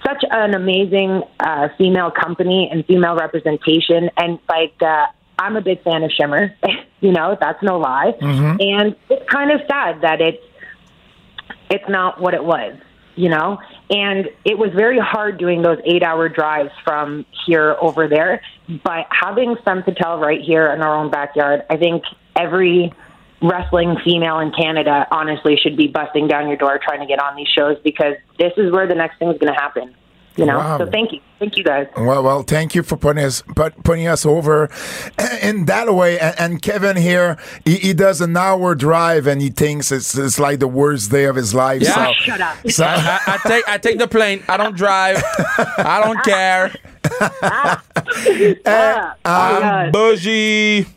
such 0.06 0.24
an 0.30 0.56
amazing 0.56 1.24
uh, 1.40 1.70
female 1.78 2.12
company 2.12 2.70
and 2.72 2.86
female 2.86 3.16
representation. 3.16 4.10
And 4.18 4.40
like, 4.50 4.74
uh, 4.82 5.08
I'm 5.42 5.56
a 5.56 5.62
big 5.62 5.84
fan 5.84 6.04
of 6.04 6.12
Shimmer. 6.12 6.56
you 7.02 7.12
know, 7.12 7.38
that's 7.40 7.62
no 7.64 7.80
lie. 7.80 8.14
Mm-hmm. 8.22 8.58
And 8.60 8.96
it's 9.10 9.30
kind 9.30 9.52
of 9.52 9.62
sad 9.68 10.02
that 10.02 10.22
it's 10.22 10.44
it's 11.70 11.90
not 11.90 12.22
what 12.22 12.34
it 12.34 12.44
was. 12.44 12.78
You 13.16 13.28
know, 13.28 13.60
and 13.90 14.30
it 14.46 14.58
was 14.58 14.70
very 14.74 14.98
hard 14.98 15.38
doing 15.38 15.62
those 15.62 15.80
eight-hour 15.84 16.30
drives 16.30 16.72
from 16.86 17.26
here 17.46 17.76
over 17.82 18.08
there. 18.08 18.42
But 18.86 19.06
having 19.10 19.58
Sam 19.66 19.84
Patel 19.84 20.18
right 20.18 20.40
here 20.40 20.72
in 20.72 20.82
our 20.82 20.96
own 20.96 21.12
backyard, 21.12 21.64
I 21.70 21.76
think 21.76 22.04
every 22.38 22.94
wrestling 23.42 23.98
female 24.06 24.40
in 24.40 24.52
Canada 24.52 25.08
honestly 25.12 25.58
should 25.62 25.76
be 25.76 25.88
busting 25.88 26.30
down 26.30 26.48
your 26.48 26.58
door 26.58 26.80
trying 26.82 27.02
to 27.02 27.06
get 27.06 27.22
on 27.22 27.36
these 27.36 27.50
shows 27.50 27.78
because 27.84 28.16
this 28.40 28.54
is 28.56 28.72
where 28.72 28.88
the 28.88 28.96
next 28.96 29.20
thing 29.20 29.30
is 29.30 29.38
going 29.38 29.54
to 29.54 29.60
happen. 29.60 29.94
You 30.38 30.46
know, 30.46 30.58
Wow. 30.60 30.78
so 30.78 30.86
thank 30.90 31.12
you, 31.12 31.20
thank 31.40 31.58
you 31.58 31.64
guys. 31.64 31.88
Well, 31.98 32.24
well, 32.24 32.44
thank 32.44 32.74
you 32.74 32.84
for 32.84 32.96
putting 32.96 33.24
us 33.24 33.42
put, 33.56 33.84
putting 33.84 34.08
us 34.08 34.26
over 34.26 34.70
in 35.42 35.66
that 35.66 35.94
way. 35.94 36.18
And, 36.20 36.40
and 36.40 36.62
Kevin 36.62 36.96
here, 36.96 37.38
he, 37.66 37.76
he 37.76 37.94
does 37.94 38.22
an 38.22 38.38
hour 38.38 38.74
drive, 38.74 39.28
and 39.28 39.42
he 39.42 39.50
thinks 39.50 39.92
it's, 39.92 40.18
it's 40.18 40.40
like 40.40 40.60
the 40.60 40.70
worst 40.70 41.12
day 41.12 41.26
of 41.26 41.36
his 41.36 41.54
life. 41.54 41.82
Yeah. 41.82 42.08
So, 42.08 42.14
Shut 42.14 42.40
up. 42.42 42.70
so 42.70 42.86
I, 42.86 43.20
I 43.28 43.40
take 43.46 43.68
I 43.68 43.78
take 43.78 43.98
the 44.00 44.08
plane. 44.08 44.42
I 44.48 44.56
don't 44.56 44.76
drive. 44.78 45.22
I 45.78 46.02
don't 46.04 46.24
care. 46.24 46.74
Ah, 47.20 47.84
oh 47.96 49.14
I'm 49.26 49.62
God. 49.62 49.92
bougie. 49.92 50.86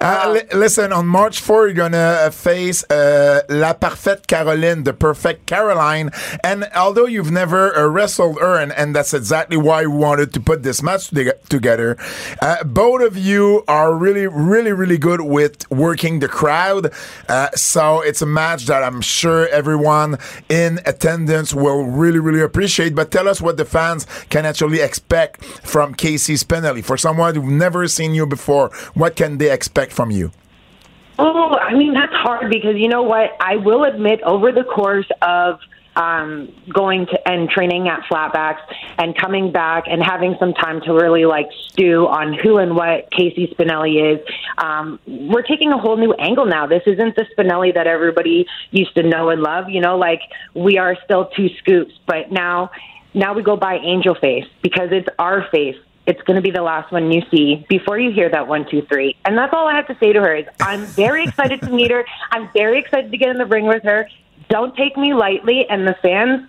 Uh, 0.00 0.30
li- 0.34 0.56
listen, 0.58 0.92
on 0.92 1.06
March 1.06 1.40
4, 1.40 1.66
you're 1.68 1.74
going 1.74 1.92
to 1.92 2.30
face 2.32 2.84
uh, 2.90 3.40
La 3.48 3.72
Parfaite 3.74 4.26
Caroline, 4.26 4.84
the 4.84 4.92
Perfect 4.92 5.46
Caroline. 5.46 6.10
And 6.44 6.68
although 6.76 7.06
you've 7.06 7.30
never 7.30 7.74
uh, 7.76 7.86
wrestled 7.88 8.38
her, 8.40 8.58
and, 8.60 8.72
and 8.72 8.94
that's 8.94 9.14
exactly 9.14 9.56
why 9.56 9.82
we 9.86 9.96
wanted 9.96 10.32
to 10.34 10.40
put 10.40 10.62
this 10.62 10.82
match 10.82 11.08
to- 11.08 11.36
together, 11.48 11.96
uh, 12.40 12.62
both 12.64 13.02
of 13.02 13.16
you 13.16 13.64
are 13.68 13.94
really, 13.94 14.26
really, 14.26 14.72
really 14.72 14.98
good 14.98 15.22
with 15.22 15.68
working 15.70 16.18
the 16.20 16.28
crowd. 16.28 16.92
Uh, 17.28 17.48
so 17.54 18.00
it's 18.02 18.22
a 18.22 18.26
match 18.26 18.66
that 18.66 18.82
I'm 18.82 19.00
sure 19.00 19.48
everyone 19.48 20.18
in 20.48 20.80
attendance 20.86 21.54
will 21.54 21.84
really, 21.84 22.18
really 22.18 22.40
appreciate. 22.42 22.94
But 22.94 23.10
tell 23.10 23.28
us 23.28 23.40
what 23.40 23.56
the 23.56 23.64
fans 23.64 24.06
can 24.30 24.44
actually 24.46 24.80
expect 24.80 25.05
from 25.08 25.94
Casey 25.94 26.34
Spinelli. 26.34 26.84
For 26.84 26.96
someone 26.96 27.34
who've 27.34 27.44
never 27.44 27.88
seen 27.88 28.14
you 28.14 28.26
before, 28.26 28.70
what 28.94 29.16
can 29.16 29.38
they 29.38 29.50
expect 29.52 29.92
from 29.92 30.10
you? 30.10 30.32
Oh, 31.18 31.56
I 31.56 31.74
mean 31.74 31.94
that's 31.94 32.12
hard 32.12 32.50
because 32.50 32.76
you 32.76 32.88
know 32.88 33.02
what? 33.02 33.30
I 33.40 33.56
will 33.56 33.84
admit, 33.84 34.20
over 34.22 34.52
the 34.52 34.64
course 34.64 35.08
of 35.22 35.58
um, 35.96 36.52
going 36.72 37.06
to 37.06 37.28
and 37.28 37.48
training 37.48 37.88
at 37.88 38.00
Flatbacks 38.02 38.60
and 38.98 39.16
coming 39.16 39.50
back 39.50 39.84
and 39.86 40.02
having 40.02 40.36
some 40.38 40.52
time 40.52 40.82
to 40.82 40.92
really 40.92 41.24
like 41.24 41.46
stew 41.68 42.06
on 42.06 42.34
who 42.34 42.58
and 42.58 42.76
what 42.76 43.10
Casey 43.10 43.48
Spinelli 43.58 44.14
is, 44.14 44.20
um, 44.58 45.00
we're 45.06 45.42
taking 45.42 45.72
a 45.72 45.78
whole 45.78 45.96
new 45.96 46.12
angle 46.14 46.44
now. 46.44 46.66
This 46.66 46.82
isn't 46.86 47.16
the 47.16 47.24
Spinelli 47.36 47.72
that 47.74 47.86
everybody 47.86 48.46
used 48.70 48.94
to 48.96 49.02
know 49.02 49.30
and 49.30 49.40
love. 49.40 49.70
You 49.70 49.80
know, 49.80 49.96
like 49.96 50.20
we 50.54 50.76
are 50.76 50.96
still 51.04 51.30
two 51.34 51.48
scoops, 51.58 51.94
but 52.06 52.30
now 52.30 52.70
now 53.16 53.34
we 53.34 53.42
go 53.42 53.56
by 53.56 53.78
Angel 53.78 54.14
Face 54.14 54.46
because 54.62 54.90
it's 54.92 55.08
our 55.18 55.48
face 55.50 55.76
it's 56.06 56.22
going 56.22 56.36
to 56.36 56.42
be 56.42 56.52
the 56.52 56.62
last 56.62 56.92
one 56.92 57.10
you 57.10 57.22
see 57.30 57.66
before 57.68 57.98
you 57.98 58.12
hear 58.12 58.30
that 58.30 58.46
one, 58.46 58.66
two, 58.70 58.82
three. 58.82 59.16
And 59.24 59.36
that's 59.36 59.52
all 59.52 59.66
I 59.66 59.74
have 59.74 59.88
to 59.88 59.96
say 59.98 60.12
to 60.12 60.20
her 60.20 60.36
is 60.36 60.46
I'm 60.60 60.86
very 60.86 61.24
excited 61.24 61.60
to 61.62 61.70
meet 61.70 61.90
her. 61.90 62.04
I'm 62.30 62.48
very 62.52 62.78
excited 62.78 63.10
to 63.10 63.18
get 63.18 63.30
in 63.30 63.38
the 63.38 63.46
ring 63.46 63.66
with 63.66 63.82
her. 63.82 64.08
Don't 64.48 64.76
take 64.76 64.96
me 64.96 65.14
lightly, 65.14 65.66
and 65.68 65.86
the 65.86 65.96
fans 66.00 66.48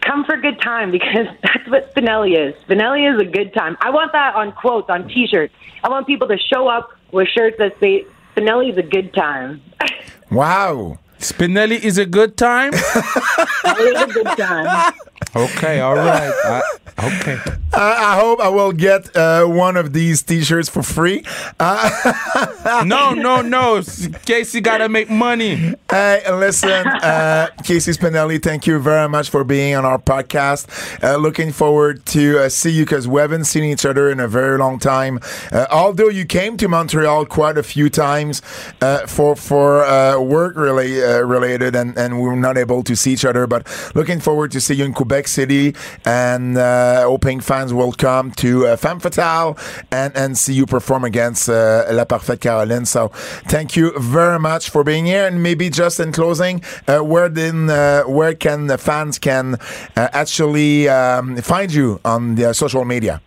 come 0.00 0.24
for 0.24 0.34
a 0.34 0.40
good 0.40 0.60
time 0.62 0.90
because 0.90 1.26
that's 1.42 1.68
what 1.68 1.94
Spinelli 1.94 2.38
is. 2.38 2.54
Spinelli 2.64 3.14
is 3.14 3.20
a 3.20 3.30
good 3.30 3.52
time. 3.52 3.76
I 3.80 3.90
want 3.90 4.12
that 4.12 4.34
on 4.34 4.52
quotes 4.52 4.88
on 4.88 5.08
T-shirts. 5.08 5.54
I 5.84 5.90
want 5.90 6.06
people 6.06 6.28
to 6.28 6.38
show 6.38 6.68
up 6.68 6.90
with 7.12 7.28
shirts 7.28 7.56
that 7.58 7.78
say 7.80 8.06
Spinelli 8.34 8.72
is 8.72 8.78
a 8.78 8.82
good 8.82 9.12
time. 9.12 9.62
Wow. 10.30 11.00
Spinelli 11.20 11.78
is 11.78 11.98
a 11.98 12.06
good 12.06 12.36
time. 12.36 12.72
Spinelli 12.72 13.94
is 13.94 14.02
a 14.02 14.06
good 14.24 14.36
time. 14.36 14.92
Okay, 15.36 15.80
all 15.80 15.94
right. 15.94 16.32
I- 16.44 16.62
okay. 17.06 17.38
I 17.72 18.16
hope 18.18 18.40
I 18.40 18.48
will 18.48 18.72
get 18.72 19.14
uh, 19.16 19.44
one 19.46 19.76
of 19.76 19.92
these 19.92 20.22
T-shirts 20.22 20.68
for 20.68 20.82
free. 20.82 21.24
Uh, 21.60 22.82
no, 22.84 23.14
no, 23.14 23.40
no. 23.42 23.80
Casey 24.26 24.60
gotta 24.60 24.88
make 24.88 25.08
money. 25.08 25.74
Hey, 25.88 26.22
listen, 26.32 26.86
uh, 26.86 27.48
Casey 27.62 27.92
Spinelli, 27.92 28.42
thank 28.42 28.66
you 28.66 28.80
very 28.80 29.08
much 29.08 29.30
for 29.30 29.44
being 29.44 29.76
on 29.76 29.84
our 29.84 29.98
podcast. 29.98 30.66
Uh, 31.02 31.16
looking 31.16 31.52
forward 31.52 32.04
to 32.06 32.40
uh, 32.40 32.48
see 32.48 32.70
you 32.70 32.84
because 32.84 33.06
we 33.06 33.20
haven't 33.20 33.44
seen 33.44 33.62
each 33.64 33.86
other 33.86 34.10
in 34.10 34.18
a 34.18 34.26
very 34.28 34.58
long 34.58 34.78
time. 34.80 35.20
Uh, 35.52 35.66
although 35.70 36.08
you 36.08 36.24
came 36.26 36.56
to 36.56 36.66
Montreal 36.68 37.24
quite 37.26 37.56
a 37.56 37.62
few 37.62 37.88
times 37.88 38.42
uh, 38.80 39.06
for 39.06 39.36
for 39.36 39.84
uh, 39.84 40.18
work 40.20 40.56
really 40.56 41.00
uh, 41.10 41.24
related, 41.24 41.74
and, 41.74 41.96
and 41.98 42.20
we 42.20 42.28
were 42.28 42.36
not 42.36 42.56
able 42.56 42.82
to 42.82 42.94
see 42.94 43.12
each 43.12 43.24
other. 43.24 43.46
But 43.46 43.66
looking 43.94 44.20
forward 44.20 44.50
to 44.52 44.60
see 44.60 44.74
you 44.74 44.84
in 44.84 44.92
Quebec 44.92 45.28
City, 45.28 45.74
and 46.04 46.56
uh, 46.56 47.02
hoping 47.02 47.40
fans 47.40 47.72
will 47.72 47.92
come 47.92 48.30
to 48.32 48.66
uh, 48.66 48.76
Femme 48.76 49.00
Fatale 49.00 49.56
and 49.90 50.16
and 50.16 50.38
see 50.38 50.54
you 50.54 50.66
perform 50.66 51.04
against 51.04 51.48
uh, 51.48 51.84
La 51.90 52.04
Parfaite 52.04 52.40
Caroline. 52.40 52.86
So 52.86 53.08
thank 53.48 53.76
you 53.76 53.92
very 53.98 54.38
much 54.38 54.70
for 54.70 54.84
being 54.84 55.06
here, 55.06 55.26
and 55.26 55.42
maybe 55.42 55.70
just 55.70 56.00
in 56.00 56.12
closing, 56.12 56.62
uh, 56.86 57.00
where 57.00 57.28
then 57.28 57.68
where 58.16 58.34
can 58.34 58.66
the 58.66 58.78
fans 58.78 59.18
can 59.18 59.56
actually 59.96 60.88
um, 60.88 61.36
find 61.42 61.72
you 61.72 62.00
on 62.04 62.36
the 62.36 62.52
social 62.54 62.84
media? 62.84 63.20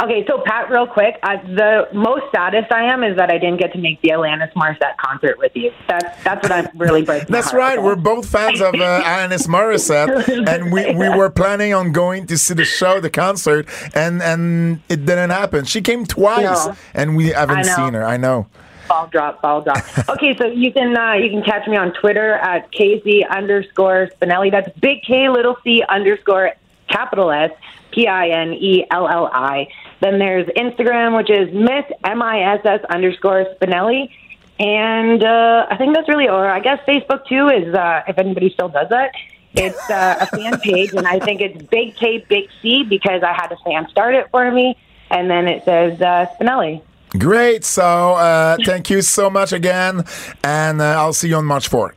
Okay, 0.00 0.24
so 0.26 0.42
Pat, 0.44 0.70
real 0.70 0.86
quick, 0.86 1.18
uh, 1.22 1.36
the 1.42 1.88
most 1.92 2.24
saddest 2.34 2.72
I 2.72 2.84
am 2.92 3.04
is 3.04 3.16
that 3.16 3.30
I 3.30 3.38
didn't 3.38 3.58
get 3.58 3.72
to 3.72 3.78
make 3.78 4.00
the 4.00 4.08
Alanis 4.10 4.52
Morissette 4.54 4.96
concert 4.98 5.38
with 5.38 5.52
you. 5.54 5.72
That's 5.88 6.22
that's 6.24 6.42
what 6.42 6.50
I'm 6.52 6.68
really 6.76 7.02
breaking. 7.02 7.28
That's 7.30 7.52
right. 7.52 7.74
about. 7.74 7.84
We're 7.84 7.96
both 7.96 8.28
fans 8.28 8.60
of 8.60 8.74
uh, 8.74 9.02
Alanis 9.04 9.46
Morissette, 9.46 10.48
and 10.48 10.72
we, 10.72 10.94
we 10.94 11.08
were 11.08 11.30
planning 11.30 11.74
on 11.74 11.92
going 11.92 12.26
to 12.28 12.38
see 12.38 12.54
the 12.54 12.64
show, 12.64 13.00
the 13.00 13.10
concert, 13.10 13.68
and 13.94 14.22
and 14.22 14.80
it 14.88 15.04
didn't 15.04 15.30
happen. 15.30 15.64
She 15.66 15.80
came 15.82 16.06
twice, 16.06 16.66
No. 16.66 16.76
and 16.94 17.16
we 17.16 17.28
haven't 17.28 17.64
seen 17.64 17.94
her. 17.94 18.04
I 18.04 18.16
know. 18.16 18.46
ball 18.88 19.06
drop, 19.08 19.40
ball 19.42 19.60
drop. 19.60 19.78
okay, 20.08 20.36
so 20.36 20.46
you 20.46 20.72
can 20.72 20.96
uh, 20.96 21.12
you 21.14 21.30
can 21.30 21.42
catch 21.42 21.68
me 21.68 21.76
on 21.76 21.92
Twitter 21.92 22.32
at 22.34 22.72
KC 22.72 23.28
underscore 23.28 24.08
Spinelli. 24.20 24.50
That's 24.50 24.76
big 24.78 25.02
K 25.02 25.28
little 25.28 25.56
C 25.62 25.82
underscore 25.88 26.52
capital 26.88 27.30
S 27.30 27.52
P 27.92 28.06
I 28.06 28.28
N 28.28 28.52
E 28.54 28.84
L 28.90 29.06
L 29.08 29.30
I. 29.32 29.68
Then 30.02 30.18
there's 30.18 30.46
Instagram, 30.48 31.16
which 31.16 31.30
is 31.30 31.54
Miss 31.54 31.84
M 32.02 32.20
I 32.22 32.40
S 32.54 32.60
S 32.64 32.80
underscore 32.90 33.46
Spinelli. 33.54 34.10
And 34.58 35.22
uh, 35.22 35.66
I 35.70 35.76
think 35.76 35.94
that's 35.94 36.08
really, 36.08 36.28
or 36.28 36.46
I 36.48 36.58
guess 36.58 36.80
Facebook 36.86 37.24
too 37.26 37.48
is 37.48 37.72
uh, 37.72 38.02
if 38.08 38.18
anybody 38.18 38.50
still 38.50 38.68
does 38.68 38.88
that. 38.90 39.12
It's 39.54 39.90
uh, 39.90 40.16
a 40.20 40.26
fan 40.26 40.58
page, 40.60 40.92
and 40.94 41.06
I 41.06 41.20
think 41.20 41.40
it's 41.40 41.62
Big 41.66 41.94
K 41.94 42.24
Big 42.28 42.48
C 42.60 42.82
because 42.82 43.22
I 43.22 43.32
had 43.32 43.52
a 43.52 43.56
fan 43.64 43.88
start 43.90 44.14
it 44.14 44.28
for 44.30 44.50
me, 44.50 44.76
and 45.10 45.30
then 45.30 45.46
it 45.46 45.64
says 45.64 46.00
uh, 46.00 46.26
Spinelli. 46.34 46.82
Great. 47.18 47.64
So 47.64 48.14
uh, 48.14 48.56
thank 48.64 48.90
you 48.90 49.02
so 49.02 49.30
much 49.30 49.52
again, 49.52 50.04
and 50.42 50.80
uh, 50.80 50.96
I'll 50.98 51.12
see 51.12 51.28
you 51.28 51.36
on 51.36 51.44
March 51.44 51.70
4th. 51.70 51.92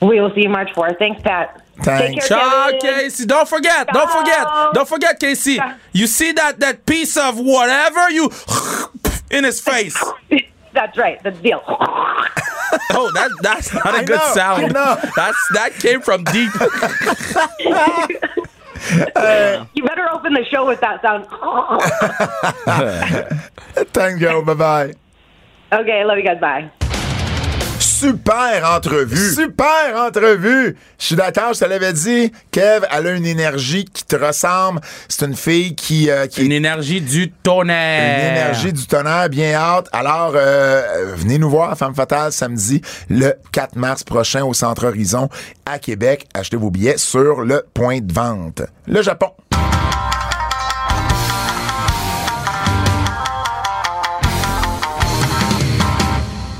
We 0.00 0.20
will 0.20 0.32
see 0.34 0.42
you 0.42 0.48
March 0.48 0.70
4th. 0.70 0.98
Thanks, 0.98 1.20
Pat. 1.20 1.62
Thanks. 1.82 2.28
Take 2.28 2.38
care, 2.38 2.38
Ciao, 2.38 2.70
Casey. 2.80 3.26
Don't 3.26 3.48
forget. 3.48 3.88
Don't 3.92 4.10
forget. 4.10 4.46
Don't 4.74 4.88
forget, 4.88 5.20
Casey. 5.20 5.58
You 5.92 6.06
see 6.06 6.32
that 6.32 6.60
that 6.60 6.86
piece 6.86 7.16
of 7.16 7.38
whatever 7.38 8.10
you 8.10 8.30
in 9.30 9.44
his 9.44 9.60
face. 9.60 9.96
That's 10.72 10.96
right. 10.96 11.22
The 11.22 11.30
deal. 11.30 11.62
Oh, 12.90 13.10
that 13.12 13.30
that's 13.40 13.72
not 13.72 13.86
a 13.94 13.98
I 13.98 14.04
good 14.04 14.18
know, 14.18 14.32
sound. 14.34 14.64
I 14.64 14.68
know. 14.68 15.10
That's 15.16 15.48
that 15.54 15.72
came 15.74 16.02
from 16.02 16.22
deep. 16.24 16.52
you 19.74 19.82
better 19.84 20.10
open 20.10 20.34
the 20.34 20.44
show 20.50 20.66
with 20.66 20.78
that 20.80 21.00
sound. 21.00 21.26
Thank 23.94 24.20
you. 24.20 24.42
Bye 24.42 24.54
bye. 24.54 24.94
okay, 25.72 26.04
love 26.04 26.18
you 26.18 26.24
guys. 26.24 26.38
Bye. 26.40 26.70
Super 27.98 28.64
entrevue. 28.76 29.34
Super 29.34 29.96
entrevue. 29.96 30.76
Je 31.00 31.04
suis 31.04 31.16
d'accord, 31.16 31.52
je 31.52 31.58
te 31.58 31.64
l'avais 31.64 31.92
dit. 31.92 32.30
Kev, 32.52 32.86
elle 32.92 33.06
a 33.08 33.10
une 33.10 33.26
énergie 33.26 33.84
qui 33.86 34.04
te 34.04 34.14
ressemble. 34.14 34.80
C'est 35.08 35.26
une 35.26 35.34
fille 35.34 35.74
qui, 35.74 36.08
euh, 36.08 36.28
qui 36.28 36.42
est 36.42 36.44
Une 36.44 36.52
énergie 36.52 37.00
du 37.00 37.32
tonnerre. 37.32 38.20
Une 38.20 38.36
énergie 38.36 38.72
du 38.72 38.86
tonnerre 38.86 39.28
bien 39.28 39.52
hâte. 39.54 39.88
Alors, 39.90 40.32
euh, 40.36 41.12
venez 41.16 41.38
nous 41.38 41.50
voir, 41.50 41.76
Femme 41.76 41.94
Fatale, 41.94 42.30
samedi, 42.30 42.80
le 43.10 43.34
4 43.50 43.74
mars 43.74 44.04
prochain 44.04 44.44
au 44.44 44.54
Centre 44.54 44.86
Horizon 44.86 45.28
à 45.66 45.80
Québec. 45.80 46.28
Achetez 46.34 46.56
vos 46.56 46.70
billets 46.70 46.98
sur 46.98 47.40
le 47.40 47.64
point 47.74 47.98
de 47.98 48.12
vente. 48.12 48.62
Le 48.86 49.02
Japon. 49.02 49.32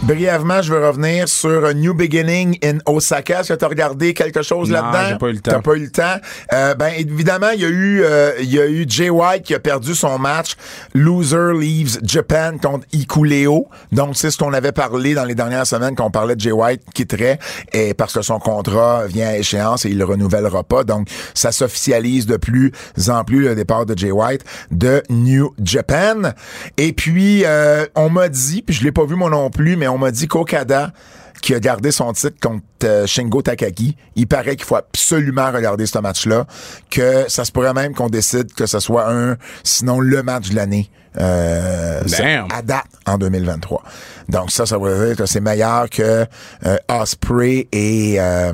Brièvement, 0.09 0.63
je 0.63 0.73
veux 0.73 0.87
revenir 0.87 1.29
sur 1.29 1.75
New 1.75 1.93
Beginning 1.93 2.57
in 2.65 2.79
Osaka. 2.87 3.41
Est-ce 3.41 3.53
que 3.53 3.59
tu 3.59 3.65
as 3.67 3.69
regardé 3.69 4.15
quelque 4.15 4.41
chose 4.41 4.71
Non, 4.71 4.77
là-dedans? 4.77 5.07
j'ai 5.11 5.19
pas 5.19 5.27
eu 5.29 5.33
le 5.33 5.41
temps. 5.41 5.51
T'as 5.51 5.61
pas 5.61 5.75
eu 5.75 5.81
le 5.81 5.91
temps? 5.91 6.17
Euh, 6.55 6.75
ben, 6.77 6.93
évidemment, 6.97 7.51
il 7.51 7.61
y 7.61 7.67
a 7.67 7.69
eu, 7.69 8.01
euh, 8.03 8.33
il 8.41 8.51
y 8.51 8.59
a 8.59 8.67
eu 8.67 8.87
Jay 8.89 9.11
White 9.11 9.43
qui 9.43 9.55
a 9.55 9.59
perdu 9.61 9.95
son 9.95 10.19
match. 10.19 10.55
Loser 10.95 11.53
leaves 11.53 11.99
Japan 12.03 12.53
contre 12.57 12.87
Ikuleo. 12.95 13.69
Donc, 13.93 14.17
c'est 14.17 14.31
ce 14.31 14.39
qu'on 14.39 14.55
avait 14.55 14.73
parlé 14.73 15.13
dans 15.13 15.27
les 15.27 15.35
dernières 15.35 15.67
semaines 15.67 15.95
qu'on 15.95 16.11
parlait 16.11 16.37
de 16.37 16.41
Jay 16.41 16.53
White 16.53 16.81
qui 16.95 17.03
quitterait 17.03 17.39
et 17.75 17.93
parce 17.93 18.15
que 18.15 18.23
son 18.23 18.39
contrat 18.39 19.07
vient 19.09 19.29
à 19.29 19.37
échéance 19.37 19.85
et 19.85 19.91
il 19.91 19.99
le 19.99 20.07
renouvellera 20.07 20.65
pas. 20.65 20.85
Donc, 20.85 21.07
ça 21.35 21.53
s'officialise 21.53 22.25
de 22.25 22.39
plus 22.39 22.73
en 23.09 23.25
plus 23.25 23.43
le 23.43 23.55
départ 23.55 23.85
de 23.85 23.95
Jay 23.95 24.11
White 24.11 24.43
de 24.71 25.03
New 25.11 25.55
Japan. 25.63 26.33
Et 26.79 26.95
puis, 26.95 27.43
euh, 27.45 27.85
on 27.95 28.09
m'a 28.09 28.31
dit, 28.31 28.63
puis 28.63 28.75
je 28.75 28.83
l'ai 28.85 28.93
pas 28.93 29.05
vu 29.05 29.15
moi 29.15 29.29
non 29.29 29.51
plus, 29.51 29.77
mais 29.77 29.87
on 29.87 29.98
m'a 29.99 30.11
dit 30.11 30.29
qu'Okada 30.29 30.93
qui 31.41 31.55
a 31.55 31.61
gardé 31.61 31.93
son 31.93 32.13
titre 32.13 32.37
contre 32.41 32.65
euh, 32.85 33.07
Shingo 33.07 33.43
Takagi. 33.43 33.97
Il 34.17 34.27
paraît 34.27 34.57
qu'il 34.57 34.65
faut 34.65 34.77
absolument 34.77 35.51
regarder 35.53 35.87
ce 35.87 35.99
match-là, 35.99 36.47
que 36.91 37.27
ça 37.29 37.45
se 37.45 37.53
pourrait 37.53 37.75
même 37.75 37.95
qu'on 37.95 38.09
décide 38.09 38.53
que 38.55 38.67
ce 38.67 38.81
soit 38.81 39.11
un, 39.11 39.37
sinon 39.63 40.01
le 40.01 40.23
match 40.23 40.51
de 40.51 40.57
l'année. 40.57 40.91
Euh, 41.19 42.03
à 42.51 42.63
date 42.63 42.87
en 43.07 43.19
2023. 43.19 43.83
Donc 44.29 44.51
ça, 44.53 44.67
ça 44.67 44.79
veut 44.79 45.09
dire 45.09 45.17
que 45.17 45.27
c'est 45.27 45.41
meilleur 45.41 45.89
que 45.91 46.27
euh, 46.67 46.77
Osprey 46.89 47.67
et 47.73 48.21
euh, 48.21 48.53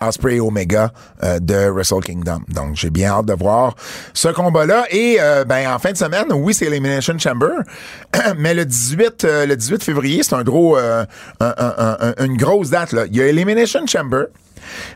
Osprey 0.00 0.36
et 0.36 0.40
Omega 0.40 0.92
euh, 1.24 1.38
de 1.40 1.68
Wrestle 1.70 2.00
Kingdom. 2.04 2.40
Donc, 2.48 2.74
j'ai 2.76 2.90
bien 2.90 3.10
hâte 3.10 3.26
de 3.26 3.34
voir 3.34 3.74
ce 4.14 4.28
combat-là. 4.28 4.84
Et 4.90 5.16
euh, 5.20 5.44
ben 5.44 5.72
en 5.72 5.78
fin 5.78 5.92
de 5.92 5.96
semaine, 5.96 6.26
oui, 6.32 6.54
c'est 6.54 6.66
Elimination 6.66 7.18
Chamber, 7.18 7.48
mais 8.38 8.54
le 8.54 8.64
18, 8.64 9.24
euh, 9.24 9.46
le 9.46 9.56
18 9.56 9.82
février, 9.82 10.22
c'est 10.22 10.34
un 10.34 10.42
gros, 10.44 10.76
euh, 10.78 11.04
un- 11.40 11.54
un- 11.58 11.96
un- 12.18 12.24
une 12.24 12.36
grosse 12.36 12.70
date. 12.70 12.92
Là. 12.92 13.04
Il 13.06 13.16
y 13.16 13.20
a 13.22 13.26
Elimination 13.26 13.86
Chamber. 13.86 14.24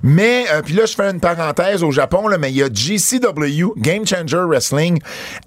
Mais, 0.03 0.45
euh, 0.53 0.61
puis 0.61 0.75
là, 0.75 0.85
je 0.85 0.93
fais 0.95 1.11
une 1.11 1.21
parenthèse 1.21 1.83
au 1.83 1.91
Japon, 1.91 2.29
là, 2.29 2.37
mais 2.37 2.51
il 2.51 2.57
y 2.57 2.63
a 2.63 2.69
GCW, 2.69 3.73
Game 3.79 4.07
Changer 4.07 4.43
Wrestling, 4.47 4.99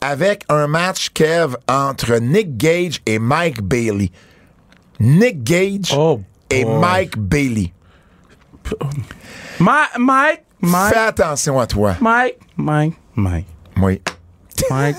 avec 0.02 0.44
un 0.50 0.66
match, 0.68 1.10
Kev, 1.14 1.56
entre 1.70 2.16
Nick 2.18 2.58
Gage 2.58 3.02
et 3.06 3.20
Mike 3.20 3.62
Bailey. 3.62 4.12
Nick 5.00 5.44
Gage 5.44 5.94
Oh, 5.96 6.22
et. 6.50 6.66
Mike 6.66 7.18
Bailey. 7.20 7.72
Mike, 9.60 9.90
Mike, 10.00 10.44
Mike, 10.62 10.94
Fais 10.94 11.00
attention 11.00 11.60
à 11.60 11.68
toi. 11.68 11.96
Mike, 12.02 12.38
Mike, 12.58 12.94
Mike, 13.16 13.46
Oui. 13.82 14.02
Mike. 14.70 14.96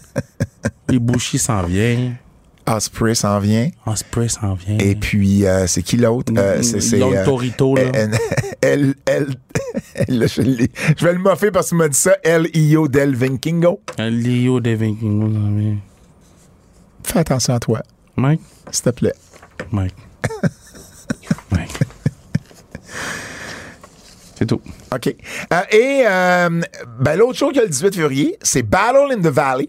Ibushi 0.90 1.38
s'en 1.38 1.62
vient. 1.62 2.14
Osprey 2.66 3.14
s'en 3.14 3.38
vient. 3.38 3.70
Osprey 3.86 4.28
s'en 4.28 4.54
vient. 4.54 4.78
Et 4.78 4.94
puis, 4.94 5.46
euh, 5.46 5.66
c'est 5.66 5.82
qui 5.82 5.96
l'autre? 5.96 6.32
Euh, 6.36 6.62
c'est, 6.62 6.80
c'est, 6.80 6.98
L'autre 6.98 7.16
euh, 7.18 7.24
Torito, 7.24 7.74
là. 7.76 7.82
Elle, 8.60 8.94
elle, 9.06 9.34
je, 10.08 10.66
je 10.96 11.04
vais 11.04 11.12
le 11.12 11.18
moffer 11.18 11.50
parce 11.50 11.68
qu'il 11.68 11.78
m'a 11.78 11.88
dit 11.88 11.98
ça. 11.98 12.16
L.I.O. 12.22 12.86
Del 12.88 13.14
Vinkingo. 13.16 13.80
Lio 13.98 14.60
de 14.60 14.70
Vikingo 14.70 15.32
s'en 15.32 15.54
vient. 15.56 15.76
Fais 17.02 17.18
attention 17.20 17.54
à 17.54 17.58
toi, 17.60 17.80
Mike, 18.16 18.40
s'il 18.70 18.82
te 18.84 18.90
plaît. 18.90 19.14
Mike. 19.72 19.94
C'est 24.40 24.46
tout. 24.46 24.62
OK. 24.90 25.14
Euh, 25.52 25.60
et 25.70 26.04
euh, 26.06 26.62
ben, 26.98 27.16
l'autre 27.16 27.36
show 27.36 27.48
qu'il 27.48 27.58
y 27.58 27.60
a 27.60 27.64
le 27.64 27.68
18 27.68 27.94
février, 27.94 28.38
c'est 28.40 28.62
Battle 28.62 29.12
in 29.12 29.20
the 29.20 29.26
Valley, 29.26 29.68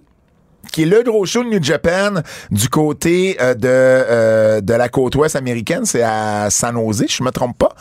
qui 0.72 0.84
est 0.84 0.86
le 0.86 1.04
gros 1.04 1.26
show 1.26 1.44
de 1.44 1.50
New 1.50 1.62
Japan 1.62 2.22
du 2.52 2.70
côté 2.70 3.38
euh, 3.42 3.54
de, 3.54 4.62
de 4.62 4.74
la 4.74 4.88
côte 4.88 5.16
ouest 5.16 5.36
américaine. 5.36 5.84
C'est 5.84 6.04
à 6.04 6.50
San 6.50 6.76
Jose, 6.76 7.04
je 7.10 7.22
me 7.22 7.32
trompe 7.32 7.58
pas. 7.58 7.76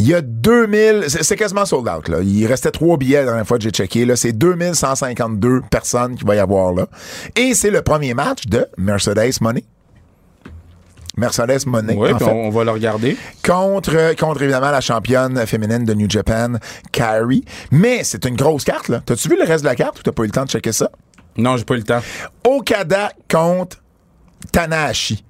Il 0.00 0.08
y 0.08 0.14
a 0.14 0.20
2000, 0.20 1.04
c'est 1.08 1.36
quasiment 1.36 1.64
sold 1.64 1.88
out. 1.88 2.08
Là. 2.08 2.18
Il 2.22 2.44
restait 2.46 2.72
trois 2.72 2.96
billets 2.96 3.20
la 3.20 3.26
dernière 3.26 3.46
fois 3.46 3.58
que 3.58 3.62
j'ai 3.62 3.70
checké. 3.70 4.04
C'est 4.16 4.32
2152 4.32 5.60
personnes 5.70 6.16
qu'il 6.16 6.26
va 6.26 6.34
y 6.34 6.40
avoir 6.40 6.72
là. 6.72 6.88
Et 7.36 7.54
c'est 7.54 7.70
le 7.70 7.82
premier 7.82 8.14
match 8.14 8.46
de 8.46 8.66
Mercedes 8.76 9.40
Money 9.40 9.62
Mercedes 11.16 11.66
Monet, 11.66 11.94
Oui, 11.96 12.10
on, 12.20 12.24
on 12.26 12.50
va 12.50 12.64
le 12.64 12.70
regarder. 12.72 13.16
contre, 13.46 14.14
contre 14.16 14.42
évidemment 14.42 14.70
la 14.70 14.80
championne 14.80 15.46
féminine 15.46 15.84
de 15.84 15.94
New 15.94 16.10
Japan, 16.10 16.54
Kairi. 16.92 17.44
Mais 17.70 18.02
c'est 18.04 18.24
une 18.24 18.36
grosse 18.36 18.64
carte, 18.64 18.88
là. 18.88 19.00
T'as-tu 19.04 19.28
vu 19.28 19.36
le 19.38 19.44
reste 19.44 19.62
de 19.64 19.68
la 19.68 19.76
carte 19.76 20.00
ou 20.00 20.02
t'as 20.02 20.12
pas 20.12 20.22
eu 20.24 20.26
le 20.26 20.32
temps 20.32 20.44
de 20.44 20.50
checker 20.50 20.72
ça? 20.72 20.90
Non, 21.36 21.56
j'ai 21.56 21.64
pas 21.64 21.74
eu 21.74 21.78
le 21.78 21.82
temps. 21.84 22.00
Okada 22.44 23.12
contre 23.30 23.78
Tanahashi. 24.52 25.24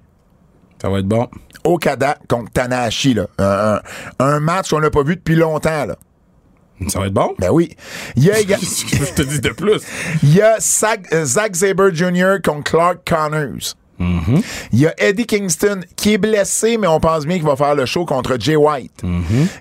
Ça 0.81 0.89
va 0.91 0.99
être 0.99 1.07
bon. 1.09 1.29
Okada 1.65 2.19
contre 2.29 2.51
Tanahashi, 2.53 3.15
là. 3.15 3.27
Un, 3.39 3.75
un- 3.77 3.81
un 4.27 4.41
match 4.41 4.71
qu'on 4.71 4.81
n'a 4.81 4.91
pas 4.91 5.03
vu 5.03 5.17
depuis 5.17 5.37
longtemps, 5.37 5.87
là. 5.87 5.97
Ça 6.89 6.99
va 6.99 7.07
être 7.07 7.15
bon? 7.15 7.35
Ben 7.39 7.51
oui. 7.51 7.75
Il 8.17 8.25
y 8.25 8.31
a, 8.31 8.35
je 8.43 9.13
te 9.15 9.23
dis 9.23 9.41
de 9.41 9.51
plus. 9.51 9.81
il 10.23 10.35
y 10.35 10.43
a 10.43 10.59
Zack, 10.61 11.07
euh, 11.15 11.25
Sabre 11.25 11.91
Jr. 11.95 12.37
contre 12.45 12.71
Clark 12.73 12.99
Connors. 13.09 13.75
Il 13.99 14.79
y 14.81 14.87
a 14.87 14.95
Eddie 14.99 15.27
Kingston 15.27 15.81
qui 15.97 16.15
est 16.15 16.19
blessé, 16.19 16.77
mais 16.79 16.87
on 16.87 17.01
pense 17.01 17.27
bien 17.27 17.37
qu'il 17.37 17.47
va 17.47 17.57
faire 17.57 17.75
le 17.75 17.87
show 17.87 18.05
contre 18.05 18.37
Jay 18.39 18.57
White. 18.57 19.03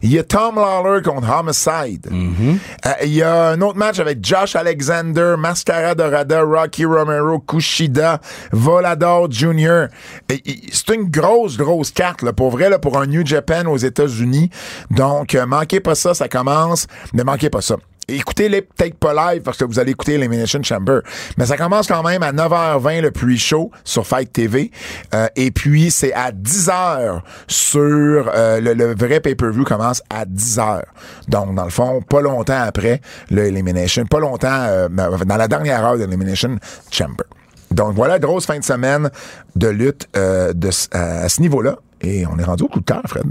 Il 0.01 0.11
y 0.11 0.19
a 0.19 0.23
Tom 0.23 0.55
Lawler 0.55 1.01
contre 1.01 1.27
Homicide. 1.29 2.09
Euh, 2.11 2.91
Il 3.03 3.13
y 3.13 3.21
a 3.21 3.49
un 3.49 3.61
autre 3.61 3.77
match 3.77 3.99
avec 3.99 4.25
Josh 4.25 4.55
Alexander, 4.55 5.35
Mascara 5.37 5.95
Dorada, 5.95 6.41
Rocky 6.41 6.85
Romero, 6.85 7.39
Kushida, 7.39 8.19
Volador 8.51 9.31
Jr. 9.31 9.85
C'est 10.29 10.93
une 10.95 11.09
grosse, 11.09 11.57
grosse 11.57 11.91
carte, 11.91 12.21
là, 12.23 12.33
pour 12.33 12.49
vrai, 12.51 12.69
là, 12.69 12.79
pour 12.79 12.97
un 12.97 13.05
New 13.05 13.25
Japan 13.25 13.65
aux 13.67 13.77
États-Unis. 13.77 14.49
Donc, 14.91 15.35
euh, 15.35 15.45
manquez 15.45 15.79
pas 15.79 15.95
ça, 15.95 16.13
ça 16.13 16.27
commence. 16.27 16.87
Ne 17.13 17.23
manquez 17.23 17.49
pas 17.49 17.61
ça. 17.61 17.75
Écoutez-les 18.07 18.61
peut-être 18.61 18.95
pas 18.95 19.13
live 19.33 19.41
parce 19.43 19.57
que 19.57 19.63
vous 19.63 19.79
allez 19.79 19.91
écouter 19.91 20.13
Elimination 20.13 20.61
Chamber. 20.61 20.99
Mais 21.37 21.45
ça 21.45 21.55
commence 21.57 21.87
quand 21.87 22.03
même 22.03 22.21
à 22.21 22.31
9h20 22.31 23.01
le 23.01 23.11
pre-show 23.11 23.71
sur 23.83 24.05
Fight 24.05 24.31
TV. 24.31 24.71
Euh, 25.13 25.27
et 25.35 25.51
puis, 25.51 25.89
c'est 25.89 26.13
à 26.13 26.31
10h 26.31 27.21
sur... 27.47 27.79
euh, 27.81 28.59
le, 28.59 28.93
vrai 28.95 29.19
pay-per-view 29.19 29.63
commence 29.63 30.01
à 30.09 30.25
10h. 30.25 30.81
Donc, 31.29 31.55
dans 31.55 31.63
le 31.63 31.69
fond, 31.69 32.01
pas 32.01 32.21
longtemps 32.21 32.61
après 32.61 32.99
le 33.31 33.45
Elimination. 33.45 34.05
Pas 34.05 34.19
longtemps... 34.19 34.47
euh, 34.51 34.89
dans 34.89 35.37
la 35.37 35.47
dernière 35.47 35.85
heure 35.85 35.97
de 35.97 36.03
l'Elimination 36.03 36.57
Chamber. 36.91 37.25
Donc, 37.71 37.93
voilà, 37.95 38.19
grosse 38.19 38.45
fin 38.45 38.59
de 38.59 38.63
semaine 38.63 39.09
de 39.55 39.67
lutte 39.67 40.07
de, 40.13 40.69
à 40.91 41.29
ce 41.29 41.41
niveau-là. 41.41 41.77
Et 42.01 42.25
on 42.27 42.37
est 42.37 42.43
rendu 42.43 42.63
au 42.63 42.67
coup 42.67 42.81
de 42.81 42.85
cœur, 42.85 43.01
Fred. 43.07 43.23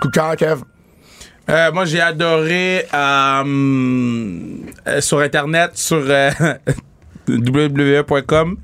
Coup 0.00 0.08
de 0.08 0.12
cœur, 0.12 0.36
Kev. 0.36 0.62
Euh, 1.50 1.72
moi, 1.72 1.84
j'ai 1.84 2.00
adoré 2.00 2.86
euh, 2.92 3.44
euh, 4.88 5.00
sur 5.00 5.20
Internet, 5.20 5.72
sur 5.74 6.02
euh, 6.08 6.30
www.com 7.28 8.56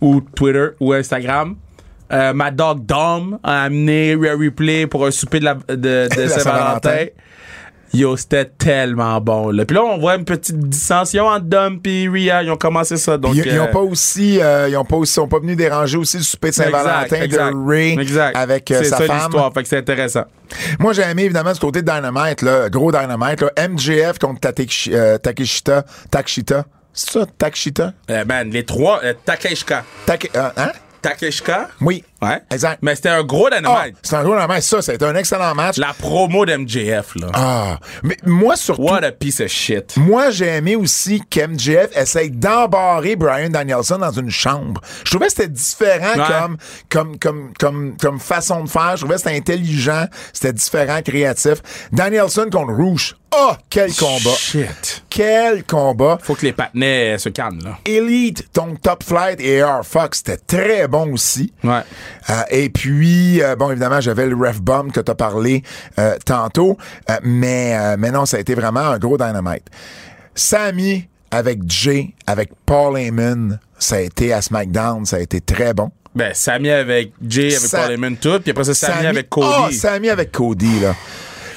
ou 0.00 0.20
Twitter 0.20 0.68
ou 0.80 0.92
Instagram. 0.92 1.56
Euh, 2.12 2.32
ma 2.32 2.50
dog 2.50 2.84
Dom 2.84 3.38
a 3.42 3.62
amené 3.64 4.14
Rare 4.14 4.38
Replay 4.38 4.86
pour 4.86 5.06
un 5.06 5.10
souper 5.10 5.40
de, 5.40 5.44
la, 5.44 5.54
de, 5.54 6.08
de 6.14 6.26
Saint-Valentin. 6.28 7.06
Yo, 7.94 8.16
c'était 8.16 8.44
tellement 8.44 9.20
bon. 9.20 9.50
Là. 9.50 9.64
Puis 9.64 9.74
là, 9.76 9.82
on 9.84 9.98
voit 9.98 10.16
une 10.16 10.24
petite 10.24 10.58
dissension 10.58 11.26
entre 11.26 11.44
Dom 11.46 11.80
et 11.84 12.08
Ria. 12.08 12.42
Ils 12.42 12.50
ont 12.50 12.56
commencé 12.56 12.96
ça. 12.96 13.16
Donc, 13.16 13.34
Ils, 13.36 13.46
ils 13.46 13.60
ont 13.60 13.64
euh, 13.64 13.72
pas 13.72 13.80
aussi, 13.80 14.40
euh, 14.42 14.68
ils 14.68 14.76
ont 14.76 14.84
pas 14.84 14.96
aussi, 14.96 15.12
sont 15.12 15.28
pas 15.28 15.38
venus 15.38 15.56
déranger 15.56 15.96
aussi 15.96 16.16
le 16.18 16.22
souper 16.24 16.50
de 16.50 16.54
Saint-Valentin 16.54 17.26
de 17.26 17.66
Ray 17.68 17.98
exact. 17.98 18.36
avec 18.36 18.70
euh, 18.70 18.78
C'est 18.82 18.90
sa 18.90 18.98
ça 18.98 19.04
femme. 19.04 19.16
l'histoire. 19.18 19.52
Fait 19.54 19.62
que 19.62 19.68
c'est 19.68 19.78
intéressant. 19.78 20.24
Moi, 20.78 20.92
j'ai 20.92 21.02
aimé 21.02 21.24
évidemment 21.24 21.52
du 21.52 21.58
côté 21.60 21.82
de 21.82 21.90
Dynamite, 21.90 22.42
là, 22.42 22.68
gros 22.68 22.90
Dynamite, 22.92 23.40
là, 23.40 23.50
MJF 23.68 24.18
contre 24.18 24.40
Takeshi- 24.40 24.92
euh, 24.92 25.18
Takeshita, 25.18 25.84
Takeshita? 26.10 26.64
C'est 26.92 27.10
ça, 27.10 27.26
Takeshita? 27.38 27.92
Euh, 28.10 28.24
man, 28.24 28.50
les 28.50 28.64
trois, 28.64 29.00
euh, 29.04 29.14
Takeshka. 29.24 29.84
Take, 30.06 30.30
euh, 30.36 30.48
hein? 30.56 30.70
Takeshka? 31.02 31.68
Oui. 31.80 32.04
Ouais. 32.24 32.40
Exact. 32.50 32.78
Mais 32.82 32.94
c'était 32.94 33.08
un 33.10 33.22
gros 33.24 33.48
Ah, 33.52 33.56
dynamite. 33.60 33.96
c'est 34.02 34.16
un 34.16 34.22
gros 34.24 34.34
Dynamite. 34.34 34.62
Ça, 34.62 34.82
c'était 34.82 35.04
un 35.04 35.14
excellent 35.14 35.54
match. 35.54 35.76
La 35.78 35.92
promo 35.92 36.44
d'MJF, 36.46 37.14
là. 37.16 37.26
Ah. 37.34 37.78
Mais 38.02 38.16
moi, 38.24 38.56
surtout. 38.56 38.82
What 38.82 39.04
a 39.04 39.12
piece 39.12 39.40
of 39.40 39.48
shit. 39.48 39.96
Moi, 39.96 40.30
j'ai 40.30 40.46
aimé 40.46 40.76
aussi 40.76 41.22
qu'MJF 41.28 41.96
essaye 41.96 42.30
d'embarrer 42.30 43.16
Brian 43.16 43.50
Danielson 43.50 43.98
dans 43.98 44.12
une 44.12 44.30
chambre. 44.30 44.80
Je 45.04 45.10
trouvais 45.10 45.26
que 45.26 45.32
c'était 45.32 45.48
différent 45.48 46.14
Ouais. 46.16 46.24
comme, 46.28 46.56
comme, 46.88 47.18
comme, 47.18 47.52
comme, 47.58 47.96
comme 47.96 48.20
façon 48.20 48.64
de 48.64 48.68
faire. 48.68 48.92
Je 48.96 49.02
trouvais 49.02 49.14
que 49.16 49.20
c'était 49.22 49.36
intelligent, 49.36 50.06
c'était 50.32 50.52
différent, 50.52 51.00
créatif. 51.02 51.54
Danielson 51.92 52.46
contre 52.50 52.72
Rouge. 52.74 53.16
Oh, 53.36 53.52
quel 53.68 53.92
combat! 53.92 54.30
Shit. 54.38 55.02
Quel 55.10 55.64
combat! 55.64 56.18
Faut 56.22 56.36
que 56.36 56.46
les 56.46 56.52
patinets 56.52 57.14
euh, 57.14 57.18
se 57.18 57.28
calment, 57.30 57.58
là. 57.64 57.78
Elite, 57.84 58.44
donc 58.54 58.80
Top 58.80 59.02
Flight 59.02 59.40
et 59.40 59.54
Air 59.56 59.80
Fox, 59.84 60.18
c'était 60.24 60.36
très 60.36 60.86
bon 60.86 61.12
aussi. 61.12 61.52
Ouais. 61.64 61.80
Euh, 62.30 62.42
et 62.50 62.68
puis, 62.70 63.42
euh, 63.42 63.56
bon, 63.56 63.70
évidemment, 63.70 64.00
j'avais 64.00 64.26
le 64.26 64.36
Ref 64.36 64.60
Bomb 64.60 64.90
que 64.92 65.00
tu 65.00 65.10
as 65.10 65.14
parlé 65.14 65.62
euh, 65.98 66.16
tantôt, 66.24 66.76
mais, 67.22 67.96
mais 67.96 68.10
non, 68.10 68.26
ça 68.26 68.36
a 68.36 68.40
été 68.40 68.54
vraiment 68.54 68.80
un 68.80 68.98
gros 68.98 69.16
dynamite. 69.18 69.64
Sammy 70.34 71.08
avec 71.30 71.60
Jay, 71.68 72.14
avec 72.26 72.50
Paul 72.66 72.96
Heyman, 72.98 73.58
ça 73.78 73.96
a 73.96 74.00
été 74.00 74.32
à 74.32 74.40
SmackDown, 74.42 75.04
ça 75.04 75.16
a 75.16 75.20
été 75.20 75.40
très 75.40 75.74
bon. 75.74 75.90
Ben, 76.14 76.32
Sammy 76.32 76.70
avec 76.70 77.12
Jay, 77.26 77.48
avec 77.56 77.58
Sa- 77.68 77.82
Paul 77.82 77.92
Heyman, 77.92 78.16
tout. 78.16 78.38
Puis 78.40 78.52
après 78.52 78.64
ça, 78.64 78.74
Sammy, 78.74 79.06
avec 79.06 79.26
Ah, 79.26 79.64
Cody. 79.64 79.74
Sammy 79.76 80.10
avec 80.10 80.30
Cody, 80.30 80.80
là. 80.80 80.94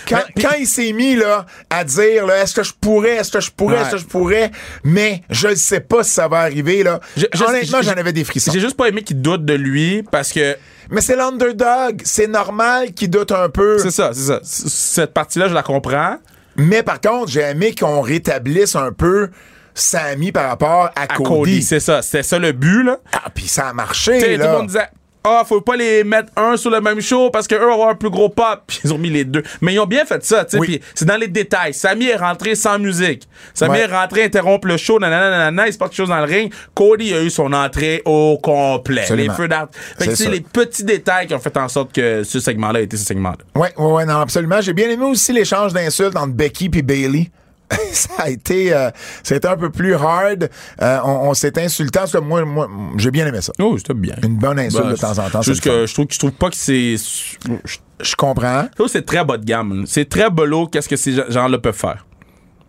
Quand, 0.07 0.15
Mais- 0.17 0.33
puis- 0.35 0.43
quand 0.45 0.55
il 0.59 0.67
s'est 0.67 0.91
mis 0.93 1.15
là 1.15 1.45
à 1.69 1.83
dire 1.83 2.25
là, 2.25 2.41
est-ce 2.41 2.53
que 2.55 2.63
je 2.63 2.73
pourrais, 2.79 3.15
est-ce 3.17 3.31
que 3.31 3.39
je 3.39 3.51
pourrais, 3.51 3.75
Ouais. 3.77 3.81
est-ce 3.81 3.91
que 3.91 3.97
je 3.97 4.05
pourrais, 4.05 4.51
mais 4.83 5.21
je 5.29 5.49
ne 5.49 5.55
sais 5.55 5.79
pas 5.81 6.03
si 6.03 6.11
ça 6.11 6.27
va 6.27 6.39
arriver 6.39 6.83
là. 6.83 6.99
Je- 7.15 7.25
Honnêtement, 7.45 7.81
j'en 7.81 7.91
avais 7.93 8.13
des 8.13 8.23
frissons. 8.23 8.51
J'ai 8.53 8.59
juste 8.59 8.77
pas 8.77 8.87
aimé 8.87 9.01
qu'il 9.03 9.21
doute 9.21 9.45
de 9.45 9.53
lui 9.53 10.03
parce 10.03 10.31
que 10.31 10.55
Mais 10.89 11.01
c'est 11.01 11.17
l'underdog, 11.17 12.01
c'est 12.05 12.27
normal 12.27 12.93
qu'il 12.93 13.09
doute 13.09 13.31
un 13.33 13.49
peu. 13.49 13.77
c'est 13.79 13.91
ça, 13.91 14.11
c'est 14.13 14.21
ça. 14.27 14.39
Cette 14.43 15.13
partie-là, 15.13 15.49
je 15.49 15.53
la 15.53 15.63
comprends. 15.63 16.17
Mais 16.55 16.81
par 16.81 17.01
contre, 17.01 17.29
j'ai 17.29 17.41
aimé 17.41 17.75
qu'on 17.77 17.99
rétablisse 18.01 18.75
un 18.75 18.91
peu 18.93 19.29
Sammy 19.75 20.31
par 20.31 20.47
rapport 20.49 20.89
à, 20.95 21.01
À 21.01 21.07
Cody. 21.07 21.23
Cody, 21.29 21.61
c'est 21.61 21.79
ça. 21.79 22.01
C'était 22.01 22.23
ça 22.23 22.39
le 22.39 22.51
but, 22.51 22.83
là. 22.83 22.97
Ah, 23.13 23.29
puis 23.35 23.47
ça 23.47 23.67
a 23.67 23.73
marché, 23.73 24.17
tout 24.19 24.41
le 24.41 24.47
monde 24.51 24.67
disait 24.67 24.87
Ah, 25.29 25.43
faut 25.45 25.61
pas 25.61 25.75
les 25.75 26.03
mettre 26.03 26.31
un 26.37 26.55
sur 26.57 26.69
le 26.69 26.79
même 26.81 27.01
show 27.01 27.29
parce 27.29 27.47
qu'eux 27.47 27.57
vont 27.59 27.73
avoir 27.73 27.89
un 27.89 27.95
plus 27.95 28.09
gros 28.09 28.29
pop. 28.29 28.61
Puis 28.67 28.79
ils 28.85 28.93
ont 28.93 28.97
mis 28.97 29.09
les 29.09 29.25
deux. 29.25 29.43
Mais 29.61 29.73
ils 29.73 29.79
ont 29.79 29.85
bien 29.85 30.05
fait 30.05 30.23
ça, 30.23 30.45
tu 30.45 30.51
sais. 30.51 30.57
Oui. 30.59 30.67
Puis 30.79 30.81
c'est 30.95 31.05
dans 31.05 31.17
les 31.17 31.27
détails. 31.27 31.73
Sammy 31.73 32.05
est 32.07 32.15
rentré 32.15 32.55
sans 32.55 32.79
musique. 32.79 33.27
Sammy 33.53 33.71
Ouais. 33.73 33.79
est 33.81 33.85
rentré, 33.87 34.23
interrompre 34.23 34.67
le 34.67 34.77
show, 34.77 34.99
nanana, 34.99 35.29
nanana, 35.29 35.67
il 35.67 35.73
se 35.73 35.77
passe 35.77 35.89
quelque 35.89 35.97
chose 35.97 36.09
dans 36.09 36.17
le 36.19 36.23
ring. 36.31 36.53
Cody 36.73 37.13
a 37.13 37.21
eu 37.21 37.29
son 37.29 37.51
entrée 37.53 38.01
au 38.05 38.37
complet. 38.41 39.01
Absolument. 39.01 39.31
Les 39.33 39.37
feux 39.37 39.47
d'art. 39.47 39.67
Fait 39.99 40.07
que 40.07 40.15
C'est 40.15 40.29
les 40.29 40.41
petits 40.41 40.83
détails 40.83 41.27
qui 41.27 41.33
ont 41.33 41.39
fait 41.39 41.55
en 41.57 41.67
sorte 41.67 41.91
que 41.91 42.23
ce 42.23 42.39
segment-là 42.39 42.79
a 42.79 42.81
été 42.81 42.95
ce 42.97 43.05
segment-là. 43.05 43.37
Ouais, 43.61 43.73
ouais, 43.77 43.91
ouais, 43.93 44.05
non, 44.05 44.19
absolument. 44.21 44.61
J'ai 44.61 44.73
bien 44.73 44.89
aimé 44.89 45.05
aussi 45.05 45.33
l'échange 45.33 45.73
d'insultes 45.73 46.15
entre 46.15 46.33
Becky 46.33 46.69
et 46.73 46.81
Bailey. 46.81 47.29
ça 47.91 48.09
a 48.19 48.29
été, 48.29 48.73
euh, 48.73 48.89
été 49.29 49.47
un 49.47 49.57
peu 49.57 49.69
plus 49.69 49.93
hard. 49.95 50.49
Euh, 50.81 50.99
on 51.03 51.29
on 51.29 51.33
s'est 51.33 51.59
insulté. 51.59 51.99
En 51.99 52.05
tout 52.05 52.11
cas, 52.11 52.21
moi, 52.21 52.45
moi 52.45 52.69
j'ai 52.97 53.11
bien 53.11 53.27
aimé 53.27 53.41
ça. 53.41 53.51
Oh, 53.59 53.77
c'était 53.77 53.93
bien. 53.93 54.15
Une 54.23 54.37
bonne 54.37 54.59
insulte 54.59 54.83
Ben, 54.85 54.91
de 54.91 54.97
temps 54.97 55.17
en 55.19 55.29
temps. 55.29 55.41
Juste 55.41 55.63
que 55.63 55.85
je 55.85 55.93
trouve, 55.93 56.07
je 56.09 56.19
trouve 56.19 56.31
pas 56.31 56.49
que 56.49 56.55
c'est. 56.55 56.95
Je 56.97 57.77
Je 57.99 58.15
comprends. 58.15 58.67
trouve 58.75 58.85
que 58.87 58.91
c'est 58.93 59.05
très 59.05 59.25
bas 59.25 59.37
de 59.37 59.43
gamme. 59.45 59.83
C'est 59.87 60.07
très 60.07 60.29
bolo 60.29 60.67
qu'est-ce 60.67 60.87
que 60.87 60.95
ces 60.95 61.13
gens-là 61.29 61.57
peuvent 61.57 61.73
faire. 61.75 62.05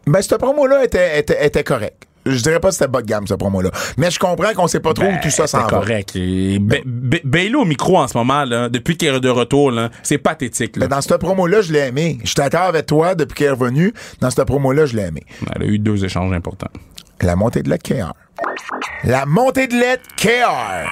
Ben, 0.06 0.22
cette 0.22 0.38
promo-là 0.38 0.84
était, 0.84 1.18
était, 1.20 1.44
était 1.46 1.64
correcte. 1.64 2.07
Je 2.30 2.42
dirais 2.42 2.60
pas 2.60 2.68
que 2.68 2.74
c'était 2.74 2.88
bas 2.88 3.00
de 3.02 3.06
gamme, 3.06 3.26
cette 3.26 3.38
promo-là. 3.38 3.70
Mais 3.96 4.10
je 4.10 4.18
comprends 4.18 4.52
qu'on 4.54 4.66
sait 4.66 4.80
pas 4.80 4.92
trop 4.94 5.06
où 5.06 5.14
tout 5.22 5.30
ça 5.30 5.46
s'en 5.46 5.58
Ben, 5.58 5.66
C'est 5.68 5.74
va. 5.74 5.80
correct. 5.80 6.16
Et 6.16 6.58
Ba- 6.58 6.76
Ba- 6.84 7.16
Bailey 7.24 7.54
au 7.56 7.64
micro 7.64 7.98
en 7.98 8.08
ce 8.08 8.16
moment, 8.16 8.44
là, 8.44 8.68
depuis 8.68 8.96
qu'il 8.96 9.08
est 9.08 9.20
de 9.20 9.28
retour, 9.28 9.70
là, 9.70 9.90
c'est 10.02 10.18
pathétique. 10.18 10.76
Là. 10.76 10.86
Dans 10.88 11.00
cette 11.00 11.16
promo-là, 11.18 11.60
je 11.62 11.72
l'ai 11.72 11.80
aimé. 11.80 12.18
Je 12.22 12.28
suis 12.28 12.34
d'accord 12.36 12.62
avec 12.62 12.86
toi 12.86 13.14
depuis 13.14 13.34
qu'elle 13.34 13.46
est 13.48 13.50
revenue. 13.50 13.92
Dans 14.20 14.30
cette 14.30 14.44
promo-là, 14.46 14.86
je 14.86 14.96
l'ai 14.96 15.02
aimé. 15.04 15.22
Elle 15.56 15.62
a 15.62 15.66
eu 15.66 15.78
deux 15.78 16.04
échanges 16.04 16.32
importants. 16.32 16.70
La 17.20 17.34
montée 17.36 17.62
de 17.62 17.70
lait 17.70 17.78
KR. 17.78 18.12
La 19.04 19.26
montée 19.26 19.66
de 19.66 19.74
lait 19.74 19.98
KR. 20.16 20.88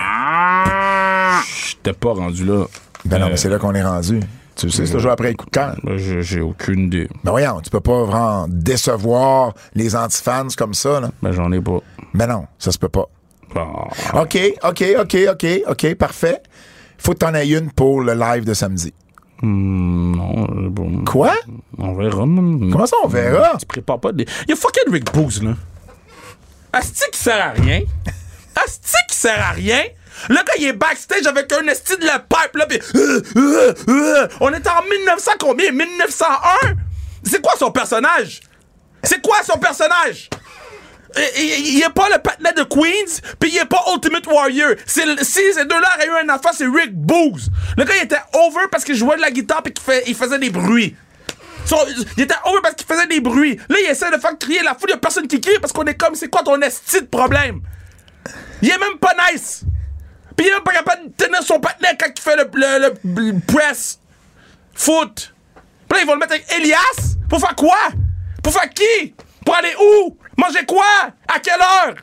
J'étais 1.68 1.92
pas 1.92 2.12
rendu 2.12 2.44
là. 2.44 2.64
Ben 3.04 3.18
non, 3.18 3.26
Euh, 3.26 3.28
mais 3.30 3.36
c'est 3.36 3.48
là 3.48 3.58
qu'on 3.58 3.74
est 3.74 3.82
rendu. 3.84 4.20
Tu 4.56 4.70
sais, 4.70 4.86
c'est 4.86 4.92
toujours 4.92 5.10
après 5.12 5.28
le 5.30 5.36
coup 5.36 5.44
de 5.46 5.50
cœur. 5.50 5.76
ben, 5.82 5.98
j'ai 5.98 6.40
aucune 6.40 6.86
idée. 6.86 7.08
Ben 7.22 7.30
voyons, 7.30 7.60
tu 7.60 7.68
peux 7.68 7.80
pas 7.80 8.04
vraiment 8.04 8.46
décevoir 8.48 9.52
les 9.74 9.94
antifans 9.94 10.46
comme 10.56 10.72
ça, 10.72 11.00
là. 11.00 11.10
Ben, 11.22 11.32
j'en 11.32 11.52
ai 11.52 11.60
pas. 11.60 11.80
Ben 12.14 12.26
non, 12.26 12.46
ça 12.58 12.72
se 12.72 12.78
peut 12.78 12.88
pas. 12.88 13.06
Ah. 13.54 14.22
OK, 14.22 14.38
OK, 14.64 14.84
OK, 14.98 15.16
OK, 15.30 15.46
OK, 15.68 15.94
parfait. 15.94 16.42
Faut 16.98 17.12
que 17.12 17.18
t'en 17.18 17.34
aies 17.34 17.48
une 17.48 17.70
pour 17.70 18.00
le 18.00 18.14
live 18.14 18.44
de 18.44 18.54
samedi. 18.54 18.92
Hmm, 19.42 20.16
non, 20.16 20.46
euh, 20.50 20.68
bon. 20.70 21.04
Quoi? 21.04 21.34
On 21.78 21.92
verra. 21.92 22.20
Comment 22.20 22.86
ça, 22.86 22.96
on 23.04 23.08
verra? 23.08 23.56
Tu 23.58 23.66
prépares 23.66 24.00
pas 24.00 24.12
des. 24.12 24.24
Il 24.46 24.50
y 24.50 24.52
a 24.52 24.56
fucking 24.56 24.90
Rick 24.90 25.12
Booz, 25.12 25.42
là. 25.42 25.54
Asti 26.72 27.04
qui 27.12 27.18
sert 27.18 27.46
à 27.46 27.50
rien. 27.50 27.82
Asti 28.64 28.96
qui 29.08 29.16
sert 29.16 29.38
à 29.38 29.50
rien. 29.50 29.82
Le 30.28 30.36
gars, 30.36 30.52
il 30.58 30.66
est 30.66 30.72
backstage 30.72 31.26
avec 31.26 31.52
un 31.52 31.66
esti 31.66 31.96
de 31.96 32.06
la 32.06 32.18
pipe, 32.18 32.54
là, 32.56 32.66
pis... 32.66 32.78
euh, 32.94 33.22
euh, 33.36 33.74
euh. 33.88 34.28
On 34.40 34.52
est 34.52 34.66
en 34.66 34.82
1900 34.82 35.32
combien? 35.38 35.70
1901? 35.72 36.74
C'est 37.24 37.42
quoi 37.42 37.52
son 37.58 37.70
personnage? 37.70 38.40
C'est 39.02 39.20
quoi 39.22 39.42
son 39.44 39.58
personnage? 39.58 40.30
il 41.38 41.82
est 41.82 41.94
pas 41.94 42.10
le 42.10 42.18
patinet 42.18 42.52
de 42.52 42.62
Queens, 42.64 43.22
puis 43.40 43.50
il 43.50 43.56
est 43.56 43.64
pas 43.64 43.82
Ultimate 43.94 44.26
Warrior. 44.26 44.74
Si 44.84 45.00
ces 45.00 45.64
deux-là 45.64 45.88
auraient 45.96 46.08
eu 46.08 46.28
un 46.28 46.34
enfant, 46.34 46.50
c'est 46.52 46.66
Rick 46.66 46.92
Booz. 46.92 47.48
Le 47.78 47.84
gars, 47.84 47.94
il 47.96 48.04
était 48.04 48.20
over 48.34 48.66
parce 48.70 48.84
qu'il 48.84 48.96
jouait 48.96 49.16
de 49.16 49.22
la 49.22 49.30
guitare 49.30 49.62
puis 49.62 49.72
qu'il 49.72 50.02
il 50.08 50.14
faisait 50.14 50.38
des 50.38 50.50
bruits. 50.50 50.94
Il 52.16 52.22
était 52.22 52.34
over 52.44 52.60
parce 52.62 52.74
qu'il 52.74 52.86
faisait 52.86 53.06
des 53.06 53.20
bruits. 53.20 53.58
Là, 53.68 53.76
il 53.82 53.90
essaie 53.90 54.10
de 54.10 54.18
faire 54.18 54.36
crier 54.38 54.62
la 54.62 54.74
foule. 54.74 54.90
Il 54.90 54.92
y 54.92 54.94
a 54.94 54.98
personne 54.98 55.26
qui 55.26 55.40
crie 55.40 55.58
parce 55.60 55.72
qu'on 55.72 55.84
est 55.84 55.94
comme, 55.96 56.14
c'est 56.14 56.28
quoi 56.28 56.42
ton 56.42 56.60
esti 56.60 57.00
de 57.00 57.06
problème? 57.06 57.60
Il 58.62 58.70
est 58.70 58.78
même 58.78 58.98
pas 59.00 59.14
nice. 59.32 59.62
Puis 60.36 60.46
il 60.46 60.50
est 60.50 60.54
même 60.54 60.62
pas 60.62 60.72
capable 60.72 61.08
de 61.08 61.12
tenir 61.24 61.42
son 61.42 61.58
patinet 61.60 61.96
quand 61.98 62.06
il 62.14 62.20
fait 62.22 62.36
le, 62.36 62.50
le- 62.54 62.90
le- 63.04 63.32
le 63.32 63.40
press 63.40 63.98
foot. 64.74 65.34
Puis 65.88 65.96
là, 65.98 66.02
ils 66.02 66.06
vont 66.06 66.14
le 66.14 66.18
mettre 66.20 66.32
avec 66.34 66.46
Elias? 66.52 67.16
Pour 67.28 67.40
faire 67.40 67.54
quoi? 67.56 67.78
Pour 68.42 68.52
faire 68.52 68.68
qui? 68.70 69.14
Pour 69.44 69.54
aller 69.56 69.74
où? 69.80 70.16
Manger 70.36 70.64
quoi? 70.66 70.84
À 71.26 71.38
quelle 71.40 71.60
heure? 71.60 71.94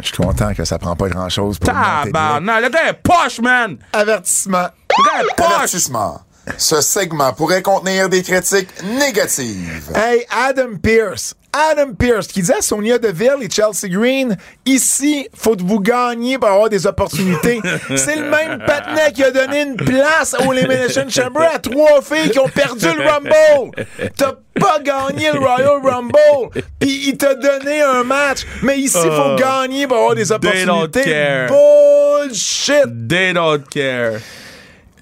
Je 0.00 0.06
suis 0.08 0.16
content 0.16 0.54
que 0.54 0.64
ça 0.64 0.78
prend 0.78 0.94
pas 0.94 1.08
grand-chose 1.08 1.58
pour 1.58 1.72
monter 1.72 1.80
de 1.82 1.88
là. 1.88 2.04
Tabarnak, 2.04 2.62
le 2.62 2.68
gars 2.68 2.88
est 2.90 2.92
poche, 3.02 3.40
man! 3.40 3.78
Avertissement. 3.92 4.68
Le 4.96 5.04
gars 5.04 5.22
est 5.22 5.36
poche! 5.36 5.46
Avertissement. 5.56 6.20
Ce 6.56 6.80
segment 6.80 7.32
pourrait 7.32 7.62
contenir 7.62 8.08
des 8.08 8.22
critiques 8.22 8.70
négatives. 8.84 9.90
Hey, 9.94 10.24
Adam 10.30 10.76
Pierce. 10.82 11.34
Adam 11.58 11.92
Pierce 11.94 12.28
qui 12.28 12.40
disait 12.40 12.58
à 12.58 12.62
Sonia 12.62 12.98
Deville 12.98 13.42
et 13.42 13.50
Chelsea 13.50 13.88
Green, 13.88 14.36
ici, 14.64 15.28
faut 15.34 15.56
que 15.56 15.62
vous 15.62 15.80
gagner 15.80 16.38
pour 16.38 16.48
avoir 16.48 16.68
des 16.68 16.86
opportunités? 16.86 17.60
C'est 17.96 18.16
le 18.16 18.30
même 18.30 18.62
patinet 18.64 19.12
qui 19.12 19.24
a 19.24 19.30
donné 19.30 19.62
une 19.62 19.76
place 19.76 20.36
au 20.46 20.52
Elimination 20.52 21.08
Chamber 21.08 21.48
à 21.52 21.58
trois 21.58 22.00
filles 22.02 22.30
qui 22.30 22.38
ont 22.38 22.48
perdu 22.48 22.86
le 22.86 23.08
Rumble. 23.08 23.72
T'as 24.16 24.34
pas 24.54 24.78
gagné 24.80 25.30
le 25.32 25.38
Royal 25.38 25.80
Rumble, 25.82 26.62
puis 26.78 27.08
il 27.08 27.16
t'a 27.16 27.34
donné 27.34 27.82
un 27.82 28.04
match. 28.04 28.40
Mais 28.62 28.78
ici, 28.78 28.98
faut 28.98 29.36
gagner 29.36 29.86
pour 29.86 29.96
avoir 29.96 30.14
des 30.14 30.26
don't 30.26 30.36
opportunités. 30.36 31.02
care. 31.02 31.48
Bullshit. 31.48 33.08
They 33.08 33.32
don't 33.32 33.62
care. 33.68 34.20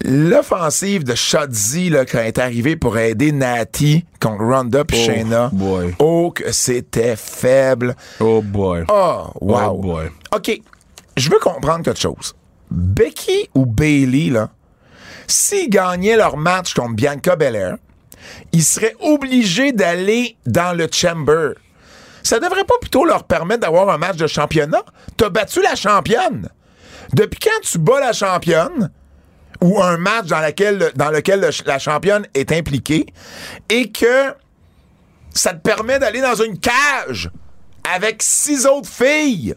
L'offensive 0.05 1.05
de 1.05 1.14
Shotzi 1.14 1.90
là, 1.90 2.05
quand 2.05 2.18
elle 2.18 2.26
est 2.26 2.38
arrivée 2.38 2.76
pour 2.76 2.99
aider 2.99 3.32
Natty 3.32 4.05
contre 4.20 4.44
Ronda 4.44 4.84
puis 4.84 4.99
Oh, 5.01 5.05
Shayna. 5.07 5.51
boy. 5.53 5.94
Oh, 5.99 6.30
que 6.34 6.53
c'était 6.53 7.16
faible. 7.16 7.97
Oh 8.20 8.42
boy. 8.42 8.84
Oh, 8.88 9.28
wow. 9.40 9.70
Oh, 9.72 9.78
boy. 9.78 10.07
OK, 10.34 10.61
je 11.16 11.30
veux 11.30 11.38
comprendre 11.38 11.84
quelque 11.84 12.01
chose. 12.01 12.34
Becky 12.70 13.49
ou 13.55 13.64
Bailey, 13.64 14.30
là, 14.30 14.51
s'ils 15.26 15.70
gagnaient 15.70 16.16
leur 16.16 16.36
match 16.36 16.74
contre 16.74 16.94
Bianca 16.94 17.36
Belair, 17.36 17.76
ils 18.53 18.62
seraient 18.64 18.97
obligés 19.01 19.72
d'aller 19.72 20.36
dans 20.47 20.76
le 20.76 20.88
Chamber. 20.92 21.53
Ça 22.22 22.38
devrait 22.40 22.64
pas 22.64 22.74
plutôt 22.80 23.05
leur 23.05 23.24
permettre 23.24 23.61
d'avoir 23.61 23.88
un 23.88 23.99
match 23.99 24.16
de 24.16 24.26
championnat? 24.26 24.82
T'as 25.16 25.28
battu 25.30 25.62
la 25.62 25.76
championne. 25.76 26.49
Depuis 27.12 27.38
quand 27.38 27.61
tu 27.62 27.78
bats 27.78 28.01
la 28.01 28.12
championne, 28.12 28.90
ou 29.62 29.82
un 29.82 29.96
match 29.96 30.26
dans, 30.26 30.40
laquelle, 30.40 30.92
dans 30.96 31.11
lequel 31.11 31.40
le- 31.40 31.50
la 31.66 31.78
championne 31.78 32.26
est 32.34 32.52
impliquée, 32.52 33.07
et 33.68 33.90
que 33.92 34.34
ça 35.34 35.52
te 35.52 35.61
permet 35.61 35.98
d'aller 35.98 36.20
dans 36.20 36.34
une 36.34 36.59
cage 36.59 37.30
avec 37.94 38.22
six 38.22 38.66
autres 38.66 38.88
filles? 38.88 39.54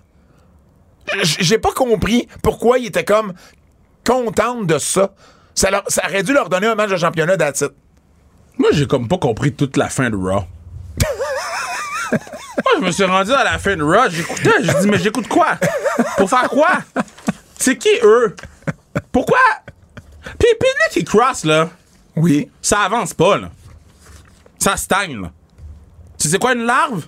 J'ai 1.23 1.57
pas 1.57 1.71
compris 1.71 2.27
pourquoi 2.43 2.77
ils 2.77 2.87
étaient 2.87 3.03
comme 3.05 3.33
contentes 4.05 4.67
de 4.67 4.77
ça. 4.77 5.11
Ça, 5.55 5.71
leur- 5.71 5.83
ça 5.87 6.03
aurait 6.07 6.23
dû 6.23 6.33
leur 6.33 6.49
donner 6.49 6.67
un 6.67 6.75
match 6.75 6.91
de 6.91 6.97
championnat 6.97 7.33
it. 7.49 7.65
Moi, 8.57 8.69
j'ai 8.73 8.85
comme 8.87 9.07
pas 9.07 9.17
compris 9.17 9.53
toute 9.53 9.75
la 9.77 9.89
fin 9.89 10.09
de 10.09 10.15
Raw. 10.15 10.43
Moi, 12.11 12.73
je 12.79 12.85
me 12.85 12.91
suis 12.91 13.03
rendu 13.05 13.31
à 13.33 13.43
la 13.43 13.57
fin 13.57 13.75
de 13.75 13.83
Raw, 13.83 14.09
j'écoutais, 14.09 14.51
je 14.61 14.71
dis, 14.81 14.87
mais 14.87 14.99
j'écoute 14.99 15.27
quoi? 15.27 15.57
Pour 16.17 16.29
faire 16.29 16.49
quoi? 16.49 16.79
C'est 17.57 17.77
qui 17.77 17.89
eux? 18.03 18.35
Pourquoi? 19.11 19.37
Puis, 20.37 20.47
puis 20.59 20.69
Nicky 20.95 21.03
Cross, 21.05 21.45
là, 21.45 21.69
Oui. 22.15 22.49
ça 22.61 22.81
avance 22.81 23.13
pas, 23.13 23.37
là. 23.37 23.49
Ça 24.57 24.75
stagne, 24.77 25.21
là. 25.21 25.31
Tu 26.17 26.27
sais 26.29 26.37
quoi, 26.37 26.53
une 26.53 26.63
larve? 26.65 27.05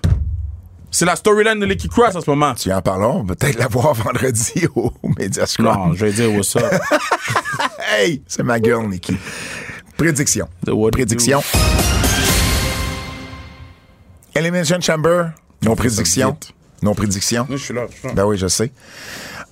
C'est 0.90 1.04
la 1.06 1.16
storyline 1.16 1.58
de 1.58 1.66
Nicky 1.66 1.88
Cross 1.88 2.16
en 2.16 2.20
ce 2.20 2.28
moment. 2.30 2.54
Tu 2.54 2.70
en 2.72 2.82
parlons, 2.82 3.20
on 3.20 3.24
va 3.24 3.34
peut-être 3.34 3.58
la 3.58 3.66
voir 3.68 3.94
vendredi 3.94 4.66
au, 4.74 4.92
Media. 5.18 5.44
Non, 5.58 5.94
je 5.94 6.04
vais 6.06 6.12
dire 6.12 6.32
what's 6.32 6.54
up. 6.56 6.64
Hey, 7.78 8.22
c'est 8.26 8.42
ma 8.42 8.60
girl, 8.60 8.88
Nikki. 8.88 9.16
Prédiction. 9.96 10.48
Prédiction. 10.90 11.42
Elimination 14.34 14.80
Chamber. 14.80 15.30
Prédictions. 15.76 16.36
je 17.50 17.56
suis 17.56 17.74
là, 17.74 17.86
je 17.90 17.96
suis 17.98 18.08
là. 18.08 18.14
Ben 18.14 18.24
oui, 18.24 18.36
je 18.36 18.48
sais. 18.48 18.72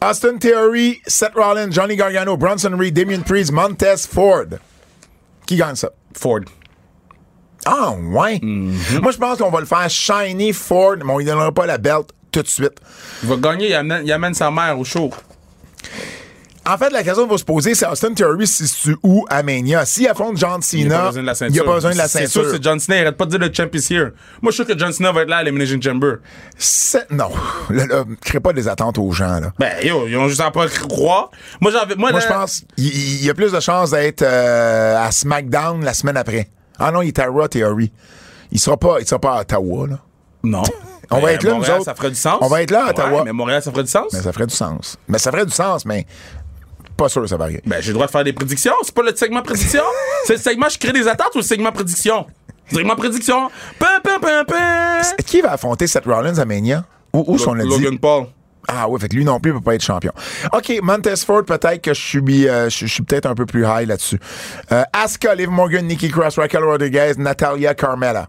Austin 0.03 0.39
Theory, 0.39 1.03
Seth 1.07 1.35
Rollins, 1.35 1.73
Johnny 1.73 1.95
Gargano, 1.95 2.35
Bronson 2.37 2.75
Reed, 2.79 2.95
Damien 2.95 3.21
Priest, 3.21 3.53
Montez 3.53 4.07
Ford. 4.09 4.47
Qui 5.47 5.57
gagne 5.57 5.75
ça? 5.75 5.91
Ford. 6.15 6.41
Ah, 7.67 7.93
ouais. 7.93 8.39
Mm-hmm. 8.39 9.03
Moi, 9.03 9.13
je 9.13 9.19
pense 9.19 9.39
qu'on 9.39 9.51
va 9.51 9.61
le 9.61 9.67
faire 9.67 9.91
shiny 9.91 10.55
Ford, 10.55 10.97
mais 11.05 11.13
on 11.13 11.19
lui 11.19 11.27
donnera 11.27 11.53
pas 11.53 11.67
la 11.67 11.77
belt 11.77 12.09
tout 12.33 12.41
de 12.41 12.49
suite. 12.49 12.81
Il 13.23 13.29
va 13.29 13.37
gagner, 13.37 13.69
il 13.69 13.75
amène, 13.75 14.03
il 14.07 14.13
amène 14.13 14.33
sa 14.33 14.51
mère 14.51 14.79
au 14.79 14.85
show. 14.85 15.11
En 16.73 16.79
fait, 16.79 16.91
la 16.91 17.03
question 17.03 17.25
qu'on 17.27 17.33
va 17.33 17.39
se 17.39 17.45
poser, 17.45 17.75
c'est 17.75 17.87
Austin 17.87 18.14
Theory 18.14 18.47
se 18.47 18.64
situe 18.66 18.97
où 19.03 19.25
à 19.29 19.43
Mania? 19.43 19.85
S'il 19.85 20.07
affronte 20.07 20.37
John 20.37 20.61
Il 20.73 20.87
n'y 20.87 20.93
a 20.95 20.97
Cena, 20.97 20.99
pas 20.99 21.07
besoin 21.09 21.23
de 21.23 21.27
la 21.27 21.33
il 21.33 21.37
ceinture. 21.37 21.53
n'y 21.53 21.59
a 21.61 21.64
pas 21.64 21.75
besoin 21.75 21.93
de 21.93 21.97
la 21.99 22.09
C'est 22.09 22.18
ceinture. 22.27 22.43
sûr, 22.45 22.51
c'est 22.53 22.62
John 22.62 22.79
Cena. 22.81 22.97
Il 22.97 23.01
arrête 23.03 23.16
pas 23.16 23.25
de 23.25 23.31
dire 23.31 23.41
le 23.41 23.53
champ 23.53 23.66
is 23.75 23.87
here. 23.93 24.11
Moi, 24.41 24.51
je 24.53 24.55
suis 24.55 24.64
sûr 24.64 24.66
que 24.66 24.79
John 24.79 24.93
Cena 24.93 25.11
va 25.12 25.23
être 25.23 25.29
là 25.29 25.39
à 25.39 25.43
l'Elimination 25.43 25.81
Chamber. 25.83 26.12
C'est- 26.57 27.11
Non. 27.11 27.31
Là, 27.71 27.87
là, 27.87 28.05
crée 28.21 28.41
pas 28.41 28.53
des 28.53 28.68
attentes 28.68 28.99
aux 28.99 29.11
gens, 29.11 29.41
là. 29.41 29.53
Ben, 29.59 29.73
yo, 29.83 30.07
ils 30.07 30.16
ont 30.16 30.29
juste 30.29 30.41
à 30.41 30.51
pas 30.51 30.68
croire. 30.68 31.31
Moi, 31.61 31.73
j'avais. 31.73 31.97
Moi, 31.97 32.11
je 32.18 32.27
pense 32.29 32.62
il 32.77 33.25
y, 33.25 33.31
a 33.31 33.35
plus 33.35 33.51
de 33.53 33.61
chances 33.61 33.91
d'être 33.91 34.23
euh, 34.23 34.97
à 35.05 35.11
SmackDown 35.11 35.85
la 35.85 35.95
semaine 35.95 36.16
après. 36.16 36.49
Ah 36.79 36.93
non, 36.93 37.03
il 37.03 37.09
est 37.09 37.18
à 37.18 37.27
Raw 37.27 37.49
Theory. 37.49 37.91
Il 38.53 38.61
sera 38.61 38.77
pas, 38.77 38.97
il 39.01 39.07
sera 39.07 39.21
pas 39.21 39.39
à 39.39 39.41
Ottawa, 39.43 39.87
là. 39.89 39.99
Non. 40.43 40.62
On 41.12 41.18
va 41.21 41.33
être 41.33 41.43
là, 41.43 41.55
nous 41.55 41.61
autres. 41.68 41.85
ça 41.85 41.95
ferait 41.97 42.11
du 42.11 42.14
sens. 42.16 42.39
On 42.41 42.47
va 42.47 42.62
être 42.62 42.71
là 42.71 42.83
à 42.83 42.85
Ouais, 42.85 42.91
Ottawa. 42.91 43.23
mais 43.25 43.33
Montréal, 43.33 43.61
ça 43.62 43.73
ferait 43.73 43.83
du 43.83 43.91
sens. 43.91 44.12
Mais 44.12 44.21
ça 44.23 44.33
ferait 44.33 44.47
du 44.47 44.55
sens. 44.55 44.97
Mais 45.09 45.18
ça 45.18 45.33
ferait 45.33 45.45
du 45.45 45.51
sens, 45.53 45.85
mais 45.85 46.07
pas 47.01 47.09
sûr 47.09 47.23
que 47.23 47.29
ça 47.29 47.37
va 47.37 47.45
arriver. 47.45 47.63
Ben, 47.65 47.81
j'ai 47.81 47.89
le 47.89 47.95
droit 47.95 48.07
de 48.07 48.11
faire 48.11 48.25
des 48.25 48.35
prédictions. 48.35 48.75
C'est 48.83 48.95
pas 48.95 49.03
le 49.03 49.17
segment 49.17 49.43
prédiction. 49.43 49.83
c'est 50.27 50.35
le 50.35 50.39
segment 50.39 50.69
je 50.69 50.79
crée 50.79 50.93
des 50.93 51.09
attentes 51.09 51.35
ou 51.35 51.39
le 51.39 51.45
segment 51.45 51.73
prédiction? 51.73 52.27
Segment 52.71 52.95
prédiction. 52.95 53.51
Qui 55.27 55.41
va 55.41 55.53
affronter 55.53 55.87
Seth 55.87 56.05
Rollins 56.05 56.39
à 56.39 56.45
Mania? 56.45 56.85
Où, 57.13 57.25
où 57.27 57.39
sont 57.39 57.55
dit? 57.55 57.67
Logan 57.67 57.99
Paul. 57.99 58.27
Ah 58.69 58.87
oui, 58.89 59.01
fait 59.01 59.09
que 59.09 59.17
lui 59.17 59.25
non 59.25 59.41
plus 59.41 59.51
il 59.51 59.55
peut 59.55 59.63
pas 59.63 59.75
être 59.75 59.83
champion. 59.83 60.13
OK, 60.53 60.73
Montez 60.83 61.17
Ford, 61.17 61.45
peut-être 61.45 61.81
que 61.81 61.95
je 61.95 62.01
suis 62.01 62.47
euh, 62.47 62.69
je, 62.69 62.87
je 62.87 62.93
suis 62.93 63.03
peut-être 63.03 63.27
un 63.27 63.35
peu 63.35 63.47
plus 63.47 63.65
high 63.65 63.89
là-dessus. 63.89 64.21
Euh, 64.71 64.85
Asuka, 64.93 65.35
Liv 65.35 65.49
Morgan, 65.49 65.85
Nikki 65.87 66.11
Cross, 66.11 66.39
Raquel 66.39 66.63
Rodriguez, 66.63 67.15
Natalia 67.17 67.75
Carmella. 67.75 68.29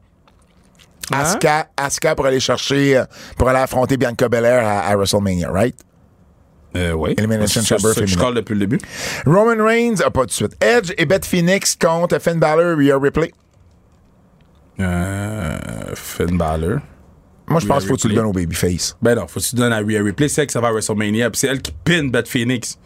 Hein? 1.12 1.20
Asuka, 1.20 1.68
Asuka 1.76 2.16
pour 2.16 2.26
aller 2.26 2.40
chercher, 2.40 2.98
euh, 2.98 3.06
pour 3.38 3.50
aller 3.50 3.60
affronter 3.60 3.98
Bianca 3.98 4.30
Belair 4.30 4.66
à, 4.66 4.80
à 4.80 4.96
WrestleMania, 4.96 5.52
right? 5.52 5.76
Euh, 6.76 6.94
oui. 6.94 7.14
Elimination 7.18 7.62
Chamber 7.62 7.94
que 7.94 8.02
je 8.06 8.12
féminin. 8.12 8.22
colle 8.22 8.36
depuis 8.36 8.54
le 8.54 8.60
début. 8.62 8.80
Roman 9.26 9.64
Reigns, 9.64 9.96
ah, 10.06 10.10
pas 10.10 10.26
de 10.26 10.32
suite. 10.32 10.56
Edge 10.64 10.94
et 10.98 11.06
Beth 11.06 11.26
Phoenix 11.26 11.76
contre 11.76 12.18
Finn 12.20 12.40
Balor, 12.40 12.78
Rhea 12.78 12.98
Ripley. 12.98 13.32
Euh, 14.80 15.58
Finn 15.96 16.38
Balor. 16.38 16.80
Moi, 17.48 17.60
je 17.60 17.68
pense 17.68 17.80
qu'il 17.80 17.90
faut 17.90 17.96
que 17.98 18.02
tu 18.02 18.08
le 18.08 18.16
donnes 18.16 18.28
au 18.28 18.32
Babyface. 18.32 18.96
Ben 19.02 19.16
non, 19.16 19.28
faut 19.28 19.40
que 19.42 19.46
tu 19.46 19.56
donnes 19.56 19.74
à 19.74 19.80
Rhea 19.80 20.02
Ripley. 20.02 20.30
C'est 20.30 20.42
elle 20.42 20.48
que 20.48 20.54
ça 20.54 20.62
va 20.62 20.70
à 20.70 20.72
WrestleMania. 20.72 21.30
Puis 21.30 21.40
c'est 21.40 21.48
elle 21.48 21.62
qui 21.62 21.74
pin 21.84 22.06
Beth 22.08 22.28
Phoenix. 22.30 22.78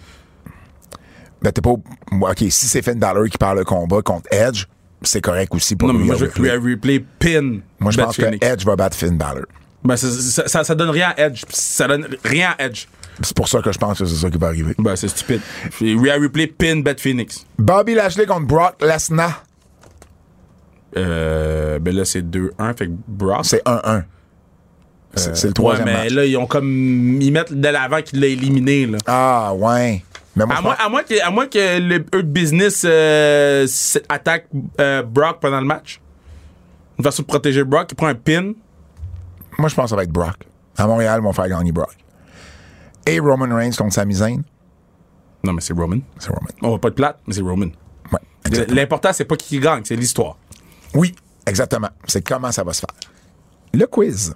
Ben, 1.41 1.51
t'es 1.51 1.61
pas. 1.61 1.69
au- 1.69 1.83
OK, 2.11 2.37
si 2.39 2.51
c'est 2.67 2.81
Finn 2.81 2.97
Balor 2.97 3.25
qui 3.29 3.37
parle 3.37 3.59
le 3.59 3.63
combat 3.65 4.01
contre 4.01 4.27
Edge, 4.33 4.65
c'est 5.03 5.21
correct 5.21 5.53
aussi 5.53 5.75
pour 5.75 5.87
Non, 5.89 5.93
mais 5.93 6.05
moi, 6.05 6.15
je 6.15 6.25
veux 6.25 6.31
que. 6.31 6.41
Rhea 6.41 6.59
Ripley 6.59 7.05
pin 7.19 7.59
Moi, 7.79 7.91
je 7.91 7.97
Beth 7.97 8.05
pense 8.07 8.15
Phoenix. 8.15 8.39
que 8.39 8.45
Edge 8.45 8.65
va 8.65 8.75
battre 8.75 8.97
Finn 8.97 9.15
Balor. 9.15 9.45
Ben, 9.83 9.95
ça, 9.95 10.63
ça 10.63 10.73
donne 10.75 10.89
rien 10.89 11.13
à 11.15 11.27
Edge. 11.27 11.43
Ça 11.49 11.87
donne 11.87 12.07
rien 12.23 12.55
à 12.57 12.65
Edge. 12.65 12.87
C'est 13.21 13.35
pour 13.35 13.47
ça 13.47 13.61
que 13.61 13.71
je 13.71 13.77
pense 13.77 13.99
que 13.99 14.05
c'est 14.05 14.15
ça 14.15 14.29
qui 14.29 14.37
va 14.37 14.47
arriver. 14.47 14.73
Ben, 14.77 14.95
c'est 14.95 15.07
stupide. 15.07 15.41
Rhea 15.79 16.15
Ripley 16.19 16.47
pin 16.47 16.81
Beth 16.81 16.99
Phoenix. 16.99 17.45
Bobby 17.57 17.93
Lashley 17.93 18.25
contre 18.25 18.45
Brock 18.47 18.75
Lesnar, 18.81 19.43
Euh, 20.97 21.79
ben 21.79 21.95
là, 21.95 22.05
c'est 22.05 22.21
2-1. 22.21 22.73
Fait 22.77 22.87
que 22.87 22.91
Brock. 23.07 23.39
c'est 23.45 23.61
1-1. 23.65 24.03
C'est 25.17 25.35
c'est 25.37 25.47
le 25.47 25.53
troisième 25.53 25.87
ouais, 25.87 25.93
mais 25.93 26.03
match. 26.03 26.11
là, 26.13 26.25
ils 26.25 26.35
ont 26.37 26.45
comme. 26.45 27.21
Ils 27.21 27.31
mettent 27.31 27.53
de 27.53 27.67
l'avant 27.69 28.01
qu'il 28.01 28.19
l'a 28.19 28.27
éliminé, 28.27 28.85
là. 28.85 28.97
Ah, 29.07 29.53
ouais. 29.55 30.03
Mais 30.35 30.45
moi, 30.45 30.55
À 30.57 30.61
moins, 30.61 30.75
pense- 30.75 30.85
à, 30.85 30.89
moins 30.89 31.03
que, 31.03 31.25
à 31.25 31.31
moins 31.31 31.47
que 31.47 31.79
le 31.79 32.03
eux 32.13 32.21
business 32.21 32.83
euh, 32.85 33.65
attaque 34.09 34.47
euh, 34.81 35.03
Brock 35.03 35.39
pendant 35.39 35.61
le 35.61 35.65
match. 35.65 36.01
Une 36.97 37.05
façon 37.05 37.21
de 37.23 37.27
protéger 37.27 37.63
Brock, 37.63 37.87
il 37.91 37.95
prend 37.95 38.07
un 38.07 38.15
pin. 38.15 38.51
moi, 39.57 39.69
je 39.69 39.75
pense 39.75 39.85
que 39.85 39.89
ça 39.91 39.95
va 39.95 40.03
être 40.03 40.11
Brock. 40.11 40.35
À 40.77 40.85
Montréal, 40.87 41.19
ils 41.21 41.23
vont 41.23 41.31
faire 41.31 41.47
gagner 41.47 41.71
Brock. 41.71 41.95
Et 43.05 43.19
Roman 43.19 43.55
Reigns 43.55 43.71
contre 43.77 43.93
Sami 43.93 44.15
Zayn, 44.15 44.41
Non, 45.43 45.53
mais 45.53 45.61
c'est 45.61 45.73
Roman. 45.73 45.99
c'est 46.17 46.29
Roman. 46.29 46.47
On 46.63 46.71
va 46.71 46.79
pas 46.79 46.89
de 46.89 46.95
plate, 46.95 47.19
mais 47.27 47.33
c'est 47.33 47.41
Roman. 47.41 47.67
Ouais. 48.11 48.65
L'important, 48.69 49.11
c'est 49.13 49.25
pas 49.25 49.35
qui 49.37 49.59
gagne, 49.59 49.83
c'est 49.85 49.95
l'histoire. 49.95 50.37
Oui, 50.93 51.13
exactement. 51.45 51.89
C'est 52.07 52.25
comment 52.27 52.51
ça 52.51 52.63
va 52.63 52.73
se 52.73 52.79
faire. 52.81 52.95
le 53.73 53.85
quiz. 53.85 54.33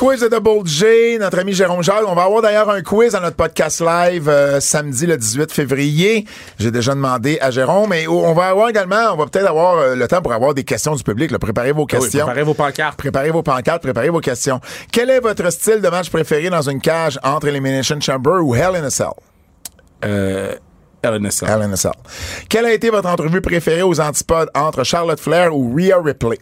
Quiz 0.00 0.18
de 0.22 0.28
Double 0.28 0.66
J, 0.66 1.18
notre 1.20 1.40
ami 1.40 1.52
Jérôme 1.52 1.82
Jacques. 1.82 2.04
On 2.06 2.14
va 2.14 2.22
avoir 2.22 2.40
d'ailleurs 2.40 2.70
un 2.70 2.80
quiz 2.80 3.14
à 3.14 3.20
notre 3.20 3.36
podcast 3.36 3.82
live 3.82 4.30
euh, 4.30 4.58
samedi 4.58 5.04
le 5.04 5.18
18 5.18 5.52
février. 5.52 6.24
J'ai 6.58 6.70
déjà 6.70 6.94
demandé 6.94 7.36
à 7.42 7.50
Jérôme, 7.50 7.90
mais 7.90 8.06
on 8.08 8.32
va 8.32 8.46
avoir 8.48 8.70
également, 8.70 9.12
on 9.12 9.16
va 9.16 9.26
peut-être 9.26 9.46
avoir 9.50 9.76
euh, 9.76 9.94
le 9.94 10.08
temps 10.08 10.22
pour 10.22 10.32
avoir 10.32 10.54
des 10.54 10.64
questions 10.64 10.94
du 10.94 11.02
public. 11.02 11.30
là. 11.30 11.38
Préparez 11.38 11.72
vos 11.72 11.82
Ah 11.82 11.96
oui, 11.96 12.00
questions. 12.00 12.24
préparez 12.24 12.44
vos 12.44 12.54
pancartes. 12.54 12.96
Préparez 12.96 13.30
vos 13.30 13.42
pancartes, 13.42 13.82
préparez 13.82 14.08
vos 14.08 14.20
questions. 14.20 14.58
Quel 14.90 15.10
est 15.10 15.20
votre 15.20 15.50
style 15.52 15.82
de 15.82 15.88
match 15.90 16.08
préféré 16.08 16.48
dans 16.48 16.62
une 16.66 16.80
cage 16.80 17.18
entre 17.22 17.48
Elimination 17.48 18.00
Chamber 18.00 18.40
ou 18.42 18.54
Hell 18.54 18.76
in 18.76 18.84
a 18.84 18.90
Cell? 18.90 19.08
Euh, 20.06 20.54
LNSL. 21.02 21.46
Hell 21.46 21.60
in 21.62 21.72
a 21.74 21.76
Cell. 21.76 21.92
Quelle 22.48 22.64
a 22.64 22.72
été 22.72 22.88
votre 22.88 23.08
entrevue 23.10 23.42
préférée 23.42 23.82
aux 23.82 24.00
antipodes 24.00 24.48
entre 24.54 24.82
Charlotte 24.82 25.20
Flair 25.20 25.54
ou 25.54 25.74
Rhea 25.76 25.98
Ripley? 26.02 26.38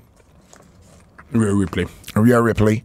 Re- 1.34 1.58
Replay. 1.60 1.86
Rhea 2.14 2.40
Ripley. 2.40 2.84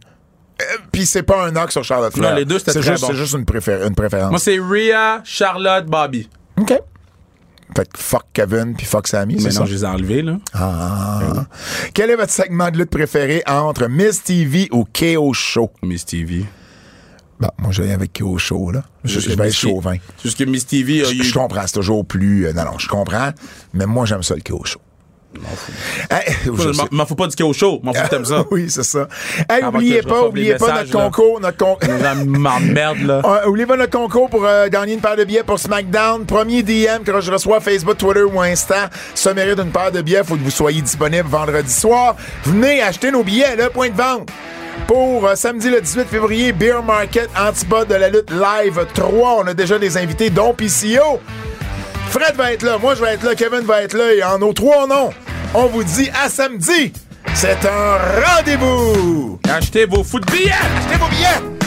Euh, 0.62 0.64
Puis 0.92 1.04
c'est 1.06 1.22
pas 1.24 1.46
un 1.46 1.50
knock 1.50 1.72
sur 1.72 1.82
Charlotte 1.82 2.12
Flair. 2.14 2.34
les 2.36 2.44
deux, 2.44 2.58
c'était 2.58 2.72
C'est 2.72 2.80
très 2.80 2.92
juste, 2.92 3.02
bon. 3.02 3.08
c'est 3.10 3.16
juste 3.16 3.34
une, 3.34 3.44
préfé- 3.44 3.86
une 3.86 3.94
préférence. 3.94 4.30
Moi, 4.30 4.38
c'est 4.38 4.58
Rhea, 4.58 5.20
Charlotte, 5.24 5.86
Bobby. 5.86 6.28
OK. 6.58 6.72
Fait 7.76 7.92
que 7.92 7.98
fuck 7.98 8.26
Kevin 8.32 8.74
puis 8.76 8.86
fuck 8.86 9.08
Sammy, 9.08 9.36
c'est 9.38 9.46
Mais 9.46 9.50
ça? 9.50 9.60
non, 9.60 9.66
je 9.66 9.74
les 9.74 9.82
ai 9.82 9.86
enlevés, 9.86 10.22
là. 10.22 10.36
Ah. 10.52 11.46
Quel 11.92 12.10
est 12.10 12.16
votre 12.16 12.30
segment 12.32 12.70
de 12.70 12.78
lutte 12.78 12.90
préféré 12.90 13.42
entre 13.48 13.88
Miss 13.88 14.22
TV 14.22 14.68
ou 14.70 14.84
KO 14.84 15.32
Show? 15.32 15.72
Miss 15.82 16.04
TV. 16.04 16.44
Bon, 17.40 17.48
moi, 17.58 17.72
je 17.72 17.82
vais 17.82 17.92
avec 17.92 18.16
KO 18.16 18.38
Show, 18.38 18.70
là. 18.70 18.84
Je, 19.02 19.18
je 19.18 19.30
vais 19.34 19.48
être 19.48 19.54
chauvin. 19.56 19.96
Juste 20.22 20.38
que 20.38 20.44
Miss 20.44 20.66
TV 20.66 21.04
a 21.04 21.10
eu... 21.10 21.24
je 21.24 21.34
comprends, 21.34 21.66
c'est 21.66 21.72
toujours 21.74 22.06
plus... 22.06 22.46
euh, 22.46 22.52
non, 22.52 22.64
non, 22.64 22.78
je 22.78 22.86
comprends, 22.86 23.30
mais 23.72 23.86
moi, 23.86 24.06
j'aime 24.06 24.22
ça, 24.22 24.36
le 24.36 24.42
KO 24.42 24.62
Show. 24.64 24.78
Hey, 26.10 26.34
je 26.44 26.50
m'en- 26.90 27.06
fous 27.06 27.14
pas 27.14 27.26
du 27.26 27.36
KO 27.36 27.52
show. 27.52 27.80
M'en 27.82 27.92
fous 27.92 28.02
que 28.04 28.08
t'aimes 28.08 28.24
ça. 28.24 28.44
oui, 28.50 28.66
c'est 28.68 28.82
ça. 28.84 29.08
Hey, 29.50 29.62
Avant 29.62 29.78
oubliez 29.78 30.02
pas, 30.02 30.22
oubliez 30.26 30.54
pas 30.54 30.66
messages, 30.66 30.86
notre 30.92 30.98
là. 30.98 31.04
concours, 31.04 31.40
notre 31.40 32.26
m'emmerdent, 32.26 33.02
là. 33.06 33.22
Euh, 33.34 33.48
oubliez 33.48 33.66
pas 33.66 33.76
notre 33.76 33.96
concours 33.98 34.28
pour 34.30 34.44
euh, 34.44 34.68
gagner 34.68 34.94
une 34.94 35.00
paire 35.00 35.16
de 35.16 35.24
billets 35.24 35.42
pour 35.42 35.58
SmackDown. 35.58 36.24
Premier 36.24 36.62
DM 36.62 37.02
que 37.04 37.20
je 37.20 37.32
reçois 37.32 37.60
Facebook, 37.60 37.96
Twitter 37.98 38.22
ou 38.22 38.40
Insta. 38.40 38.90
Ça 39.14 39.34
mérite 39.34 39.58
une 39.58 39.70
paire 39.70 39.90
de 39.92 40.02
billets. 40.02 40.22
Faut 40.24 40.36
que 40.36 40.42
vous 40.42 40.50
soyez 40.50 40.80
disponible 40.82 41.28
vendredi 41.28 41.72
soir. 41.72 42.16
Venez 42.44 42.82
acheter 42.82 43.10
nos 43.10 43.24
billets, 43.24 43.56
le 43.56 43.70
point 43.70 43.88
de 43.90 43.96
vente. 43.96 44.28
Pour 44.86 45.26
euh, 45.26 45.34
samedi 45.34 45.70
le 45.70 45.80
18 45.80 46.06
février, 46.08 46.52
Beer 46.52 46.82
Market 46.84 47.28
Antipode 47.38 47.88
de 47.88 47.94
la 47.94 48.08
lutte 48.08 48.30
live 48.30 48.84
3. 48.94 49.42
On 49.42 49.46
a 49.46 49.54
déjà 49.54 49.78
des 49.78 49.96
invités, 49.96 50.30
dont 50.30 50.52
PCO. 50.52 51.20
Fred 52.14 52.36
va 52.36 52.52
être 52.52 52.62
là, 52.62 52.78
moi 52.78 52.94
je 52.94 53.00
vais 53.02 53.14
être 53.14 53.24
là, 53.24 53.34
Kevin 53.34 53.62
va 53.62 53.82
être 53.82 53.94
là 53.94 54.14
et 54.14 54.22
en 54.22 54.38
nos 54.38 54.52
trois 54.52 54.86
noms, 54.86 55.10
on 55.52 55.66
vous 55.66 55.82
dit 55.82 56.08
à 56.22 56.28
samedi. 56.28 56.92
C'est 57.34 57.58
un 57.64 57.98
rendez-vous. 58.24 59.40
Achetez 59.52 59.84
vos 59.86 60.04
fous 60.04 60.20
de 60.20 60.26
billets! 60.30 60.52
Achetez 60.52 60.96
vos 60.96 61.08
billets. 61.08 61.63